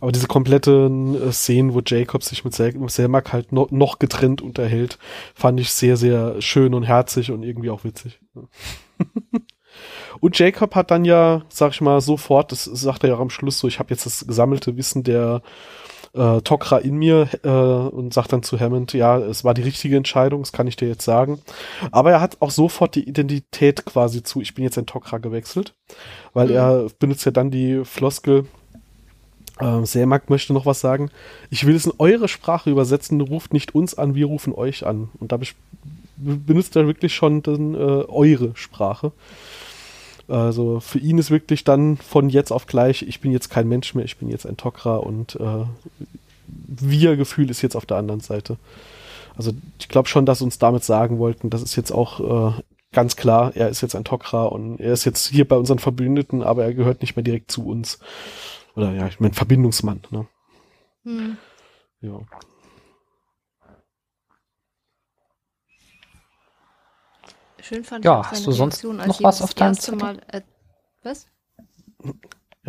Aber 0.00 0.12
diese 0.12 0.26
kompletten 0.26 1.28
äh, 1.28 1.32
Szenen, 1.32 1.74
wo 1.74 1.80
Jacob 1.84 2.22
sich 2.22 2.44
mit 2.44 2.54
Sel 2.54 2.74
Selmak 2.88 3.32
halt 3.32 3.52
no 3.52 3.66
noch 3.70 3.98
getrennt 3.98 4.42
unterhält, 4.42 4.98
fand 5.34 5.60
ich 5.60 5.70
sehr, 5.70 5.96
sehr 5.96 6.40
schön 6.40 6.74
und 6.74 6.84
herzig 6.84 7.30
und 7.30 7.42
irgendwie 7.42 7.70
auch 7.70 7.84
witzig. 7.84 8.20
und 10.20 10.38
Jacob 10.38 10.74
hat 10.74 10.90
dann 10.90 11.04
ja, 11.04 11.42
sag 11.48 11.72
ich 11.72 11.80
mal, 11.80 12.00
sofort, 12.00 12.52
das 12.52 12.64
sagt 12.64 13.04
er 13.04 13.10
ja 13.10 13.18
am 13.18 13.30
Schluss 13.30 13.58
so, 13.58 13.68
ich 13.68 13.78
habe 13.78 13.90
jetzt 13.90 14.06
das 14.06 14.26
gesammelte 14.26 14.76
Wissen 14.76 15.02
der 15.02 15.42
äh, 16.14 16.40
Tokra 16.40 16.78
in 16.78 16.96
mir 16.96 17.28
äh, 17.44 17.48
und 17.48 18.12
sagt 18.12 18.32
dann 18.32 18.42
zu 18.42 18.58
Hammond, 18.58 18.92
ja, 18.92 19.18
es 19.18 19.44
war 19.44 19.54
die 19.54 19.62
richtige 19.62 19.96
Entscheidung, 19.96 20.42
das 20.42 20.52
kann 20.52 20.66
ich 20.66 20.76
dir 20.76 20.88
jetzt 20.88 21.04
sagen. 21.04 21.40
Aber 21.92 22.10
er 22.10 22.20
hat 22.20 22.38
auch 22.40 22.50
sofort 22.50 22.94
die 22.94 23.08
Identität 23.08 23.84
quasi 23.84 24.22
zu, 24.22 24.40
ich 24.40 24.54
bin 24.54 24.64
jetzt 24.64 24.78
ein 24.78 24.86
Tokra 24.86 25.18
gewechselt, 25.18 25.74
weil 26.32 26.48
mhm. 26.48 26.54
er 26.54 26.86
benutzt 26.98 27.24
ja 27.24 27.32
dann 27.32 27.50
die 27.50 27.84
Floskel, 27.84 28.46
äh, 29.60 29.84
Selmak 29.84 30.30
möchte 30.30 30.52
noch 30.52 30.66
was 30.66 30.80
sagen. 30.80 31.10
Ich 31.50 31.66
will 31.66 31.76
es 31.76 31.86
in 31.86 31.92
eure 31.98 32.28
Sprache 32.28 32.70
übersetzen, 32.70 33.20
ruft 33.20 33.52
nicht 33.52 33.74
uns 33.74 33.94
an, 33.94 34.14
wir 34.14 34.26
rufen 34.26 34.54
euch 34.54 34.86
an. 34.86 35.08
Und 35.18 35.32
da 35.32 35.38
benutzt 36.16 36.76
er 36.76 36.86
wirklich 36.86 37.14
schon 37.14 37.42
dann, 37.42 37.74
äh, 37.74 37.78
eure 37.78 38.52
Sprache. 38.54 39.12
Also 40.28 40.78
für 40.78 40.98
ihn 40.98 41.18
ist 41.18 41.30
wirklich 41.30 41.64
dann 41.64 41.96
von 41.96 42.28
jetzt 42.30 42.52
auf 42.52 42.66
gleich, 42.66 43.02
ich 43.02 43.20
bin 43.20 43.32
jetzt 43.32 43.50
kein 43.50 43.68
Mensch 43.68 43.94
mehr, 43.94 44.04
ich 44.04 44.16
bin 44.16 44.28
jetzt 44.30 44.46
ein 44.46 44.56
Tokra 44.56 44.96
und 44.96 45.34
äh, 45.36 45.64
Wir-Gefühl 46.46 47.50
ist 47.50 47.62
jetzt 47.62 47.74
auf 47.74 47.86
der 47.86 47.96
anderen 47.96 48.20
Seite. 48.20 48.56
Also 49.36 49.52
ich 49.80 49.88
glaube 49.88 50.08
schon, 50.08 50.26
dass 50.26 50.42
uns 50.42 50.58
damit 50.58 50.84
sagen 50.84 51.18
wollten, 51.18 51.50
das 51.50 51.62
ist 51.62 51.74
jetzt 51.74 51.90
auch 51.90 52.52
äh, 52.52 52.60
ganz 52.92 53.16
klar, 53.16 53.52
er 53.54 53.68
ist 53.68 53.80
jetzt 53.80 53.96
ein 53.96 54.04
Tok'ra 54.04 54.46
und 54.46 54.80
er 54.80 54.92
ist 54.92 55.04
jetzt 55.04 55.28
hier 55.28 55.46
bei 55.46 55.56
unseren 55.56 55.78
Verbündeten, 55.78 56.42
aber 56.42 56.64
er 56.64 56.74
gehört 56.74 57.00
nicht 57.00 57.16
mehr 57.16 57.22
direkt 57.22 57.50
zu 57.50 57.66
uns. 57.66 57.98
Oder 58.80 58.92
ja, 58.92 59.06
ich 59.08 59.20
meine 59.20 59.34
Verbindungsmann, 59.34 60.00
ne? 60.10 60.26
Hm. 61.04 61.36
Ja. 62.00 62.18
Schön 67.60 67.84
fand 67.84 68.06
Ja, 68.06 68.22
ich 68.22 68.30
hast 68.30 68.46
du 68.46 68.52
sonst 68.52 68.82
Reaktion, 68.82 68.96
noch 69.06 69.22
was 69.22 69.42
auf 69.42 69.52
deinem 69.52 69.74
Zettel? 69.74 69.98
Mal, 69.98 70.18
äh, 70.28 70.40
was? 71.02 71.26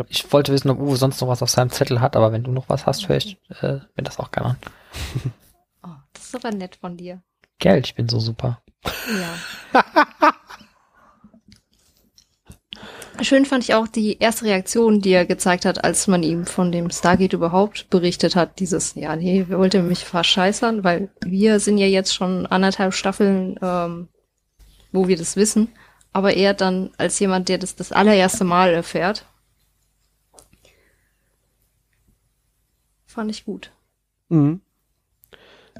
Ich 0.10 0.34
wollte 0.34 0.52
wissen, 0.52 0.70
ob 0.70 0.80
Uwe 0.80 0.98
sonst 0.98 1.22
noch 1.22 1.30
was 1.30 1.42
auf 1.42 1.50
seinem 1.50 1.70
Zettel 1.70 2.02
hat, 2.02 2.18
aber 2.18 2.34
wenn 2.34 2.44
du 2.44 2.52
noch 2.52 2.68
was 2.68 2.86
hast, 2.86 3.08
höre 3.08 3.16
ich 3.16 3.38
äh, 3.62 3.80
mir 3.96 4.04
das 4.04 4.20
auch 4.20 4.32
gerne 4.32 4.50
an. 4.50 4.58
Oh, 5.84 5.96
das 6.14 6.26
ist 6.26 6.36
aber 6.36 6.52
nett 6.52 6.76
von 6.76 6.96
dir. 6.96 7.24
Geld, 7.58 7.88
ich 7.88 7.96
bin 7.96 8.08
so 8.08 8.20
super. 8.20 8.62
Ja. 9.74 9.82
Schön 13.24 13.46
fand 13.46 13.64
ich 13.64 13.76
auch 13.76 13.88
die 13.88 14.18
erste 14.18 14.46
Reaktion, 14.46 15.00
die 15.00 15.12
er 15.12 15.26
gezeigt 15.26 15.66
hat, 15.66 15.84
als 15.84 16.08
man 16.08 16.24
ihm 16.24 16.46
von 16.46 16.72
dem 16.72 16.90
Stargate 16.90 17.34
überhaupt 17.34 17.90
berichtet 17.90 18.36
hat. 18.36 18.60
Dieses, 18.60 18.96
ja, 18.96 19.16
nee, 19.16 19.46
wer 19.48 19.60
wollte 19.60 19.84
mich 19.84 20.06
verscheißern, 20.06 20.84
weil 20.84 21.10
wir 21.24 21.60
sind 21.60 21.78
ja 21.78 21.86
jetzt 21.86 22.16
schon 22.16 22.48
anderthalb 22.48 22.94
Staffeln, 22.94 23.60
ähm, 23.62 24.08
wo 24.92 25.08
wir 25.08 25.18
das 25.18 25.36
wissen. 25.36 25.70
Aber 26.14 26.34
er 26.34 26.54
dann 26.54 26.92
als 26.98 27.20
jemand, 27.20 27.48
der 27.48 27.60
das 27.60 27.76
das 27.76 27.92
allererste 27.92 28.44
Mal 28.44 28.74
erfährt, 28.74 29.26
fand 33.06 33.30
ich 33.30 33.46
gut. 33.46 33.72
Mhm. 34.30 34.62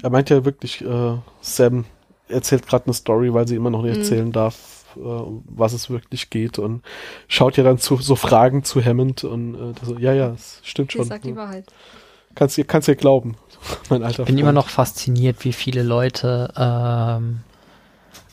Er 0.02 0.10
meint 0.10 0.30
ja 0.30 0.44
wirklich, 0.44 0.82
äh, 0.82 1.16
Sam 1.40 1.84
erzählt 2.28 2.66
gerade 2.66 2.86
eine 2.86 2.94
Story, 2.94 3.34
weil 3.34 3.48
sie 3.48 3.56
immer 3.56 3.70
noch 3.70 3.82
nicht 3.82 3.96
Mhm. 3.96 4.02
erzählen 4.02 4.32
darf, 4.32 4.81
äh, 4.96 5.00
um 5.00 5.44
was 5.46 5.72
es 5.72 5.90
wirklich 5.90 6.30
geht 6.30 6.58
und 6.58 6.82
schaut 7.28 7.56
ja 7.56 7.64
dann 7.64 7.78
zu 7.78 7.96
so 7.96 8.16
Fragen 8.16 8.64
zu 8.64 8.84
Hammond 8.84 9.24
und 9.24 9.54
äh, 9.54 9.74
so, 9.84 9.98
ja, 9.98 10.12
ja, 10.12 10.32
es 10.32 10.60
stimmt 10.62 10.92
schon. 10.92 11.04
sagt 11.04 11.24
die 11.24 11.32
ne? 11.32 11.36
Wahrheit. 11.36 11.66
Kannst 12.34 12.56
dir 12.56 12.64
kannst 12.64 12.88
dir 12.88 12.96
glauben, 12.96 13.36
mein 13.90 14.02
alter 14.02 14.10
Ich 14.10 14.16
bin 14.26 14.26
Freund. 14.26 14.40
immer 14.40 14.52
noch 14.52 14.68
fasziniert, 14.68 15.44
wie 15.44 15.52
viele 15.52 15.82
Leute 15.82 16.52
ähm, 16.56 17.40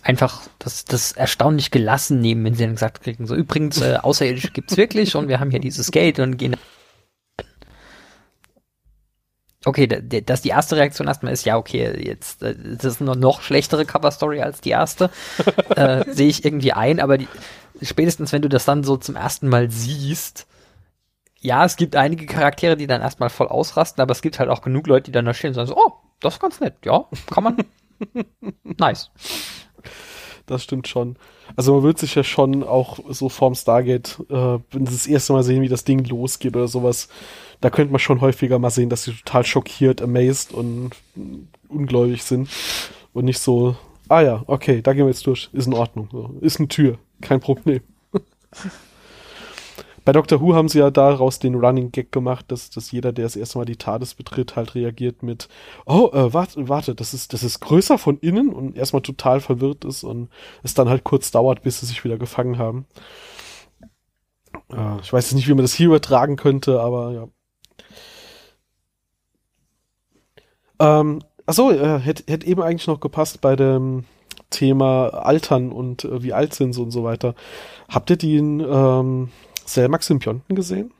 einfach 0.01 0.41
das, 0.59 0.85
das 0.85 1.11
erstaunlich 1.11 1.71
gelassen 1.71 2.19
nehmen, 2.21 2.43
wenn 2.45 2.55
sie 2.55 2.63
dann 2.63 2.73
gesagt 2.73 3.03
kriegen, 3.03 3.27
so 3.27 3.35
übrigens, 3.35 3.81
äh, 3.81 3.97
Außerirdische 4.01 4.51
gibt's 4.51 4.77
wirklich 4.77 5.15
und 5.15 5.27
wir 5.27 5.39
haben 5.39 5.51
hier 5.51 5.59
dieses 5.59 5.91
Gate 5.91 6.19
und 6.19 6.37
gehen. 6.37 6.55
Okay, 9.65 9.87
da- 9.87 9.99
da- 9.99 10.21
dass 10.21 10.41
die 10.41 10.49
erste 10.49 10.77
Reaktion 10.77 11.07
erstmal 11.07 11.33
ist, 11.33 11.45
ja, 11.45 11.57
okay, 11.57 12.01
jetzt, 12.05 12.41
äh, 12.43 12.55
das 12.57 12.85
ist 12.93 13.01
eine 13.01 13.15
noch 13.17 13.41
schlechtere 13.41 13.85
Cover-Story 13.85 14.41
als 14.41 14.61
die 14.61 14.69
erste, 14.69 15.09
äh, 15.75 16.05
sehe 16.11 16.29
ich 16.29 16.45
irgendwie 16.45 16.71
ein, 16.73 16.99
aber 17.01 17.17
die, 17.17 17.27
spätestens 17.81 18.31
wenn 18.31 18.41
du 18.41 18.47
das 18.49 18.63
dann 18.65 18.83
so 18.85 18.95
zum 18.95 19.15
ersten 19.17 19.49
Mal 19.49 19.69
siehst, 19.69 20.47
ja, 21.41 21.65
es 21.65 21.75
gibt 21.77 21.95
einige 21.95 22.25
Charaktere, 22.25 22.77
die 22.77 22.87
dann 22.87 23.01
erstmal 23.01 23.29
voll 23.29 23.47
ausrasten, 23.47 24.01
aber 24.01 24.11
es 24.11 24.21
gibt 24.21 24.39
halt 24.39 24.49
auch 24.49 24.61
genug 24.61 24.87
Leute, 24.87 25.05
die 25.05 25.11
dann 25.11 25.25
da 25.25 25.33
stehen 25.33 25.49
und 25.49 25.53
sagen 25.55 25.67
so, 25.67 25.77
oh, 25.77 25.93
das 26.21 26.35
ist 26.35 26.41
ganz 26.41 26.59
nett, 26.61 26.75
ja, 26.85 27.05
kann 27.33 27.43
man. 27.43 27.57
nice. 28.63 29.11
Das 30.45 30.63
stimmt 30.63 30.87
schon. 30.87 31.17
Also 31.55 31.73
man 31.73 31.83
wird 31.83 31.99
sich 31.99 32.15
ja 32.15 32.23
schon 32.23 32.63
auch 32.63 32.99
so 33.09 33.29
vorm 33.29 33.55
Stargate, 33.55 34.19
äh, 34.29 34.59
wenn 34.71 34.85
sie 34.85 34.93
das 34.93 35.07
erste 35.07 35.33
Mal 35.33 35.43
sehen, 35.43 35.61
wie 35.61 35.69
das 35.69 35.83
Ding 35.83 36.03
losgeht 36.05 36.55
oder 36.55 36.67
sowas, 36.67 37.09
da 37.61 37.69
könnte 37.69 37.91
man 37.91 37.99
schon 37.99 38.21
häufiger 38.21 38.59
mal 38.59 38.69
sehen, 38.69 38.89
dass 38.89 39.03
sie 39.03 39.13
total 39.13 39.45
schockiert, 39.45 40.01
amazed 40.01 40.53
und 40.53 40.91
ungläubig 41.67 42.23
sind 42.23 42.49
und 43.13 43.25
nicht 43.25 43.39
so, 43.39 43.75
ah 44.07 44.21
ja, 44.21 44.43
okay, 44.47 44.81
da 44.81 44.93
gehen 44.93 45.05
wir 45.05 45.11
jetzt 45.11 45.27
durch, 45.27 45.49
ist 45.53 45.67
in 45.67 45.73
Ordnung, 45.73 46.37
ist 46.41 46.59
eine 46.59 46.67
Tür, 46.67 46.97
kein 47.21 47.39
Problem. 47.39 47.81
Bei 50.09 50.13
Doctor 50.13 50.41
Who 50.41 50.55
haben 50.55 50.69
sie 50.69 50.79
ja 50.79 50.89
daraus 50.89 51.37
den 51.37 51.53
Running 51.53 51.91
Gag 51.91 52.11
gemacht, 52.11 52.45
dass, 52.47 52.71
dass 52.71 52.91
jeder, 52.91 53.11
der 53.11 53.25
das 53.25 53.35
erste 53.35 53.59
Mal 53.59 53.65
die 53.65 53.75
TARDIS 53.75 54.15
betritt, 54.15 54.55
halt 54.55 54.73
reagiert 54.73 55.21
mit, 55.21 55.49
oh, 55.85 56.09
äh, 56.11 56.33
warte, 56.33 56.67
warte, 56.67 56.95
das 56.95 57.13
ist, 57.13 57.31
das 57.31 57.43
ist 57.43 57.59
größer 57.59 57.99
von 57.99 58.17
innen 58.17 58.51
und 58.51 58.75
erstmal 58.75 59.03
total 59.03 59.39
verwirrt 59.39 59.85
ist 59.85 60.03
und 60.03 60.29
es 60.63 60.73
dann 60.73 60.89
halt 60.89 61.03
kurz 61.03 61.29
dauert, 61.29 61.61
bis 61.61 61.79
sie 61.79 61.85
sich 61.85 62.03
wieder 62.03 62.17
gefangen 62.17 62.57
haben. 62.57 62.87
Äh, 64.73 64.99
ich 65.03 65.13
weiß 65.13 65.25
jetzt 65.25 65.35
nicht, 65.35 65.47
wie 65.47 65.53
man 65.53 65.63
das 65.63 65.75
hier 65.75 65.85
übertragen 65.85 66.37
könnte, 66.37 66.81
aber 66.81 67.11
ja. 67.11 67.27
Ähm, 70.79 71.21
achso, 71.45 71.69
äh, 71.69 71.99
hätte 71.99 72.23
hätt 72.25 72.45
eben 72.45 72.63
eigentlich 72.63 72.87
noch 72.87 72.99
gepasst 72.99 73.41
bei 73.41 73.55
dem 73.55 74.05
Thema 74.49 75.09
Altern 75.09 75.71
und 75.71 76.03
äh, 76.03 76.23
wie 76.23 76.33
alt 76.33 76.55
sind 76.55 76.73
sie 76.73 76.81
und 76.81 76.89
so 76.89 77.03
weiter. 77.03 77.35
Habt 77.89 78.09
ihr 78.09 78.17
den 78.17 78.59
ähm, 78.59 79.29
Selmax 79.73 80.07
Symbionten 80.07 80.55
gesehen? 80.55 80.91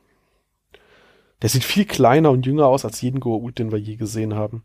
Der 1.42 1.50
sieht 1.50 1.64
viel 1.64 1.86
kleiner 1.86 2.32
und 2.32 2.46
jünger 2.46 2.66
aus 2.68 2.84
als 2.86 3.02
jeden 3.02 3.20
Goa'uld, 3.22 3.56
den 3.56 3.72
wir 3.72 3.80
je 3.80 3.96
gesehen 3.96 4.36
haben. 4.36 4.64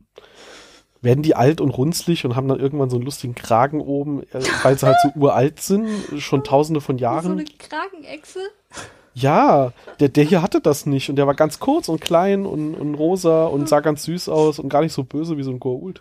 Werden 1.02 1.22
die 1.22 1.36
alt 1.36 1.60
und 1.60 1.70
runzlig 1.70 2.24
und 2.24 2.34
haben 2.34 2.48
dann 2.48 2.58
irgendwann 2.58 2.90
so 2.90 2.96
einen 2.96 3.04
lustigen 3.04 3.34
Kragen 3.34 3.80
oben, 3.80 4.22
äh, 4.32 4.40
weil 4.62 4.78
sie 4.78 4.86
halt 4.86 4.96
so 5.02 5.10
uralt 5.20 5.60
sind, 5.60 5.88
schon 6.18 6.42
tausende 6.42 6.80
von 6.80 6.98
So 6.98 7.02
Jahren? 7.02 7.32
eine 7.32 7.44
Kragenechse? 7.44 8.40
Ja, 9.12 9.72
der, 10.00 10.08
der 10.08 10.24
hier 10.24 10.42
hatte 10.42 10.60
das 10.60 10.86
nicht 10.86 11.08
und 11.10 11.16
der 11.16 11.28
war 11.28 11.34
ganz 11.34 11.60
kurz 11.60 11.88
und 11.88 12.00
klein 12.00 12.46
und, 12.46 12.74
und 12.74 12.94
rosa 12.96 13.44
und 13.44 13.68
sah 13.68 13.78
ganz 13.78 14.02
süß 14.04 14.28
aus 14.28 14.58
und 14.58 14.68
gar 14.68 14.80
nicht 14.80 14.92
so 14.92 15.04
böse 15.04 15.36
wie 15.36 15.44
so 15.44 15.52
ein 15.52 15.60
Goa'uld. 15.60 15.98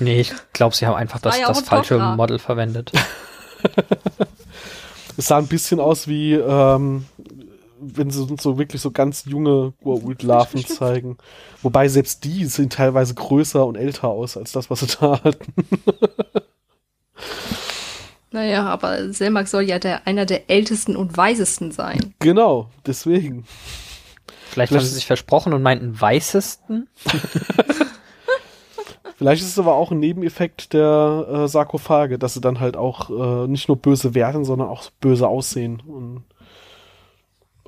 Nee, 0.00 0.20
ich 0.22 0.32
glaube, 0.52 0.74
sie 0.74 0.86
haben 0.86 0.96
einfach 0.96 1.20
das, 1.20 1.36
auch 1.42 1.48
das 1.48 1.58
ein 1.58 1.64
falsche. 1.64 1.98
Model 1.98 2.38
verwendet. 2.40 2.90
Es 5.16 5.26
sah 5.26 5.38
ein 5.38 5.46
bisschen 5.46 5.80
aus 5.80 6.08
wie, 6.08 6.34
ähm, 6.34 7.04
wenn 7.80 8.10
sie 8.10 8.22
uns 8.22 8.42
so 8.42 8.58
wirklich 8.58 8.80
so 8.80 8.90
ganz 8.90 9.24
junge 9.26 9.72
Goa'uld-Larven 9.84 10.64
zeigen. 10.66 11.18
Wobei 11.62 11.88
selbst 11.88 12.24
die 12.24 12.44
sehen 12.46 12.70
teilweise 12.70 13.14
größer 13.14 13.64
und 13.66 13.76
älter 13.76 14.08
aus 14.08 14.36
als 14.36 14.52
das, 14.52 14.70
was 14.70 14.80
sie 14.80 14.86
da 15.00 15.20
hatten. 15.22 15.52
Naja, 18.34 18.64
aber 18.64 19.12
Selmak 19.12 19.46
soll 19.46 19.64
ja 19.64 19.78
der, 19.78 20.06
einer 20.06 20.24
der 20.24 20.48
ältesten 20.48 20.96
und 20.96 21.16
weisesten 21.18 21.70
sein. 21.70 22.14
Genau, 22.18 22.70
deswegen. 22.86 23.44
Vielleicht, 23.44 24.70
Vielleicht- 24.70 24.72
haben 24.72 24.80
sie 24.80 24.94
sich 24.94 25.06
versprochen 25.06 25.52
und 25.52 25.60
meinten 25.62 26.00
weißesten. 26.00 26.88
Vielleicht 29.22 29.42
ist 29.42 29.50
es 29.50 29.58
aber 29.58 29.74
auch 29.74 29.92
ein 29.92 30.00
Nebeneffekt 30.00 30.72
der 30.72 31.26
äh, 31.30 31.48
Sarkophage, 31.48 32.18
dass 32.18 32.34
sie 32.34 32.40
dann 32.40 32.58
halt 32.58 32.76
auch 32.76 33.08
äh, 33.44 33.46
nicht 33.46 33.68
nur 33.68 33.76
böse 33.76 34.14
werden, 34.16 34.44
sondern 34.44 34.68
auch 34.68 34.90
böse 35.00 35.28
aussehen. 35.28 35.80
Und 35.86 36.24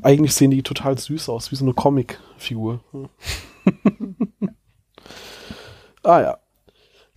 eigentlich 0.02 0.34
sehen 0.34 0.50
die 0.50 0.64
total 0.64 0.98
süß 0.98 1.28
aus, 1.28 1.52
wie 1.52 1.56
so 1.56 1.64
eine 1.64 1.72
Comic-Figur. 1.74 2.80
ah 6.02 6.20
ja. 6.20 6.38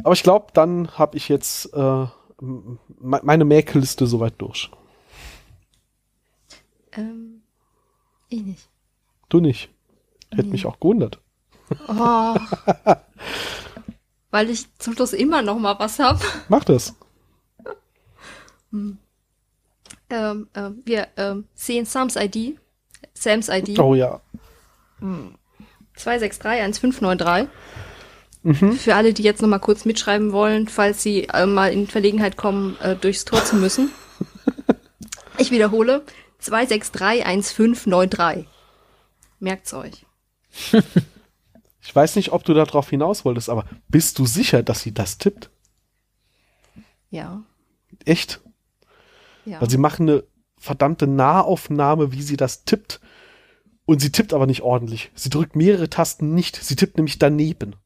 Aber 0.04 0.14
ich 0.14 0.22
glaube, 0.22 0.48
dann 0.54 0.92
habe 0.92 1.18
ich 1.18 1.30
jetzt 1.30 1.74
äh, 1.74 2.06
meine 2.40 3.44
Mäkelliste 3.44 4.06
soweit 4.06 4.36
durch. 4.38 4.70
Ähm, 6.92 7.42
ich 8.30 8.44
nicht. 8.44 8.70
Du 9.30 9.40
nicht. 9.40 9.72
Hätte 10.30 10.44
Nee. 10.44 10.52
mich 10.52 10.68
auch 10.68 10.80
gewundert. 10.80 11.20
Oh. 11.88 12.36
Weil 14.38 14.52
ich 14.52 14.68
zum 14.78 14.94
Schluss 14.94 15.14
immer 15.14 15.42
noch 15.42 15.58
mal 15.58 15.80
was 15.80 15.98
hab. 15.98 16.22
Mach 16.48 16.64
das. 16.64 16.94
Ähm, 20.10 20.48
ähm, 20.54 20.82
wir 20.86 21.10
ähm, 21.18 21.50
sehen 21.54 21.86
Sams 21.86 22.16
ID. 22.16 22.58
Sams 23.14 23.50
ID. 23.50 23.78
Oh 23.78 23.94
ja. 23.94 24.22
2631593. 25.98 27.50
Mhm. 28.44 28.72
Für 28.74 28.96
alle, 28.96 29.14
die 29.14 29.24
jetzt 29.24 29.42
noch 29.42 29.50
mal 29.50 29.60
kurz 29.60 29.84
mitschreiben 29.84 30.32
wollen, 30.32 30.70
falls 30.70 31.04
sie 31.04 31.24
äh, 31.24 31.46
mal 31.46 31.74
in 31.74 31.88
Verlegenheit 31.88 32.38
kommen, 32.38 32.78
äh, 32.80 32.96
durchs 32.96 33.26
Tor 33.26 33.44
zu 33.44 33.58
müssen. 33.58 33.92
Ich 35.40 35.52
wiederhole. 35.52 36.04
2631593. 36.42 38.46
Merkt's 39.40 39.74
euch. 39.74 40.06
Ich 41.88 41.96
weiß 41.96 42.18
nicht, 42.18 42.34
ob 42.34 42.44
du 42.44 42.54
darauf 42.54 42.90
hinaus 42.90 43.24
wolltest, 43.24 43.50
aber 43.50 43.64
bist 43.88 44.20
du 44.20 44.26
sicher, 44.26 44.62
dass 44.62 44.82
sie 44.82 44.94
das 44.94 45.20
tippt? 45.20 45.50
Ja. 47.10 47.44
Echt? 48.04 48.42
Ja. 49.46 49.62
Weil 49.62 49.70
sie 49.70 49.78
machen 49.78 50.10
eine 50.10 50.24
verdammte 50.60 51.08
Nahaufnahme, 51.08 52.12
wie 52.12 52.22
sie 52.22 52.36
das 52.36 52.66
tippt. 52.66 53.00
Und 53.86 54.02
sie 54.02 54.12
tippt 54.12 54.34
aber 54.34 54.48
nicht 54.48 54.64
ordentlich. 54.64 55.12
Sie 55.16 55.30
drückt 55.30 55.56
mehrere 55.56 55.90
Tasten 55.90 56.34
nicht. 56.34 56.58
Sie 56.58 56.76
tippt 56.76 56.98
nämlich 56.98 57.20
daneben. 57.20 57.78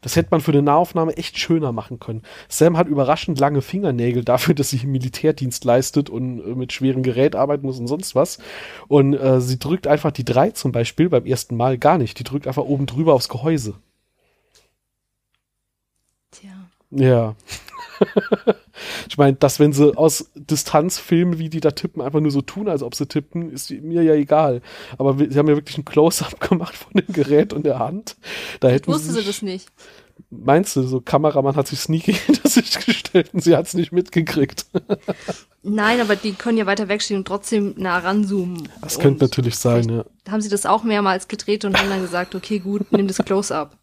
Das 0.00 0.14
hätte 0.14 0.28
man 0.30 0.40
für 0.40 0.52
eine 0.52 0.62
Nahaufnahme 0.62 1.16
echt 1.16 1.38
schöner 1.38 1.72
machen 1.72 1.98
können. 1.98 2.22
Sam 2.48 2.76
hat 2.76 2.86
überraschend 2.86 3.40
lange 3.40 3.62
Fingernägel 3.62 4.24
dafür, 4.24 4.54
dass 4.56 4.70
sie 4.70 4.78
im 4.78 4.92
Militärdienst 4.92 5.64
leistet 5.64 6.08
und 6.10 6.40
äh, 6.40 6.54
mit 6.54 6.72
schwerem 6.72 7.02
Gerät 7.02 7.34
arbeiten 7.34 7.66
muss 7.66 7.78
und 7.78 7.88
sonst 7.88 8.14
was. 8.14 8.38
Und 8.86 9.14
äh, 9.14 9.40
sie 9.40 9.58
drückt 9.58 9.86
einfach 9.86 10.12
die 10.12 10.24
drei 10.24 10.50
zum 10.50 10.72
Beispiel 10.72 11.08
beim 11.08 11.26
ersten 11.26 11.56
Mal 11.56 11.78
gar 11.78 11.98
nicht. 11.98 12.18
Die 12.18 12.24
drückt 12.24 12.46
einfach 12.46 12.64
oben 12.64 12.86
drüber 12.86 13.14
aufs 13.14 13.28
Gehäuse. 13.28 13.74
Tja. 16.30 16.50
Ja. 16.90 17.34
meine, 19.16 19.36
dass 19.36 19.58
wenn 19.58 19.72
sie 19.72 19.96
aus 19.96 20.30
Distanz 20.34 20.98
filmen, 20.98 21.38
wie 21.38 21.48
die 21.48 21.60
da 21.60 21.70
tippen, 21.70 22.02
einfach 22.02 22.20
nur 22.20 22.30
so 22.30 22.42
tun, 22.42 22.68
als 22.68 22.82
ob 22.82 22.94
sie 22.94 23.06
tippen, 23.06 23.50
ist 23.50 23.70
mir 23.70 24.02
ja 24.02 24.14
egal. 24.14 24.60
Aber 24.98 25.16
sie 25.16 25.38
haben 25.38 25.48
ja 25.48 25.56
wirklich 25.56 25.78
ein 25.78 25.84
Close-up 25.84 26.40
gemacht 26.48 26.76
von 26.76 26.92
dem 26.92 27.12
Gerät 27.12 27.52
und 27.52 27.64
der 27.64 27.78
Hand. 27.78 28.16
Da 28.60 28.68
hätten 28.68 28.92
Wusste 28.92 29.12
sie 29.12 29.24
das 29.24 29.42
nicht. 29.42 29.68
Meinst 30.30 30.76
du, 30.76 30.82
so 30.82 31.00
Kameramann 31.00 31.56
hat 31.56 31.68
sich 31.68 31.78
sneaky 31.78 32.12
hinter 32.12 32.48
sich 32.48 32.84
gestellt 32.84 33.30
und 33.32 33.42
sie 33.42 33.56
hat 33.56 33.66
es 33.66 33.74
nicht 33.74 33.92
mitgekriegt? 33.92 34.66
Nein, 35.62 36.00
aber 36.00 36.16
die 36.16 36.32
können 36.32 36.58
ja 36.58 36.66
weiter 36.66 36.88
wegstehen 36.88 37.18
und 37.18 37.26
trotzdem 37.26 37.74
nah 37.76 37.98
ranzoomen. 37.98 38.68
Das 38.82 38.98
könnte 38.98 39.24
natürlich 39.24 39.56
sein, 39.56 39.88
ja. 39.88 40.04
Haben 40.28 40.40
sie 40.40 40.48
das 40.48 40.66
auch 40.66 40.82
mehrmals 40.82 41.28
gedreht 41.28 41.64
und 41.64 41.78
haben 41.78 41.88
dann 41.88 42.02
gesagt, 42.02 42.34
okay, 42.34 42.58
gut, 42.58 42.90
nimm 42.92 43.06
das 43.06 43.18
Close-up. 43.18 43.76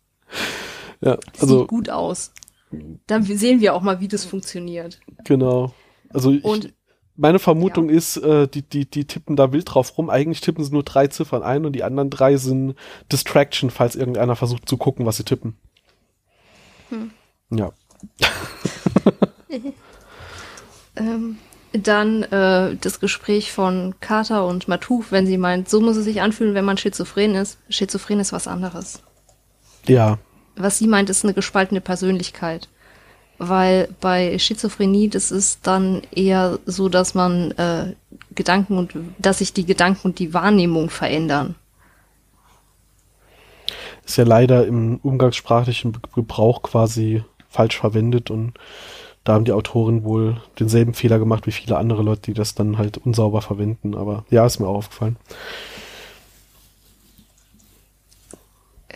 Ja, 1.01 1.17
also 1.39 1.59
sieht 1.59 1.67
gut 1.67 1.89
aus. 1.89 2.31
Dann 3.07 3.23
sehen 3.23 3.61
wir 3.61 3.73
auch 3.73 3.81
mal, 3.81 3.99
wie 3.99 4.07
das 4.07 4.25
funktioniert. 4.25 4.99
genau. 5.23 5.73
Also 6.09 6.31
ich, 6.31 6.43
Und 6.43 6.73
meine 7.17 7.39
Vermutung 7.39 7.89
ist, 7.89 8.17
äh, 8.17 8.47
die, 8.47 8.61
die, 8.61 8.89
die 8.89 9.05
tippen 9.05 9.35
da 9.35 9.51
wild 9.51 9.73
drauf 9.73 9.97
rum. 9.97 10.09
Eigentlich 10.09 10.41
tippen 10.41 10.63
sie 10.63 10.71
nur 10.71 10.83
drei 10.83 11.07
Ziffern 11.07 11.43
ein 11.43 11.65
und 11.65 11.73
die 11.73 11.83
anderen 11.83 12.09
drei 12.09 12.37
sind 12.37 12.75
Distraction, 13.11 13.69
falls 13.69 13.95
irgendeiner 13.95 14.35
versucht 14.35 14.67
zu 14.67 14.77
gucken, 14.77 15.05
was 15.05 15.17
sie 15.17 15.23
tippen. 15.23 15.57
Hm. 16.89 17.11
Ja. 17.51 17.71
ähm, 20.95 21.37
dann 21.73 22.23
äh, 22.23 22.75
das 22.79 22.99
Gespräch 22.99 23.51
von 23.51 23.95
Carter 23.99 24.45
und 24.45 24.67
Matouf, 24.67 25.11
wenn 25.11 25.27
sie 25.27 25.37
meint, 25.37 25.69
so 25.69 25.81
muss 25.81 25.97
es 25.97 26.05
sich 26.05 26.21
anfühlen, 26.21 26.53
wenn 26.53 26.65
man 26.65 26.77
schizophren 26.77 27.35
ist. 27.35 27.59
Schizophren 27.69 28.19
ist 28.19 28.33
was 28.33 28.47
anderes. 28.47 29.01
Ja. 29.85 30.17
Was 30.55 30.77
sie 30.77 30.87
meint, 30.87 31.09
ist 31.09 31.23
eine 31.23 31.33
gespaltene 31.33 31.81
Persönlichkeit. 31.81 32.69
Weil 33.37 33.89
bei 33.99 34.39
Schizophrenie, 34.39 35.09
das 35.09 35.31
ist 35.31 35.67
dann 35.67 36.01
eher 36.15 36.59
so, 36.65 36.87
dass 36.87 37.15
man 37.15 37.51
äh, 37.51 37.93
Gedanken 38.33 38.77
und 38.77 38.93
dass 39.17 39.39
sich 39.39 39.51
die 39.51 39.65
Gedanken 39.65 40.07
und 40.07 40.19
die 40.19 40.33
Wahrnehmung 40.33 40.89
verändern. 40.89 41.55
Ist 44.05 44.17
ja 44.17 44.23
leider 44.23 44.65
im 44.65 44.99
umgangssprachlichen 45.03 45.97
Gebrauch 46.13 46.61
quasi 46.61 47.23
falsch 47.49 47.77
verwendet 47.77 48.29
und 48.29 48.53
da 49.25 49.33
haben 49.33 49.45
die 49.45 49.53
Autoren 49.53 50.03
wohl 50.03 50.39
denselben 50.59 50.93
Fehler 50.93 51.17
gemacht 51.17 51.47
wie 51.47 51.51
viele 51.51 51.77
andere 51.77 52.03
Leute, 52.03 52.21
die 52.21 52.33
das 52.33 52.53
dann 52.53 52.77
halt 52.77 52.99
unsauber 52.99 53.41
verwenden. 53.41 53.95
Aber 53.95 54.23
ja, 54.29 54.45
ist 54.45 54.59
mir 54.59 54.67
auch 54.67 54.75
aufgefallen. 54.75 55.17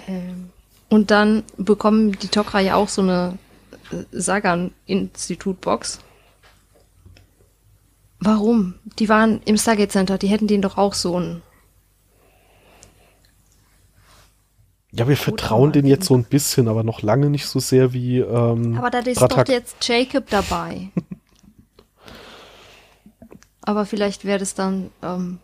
Ähm, 0.07 0.38
und 0.89 1.11
dann 1.11 1.43
bekommen 1.57 2.13
die 2.19 2.27
Tok'ra 2.27 2.59
ja 2.59 2.75
auch 2.75 2.89
so 2.89 3.01
eine 3.01 3.37
äh, 3.91 4.03
Sagan-Institut-Box. 4.11 5.99
Warum? 8.19 8.75
Die 8.97 9.07
waren 9.07 9.41
im 9.45 9.57
Stargate 9.57 9.91
Center, 9.91 10.17
die 10.17 10.27
hätten 10.27 10.47
denen 10.47 10.61
doch 10.61 10.77
auch 10.77 10.93
so 10.93 11.19
ein. 11.19 11.41
Ja, 14.91 15.07
wir 15.07 15.15
vertrauen 15.17 15.71
denen 15.71 15.87
jetzt 15.87 16.07
so 16.07 16.15
ein 16.15 16.23
bisschen, 16.23 16.67
aber 16.67 16.83
noch 16.83 17.03
lange 17.03 17.29
nicht 17.29 17.45
so 17.45 17.59
sehr 17.59 17.93
wie. 17.93 18.19
Ähm, 18.19 18.75
Aber 18.77 18.89
da 18.89 18.99
ist 18.99 19.21
Ratak. 19.21 19.45
doch 19.45 19.53
jetzt 19.53 19.87
Jacob 19.87 20.27
dabei. 20.29 20.89
Aber 23.61 23.85
vielleicht 23.85 24.25
wäre 24.25 24.39
das 24.39 24.55
dann 24.55 24.89
ähm, 25.03 25.37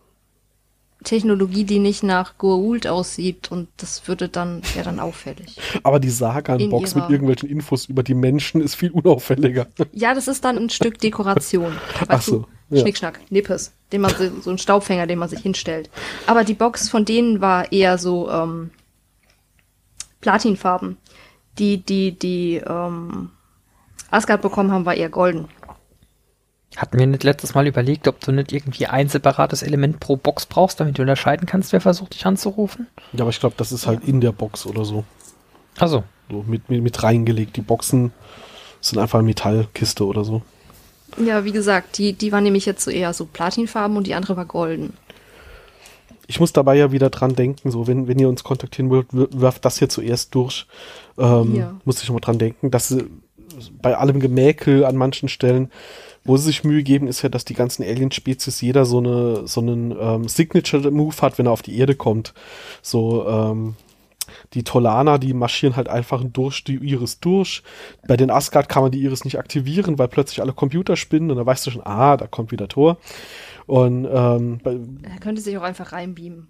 Technologie, 1.05 1.63
die 1.63 1.79
nicht 1.79 2.03
nach 2.03 2.33
Goa'uld 2.37 2.87
aussieht 2.87 3.49
und 3.49 3.69
das 3.77 4.07
würde 4.07 4.27
dann, 4.27 4.61
wäre 4.73 4.85
dann 4.85 4.99
auffällig. 4.99 5.57
Aber 5.83 5.99
die 6.01 6.09
Sagan-Box 6.09 6.95
mit 6.95 7.09
irgendwelchen 7.09 7.49
Infos 7.49 7.85
über 7.85 8.03
die 8.03 8.13
Menschen 8.13 8.59
ist 8.61 8.75
viel 8.75 8.91
unauffälliger. 8.91 9.67
Ja, 9.93 10.13
das 10.13 10.27
ist 10.27 10.43
dann 10.43 10.57
ein 10.57 10.69
Stück 10.69 10.99
Dekoration. 10.99 11.73
Ach 11.99 12.09
Weißt 12.09 12.25
so, 12.25 12.39
du, 12.39 12.75
ja. 12.75 12.81
Schnickschnack, 12.81 13.19
Nippes, 13.29 13.71
den 13.91 14.01
man 14.01 14.11
so, 14.11 14.29
so 14.41 14.49
ein 14.49 14.57
Staubfänger, 14.57 15.07
den 15.07 15.19
man 15.19 15.29
sich 15.29 15.39
hinstellt. 15.39 15.89
Aber 16.27 16.43
die 16.43 16.53
Box 16.53 16.89
von 16.89 17.05
denen 17.05 17.39
war 17.39 17.71
eher 17.71 17.97
so 17.97 18.29
ähm, 18.29 18.71
Platinfarben. 20.19 20.97
Die, 21.59 21.77
die, 21.77 22.11
die 22.11 22.55
ähm, 22.57 23.29
Asgard 24.11 24.41
bekommen 24.41 24.71
haben, 24.71 24.85
war 24.85 24.95
eher 24.95 25.09
golden. 25.09 25.47
Hatten 26.77 26.99
wir 26.99 27.07
nicht 27.07 27.23
letztes 27.23 27.53
Mal 27.55 27.67
überlegt, 27.67 28.07
ob 28.07 28.19
du 28.19 28.31
nicht 28.31 28.51
irgendwie 28.51 28.87
ein 28.87 29.07
separates 29.07 29.63
Element 29.63 29.99
pro 29.99 30.17
Box 30.17 30.45
brauchst, 30.45 30.79
damit 30.79 30.97
du 30.97 31.03
unterscheiden 31.03 31.45
kannst, 31.45 31.71
wer 31.71 31.79
versucht, 31.81 32.13
dich 32.13 32.25
anzurufen? 32.25 32.87
Ja, 33.13 33.21
aber 33.21 33.29
ich 33.29 33.39
glaube, 33.39 33.55
das 33.57 33.71
ist 33.71 33.87
halt 33.87 34.03
in 34.03 34.19
der 34.19 34.33
Box 34.33 34.65
oder 34.65 34.83
so. 34.83 35.05
Also, 35.77 36.03
so 36.29 36.43
mit, 36.47 36.69
mit, 36.69 36.83
mit 36.83 37.01
reingelegt. 37.03 37.55
Die 37.55 37.61
Boxen 37.61 38.11
sind 38.81 38.99
einfach 38.99 39.19
eine 39.19 39.25
Metallkiste 39.27 40.05
oder 40.05 40.25
so. 40.25 40.41
Ja, 41.17 41.45
wie 41.45 41.53
gesagt, 41.53 41.97
die, 41.97 42.11
die 42.13 42.31
war 42.33 42.41
nämlich 42.41 42.65
jetzt 42.65 42.83
so 42.83 42.91
eher 42.91 43.13
so 43.13 43.25
Platinfarben 43.25 43.95
und 43.95 44.05
die 44.05 44.15
andere 44.15 44.35
war 44.35 44.45
golden. 44.45 44.93
Ich 46.27 46.39
muss 46.39 46.51
dabei 46.51 46.75
ja 46.75 46.91
wieder 46.91 47.09
dran 47.09 47.35
denken, 47.35 47.71
so 47.71 47.87
wenn, 47.87 48.07
wenn 48.07 48.19
ihr 48.19 48.27
uns 48.27 48.43
kontaktieren 48.43 48.89
wollt, 48.89 49.07
werft 49.11 49.63
das 49.63 49.77
hier 49.79 49.89
zuerst 49.89 50.33
durch. 50.35 50.65
Ähm, 51.17 51.55
Ja. 51.55 51.75
Muss 51.85 52.01
ich 52.03 52.09
mal 52.09 52.19
dran 52.19 52.39
denken, 52.39 52.71
dass 52.71 52.89
sie 52.89 53.05
bei 53.81 53.95
allem 53.95 54.19
Gemäkel 54.19 54.83
an 54.83 54.97
manchen 54.97 55.29
Stellen, 55.29 55.71
wo 56.25 56.35
sie 56.37 56.45
sich 56.45 56.63
Mühe 56.63 56.83
geben, 56.83 57.07
ist 57.07 57.21
ja, 57.21 57.29
dass 57.29 57.45
die 57.45 57.53
ganzen 57.53 57.83
Alien-Spezies 57.83 58.59
jeder 58.61 58.85
so 58.85 58.97
eine 58.97 59.47
so 59.47 59.61
einen 59.61 59.95
ähm, 59.97 60.27
Signature-Move 60.27 61.15
hat, 61.21 61.37
wenn 61.37 61.45
er 61.45 61.51
auf 61.51 61.61
die 61.61 61.77
Erde 61.77 61.95
kommt. 61.95 62.33
So 62.81 63.27
ähm, 63.27 63.75
die 64.53 64.63
Tolaner, 64.63 65.19
die 65.19 65.33
marschieren 65.33 65.75
halt 65.75 65.87
einfach 65.87 66.23
durch 66.23 66.63
die 66.63 66.75
Iris 66.75 67.19
durch. 67.19 67.61
Bei 68.07 68.17
den 68.17 68.31
Asgard 68.31 68.69
kann 68.69 68.83
man 68.83 68.91
die 68.91 69.01
Iris 69.01 69.23
nicht 69.23 69.37
aktivieren, 69.37 69.99
weil 69.99 70.07
plötzlich 70.07 70.41
alle 70.41 70.53
Computer 70.53 70.95
spinnen 70.95 71.29
und 71.29 71.37
dann 71.37 71.45
weißt 71.45 71.67
du 71.67 71.71
schon, 71.71 71.85
ah, 71.85 72.17
da 72.17 72.25
kommt 72.27 72.51
wieder 72.51 72.67
Tor. 72.67 72.97
Und 73.67 74.07
ähm, 74.11 74.59
Er 75.03 75.19
könnte 75.19 75.41
sich 75.41 75.57
auch 75.57 75.63
einfach 75.63 75.91
reinbeamen. 75.91 76.47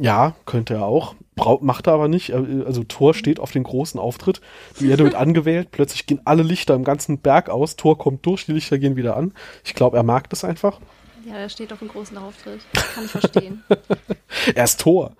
Ja, 0.00 0.34
könnte 0.46 0.74
er 0.74 0.86
auch. 0.86 1.14
Brau 1.36 1.58
macht 1.62 1.86
er 1.86 1.92
aber 1.92 2.08
nicht. 2.08 2.30
Er- 2.30 2.44
Also 2.66 2.84
Thor 2.84 3.12
steht 3.14 3.38
auf 3.38 3.50
den 3.52 3.64
großen 3.64 4.00
Auftritt. 4.00 4.40
Die 4.80 4.88
Erde 4.88 5.04
wird 5.04 5.14
angewählt. 5.26 5.70
Plötzlich 5.72 6.06
gehen 6.06 6.20
alle 6.24 6.42
Lichter 6.42 6.74
im 6.74 6.84
ganzen 6.84 7.18
Berg 7.18 7.50
aus. 7.50 7.76
Thor 7.76 7.98
kommt 7.98 8.24
durch, 8.24 8.46
die 8.46 8.52
Lichter 8.52 8.78
gehen 8.78 8.96
wieder 8.96 9.16
an. 9.16 9.34
Ich 9.64 9.74
glaube, 9.74 9.96
er 9.98 10.02
mag 10.02 10.30
das 10.30 10.42
einfach. 10.44 10.80
Ja, 11.26 11.34
da 11.34 11.48
steht 11.50 11.70
auf 11.72 11.82
einem 11.82 11.90
großen 11.90 12.16
Auftritt. 12.16 12.60
Kann 12.94 13.04
ich 13.04 13.10
verstehen. 13.10 13.62
Er 14.54 14.64
ist 14.64 14.80
Thor. 14.80 15.12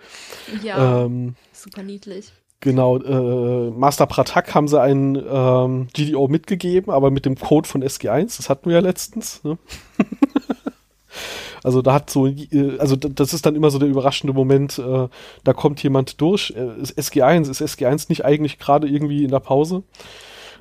Ja, 0.63 1.05
Ähm, 1.05 1.35
super 1.53 1.83
niedlich. 1.83 2.33
genau, 2.61 2.97
äh, 2.99 3.71
Master 3.71 4.07
Pratak 4.07 4.55
haben 4.55 4.67
sie 4.69 4.81
einen 4.81 5.17
ähm, 5.17 5.89
GDO 5.93 6.29
mitgegeben, 6.29 6.91
aber 6.93 7.11
mit 7.11 7.27
dem 7.27 7.37
Code 7.37 7.69
von 7.69 7.83
SG1. 7.85 8.39
Das 8.39 8.49
hatten 8.49 8.71
wir 8.71 8.77
ja 8.77 8.81
letztens. 8.83 9.45
Ne? 9.45 9.59
Also 11.63 11.83
da 11.83 11.93
hat 11.95 12.11
so, 12.11 12.27
äh, 12.27 12.79
also 12.79 12.97
das 12.97 13.33
ist 13.33 13.47
dann 13.47 13.57
immer 13.57 13.71
so 13.71 13.79
der 13.79 13.89
überraschende 13.89 14.33
Moment, 14.33 14.79
äh, 14.79 15.09
da 15.45 15.53
kommt 15.53 15.83
jemand 15.83 16.21
durch, 16.21 16.55
äh, 16.57 16.81
ist 16.81 16.99
SG1, 16.99 17.51
ist 17.51 17.63
SG1 17.63 18.07
nicht 18.09 18.25
eigentlich 18.25 18.59
gerade 18.59 18.89
irgendwie 18.89 19.25
in 19.25 19.31
der 19.31 19.41
Pause? 19.41 19.83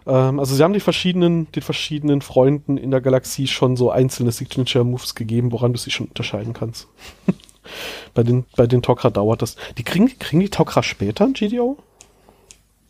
Ähm, 0.05 0.39
also 0.39 0.55
sie 0.55 0.63
haben 0.63 0.73
die 0.73 0.80
verschiedenen, 0.80 1.51
den 1.51 1.63
verschiedenen 1.63 2.21
Freunden 2.21 2.77
in 2.77 2.91
der 2.91 3.01
Galaxie 3.01 3.47
schon 3.47 3.77
so 3.77 3.91
einzelne 3.91 4.31
Signature 4.31 4.84
Moves 4.84 5.15
gegeben, 5.15 5.51
woran 5.51 5.73
du 5.73 5.80
sie 5.80 5.91
schon 5.91 6.07
unterscheiden 6.07 6.53
kannst. 6.53 6.88
bei 8.13 8.23
den, 8.23 8.45
bei 8.55 8.67
den 8.67 8.81
Tok'ra 8.81 9.09
dauert 9.09 9.41
das. 9.41 9.55
Die 9.77 9.84
kriegen, 9.84 10.07
kriegen 10.19 10.39
die 10.39 10.49
Tok'ra 10.49 10.84
später 10.84 11.26
ein 11.26 11.34
GDO? 11.34 11.77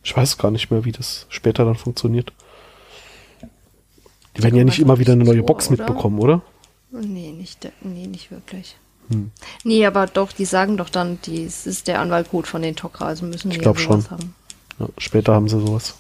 Ich 0.04 0.16
weiß 0.16 0.38
gar 0.38 0.52
nicht 0.52 0.72
mehr, 0.72 0.86
wie 0.86 0.92
das 0.92 1.28
später 1.30 1.66
dann 1.66 1.76
funktioniert. 1.76 2.32
Die 4.38 4.44
werden 4.44 4.56
ja 4.56 4.64
nicht 4.64 4.80
immer 4.80 5.00
wieder 5.00 5.14
eine 5.14 5.26
neue 5.26 5.44
Box 5.44 5.70
mitbekommen, 5.70 6.20
oder? 6.20 6.42
Nee, 6.92 7.32
nicht, 7.32 7.72
nee, 7.82 8.08
nicht 8.08 8.32
wirklich. 8.32 8.78
Hm. 9.10 9.32
Nee, 9.64 9.86
aber 9.86 10.08
doch, 10.08 10.32
die 10.32 10.46
sagen 10.46 10.78
doch 10.78 10.90
dann, 10.90 11.20
dies 11.26 11.66
ist 11.66 11.88
der 11.88 12.00
Anwaltcode 12.00 12.48
von 12.48 12.62
den 12.62 12.76
Tok'ra, 12.76 13.06
also 13.06 13.26
müssen 13.26 13.50
Ich 13.52 13.58
die 13.58 13.62
glaub 13.62 13.78
ja 13.78 13.84
sowas 13.84 14.06
schon. 14.08 14.12
haben. 14.18 14.36
Ja, 14.80 14.88
später 14.98 15.34
haben 15.34 15.48
sie 15.50 15.60
sowas. 15.60 15.96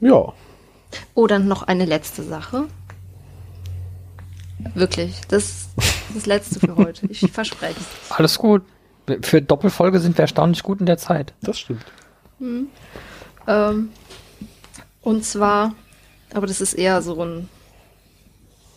Ja, 0.00 0.32
Oh, 1.14 1.26
dann 1.26 1.48
noch 1.48 1.64
eine 1.64 1.84
letzte 1.84 2.22
Sache. 2.22 2.66
Wirklich, 4.74 5.20
das 5.28 5.68
das 6.14 6.24
letzte 6.26 6.60
für 6.60 6.76
heute. 6.76 7.06
Ich 7.08 7.20
verspreche 7.32 7.78
es. 7.78 8.10
alles 8.12 8.38
gut. 8.38 8.62
Für 9.22 9.42
Doppelfolge 9.42 10.00
sind 10.00 10.16
wir 10.16 10.22
erstaunlich 10.22 10.62
gut 10.62 10.80
in 10.80 10.86
der 10.86 10.98
Zeit. 10.98 11.34
das 11.42 11.58
stimmt. 11.58 11.84
Ähm, 12.40 13.88
und 15.02 15.24
zwar, 15.24 15.74
aber 16.32 16.46
das 16.46 16.60
ist 16.60 16.74
eher 16.74 17.02
so 17.02 17.22
ein 17.22 17.48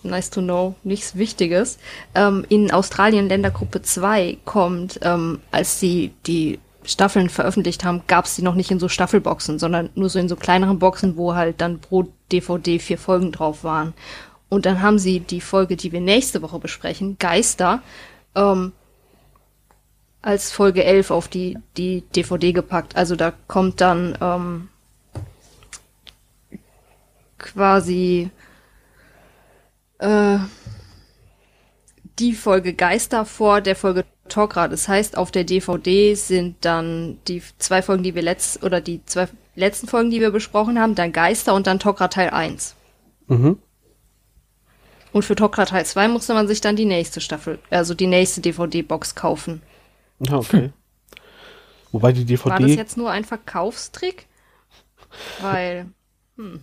nice 0.04 0.30
to 0.30 0.42
know, 0.42 0.76
nichts 0.84 1.16
Wichtiges. 1.16 1.78
Ähm, 2.16 2.46
in 2.50 2.72
Australien 2.72 3.30
Ländergruppe 3.30 3.82
2 3.82 4.38
kommt, 4.46 5.00
ähm, 5.04 5.40
als 5.52 5.80
sie 5.80 6.14
die 6.26 6.60
Staffeln 6.84 7.30
veröffentlicht 7.30 7.84
haben, 7.84 8.02
gab 8.08 8.26
es 8.26 8.36
die 8.36 8.42
noch 8.42 8.56
nicht 8.56 8.72
in 8.72 8.80
so 8.80 8.90
Staffelboxen, 8.90 9.60
sondern 9.60 9.90
nur 9.96 10.10
so 10.10 10.18
in 10.20 10.30
so 10.30 10.36
kleineren 10.36 10.80
Boxen, 10.80 11.16
wo 11.16 11.36
halt 11.36 11.62
dann 11.62 11.80
pro 11.80 12.08
DVD 12.32 12.80
vier 12.80 12.98
Folgen 12.98 13.32
drauf 13.32 13.64
waren. 13.64 13.94
Und 14.50 14.66
dann 14.66 14.82
haben 14.82 15.00
sie 15.00 15.20
die 15.20 15.42
Folge, 15.42 15.78
die 15.78 15.92
wir 15.92 16.02
nächste 16.02 16.42
Woche 16.42 16.60
besprechen, 16.60 17.18
Geister, 17.20 17.82
ähm, 18.36 18.74
als 20.22 20.52
Folge 20.52 20.84
11 20.84 21.12
auf 21.12 21.28
die, 21.28 21.58
die 21.78 22.02
DVD 22.16 22.52
gepackt. 22.52 22.96
Also 22.96 23.16
da 23.16 23.34
kommt 23.48 23.82
dann 23.82 24.18
ähm, 24.22 24.70
quasi 27.42 28.30
äh, 30.00 30.38
die 32.20 32.34
Folge 32.34 32.74
Geister 32.74 33.26
vor 33.26 33.62
der 33.62 33.76
Folge 33.76 34.06
Tokra. 34.30 34.68
Das 34.68 34.88
heißt, 34.88 35.18
auf 35.18 35.32
der 35.32 35.44
DVD 35.44 36.16
sind 36.16 36.58
dann 36.62 37.20
die 37.28 37.42
zwei 37.58 37.82
Folgen, 37.82 38.04
die 38.04 38.16
wir 38.16 38.22
letzt 38.22 38.64
oder 38.64 38.80
die 38.80 39.04
zwei 39.06 39.28
letzten 39.56 39.88
Folgen, 39.88 40.12
die 40.12 40.22
wir 40.22 40.32
besprochen 40.32 40.80
haben, 40.80 40.96
dann 40.96 41.12
Geister 41.12 41.54
und 41.54 41.68
dann 41.68 41.80
Tokra 41.80 42.08
Teil 42.08 42.30
1. 42.30 42.76
Mhm. 43.28 43.60
Und 45.12 45.26
für 45.26 45.36
Tokra 45.36 45.66
Teil 45.66 45.86
2 45.86 46.08
musste 46.08 46.34
man 46.34 46.48
sich 46.48 46.62
dann 46.62 46.78
die 46.78 46.86
nächste 46.86 47.20
Staffel, 47.20 47.60
also 47.70 47.94
die 47.94 48.08
nächste 48.08 48.40
DVD-Box 48.40 49.16
kaufen. 49.16 49.62
Ja, 50.20 50.38
okay. 50.38 50.72
Wobei 51.92 52.14
die 52.14 52.24
DVD. 52.24 52.50
War 52.50 52.60
das 52.60 52.76
jetzt 52.76 52.96
nur 52.96 53.12
ein 53.12 53.26
Verkaufstrick? 53.26 54.28
Weil, 55.42 55.88
hm. 56.38 56.62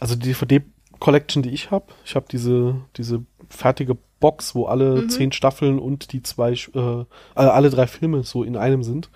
Also 0.00 0.14
die 0.16 0.28
DVD-Collection, 0.28 1.42
die 1.42 1.50
ich 1.50 1.70
habe, 1.70 1.86
ich 2.04 2.14
habe 2.14 2.26
diese, 2.30 2.76
diese 2.96 3.22
fertige 3.48 3.96
Box, 4.18 4.54
wo 4.54 4.64
alle 4.64 5.02
Mhm. 5.02 5.08
zehn 5.10 5.30
Staffeln 5.32 5.78
und 5.78 6.14
die 6.14 6.22
zwei, 6.22 6.52
äh, 6.52 7.04
alle 7.34 7.52
alle 7.52 7.68
drei 7.68 7.86
Filme 7.86 8.22
so 8.24 8.42
in 8.44 8.56
einem 8.56 8.82
sind. 8.82 9.10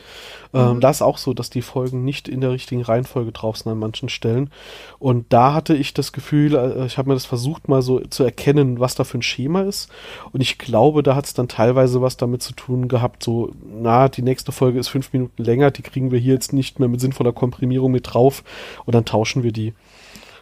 Ähm, 0.53 0.77
Mhm. 0.77 0.81
Da 0.81 0.91
ist 0.91 1.01
auch 1.01 1.17
so, 1.17 1.33
dass 1.33 1.49
die 1.49 1.63
Folgen 1.63 2.05
nicht 2.05 2.29
in 2.29 2.43
der 2.43 2.51
richtigen 2.51 2.83
Reihenfolge 2.83 3.33
drauf 3.33 3.57
sind 3.57 3.73
an 3.73 3.79
manchen 3.79 4.11
Stellen. 4.11 4.51
Und 4.99 5.33
da 5.33 5.55
hatte 5.55 5.75
ich 5.75 5.95
das 5.95 6.13
Gefühl, 6.13 6.55
äh, 6.55 6.85
ich 6.85 6.99
habe 6.99 7.09
mir 7.09 7.15
das 7.15 7.25
versucht 7.25 7.67
mal 7.67 7.81
so 7.81 8.01
zu 8.01 8.25
erkennen, 8.25 8.79
was 8.79 8.95
da 8.95 9.05
für 9.05 9.17
ein 9.19 9.23
Schema 9.23 9.63
ist. 9.63 9.91
Und 10.33 10.43
ich 10.43 10.59
glaube, 10.59 11.03
da 11.03 11.15
hat 11.17 11.25
es 11.25 11.33
dann 11.33 11.49
teilweise 11.49 12.03
was 12.03 12.19
damit 12.19 12.43
zu 12.43 12.53
tun 12.53 12.87
gehabt, 12.87 13.23
so, 13.23 13.53
na, 13.73 14.11
die 14.11 14.23
nächste 14.23 14.53
Folge 14.53 14.79
ist 14.79 14.89
fünf 14.89 15.15
Minuten 15.15 15.43
länger, 15.43 15.71
die 15.71 15.83
kriegen 15.83 16.11
wir 16.11 16.19
hier 16.19 16.35
jetzt 16.35 16.53
nicht 16.53 16.79
mehr 16.79 16.91
mit 16.91 17.01
sinnvoller 17.01 17.33
Komprimierung 17.33 17.91
mit 17.91 18.13
drauf 18.13 18.45
und 18.85 18.95
dann 18.95 19.07
tauschen 19.07 19.43
wir 19.45 19.53
die. 19.53 19.73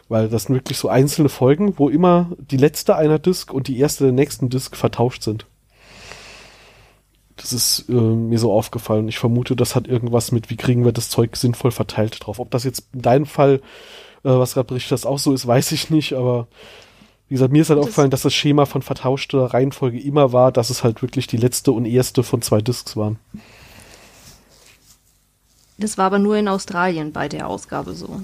Weil 0.09 0.27
das 0.27 0.43
sind 0.43 0.55
wirklich 0.55 0.77
so 0.77 0.89
einzelne 0.89 1.29
Folgen, 1.29 1.77
wo 1.77 1.87
immer 1.87 2.31
die 2.39 2.57
letzte 2.57 2.95
einer 2.95 3.19
Disk 3.19 3.53
und 3.53 3.67
die 3.67 3.77
erste 3.79 4.05
der 4.05 4.13
nächsten 4.13 4.49
Disk 4.49 4.75
vertauscht 4.75 5.23
sind. 5.23 5.45
Das 7.37 7.53
ist 7.53 7.85
äh, 7.87 7.93
mir 7.93 8.37
so 8.39 8.51
aufgefallen. 8.51 9.07
Ich 9.07 9.17
vermute, 9.19 9.55
das 9.55 9.75
hat 9.75 9.87
irgendwas 9.87 10.31
mit, 10.33 10.49
wie 10.49 10.57
kriegen 10.57 10.83
wir 10.83 10.91
das 10.91 11.09
Zeug 11.09 11.37
sinnvoll 11.37 11.71
verteilt 11.71 12.17
drauf. 12.19 12.39
Ob 12.39 12.51
das 12.51 12.63
jetzt 12.65 12.83
in 12.93 13.01
deinem 13.03 13.25
Fall, 13.27 13.61
äh, 14.23 14.29
was 14.29 14.55
gerade 14.55 14.67
berichtet 14.67 14.91
hast, 14.93 15.05
auch 15.05 15.19
so 15.19 15.31
ist, 15.31 15.47
weiß 15.47 15.71
ich 15.71 15.89
nicht, 15.89 16.13
aber 16.13 16.47
wie 17.29 17.35
gesagt, 17.35 17.53
mir 17.53 17.61
ist 17.61 17.69
halt 17.69 17.77
Das- 17.77 17.83
aufgefallen, 17.85 18.09
dass 18.09 18.23
das 18.23 18.33
Schema 18.33 18.65
von 18.65 18.81
vertauschter 18.81 19.45
Reihenfolge 19.45 19.99
immer 20.01 20.33
war, 20.33 20.51
dass 20.51 20.69
es 20.71 20.83
halt 20.83 21.01
wirklich 21.03 21.27
die 21.27 21.37
letzte 21.37 21.71
und 21.71 21.85
erste 21.85 22.23
von 22.23 22.41
zwei 22.41 22.59
Disks 22.59 22.97
waren. 22.97 23.19
Das 25.77 25.97
war 25.97 26.07
aber 26.07 26.19
nur 26.19 26.35
in 26.35 26.47
Australien 26.47 27.13
bei 27.13 27.29
der 27.29 27.47
Ausgabe 27.47 27.93
so. 27.93 28.19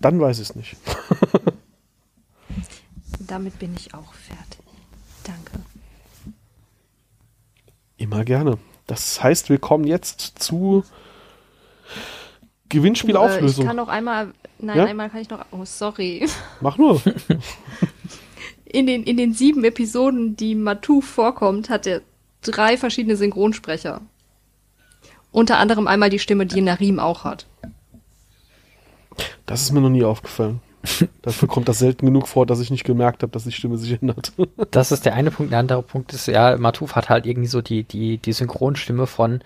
Dann 0.00 0.20
weiß 0.20 0.38
ich 0.38 0.50
es 0.50 0.54
nicht. 0.56 0.76
Damit 3.20 3.58
bin 3.58 3.74
ich 3.76 3.92
auch 3.94 4.12
fertig. 4.14 4.60
Danke. 5.24 5.60
Immer 7.96 8.24
gerne. 8.24 8.58
Das 8.86 9.22
heißt, 9.22 9.50
wir 9.50 9.58
kommen 9.58 9.84
jetzt 9.84 10.20
zu 10.38 10.82
Äh, 10.84 10.88
ich 12.64 12.68
Gewinnspielauflösung. 12.70 13.66
kann 13.66 13.76
noch 13.76 13.88
einmal, 13.88 14.32
nein, 14.58 14.76
Ja? 14.78 14.84
einmal 14.84 15.10
kann 15.10 15.20
ich 15.20 15.30
noch, 15.30 15.44
oh 15.50 15.64
sorry. 15.64 16.26
Mach 16.60 16.76
nur. 16.78 17.00
In 18.64 18.86
den, 18.86 19.02
in 19.04 19.16
den 19.16 19.32
sieben 19.34 19.64
Episoden, 19.64 20.36
die 20.36 20.54
Matu 20.54 21.00
vorkommt, 21.00 21.70
hat 21.70 21.86
er 21.86 22.02
drei 22.42 22.76
verschiedene 22.76 23.16
Synchronsprecher. 23.16 24.02
Unter 25.32 25.58
anderem 25.58 25.86
einmal 25.86 26.10
die 26.10 26.18
Stimme, 26.18 26.46
die 26.46 26.60
Narim 26.60 26.98
auch 26.98 27.24
hat. 27.24 27.46
Das 29.46 29.62
ist 29.62 29.72
mir 29.72 29.80
noch 29.80 29.88
nie 29.88 30.04
aufgefallen. 30.04 30.60
Dafür 31.22 31.48
kommt 31.48 31.68
das 31.68 31.78
selten 31.78 32.06
genug 32.06 32.28
vor, 32.28 32.46
dass 32.46 32.60
ich 32.60 32.70
nicht 32.70 32.84
gemerkt 32.84 33.22
habe, 33.22 33.32
dass 33.32 33.44
die 33.44 33.52
Stimme 33.52 33.78
sich 33.78 34.00
ändert. 34.00 34.32
Das 34.70 34.92
ist 34.92 35.04
der 35.06 35.14
eine 35.14 35.30
Punkt. 35.30 35.52
Der 35.52 35.60
andere 35.60 35.82
Punkt 35.82 36.12
ist, 36.12 36.26
ja, 36.26 36.56
Matuf 36.56 36.94
hat 36.94 37.08
halt 37.08 37.26
irgendwie 37.26 37.48
so 37.48 37.62
die, 37.62 37.84
die, 37.84 38.18
die 38.18 38.32
Synchronstimme 38.32 39.06
von 39.06 39.40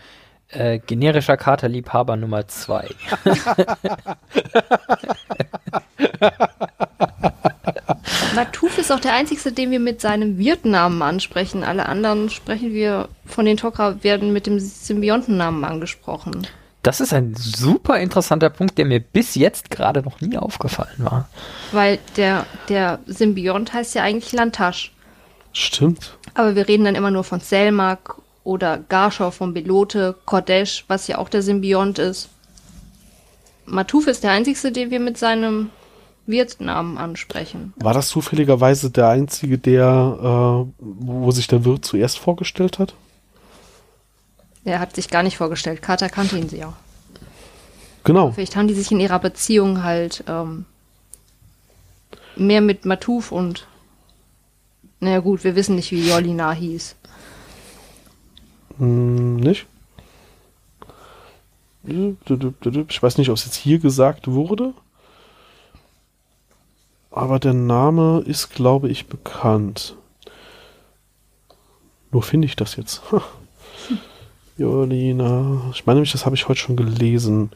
äh, 0.49 0.79
generischer 0.79 1.37
Katerliebhaber 1.37 2.17
Nummer 2.17 2.49
zwei. 2.49 2.89
Matuf 8.35 8.79
ist 8.79 8.91
auch 8.91 9.01
der 9.01 9.15
einzige, 9.15 9.53
den 9.53 9.71
wir 9.71 9.81
mit 9.81 10.01
seinem 10.01 10.39
Wirtnamen 10.39 11.03
ansprechen. 11.03 11.63
Alle 11.65 11.87
anderen 11.87 12.31
sprechen 12.31 12.73
wir 12.73 13.09
von 13.27 13.45
den 13.45 13.59
Tok'ra 13.59 14.03
werden 14.03 14.33
mit 14.33 14.47
dem 14.47 14.59
Symbiontennamen 14.59 15.65
angesprochen. 15.65 16.47
Das 16.83 17.01
ist 17.01 17.13
ein 17.13 17.35
super 17.37 18.01
interessanter 18.01 18.51
Punkt, 18.51 18.77
der 18.77 18.87
mir 18.87 18.99
bis 18.99 19.37
jetzt 19.37 19.71
gerade 19.71 20.03
noch 20.03 20.21
nie 20.21 20.37
aufgefallen 20.37 20.97
war. 20.99 21.29
Weil 21.71 21.99
der, 22.17 22.47
der 22.69 22.99
Symbiont 23.07 23.73
heißt 23.73 23.95
ja 23.95 24.03
eigentlich 24.03 24.33
Lantasch. 24.33 24.93
Stimmt. 25.53 26.19
Aber 26.35 26.57
wir 26.57 26.67
reden 26.67 26.85
dann 26.85 26.97
immer 26.97 27.11
nur 27.11 27.25
von 27.25 27.41
Selmak 27.41 28.17
oder 28.43 28.79
Garschau 28.79 29.31
von 29.31 29.55
Belote, 29.55 30.17
Kodesh, 30.25 30.85
was 30.89 31.07
ja 31.07 31.19
auch 31.19 31.29
der 31.29 31.43
Symbiont 31.43 32.01
ist. 32.01 32.31
Matuf 33.65 34.09
ist 34.09 34.25
der 34.25 34.33
einzige, 34.33 34.73
den 34.73 34.91
wir 34.91 34.99
mit 34.99 35.19
seinem 35.19 35.71
Wirtnamen 36.27 36.99
ansprechen. 36.99 37.75
War 37.77 37.95
das 37.95 38.09
zufälligerweise 38.09 38.91
der 38.91 39.09
einzige, 39.09 39.59
der, 39.59 40.67
äh, 40.69 40.73
wo 40.81 41.31
sich 41.31 41.47
der 41.47 41.65
Wirt 41.65 41.85
zuerst 41.85 42.19
vorgestellt 42.19 42.81
hat? 42.81 42.95
Er 44.65 44.79
hat 44.79 44.95
sich 44.95 45.09
gar 45.09 45.23
nicht 45.23 45.37
vorgestellt. 45.37 45.83
Carter 45.83 46.09
kannte 46.09 46.39
ihn 46.39 46.49
sie 46.49 46.65
auch. 46.65 46.75
Genau. 48.05 48.33
Vielleicht 48.33 48.57
haben 48.57 48.69
die 48.69 48.75
sich 48.75 48.91
in 48.91 49.01
ihrer 49.01 49.19
Beziehung 49.19 49.83
halt 49.83 50.25
ähm, 50.29 50.65
mehr 52.37 52.61
mit 52.61 52.85
Matuf 52.85 53.33
und 53.33 53.67
naja 55.01 55.19
gut, 55.19 55.45
wir 55.45 55.57
wissen 55.57 55.77
nicht, 55.77 55.91
wie 55.91 56.09
Jolina 56.09 56.53
hieß. 56.53 56.95
Hm, 58.79 59.37
nicht? 59.37 59.67
Ich 61.85 63.03
weiß 63.03 63.19
nicht, 63.19 63.29
ob 63.29 63.37
es 63.37 63.45
jetzt 63.45 63.57
hier 63.57 63.81
gesagt 63.81 64.29
wurde. 64.29 64.75
Aber 67.11 67.39
der 67.39 67.53
Name 67.53 68.23
ist, 68.25 68.51
glaube 68.51 68.89
ich, 68.89 69.07
bekannt. 69.07 69.97
Nur 72.13 72.23
finde 72.23 72.47
ich 72.47 72.57
das 72.57 72.77
jetzt. 72.77 73.03
Ha. 73.11 73.23
Jolina. 74.57 75.63
Ich 75.73 75.87
meine 75.87 75.97
nämlich, 75.97 76.13
das 76.13 76.27
habe 76.27 76.37
ich 76.37 76.49
heute 76.49 76.61
schon 76.61 76.77
gelesen. 76.77 77.51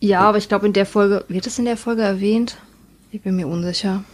Ja, 0.00 0.20
aber 0.20 0.38
ich 0.38 0.48
glaube 0.48 0.66
in 0.66 0.72
der 0.72 0.86
Folge, 0.86 1.24
wird 1.28 1.46
es 1.46 1.58
in 1.58 1.64
der 1.64 1.76
Folge 1.76 2.02
erwähnt? 2.02 2.58
Ich 3.10 3.22
bin 3.22 3.36
mir 3.36 3.46
unsicher. 3.46 4.04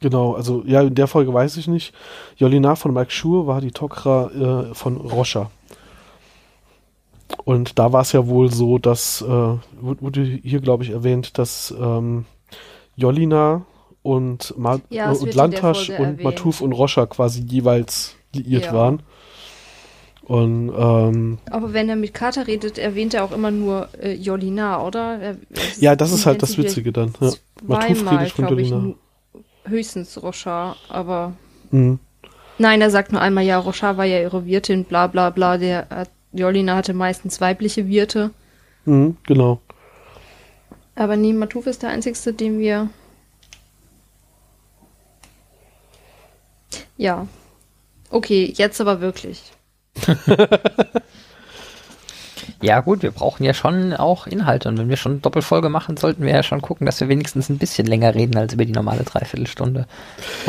Genau, 0.00 0.34
also 0.34 0.62
ja, 0.66 0.82
in 0.82 0.94
der 0.94 1.06
Folge 1.06 1.32
weiß 1.32 1.56
ich 1.58 1.68
nicht. 1.68 1.94
Jolina 2.36 2.74
von 2.74 2.94
Mike 2.94 3.10
Schur 3.10 3.46
war 3.46 3.60
die 3.60 3.70
Tokra 3.70 4.30
äh, 4.30 4.74
von 4.74 4.96
Roscha. 4.96 5.50
Und 7.44 7.78
da 7.78 7.92
war 7.92 8.02
es 8.02 8.12
ja 8.12 8.26
wohl 8.26 8.50
so, 8.50 8.78
dass, 8.78 9.22
äh, 9.22 9.26
wurde 9.80 10.22
hier, 10.22 10.60
glaube 10.60 10.84
ich, 10.84 10.90
erwähnt, 10.90 11.38
dass 11.38 11.74
ähm, 11.78 12.24
Jolina 12.96 13.62
und, 14.02 14.54
Ma 14.56 14.80
Ja, 14.90 15.12
es 15.12 15.20
und 15.20 15.34
Lantasch 15.34 15.90
und. 15.90 16.22
Matuf 16.22 16.60
und 16.60 16.72
Roscha 16.72 17.06
quasi 17.06 17.40
jeweils 17.42 18.16
liiert 18.34 18.66
Ja. 18.66 18.72
waren. 18.72 19.02
Und 20.22 20.72
ähm, 20.78 21.38
Aber 21.50 21.72
wenn 21.72 21.88
er 21.88 21.96
mit 21.96 22.14
Carter 22.14 22.46
redet, 22.46 22.78
erwähnt 22.78 23.14
er 23.14 23.24
auch 23.24 23.32
immer 23.32 23.50
nur 23.50 23.88
äh, 24.00 24.12
Jolina, 24.14 24.84
oder? 24.86 25.18
Er, 25.18 25.36
ja, 25.78 25.96
das 25.96 26.12
ist 26.12 26.24
halt 26.26 26.42
das 26.42 26.56
Witzige 26.56 26.92
dann. 26.92 27.12
Ja. 27.20 27.32
Matuf 27.66 28.10
redet 28.12 28.30
von 28.30 28.44
ich, 28.44 28.50
Jolina. 28.50 28.76
nu- 28.78 28.94
höchstens 29.64 30.22
Rochard, 30.22 30.76
aber 30.88 31.32
Mhm. 31.72 31.98
nein, 32.58 32.80
er 32.80 32.90
sagt 32.90 33.12
nur 33.12 33.20
einmal, 33.20 33.44
ja, 33.44 33.58
Rochard 33.58 33.96
war 33.96 34.04
ja 34.04 34.20
ihre 34.20 34.46
Wirtin, 34.46 34.84
bla 34.84 35.06
bla 35.08 35.30
bla, 35.30 35.58
der 35.58 35.86
Jolina 36.32 36.76
hatte 36.76 36.94
meistens 36.94 37.40
weibliche 37.40 37.86
Wirte, 37.88 38.30
Mhm, 38.84 39.16
genau. 39.26 39.60
aber 40.94 41.16
nee, 41.16 41.32
Matuf 41.32 41.66
ist 41.66 41.82
der 41.82 41.90
einzigste, 41.90 42.32
den 42.32 42.58
wir 42.60 42.88
ja, 47.00 47.26
okay, 48.10 48.52
jetzt 48.54 48.80
aber 48.80 49.00
wirklich. 49.00 49.42
Ja 52.62 52.80
gut, 52.80 53.02
wir 53.02 53.10
brauchen 53.10 53.44
ja 53.44 53.54
schon 53.54 53.94
auch 53.94 54.26
Inhalte 54.26 54.68
und 54.68 54.78
wenn 54.78 54.90
wir 54.90 54.98
schon 54.98 55.22
Doppelfolge 55.22 55.70
machen, 55.70 55.96
sollten 55.96 56.24
wir 56.24 56.32
ja 56.32 56.42
schon 56.42 56.60
gucken, 56.60 56.84
dass 56.84 57.00
wir 57.00 57.08
wenigstens 57.08 57.48
ein 57.48 57.56
bisschen 57.56 57.86
länger 57.86 58.14
reden 58.14 58.36
als 58.36 58.52
über 58.52 58.66
die 58.66 58.72
normale 58.72 59.02
Dreiviertelstunde. 59.02 59.86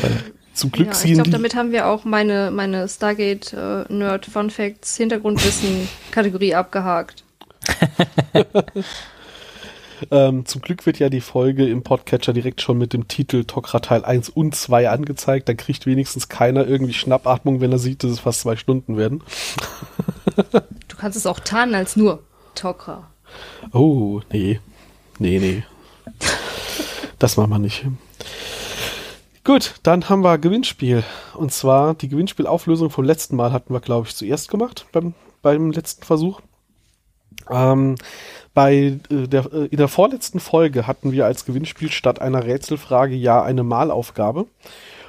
Und 0.02 0.24
Zum 0.54 0.72
Glück 0.72 0.88
Ja, 0.88 0.92
ich 0.92 1.00
ziehen 1.00 1.14
glaube, 1.14 1.30
die, 1.30 1.32
damit 1.32 1.56
haben 1.56 1.72
wir 1.72 1.88
auch 1.88 2.04
meine, 2.04 2.52
meine 2.52 2.90
Stargate 2.90 3.54
äh, 3.54 3.94
Nerd 3.94 4.26
Fun 4.26 4.50
Facts 4.50 4.98
Hintergrundwissen 4.98 5.88
Kategorie 6.12 6.54
abgehakt. 6.54 7.24
Ähm, 10.10 10.46
zum 10.46 10.62
Glück 10.62 10.86
wird 10.86 11.00
ja 11.00 11.10
die 11.10 11.22
Folge 11.22 11.68
im 11.68 11.84
Podcatcher 11.84 12.34
direkt 12.34 12.62
schon 12.62 12.78
mit 12.78 12.94
dem 12.94 13.08
Titel 13.08 13.44
Tokra 13.44 13.80
Teil 13.80 14.04
1 14.04 14.30
und 14.30 14.56
2 14.56 14.90
angezeigt. 14.90 15.48
Dann 15.50 15.58
kriegt 15.58 15.86
wenigstens 15.86 16.30
keiner 16.30 16.66
irgendwie 16.66 16.94
Schnappatmung, 16.94 17.62
wenn 17.62 17.72
er 17.72 17.80
sieht, 17.80 18.04
dass 18.04 18.12
es 18.12 18.20
fast 18.22 18.42
zwei 18.42 18.56
Stunden 18.56 18.98
werden. 18.98 19.24
du 20.88 20.96
kannst 20.98 21.18
es 21.18 21.28
auch 21.28 21.40
tarnen 21.40 21.76
als 21.76 21.96
nur 21.96 22.24
Tokra. 22.56 23.12
Oh, 23.74 24.22
nee. 24.32 24.60
Nee, 25.20 25.40
nee. 25.40 25.64
Das 27.20 27.38
machen 27.38 27.52
wir 27.52 27.60
nicht. 27.60 27.86
Gut, 29.44 29.76
dann 29.84 30.10
haben 30.10 30.24
wir 30.24 30.38
Gewinnspiel. 30.38 31.04
Und 31.34 31.52
zwar 31.52 31.94
die 31.94 32.10
Gewinnspielauflösung 32.10 32.90
vom 32.90 33.06
letzten 33.06 33.36
Mal 33.36 33.52
hatten 33.52 33.74
wir, 33.74 33.80
glaube 33.80 34.08
ich, 34.08 34.16
zuerst 34.16 34.50
gemacht 34.50 34.86
beim, 34.92 35.14
beim 35.42 35.72
letzten 35.72 36.04
Versuch. 36.04 36.42
Ähm, 37.50 37.96
bei 38.54 39.00
äh, 39.10 39.28
der, 39.28 39.52
äh, 39.54 39.66
in 39.68 39.78
der 39.78 39.88
vorletzten 39.88 40.40
Folge 40.40 40.88
hatten 40.88 41.12
wir 41.12 41.26
als 41.26 41.46
Gewinnspiel 41.46 41.92
statt 41.92 42.22
einer 42.22 42.46
Rätselfrage 42.46 43.16
ja 43.16 43.42
eine 43.42 43.64
Malaufgabe. 43.64 44.48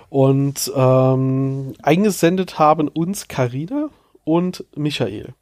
Und 0.09 0.71
ähm, 0.77 1.75
eingesendet 1.83 2.59
haben 2.59 2.89
uns 2.89 3.29
Karina 3.29 3.89
und 4.25 4.65
Michael. 4.77 5.35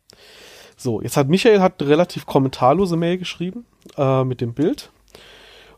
So, 0.77 1.03
jetzt 1.03 1.17
hat 1.17 1.29
Michael 1.29 1.61
hat 1.61 1.81
eine 1.81 1.91
relativ 1.91 2.25
kommentarlose 2.25 2.97
Mail 2.97 3.19
geschrieben 3.19 3.67
äh, 3.99 4.25
mit 4.25 4.41
dem 4.41 4.55
Bild. 4.55 4.91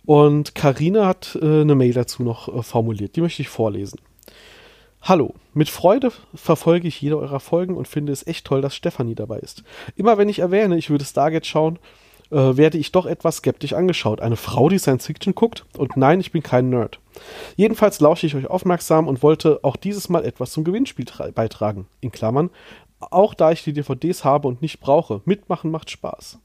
Und 0.04 0.54
Karina 0.54 1.06
hat 1.06 1.38
äh, 1.40 1.62
eine 1.62 1.74
Mail 1.74 1.94
dazu 1.94 2.22
noch 2.22 2.64
formuliert. 2.64 3.16
Die 3.16 3.20
möchte 3.20 3.42
ich 3.42 3.48
vorlesen. 3.48 3.98
Hallo, 5.04 5.34
mit 5.52 5.68
Freude 5.68 6.12
verfolge 6.32 6.86
ich 6.86 7.00
jede 7.02 7.18
eurer 7.18 7.40
Folgen 7.40 7.76
und 7.76 7.88
finde 7.88 8.12
es 8.12 8.24
echt 8.24 8.46
toll, 8.46 8.60
dass 8.60 8.76
Stefanie 8.76 9.16
dabei 9.16 9.40
ist. 9.40 9.64
Immer 9.96 10.16
wenn 10.16 10.28
ich 10.28 10.38
erwähne, 10.38 10.78
ich 10.78 10.90
würde 10.90 11.04
Stargate 11.04 11.44
schauen, 11.44 11.80
äh, 12.30 12.56
werde 12.56 12.78
ich 12.78 12.92
doch 12.92 13.06
etwas 13.06 13.38
skeptisch 13.38 13.72
angeschaut. 13.72 14.20
Eine 14.20 14.36
Frau, 14.36 14.68
die 14.68 14.78
Science 14.78 15.06
Fiction 15.06 15.34
guckt? 15.34 15.64
Und 15.76 15.96
nein, 15.96 16.20
ich 16.20 16.30
bin 16.30 16.44
kein 16.44 16.70
Nerd. 16.70 17.00
Jedenfalls 17.56 17.98
lausche 17.98 18.28
ich 18.28 18.36
euch 18.36 18.46
aufmerksam 18.46 19.08
und 19.08 19.24
wollte 19.24 19.58
auch 19.64 19.74
dieses 19.74 20.08
Mal 20.08 20.24
etwas 20.24 20.52
zum 20.52 20.62
Gewinnspiel 20.62 21.06
beitragen. 21.34 21.88
In 22.00 22.12
Klammern, 22.12 22.50
auch 23.00 23.34
da 23.34 23.50
ich 23.50 23.64
die 23.64 23.72
DVDs 23.72 24.22
habe 24.22 24.46
und 24.46 24.62
nicht 24.62 24.78
brauche. 24.78 25.20
Mitmachen 25.24 25.72
macht 25.72 25.90
Spaß. 25.90 26.38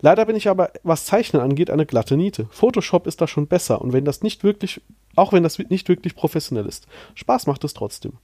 Leider 0.00 0.26
bin 0.26 0.36
ich 0.36 0.48
aber, 0.48 0.70
was 0.82 1.04
Zeichnen 1.04 1.42
angeht, 1.42 1.70
eine 1.70 1.86
glatte 1.86 2.16
Niete. 2.16 2.46
Photoshop 2.50 3.06
ist 3.06 3.20
da 3.20 3.26
schon 3.26 3.46
besser 3.46 3.80
und 3.80 3.92
wenn 3.92 4.04
das 4.04 4.22
nicht 4.22 4.44
wirklich, 4.44 4.80
auch 5.16 5.32
wenn 5.32 5.42
das 5.42 5.58
nicht 5.58 5.88
wirklich 5.88 6.14
professionell 6.14 6.66
ist. 6.66 6.86
Spaß 7.14 7.46
macht 7.46 7.64
es 7.64 7.74
trotzdem. 7.74 8.14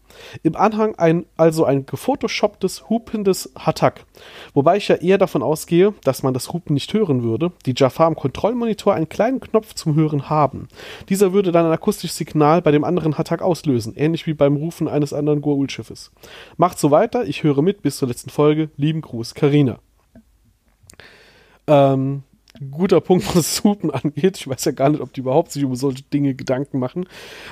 Im 0.43 0.57
Anhang 0.57 0.95
ein, 0.97 1.27
also 1.37 1.65
ein 1.65 1.87
gefotoshopptes, 1.87 2.89
hupendes 2.89 3.53
Hatak. 3.59 4.05
Wobei 4.55 4.77
ich 4.77 4.89
ja 4.89 4.97
eher 4.97 5.19
davon 5.19 5.43
ausgehe, 5.43 5.95
dass 6.05 6.23
man 6.23 6.35
das 6.35 6.53
Hupen 6.53 6.75
nicht 6.75 6.93
hören 6.93 7.23
würde, 7.23 7.53
die 7.67 7.75
Jafar 7.77 8.07
am 8.07 8.17
Kontrollmonitor 8.17 8.95
einen 8.95 9.09
kleinen 9.09 9.41
Knopf 9.41 9.75
zum 9.75 9.95
Hören 9.95 10.31
haben. 10.31 10.69
Dieser 11.09 11.33
würde 11.33 11.53
dann 11.53 11.67
ein 11.67 11.73
akustisches 11.73 12.17
Signal 12.17 12.63
bei 12.63 12.71
dem 12.71 12.85
anderen 12.85 13.19
Hatak 13.19 13.43
auslösen, 13.43 13.95
ähnlich 13.97 14.27
wie 14.27 14.35
beim 14.35 14.57
Rufen 14.57 14.89
eines 14.89 15.13
anderen 15.13 15.43
Goa'uld-Schiffes. 15.43 16.11
Macht 16.57 16.79
so 16.79 16.91
weiter, 16.91 17.25
ich 17.25 17.43
höre 17.43 17.63
mit 17.63 17.83
bis 17.83 17.99
zur 17.99 18.09
letzten 18.09 18.31
Folge. 18.31 18.71
Lieben 18.77 19.01
Gruß, 19.01 19.35
Karina. 19.35 19.79
Ähm, 21.69 22.23
guter 22.71 23.01
Punkt, 23.01 23.25
was 23.37 23.57
Supen 23.57 23.91
angeht. 23.91 24.39
Ich 24.39 24.49
weiß 24.49 24.65
ja 24.65 24.73
gar 24.73 24.89
nicht, 24.91 25.01
ob 25.01 25.13
die 25.13 25.21
überhaupt 25.21 25.53
sich 25.53 25.63
über 25.63 25.77
solche 25.77 26.03
Dinge 26.03 26.35
Gedanken 26.35 26.79
machen. 26.79 27.07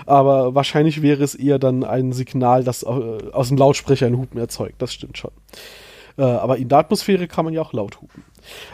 Aber 0.06 0.54
wahrscheinlich 0.54 1.02
wäre 1.02 1.22
es 1.22 1.34
eher 1.34 1.58
dann 1.58 1.84
ein 1.84 2.12
Signal, 2.12 2.64
das 2.64 2.84
aus 2.84 3.48
dem 3.48 3.56
Lautsprecher 3.56 4.06
ein 4.06 4.18
Hupen 4.18 4.38
erzeugt. 4.40 4.80
Das 4.82 4.92
stimmt 4.92 5.18
schon. 5.18 5.30
Äh, 6.18 6.22
aber 6.22 6.56
in 6.56 6.68
der 6.68 6.78
Atmosphäre 6.78 7.28
kann 7.28 7.44
man 7.44 7.54
ja 7.54 7.62
auch 7.62 7.72
laut 7.72 8.00
hupen. 8.00 8.24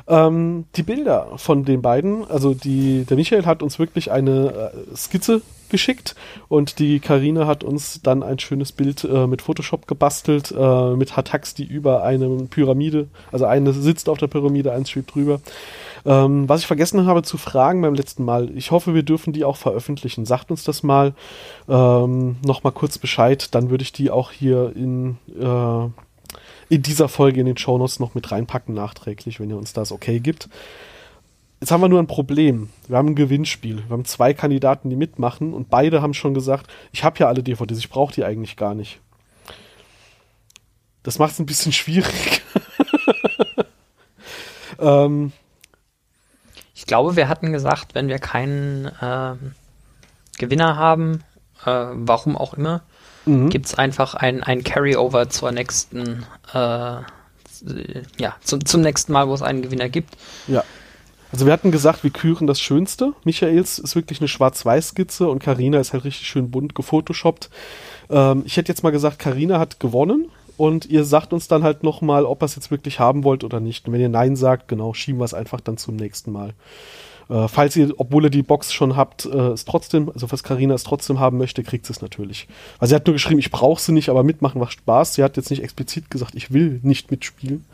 Ähm, 0.06 0.66
die 0.77 0.82
Bilder 0.82 1.32
von 1.36 1.64
den 1.64 1.82
beiden, 1.82 2.28
also 2.31 2.55
die, 2.55 3.05
der 3.05 3.16
Michael 3.16 3.47
hat 3.47 3.62
uns 3.62 3.78
wirklich 3.78 4.10
eine 4.10 4.73
äh, 4.93 4.97
Skizze 4.97 5.43
geschickt 5.70 6.14
und 6.48 6.78
die 6.78 7.01
Karina 7.01 7.47
hat 7.47 7.64
uns 7.64 8.01
dann 8.02 8.23
ein 8.23 8.39
schönes 8.39 8.73
Bild 8.73 9.05
äh, 9.05 9.27
mit 9.27 9.43
Photoshop 9.43 9.89
gebastelt, 9.89 10.55
äh, 10.56 10.90
mit 10.94 11.16
Hatax, 11.16 11.55
die 11.55 11.64
über 11.64 12.05
eine 12.05 12.28
Pyramide, 12.44 13.09
also 13.32 13.47
eine 13.47 13.73
sitzt 13.73 14.09
auf 14.09 14.19
der 14.19 14.27
Pyramide, 14.28 14.73
eins 14.73 14.90
schwebt 14.90 15.14
drüber. 15.14 15.40
Ähm, 16.05 16.48
was 16.48 16.60
ich 16.60 16.66
vergessen 16.66 17.06
habe 17.06 17.23
zu 17.23 17.39
fragen 17.39 17.81
beim 17.82 17.94
letzten 17.94 18.24
Mal, 18.24 18.51
ich 18.56 18.70
hoffe, 18.70 18.94
wir 18.94 19.02
dürfen 19.02 19.32
die 19.32 19.44
auch 19.44 19.56
veröffentlichen. 19.56 20.27
Sagt 20.27 20.51
uns 20.51 20.64
das 20.64 20.82
mal 20.82 21.14
ähm, 21.69 22.36
noch 22.44 22.64
mal 22.64 22.73
kurz 22.73 22.98
Bescheid, 22.98 23.55
dann 23.55 23.70
würde 23.70 23.82
ich 23.82 23.93
die 23.93 24.10
auch 24.10 24.31
hier 24.31 24.73
in 24.74 25.16
äh, 25.40 25.89
in 26.72 26.80
dieser 26.80 27.10
Folge 27.10 27.38
in 27.38 27.44
den 27.44 27.58
Shownotes 27.58 28.00
noch 28.00 28.14
mit 28.14 28.32
reinpacken 28.32 28.74
nachträglich, 28.74 29.38
wenn 29.38 29.50
ihr 29.50 29.58
uns 29.58 29.74
das 29.74 29.92
okay 29.92 30.20
gibt. 30.20 30.48
Jetzt 31.60 31.70
haben 31.70 31.82
wir 31.82 31.88
nur 31.90 32.00
ein 32.00 32.06
Problem. 32.06 32.70
Wir 32.88 32.96
haben 32.96 33.08
ein 33.08 33.14
Gewinnspiel. 33.14 33.76
Wir 33.76 33.90
haben 33.90 34.06
zwei 34.06 34.32
Kandidaten, 34.32 34.88
die 34.88 34.96
mitmachen 34.96 35.52
und 35.52 35.68
beide 35.68 36.00
haben 36.00 36.14
schon 36.14 36.32
gesagt, 36.32 36.72
ich 36.90 37.04
habe 37.04 37.18
ja 37.18 37.28
alle 37.28 37.42
DVDs, 37.42 37.76
ich 37.76 37.90
brauche 37.90 38.14
die 38.14 38.24
eigentlich 38.24 38.56
gar 38.56 38.74
nicht. 38.74 39.00
Das 41.02 41.18
macht 41.18 41.32
es 41.32 41.40
ein 41.40 41.46
bisschen 41.46 41.72
schwierig. 41.74 42.40
ähm, 44.78 45.32
ich 46.74 46.86
glaube, 46.86 47.16
wir 47.16 47.28
hatten 47.28 47.52
gesagt, 47.52 47.94
wenn 47.94 48.08
wir 48.08 48.18
keinen 48.18 48.86
äh, 48.86 49.34
Gewinner 50.38 50.76
haben, 50.76 51.22
äh, 51.66 51.88
warum 51.92 52.34
auch 52.38 52.54
immer, 52.54 52.80
mhm. 53.26 53.50
gibt 53.50 53.66
es 53.66 53.74
einfach 53.74 54.14
ein, 54.14 54.42
ein 54.42 54.64
Carryover 54.64 55.28
zur 55.28 55.52
nächsten, 55.52 56.24
äh, 56.52 57.00
ja, 58.18 58.36
zum, 58.42 58.64
zum 58.64 58.80
nächsten 58.80 59.12
Mal, 59.12 59.28
wo 59.28 59.34
es 59.34 59.42
einen 59.42 59.62
Gewinner 59.62 59.88
gibt. 59.88 60.16
Ja. 60.48 60.64
Also 61.32 61.46
wir 61.46 61.52
hatten 61.54 61.72
gesagt, 61.72 62.04
wir 62.04 62.10
küren 62.10 62.46
das 62.46 62.60
Schönste. 62.60 63.14
Michaels 63.24 63.78
ist 63.78 63.96
wirklich 63.96 64.20
eine 64.20 64.28
Schwarz-Weiß-Skizze 64.28 65.28
und 65.28 65.38
Karina 65.38 65.80
ist 65.80 65.94
halt 65.94 66.04
richtig 66.04 66.26
schön 66.26 66.50
bunt 66.50 66.74
gefotoshoppt. 66.74 67.48
Ähm, 68.10 68.42
ich 68.44 68.58
hätte 68.58 68.70
jetzt 68.70 68.82
mal 68.82 68.90
gesagt, 68.90 69.18
Karina 69.18 69.58
hat 69.58 69.80
gewonnen 69.80 70.30
und 70.58 70.84
ihr 70.86 71.04
sagt 71.04 71.32
uns 71.32 71.48
dann 71.48 71.62
halt 71.62 71.82
nochmal, 71.82 72.26
ob 72.26 72.42
ihr 72.42 72.46
es 72.46 72.54
jetzt 72.54 72.70
wirklich 72.70 73.00
haben 73.00 73.24
wollt 73.24 73.44
oder 73.44 73.60
nicht. 73.60 73.86
Und 73.86 73.94
wenn 73.94 74.00
ihr 74.02 74.10
Nein 74.10 74.36
sagt, 74.36 74.68
genau, 74.68 74.92
schieben 74.92 75.20
wir 75.20 75.24
es 75.24 75.32
einfach 75.32 75.60
dann 75.60 75.78
zum 75.78 75.96
nächsten 75.96 76.32
Mal. 76.32 76.52
Äh, 77.32 77.48
falls 77.48 77.74
ihr, 77.76 77.94
obwohl 77.96 78.24
ihr 78.24 78.30
die 78.30 78.42
Box 78.42 78.72
schon 78.72 78.96
habt, 78.96 79.24
äh, 79.24 79.48
es 79.48 79.64
trotzdem, 79.64 80.10
also 80.10 80.26
falls 80.26 80.42
Karina 80.42 80.74
es 80.74 80.84
trotzdem 80.84 81.18
haben 81.18 81.38
möchte, 81.38 81.62
kriegt 81.62 81.86
sie 81.86 81.92
es 81.92 82.02
natürlich. 82.02 82.46
Also 82.78 82.90
sie 82.90 82.96
hat 82.96 83.06
nur 83.06 83.14
geschrieben, 83.14 83.40
ich 83.40 83.50
brauche 83.50 83.80
sie 83.80 83.92
nicht, 83.92 84.10
aber 84.10 84.22
mitmachen 84.22 84.60
macht 84.60 84.72
Spaß. 84.72 85.14
Sie 85.14 85.22
hat 85.22 85.36
jetzt 85.36 85.50
nicht 85.50 85.62
explizit 85.62 86.10
gesagt, 86.10 86.34
ich 86.34 86.52
will 86.52 86.80
nicht 86.82 87.10
mitspielen 87.10 87.64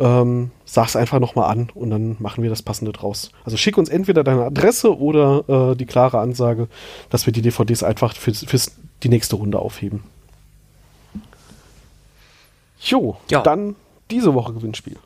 ähm, 0.00 0.50
sag's 0.64 0.96
einfach 0.96 1.20
nochmal 1.20 1.50
an 1.50 1.68
und 1.74 1.90
dann 1.90 2.16
machen 2.18 2.42
wir 2.42 2.50
das 2.50 2.62
Passende 2.62 2.92
draus. 2.92 3.30
Also 3.44 3.56
schick 3.56 3.76
uns 3.76 3.88
entweder 3.88 4.24
deine 4.24 4.44
Adresse 4.44 4.98
oder 4.98 5.72
äh, 5.72 5.76
die 5.76 5.86
klare 5.86 6.18
Ansage, 6.18 6.68
dass 7.10 7.26
wir 7.26 7.32
die 7.32 7.42
DVDs 7.42 7.82
einfach 7.82 8.16
für 8.16 8.32
fürs, 8.32 8.72
die 9.02 9.10
nächste 9.10 9.36
Runde 9.36 9.58
aufheben. 9.58 10.02
Jo, 12.80 13.18
ja. 13.30 13.42
dann 13.42 13.76
diese 14.10 14.32
Woche 14.32 14.54
Gewinnspiel. 14.54 14.96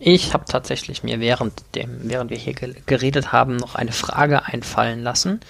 Ich 0.00 0.32
habe 0.32 0.44
tatsächlich 0.44 1.02
mir 1.02 1.18
während 1.20 1.74
dem, 1.74 1.98
während 2.02 2.30
wir 2.30 2.36
hier 2.36 2.54
geredet 2.54 3.32
haben, 3.32 3.56
noch 3.56 3.74
eine 3.74 3.92
Frage 3.92 4.44
einfallen 4.44 5.02
lassen. 5.02 5.40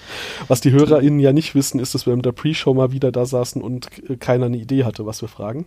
Was 0.47 0.61
die 0.61 0.71
HörerInnen 0.71 1.19
ja 1.19 1.33
nicht 1.33 1.53
wissen, 1.53 1.79
ist, 1.79 1.93
dass 1.93 2.05
wir 2.05 2.13
in 2.13 2.21
der 2.21 2.31
Pre-Show 2.31 2.73
mal 2.73 2.91
wieder 2.91 3.11
da 3.11 3.25
saßen 3.25 3.61
und 3.61 3.89
keiner 4.19 4.47
eine 4.47 4.57
Idee 4.57 4.85
hatte, 4.85 5.05
was 5.05 5.21
wir 5.21 5.29
fragen. 5.29 5.65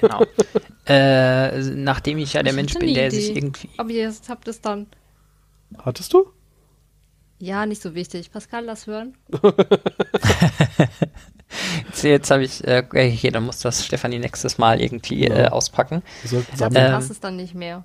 Genau. 0.00 0.24
äh, 0.86 1.60
nachdem 1.60 2.18
ich 2.18 2.32
ja 2.32 2.42
der 2.42 2.52
ich 2.52 2.56
Mensch 2.56 2.74
bin, 2.74 2.94
der 2.94 3.08
Idee. 3.08 3.16
sich 3.16 3.36
irgendwie. 3.36 3.68
Aber 3.76 3.90
ihr 3.90 4.12
habt 4.28 4.48
es 4.48 4.60
dann. 4.60 4.86
Hattest 5.78 6.12
du? 6.12 6.26
Ja, 7.38 7.66
nicht 7.66 7.82
so 7.82 7.94
wichtig. 7.94 8.32
Pascal, 8.32 8.64
lass 8.64 8.86
hören. 8.86 9.14
jetzt 11.86 12.02
jetzt 12.02 12.30
habe 12.30 12.44
ich, 12.44 12.66
äh, 12.66 12.82
okay, 12.86 13.30
dann 13.30 13.44
muss 13.44 13.58
das 13.58 13.84
Stefanie 13.84 14.18
nächstes 14.18 14.56
Mal 14.56 14.80
irgendwie 14.80 15.26
ja. 15.26 15.36
äh, 15.36 15.48
auspacken. 15.48 16.02
Also, 16.22 16.38
ähm, 16.38 16.72
passt 16.72 17.10
es 17.10 17.20
dann 17.20 17.36
nicht 17.36 17.54
mehr. 17.54 17.84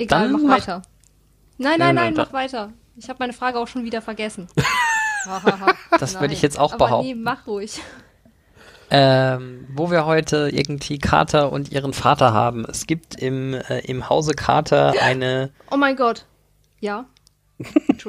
Egal, 0.00 0.28
mach, 0.28 0.40
mach 0.40 0.56
weiter. 0.56 0.82
Nein, 1.58 1.78
nein, 1.78 1.94
nein, 1.94 2.14
mach 2.14 2.32
weiter. 2.32 2.72
Ich 2.96 3.08
habe 3.08 3.18
meine 3.20 3.32
Frage 3.32 3.58
auch 3.58 3.68
schon 3.68 3.84
wieder 3.84 4.02
vergessen. 4.02 4.48
das 5.98 6.20
würde 6.20 6.34
ich 6.34 6.42
jetzt 6.42 6.58
auch 6.58 6.72
Aber 6.72 6.86
behaupten. 6.86 7.08
Nee, 7.08 7.14
mach 7.14 7.46
ruhig 7.46 7.80
ähm, 8.90 9.66
wo 9.72 9.90
wir 9.90 10.04
heute 10.04 10.50
irgendwie 10.52 10.98
Carter 10.98 11.52
und 11.52 11.70
ihren 11.70 11.92
Vater 11.92 12.32
haben. 12.32 12.64
Es 12.64 12.86
gibt 12.86 13.14
im, 13.14 13.54
äh, 13.54 13.78
im 13.80 14.08
Hause 14.08 14.34
Carter 14.34 14.94
eine. 15.00 15.50
Oh 15.70 15.76
mein 15.76 15.96
Gott. 15.96 16.26
Ja. 16.80 17.06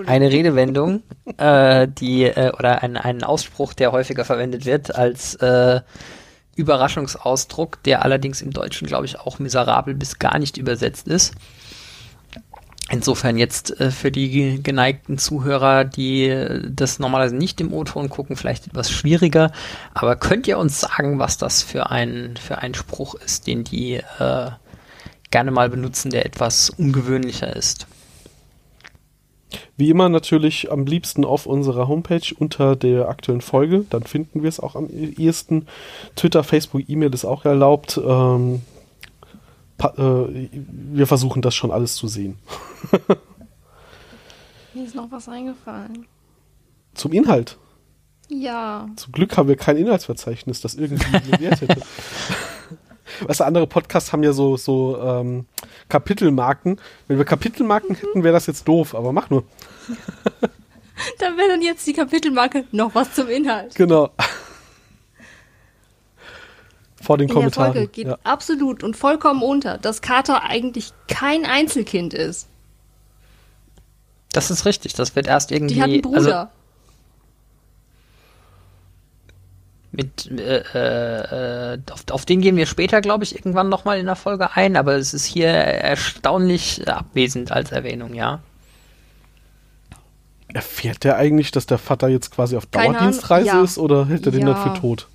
eine 0.07 0.31
Redewendung, 0.31 1.03
äh, 1.37 1.87
die, 1.87 2.23
äh, 2.23 2.51
oder 2.57 2.81
ein, 2.81 2.97
einen 2.97 3.23
Ausspruch, 3.23 3.73
der 3.73 3.91
häufiger 3.91 4.25
verwendet 4.25 4.65
wird 4.65 4.95
als 4.95 5.35
äh, 5.35 5.81
Überraschungsausdruck, 6.55 7.83
der 7.83 8.03
allerdings 8.03 8.41
im 8.41 8.51
Deutschen, 8.51 8.87
glaube 8.87 9.05
ich, 9.05 9.19
auch 9.19 9.39
miserabel 9.39 9.93
bis 9.93 10.19
gar 10.19 10.39
nicht 10.39 10.57
übersetzt 10.57 11.07
ist. 11.07 11.33
Insofern 12.91 13.37
jetzt 13.37 13.79
äh, 13.79 13.89
für 13.89 14.11
die 14.11 14.61
geneigten 14.61 15.17
Zuhörer, 15.17 15.85
die 15.85 16.25
äh, 16.25 16.61
das 16.69 16.99
normalerweise 16.99 17.37
nicht 17.37 17.61
im 17.61 17.73
O-Ton 17.73 18.09
gucken, 18.09 18.35
vielleicht 18.35 18.67
etwas 18.67 18.91
schwieriger. 18.91 19.53
Aber 19.93 20.17
könnt 20.17 20.45
ihr 20.45 20.57
uns 20.57 20.81
sagen, 20.81 21.17
was 21.17 21.37
das 21.37 21.63
für 21.63 21.89
ein, 21.89 22.35
für 22.35 22.57
ein 22.57 22.73
Spruch 22.73 23.15
ist, 23.15 23.47
den 23.47 23.63
die 23.63 24.01
äh, 24.19 24.49
gerne 25.31 25.51
mal 25.51 25.69
benutzen, 25.69 26.11
der 26.11 26.25
etwas 26.25 26.69
ungewöhnlicher 26.69 27.55
ist? 27.55 27.87
Wie 29.77 29.89
immer 29.89 30.09
natürlich 30.09 30.69
am 30.69 30.85
liebsten 30.85 31.23
auf 31.23 31.45
unserer 31.45 31.87
Homepage 31.87 32.35
unter 32.37 32.75
der 32.75 33.07
aktuellen 33.07 33.41
Folge. 33.41 33.85
Dann 33.89 34.03
finden 34.03 34.43
wir 34.43 34.49
es 34.49 34.59
auch 34.59 34.75
am 34.75 34.89
ehesten. 34.89 35.67
Twitter, 36.17 36.43
Facebook, 36.43 36.83
E-Mail 36.87 37.13
ist 37.13 37.25
auch 37.25 37.45
erlaubt. 37.45 37.99
Ähm, 38.05 38.61
äh, 39.83 40.49
wir 40.51 41.07
versuchen 41.07 41.41
das 41.41 41.55
schon 41.55 41.71
alles 41.71 41.95
zu 41.95 42.07
sehen. 42.07 42.37
Mir 44.73 44.85
ist 44.85 44.95
noch 44.95 45.11
was 45.11 45.27
eingefallen. 45.27 46.05
Zum 46.93 47.11
Inhalt. 47.11 47.57
Ja. 48.29 48.87
Zum 48.95 49.11
Glück 49.11 49.35
haben 49.35 49.49
wir 49.49 49.57
kein 49.57 49.75
Inhaltsverzeichnis, 49.75 50.61
das 50.61 50.75
irgendwie 50.75 51.31
Wert 51.41 51.61
hätte. 51.61 51.81
Weißt 53.21 53.41
du, 53.41 53.43
andere 53.43 53.67
Podcasts 53.67 54.13
haben 54.13 54.23
ja 54.23 54.31
so, 54.31 54.55
so 54.55 54.97
ähm, 55.01 55.45
Kapitelmarken. 55.89 56.79
Wenn 57.07 57.17
wir 57.17 57.25
Kapitelmarken 57.25 57.95
hätten, 57.95 58.23
wäre 58.23 58.33
das 58.33 58.47
jetzt 58.47 58.67
doof, 58.67 58.95
aber 58.95 59.11
mach 59.11 59.29
nur. 59.29 59.43
dann 61.19 61.37
wäre 61.37 61.49
dann 61.49 61.61
jetzt 61.61 61.85
die 61.85 61.93
Kapitelmarke 61.93 62.65
noch 62.71 62.95
was 62.95 63.13
zum 63.13 63.27
Inhalt. 63.27 63.75
Genau. 63.75 64.11
Vor 67.11 67.17
den 67.17 67.27
In 67.27 67.33
Kommentaren. 67.33 67.73
der 67.73 67.81
Folge 67.81 67.91
geht 67.91 68.07
ja. 68.07 68.17
absolut 68.23 68.83
und 68.83 68.95
vollkommen 68.95 69.43
unter, 69.43 69.77
dass 69.77 70.01
Carter 70.01 70.43
eigentlich 70.43 70.93
kein 71.09 71.45
Einzelkind 71.45 72.13
ist. 72.13 72.47
Das 74.31 74.49
ist 74.49 74.65
richtig. 74.65 74.93
Das 74.93 75.13
wird 75.15 75.27
erst 75.27 75.51
irgendwie. 75.51 75.73
Die 75.73 75.81
hat 75.81 75.89
einen 75.89 76.05
Also 76.15 76.29
Bruder. 76.29 76.51
mit, 79.91 80.31
äh, 80.31 81.73
äh, 81.73 81.79
auf, 81.91 82.05
auf 82.11 82.25
den 82.25 82.39
gehen 82.39 82.55
wir 82.55 82.65
später, 82.65 83.01
glaube 83.01 83.25
ich, 83.25 83.35
irgendwann 83.35 83.67
nochmal 83.67 83.99
in 83.99 84.05
der 84.05 84.15
Folge 84.15 84.55
ein, 84.55 84.77
aber 84.77 84.95
es 84.95 85.13
ist 85.13 85.25
hier 85.25 85.49
erstaunlich 85.49 86.87
abwesend 86.87 87.51
als 87.51 87.73
Erwähnung, 87.73 88.13
ja. 88.13 88.39
Erfährt 90.53 91.03
der 91.03 91.17
eigentlich, 91.17 91.51
dass 91.51 91.65
der 91.65 91.77
Vater 91.77 92.07
jetzt 92.07 92.31
quasi 92.31 92.55
auf 92.55 92.65
Dauerdienstreise 92.67 93.47
ja. 93.47 93.61
ist 93.61 93.77
oder 93.77 94.05
hält 94.05 94.25
er 94.25 94.31
den 94.31 94.47
Ja. 94.47 94.53
dann 94.53 94.73
für 94.75 94.79
tot? 94.79 95.07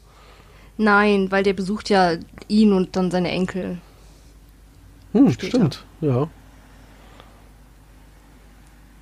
Nein, 0.79 1.31
weil 1.31 1.43
der 1.43 1.55
besucht 1.55 1.89
ja 1.89 2.17
ihn 2.49 2.73
und 2.73 2.97
dann 2.97 3.11
seine 3.11 3.31
Enkel. 3.31 3.79
Hm, 5.13 5.31
Später. 5.33 5.49
stimmt, 5.49 5.85
ja. 6.01 6.29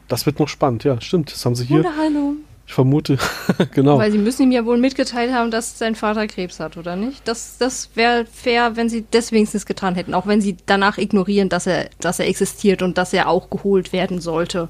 Das 0.08 0.26
wird 0.26 0.38
noch 0.38 0.48
spannend, 0.48 0.84
ja, 0.84 1.00
stimmt. 1.00 1.32
Das 1.32 1.44
haben 1.44 1.54
sie 1.54 1.64
hier, 1.64 1.82
hallo. 1.96 2.34
ich 2.66 2.74
vermute, 2.74 3.18
genau. 3.74 3.98
Weil 3.98 4.12
sie 4.12 4.18
müssen 4.18 4.42
ihm 4.42 4.52
ja 4.52 4.64
wohl 4.64 4.78
mitgeteilt 4.78 5.32
haben, 5.32 5.50
dass 5.50 5.78
sein 5.78 5.94
Vater 5.96 6.26
Krebs 6.28 6.60
hat, 6.60 6.76
oder 6.76 6.94
nicht? 6.94 7.26
Das, 7.26 7.58
das 7.58 7.90
wäre 7.94 8.26
fair, 8.26 8.76
wenn 8.76 8.88
sie 8.88 9.04
das 9.10 9.32
wenigstens 9.32 9.66
getan 9.66 9.94
hätten. 9.94 10.14
Auch 10.14 10.26
wenn 10.26 10.40
sie 10.40 10.56
danach 10.66 10.98
ignorieren, 10.98 11.48
dass 11.48 11.66
er, 11.66 11.88
dass 12.00 12.20
er 12.20 12.28
existiert 12.28 12.82
und 12.82 12.98
dass 12.98 13.12
er 13.12 13.28
auch 13.28 13.50
geholt 13.50 13.92
werden 13.92 14.20
sollte. 14.20 14.68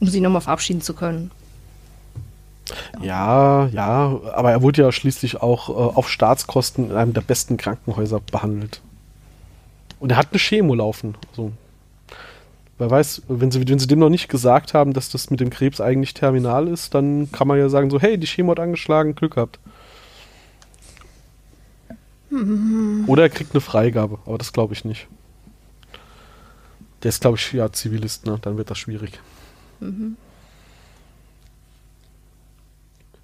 Um 0.00 0.06
sie 0.06 0.20
nochmal 0.20 0.40
verabschieden 0.40 0.80
zu 0.80 0.94
können. 0.94 1.32
Ja, 3.00 3.66
ja, 3.66 4.20
aber 4.34 4.50
er 4.50 4.62
wurde 4.62 4.82
ja 4.82 4.92
schließlich 4.92 5.40
auch 5.42 5.68
äh, 5.68 5.72
auf 5.72 6.08
Staatskosten 6.08 6.90
in 6.90 6.96
einem 6.96 7.12
der 7.14 7.20
besten 7.22 7.56
Krankenhäuser 7.56 8.20
behandelt. 8.20 8.80
Und 10.00 10.10
er 10.10 10.16
hat 10.16 10.28
eine 10.30 10.38
Chemo 10.38 10.74
laufen. 10.74 11.16
Also, 11.30 11.52
wer 12.78 12.90
weiß, 12.90 13.22
wenn 13.28 13.50
sie, 13.50 13.66
wenn 13.68 13.78
sie 13.78 13.86
dem 13.86 13.98
noch 13.98 14.10
nicht 14.10 14.28
gesagt 14.28 14.74
haben, 14.74 14.92
dass 14.92 15.10
das 15.10 15.30
mit 15.30 15.40
dem 15.40 15.50
Krebs 15.50 15.80
eigentlich 15.80 16.14
terminal 16.14 16.68
ist, 16.68 16.94
dann 16.94 17.32
kann 17.32 17.48
man 17.48 17.58
ja 17.58 17.68
sagen 17.68 17.90
so, 17.90 18.00
hey, 18.00 18.18
die 18.18 18.26
Chemo 18.26 18.52
hat 18.52 18.60
angeschlagen, 18.60 19.14
Glück 19.14 19.34
gehabt. 19.34 19.58
Oder 23.06 23.22
er 23.22 23.30
kriegt 23.30 23.54
eine 23.54 23.60
Freigabe, 23.60 24.18
aber 24.26 24.38
das 24.38 24.52
glaube 24.52 24.74
ich 24.74 24.84
nicht. 24.84 25.08
Der 27.02 27.08
ist, 27.08 27.20
glaube 27.20 27.38
ich, 27.38 27.52
ja 27.52 27.72
Zivilist, 27.72 28.26
ne? 28.26 28.38
Dann 28.42 28.58
wird 28.58 28.70
das 28.70 28.78
schwierig. 28.78 29.18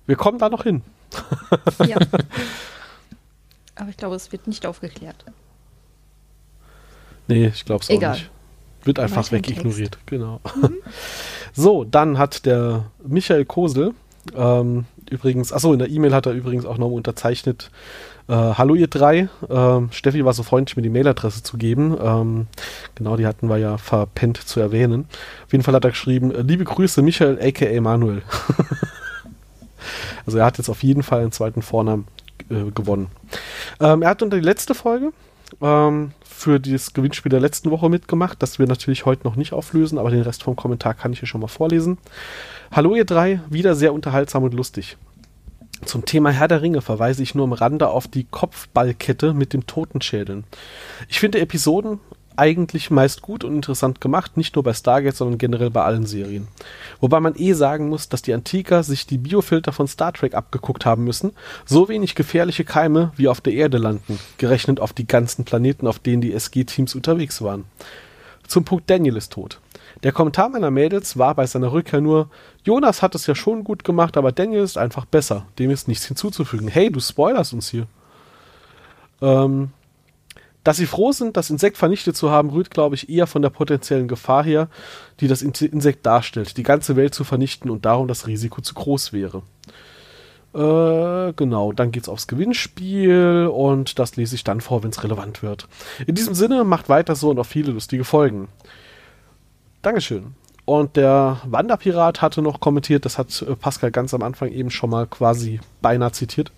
Wir 0.06 0.16
kommen 0.16 0.38
da 0.38 0.48
noch 0.48 0.64
hin. 0.64 0.82
Ja. 1.86 1.96
Aber 3.76 3.88
ich 3.88 3.96
glaube, 3.96 4.14
es 4.14 4.30
wird 4.30 4.46
nicht 4.46 4.66
aufgeklärt. 4.66 5.24
Nee, 7.26 7.46
ich 7.48 7.64
glaube 7.64 7.82
es 7.82 7.90
auch 7.90 7.94
Egal. 7.94 8.12
nicht. 8.14 8.30
Wird 8.84 8.98
einfach 8.98 9.24
Weiter 9.32 9.36
im 9.36 9.38
wegignoriert, 9.38 9.98
genau. 10.06 10.40
So, 11.52 11.84
dann 11.84 12.18
hat 12.18 12.46
der 12.46 12.86
Michael 13.04 13.44
Kosel 13.44 13.94
ähm, 14.34 14.86
übrigens, 15.10 15.52
achso, 15.52 15.72
in 15.72 15.78
der 15.78 15.90
E-Mail 15.90 16.14
hat 16.14 16.26
er 16.26 16.32
übrigens 16.32 16.64
auch 16.64 16.78
noch 16.78 16.90
unterzeichnet, 16.90 17.70
äh, 18.28 18.32
hallo 18.32 18.74
ihr 18.74 18.86
drei, 18.86 19.28
ähm, 19.50 19.88
Steffi 19.92 20.24
war 20.24 20.32
so 20.32 20.42
freundlich, 20.42 20.76
mir 20.76 20.82
die 20.82 20.88
Mailadresse 20.88 21.42
zu 21.42 21.58
geben. 21.58 21.96
Ähm, 22.00 22.46
genau, 22.94 23.16
die 23.16 23.26
hatten 23.26 23.48
wir 23.48 23.58
ja 23.58 23.76
verpennt 23.76 24.38
zu 24.38 24.60
erwähnen. 24.60 25.06
Auf 25.44 25.52
jeden 25.52 25.62
Fall 25.62 25.74
hat 25.74 25.84
er 25.84 25.90
geschrieben, 25.90 26.34
äh, 26.34 26.40
liebe 26.42 26.64
Grüße 26.64 27.02
Michael 27.02 27.38
aka 27.40 27.80
Manuel. 27.80 28.22
Also 30.26 30.38
er 30.38 30.44
hat 30.44 30.58
jetzt 30.58 30.68
auf 30.68 30.82
jeden 30.82 31.02
Fall 31.02 31.20
einen 31.20 31.32
zweiten 31.32 31.62
Vornamen 31.62 32.06
äh, 32.50 32.70
gewonnen. 32.70 33.08
Ähm, 33.80 34.02
er 34.02 34.10
hat 34.10 34.22
unter 34.22 34.36
die 34.36 34.44
letzte 34.44 34.74
Folge 34.74 35.12
ähm, 35.60 36.12
für 36.24 36.60
das 36.60 36.92
Gewinnspiel 36.92 37.30
der 37.30 37.40
letzten 37.40 37.70
Woche 37.70 37.88
mitgemacht, 37.88 38.42
das 38.42 38.58
wir 38.58 38.66
natürlich 38.66 39.06
heute 39.06 39.24
noch 39.24 39.36
nicht 39.36 39.52
auflösen, 39.52 39.98
aber 39.98 40.10
den 40.10 40.22
Rest 40.22 40.42
vom 40.42 40.56
Kommentar 40.56 40.94
kann 40.94 41.12
ich 41.12 41.20
hier 41.20 41.28
schon 41.28 41.40
mal 41.40 41.48
vorlesen. 41.48 41.98
Hallo 42.72 42.94
ihr 42.94 43.04
drei, 43.04 43.40
wieder 43.48 43.74
sehr 43.74 43.92
unterhaltsam 43.92 44.42
und 44.42 44.54
lustig. 44.54 44.96
Zum 45.84 46.04
Thema 46.04 46.30
Herr 46.30 46.48
der 46.48 46.62
Ringe 46.62 46.80
verweise 46.80 47.22
ich 47.22 47.34
nur 47.34 47.44
am 47.44 47.52
Rande 47.52 47.88
auf 47.88 48.08
die 48.08 48.24
Kopfballkette 48.24 49.34
mit 49.34 49.52
dem 49.52 49.66
Totenschädeln. 49.66 50.44
Ich 51.08 51.20
finde 51.20 51.40
Episoden 51.40 52.00
eigentlich 52.36 52.90
meist 52.90 53.22
gut 53.22 53.44
und 53.44 53.54
interessant 53.54 54.00
gemacht, 54.00 54.36
nicht 54.36 54.54
nur 54.54 54.64
bei 54.64 54.74
Stargate, 54.74 55.16
sondern 55.16 55.38
generell 55.38 55.70
bei 55.70 55.82
allen 55.82 56.06
Serien. 56.06 56.48
Wobei 57.00 57.20
man 57.20 57.34
eh 57.36 57.52
sagen 57.52 57.88
muss, 57.88 58.08
dass 58.08 58.22
die 58.22 58.34
Antiker 58.34 58.82
sich 58.82 59.06
die 59.06 59.18
Biofilter 59.18 59.72
von 59.72 59.88
Star 59.88 60.12
Trek 60.12 60.34
abgeguckt 60.34 60.84
haben 60.86 61.04
müssen, 61.04 61.32
so 61.64 61.88
wenig 61.88 62.14
gefährliche 62.14 62.64
Keime 62.64 63.12
wie 63.16 63.28
auf 63.28 63.40
der 63.40 63.52
Erde 63.52 63.78
landen, 63.78 64.18
gerechnet 64.38 64.80
auf 64.80 64.92
die 64.92 65.06
ganzen 65.06 65.44
Planeten, 65.44 65.86
auf 65.86 65.98
denen 65.98 66.22
die 66.22 66.32
SG-Teams 66.32 66.94
unterwegs 66.94 67.42
waren. 67.42 67.64
Zum 68.46 68.64
Punkt 68.64 68.90
Daniel 68.90 69.16
ist 69.16 69.32
tot. 69.32 69.60
Der 70.02 70.12
Kommentar 70.12 70.48
meiner 70.50 70.70
Mädels 70.70 71.16
war 71.16 71.34
bei 71.34 71.46
seiner 71.46 71.72
Rückkehr 71.72 72.00
nur, 72.00 72.28
Jonas 72.64 73.00
hat 73.00 73.14
es 73.14 73.26
ja 73.26 73.34
schon 73.34 73.64
gut 73.64 73.84
gemacht, 73.84 74.16
aber 74.16 74.32
Daniel 74.32 74.62
ist 74.62 74.76
einfach 74.76 75.06
besser. 75.06 75.46
Dem 75.58 75.70
ist 75.70 75.88
nichts 75.88 76.04
hinzuzufügen. 76.04 76.68
Hey, 76.68 76.90
du 76.90 77.00
spoilerst 77.00 77.54
uns 77.54 77.70
hier. 77.70 77.86
Ähm, 79.22 79.70
dass 80.64 80.78
sie 80.78 80.86
froh 80.86 81.12
sind, 81.12 81.36
das 81.36 81.50
Insekt 81.50 81.76
vernichtet 81.76 82.16
zu 82.16 82.30
haben, 82.30 82.50
rührt, 82.50 82.70
glaube 82.70 82.94
ich, 82.94 83.08
eher 83.08 83.26
von 83.26 83.42
der 83.42 83.50
potenziellen 83.50 84.08
Gefahr 84.08 84.42
her, 84.42 84.68
die 85.20 85.28
das 85.28 85.42
In- 85.42 85.52
Insekt 85.52 86.04
darstellt, 86.06 86.56
die 86.56 86.62
ganze 86.62 86.96
Welt 86.96 87.14
zu 87.14 87.22
vernichten 87.22 87.70
und 87.70 87.84
darum 87.84 88.08
das 88.08 88.26
Risiko 88.26 88.62
zu 88.62 88.74
groß 88.74 89.12
wäre. 89.12 89.42
Äh, 90.54 91.32
genau, 91.34 91.72
dann 91.72 91.90
geht's 91.90 92.08
aufs 92.08 92.26
Gewinnspiel 92.28 93.50
und 93.52 93.98
das 93.98 94.16
lese 94.16 94.36
ich 94.36 94.44
dann 94.44 94.60
vor, 94.60 94.82
wenn 94.82 94.90
es 94.90 95.02
relevant 95.02 95.42
wird. 95.42 95.68
In 96.06 96.14
diesem 96.14 96.34
Sinne, 96.34 96.64
macht 96.64 96.88
weiter 96.88 97.14
so 97.14 97.30
und 97.30 97.38
auf 97.38 97.48
viele 97.48 97.72
lustige 97.72 98.04
Folgen. 98.04 98.48
Dankeschön. 99.82 100.34
Und 100.64 100.96
der 100.96 101.40
Wanderpirat 101.44 102.22
hatte 102.22 102.40
noch 102.40 102.60
kommentiert, 102.60 103.04
das 103.04 103.18
hat 103.18 103.42
äh, 103.42 103.54
Pascal 103.54 103.90
ganz 103.90 104.14
am 104.14 104.22
Anfang 104.22 104.50
eben 104.50 104.70
schon 104.70 104.88
mal 104.88 105.06
quasi 105.06 105.60
beinahe 105.82 106.12
zitiert. 106.12 106.52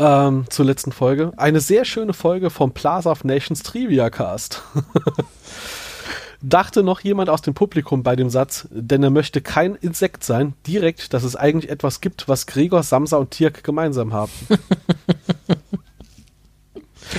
Ähm, 0.00 0.44
zur 0.48 0.64
letzten 0.64 0.92
Folge. 0.92 1.32
Eine 1.36 1.58
sehr 1.60 1.84
schöne 1.84 2.12
Folge 2.12 2.50
vom 2.50 2.72
Plaza 2.72 3.10
of 3.10 3.24
Nations 3.24 3.64
Trivia 3.64 4.10
Cast. 4.10 4.62
Dachte 6.40 6.84
noch 6.84 7.00
jemand 7.00 7.30
aus 7.30 7.42
dem 7.42 7.52
Publikum 7.54 8.04
bei 8.04 8.14
dem 8.14 8.30
Satz, 8.30 8.68
denn 8.70 9.02
er 9.02 9.10
möchte 9.10 9.40
kein 9.40 9.74
Insekt 9.74 10.22
sein, 10.22 10.54
direkt, 10.68 11.12
dass 11.12 11.24
es 11.24 11.34
eigentlich 11.34 11.68
etwas 11.68 12.00
gibt, 12.00 12.28
was 12.28 12.46
Gregor, 12.46 12.84
Samsa 12.84 13.16
und 13.16 13.32
Tirk 13.32 13.64
gemeinsam 13.64 14.12
haben. 14.12 14.30
ja, 14.48 14.56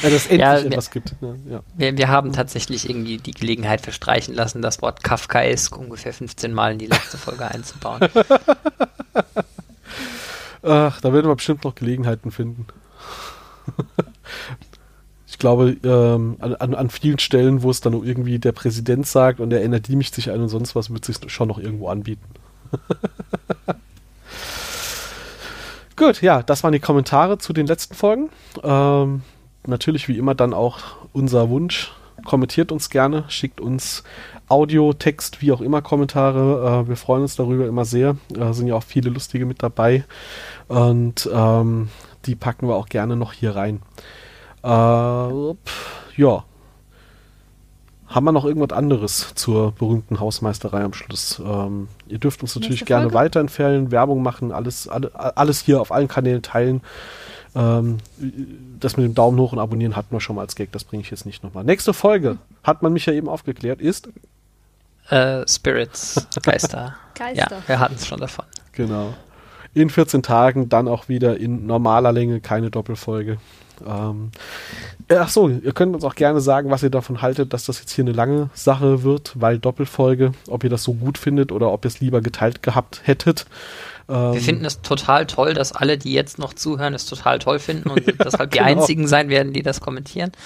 dass 0.01 0.13
es 0.13 0.27
endlich 0.27 0.39
Ja, 0.39 0.57
etwas 0.59 0.89
gibt. 0.89 1.21
Ne? 1.21 1.37
Ja. 1.49 1.59
Wir, 1.75 1.97
wir 1.97 2.07
haben 2.07 2.31
tatsächlich 2.31 2.89
irgendwie 2.89 3.17
die 3.17 3.31
Gelegenheit 3.31 3.81
verstreichen 3.81 4.33
lassen, 4.33 4.61
das 4.61 4.81
Wort 4.81 5.03
Kafkaesk 5.03 5.77
ungefähr 5.77 6.13
15 6.13 6.53
Mal 6.53 6.71
in 6.71 6.79
die 6.79 6.87
letzte 6.87 7.17
Folge 7.17 7.43
einzubauen. 7.43 7.99
Ach, 10.61 10.99
da 11.01 11.13
werden 11.13 11.27
wir 11.27 11.35
bestimmt 11.35 11.63
noch 11.63 11.75
Gelegenheiten 11.75 12.31
finden. 12.31 12.67
ich 15.27 15.37
glaube, 15.37 15.77
ähm, 15.83 16.37
an, 16.39 16.55
an, 16.55 16.75
an 16.75 16.89
vielen 16.89 17.19
Stellen, 17.19 17.63
wo 17.63 17.69
es 17.69 17.81
dann 17.81 17.93
irgendwie 17.93 18.39
der 18.39 18.51
Präsident 18.51 19.07
sagt 19.07 19.39
und 19.39 19.51
der 19.51 19.63
NRD 19.63 19.89
mischt 19.89 20.15
sich 20.15 20.31
ein 20.31 20.41
und 20.41 20.49
sonst 20.49 20.75
was, 20.75 20.89
wird 20.91 21.05
sich 21.05 21.17
schon 21.27 21.47
noch 21.47 21.59
irgendwo 21.59 21.87
anbieten. 21.87 22.25
Gut, 25.95 26.21
ja, 26.21 26.43
das 26.43 26.63
waren 26.63 26.71
die 26.71 26.79
Kommentare 26.79 27.37
zu 27.37 27.51
den 27.51 27.67
letzten 27.67 27.93
Folgen. 27.93 28.29
Ähm, 28.63 29.21
natürlich 29.67 30.07
wie 30.07 30.17
immer 30.17 30.33
dann 30.35 30.53
auch 30.53 30.79
unser 31.13 31.49
Wunsch. 31.49 31.91
Kommentiert 32.25 32.71
uns 32.71 32.89
gerne, 32.89 33.25
schickt 33.27 33.61
uns 33.61 34.03
Audio, 34.49 34.93
Text, 34.93 35.41
wie 35.41 35.51
auch 35.51 35.61
immer 35.61 35.81
Kommentare. 35.81 36.83
Äh, 36.85 36.89
wir 36.89 36.97
freuen 36.97 37.21
uns 37.21 37.35
darüber 37.35 37.67
immer 37.67 37.85
sehr. 37.85 38.17
Da 38.29 38.53
sind 38.53 38.67
ja 38.67 38.75
auch 38.75 38.83
viele 38.83 39.09
lustige 39.11 39.45
mit 39.45 39.61
dabei. 39.61 40.03
Und 40.67 41.29
ähm, 41.31 41.89
die 42.25 42.35
packen 42.35 42.67
wir 42.67 42.75
auch 42.75 42.89
gerne 42.89 43.15
noch 43.15 43.33
hier 43.33 43.55
rein. 43.55 43.81
Äh, 44.63 44.67
ja. 44.67 46.43
haben 48.07 48.25
wir 48.25 48.31
noch 48.31 48.43
irgendwas 48.43 48.75
anderes 48.75 49.33
zur 49.35 49.71
berühmten 49.71 50.19
Hausmeisterei 50.19 50.83
am 50.83 50.93
Schluss? 50.93 51.39
Ähm, 51.45 51.87
ihr 52.07 52.17
dürft 52.17 52.41
uns 52.41 52.55
natürlich 52.55 52.85
gerne 52.85 53.13
weiterempfehlen, 53.13 53.91
Werbung 53.91 54.21
machen, 54.23 54.51
alles, 54.51 54.87
alle, 54.87 55.11
alles 55.37 55.61
hier 55.61 55.79
auf 55.79 55.91
allen 55.91 56.07
Kanälen 56.07 56.41
teilen. 56.41 56.81
Ähm, 57.55 57.97
das 58.79 58.97
mit 58.97 59.05
dem 59.05 59.15
Daumen 59.15 59.39
hoch 59.39 59.53
und 59.53 59.59
abonnieren 59.59 59.95
hatten 59.95 60.11
wir 60.11 60.19
schon 60.19 60.35
mal 60.35 60.41
als 60.43 60.55
Gag, 60.55 60.71
das 60.71 60.83
bringe 60.83 61.01
ich 61.01 61.09
jetzt 61.09 61.25
nicht 61.25 61.43
nochmal. 61.43 61.63
Nächste 61.63 61.93
Folge, 61.93 62.37
hat 62.63 62.81
man 62.81 62.93
mich 62.93 63.05
ja 63.05 63.13
eben 63.13 63.29
aufgeklärt, 63.29 63.81
ist, 63.81 64.09
Äh, 65.09 65.47
Spirits, 65.47 66.27
Geister. 66.43 66.95
Geister. 67.15 67.57
Ja, 67.57 67.67
wir 67.67 67.79
hatten 67.79 67.95
es 67.95 68.07
schon 68.07 68.19
davon. 68.19 68.45
genau, 68.71 69.13
in 69.73 69.89
14 69.89 70.23
Tagen 70.23 70.69
dann 70.69 70.87
auch 70.87 71.09
wieder 71.09 71.37
in 71.37 71.65
normaler 71.65 72.11
Länge, 72.11 72.39
keine 72.39 72.71
Doppelfolge. 72.71 73.37
Ähm, 73.85 74.31
ach 75.09 75.29
so, 75.29 75.49
ihr 75.49 75.71
könnt 75.73 75.95
uns 75.95 76.03
auch 76.03 76.15
gerne 76.15 76.41
sagen, 76.41 76.69
was 76.69 76.83
ihr 76.83 76.89
davon 76.89 77.21
haltet, 77.21 77.53
dass 77.53 77.65
das 77.65 77.79
jetzt 77.79 77.91
hier 77.91 78.03
eine 78.03 78.11
lange 78.11 78.49
Sache 78.53 79.03
wird, 79.03 79.33
weil 79.39 79.59
Doppelfolge, 79.59 80.33
ob 80.47 80.63
ihr 80.63 80.69
das 80.69 80.83
so 80.83 80.93
gut 80.93 81.17
findet 81.17 81.51
oder 81.51 81.71
ob 81.71 81.85
ihr 81.85 81.89
es 81.89 81.99
lieber 81.99 82.21
geteilt 82.21 82.63
gehabt 82.63 83.01
hättet. 83.05 83.45
Ähm, 84.09 84.33
Wir 84.33 84.41
finden 84.41 84.65
es 84.65 84.81
total 84.81 85.27
toll, 85.27 85.53
dass 85.53 85.71
alle, 85.71 85.97
die 85.97 86.11
jetzt 86.13 86.39
noch 86.39 86.53
zuhören, 86.53 86.93
es 86.93 87.05
total 87.05 87.37
toll 87.39 87.59
finden 87.59 87.89
und 87.89 88.01
deshalb 88.23 88.51
die 88.51 88.57
genau. 88.57 88.69
einzigen 88.69 89.07
sein 89.07 89.29
werden, 89.29 89.53
die 89.53 89.61
das 89.63 89.81
kommentieren. 89.81 90.31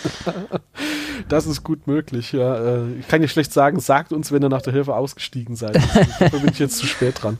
Das 1.30 1.46
ist 1.46 1.64
gut 1.64 1.86
möglich, 1.88 2.32
ja. 2.34 2.58
Äh, 2.58 2.96
Ich 3.00 3.08
kann 3.08 3.22
dir 3.22 3.28
schlecht 3.28 3.54
sagen, 3.54 3.80
sagt 3.80 4.12
uns, 4.12 4.32
wenn 4.32 4.42
ihr 4.44 4.50
nach 4.50 4.64
der 4.64 4.74
Hilfe 4.74 4.96
ausgestiegen 4.96 5.56
seid. 5.56 5.76
Da 6.20 6.28
bin 6.30 6.50
ich 6.52 6.60
jetzt 6.60 6.78
zu 6.78 6.88
spät 6.88 7.22
dran. 7.22 7.38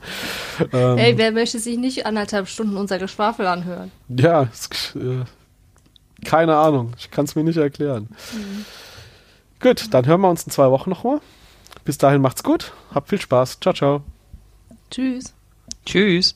Ähm, 0.72 0.96
Ey, 0.96 1.18
wer 1.18 1.32
möchte 1.32 1.58
sich 1.58 1.76
nicht 1.76 2.06
anderthalb 2.06 2.48
Stunden 2.48 2.76
unser 2.76 2.98
Geschwafel 2.98 3.46
anhören? 3.46 3.90
ja, 4.08 4.48
es, 4.52 4.94
äh, 4.94 5.24
keine 6.24 6.56
Ahnung. 6.56 6.92
Ich 6.98 7.10
kann 7.10 7.24
es 7.24 7.34
mir 7.34 7.44
nicht 7.44 7.56
erklären. 7.58 8.08
Gut, 9.60 9.92
dann 9.92 10.06
hören 10.06 10.20
wir 10.20 10.30
uns 10.30 10.44
in 10.44 10.52
zwei 10.52 10.70
Wochen 10.70 10.88
nochmal. 10.90 11.20
Bis 11.84 11.98
dahin 11.98 12.22
macht's 12.22 12.42
gut. 12.42 12.72
Habt 12.94 13.08
viel 13.10 13.20
Spaß. 13.20 13.58
Ciao, 13.60 13.74
ciao. 13.74 14.02
Tschüss. 14.90 15.33
Tschüss. 15.84 16.34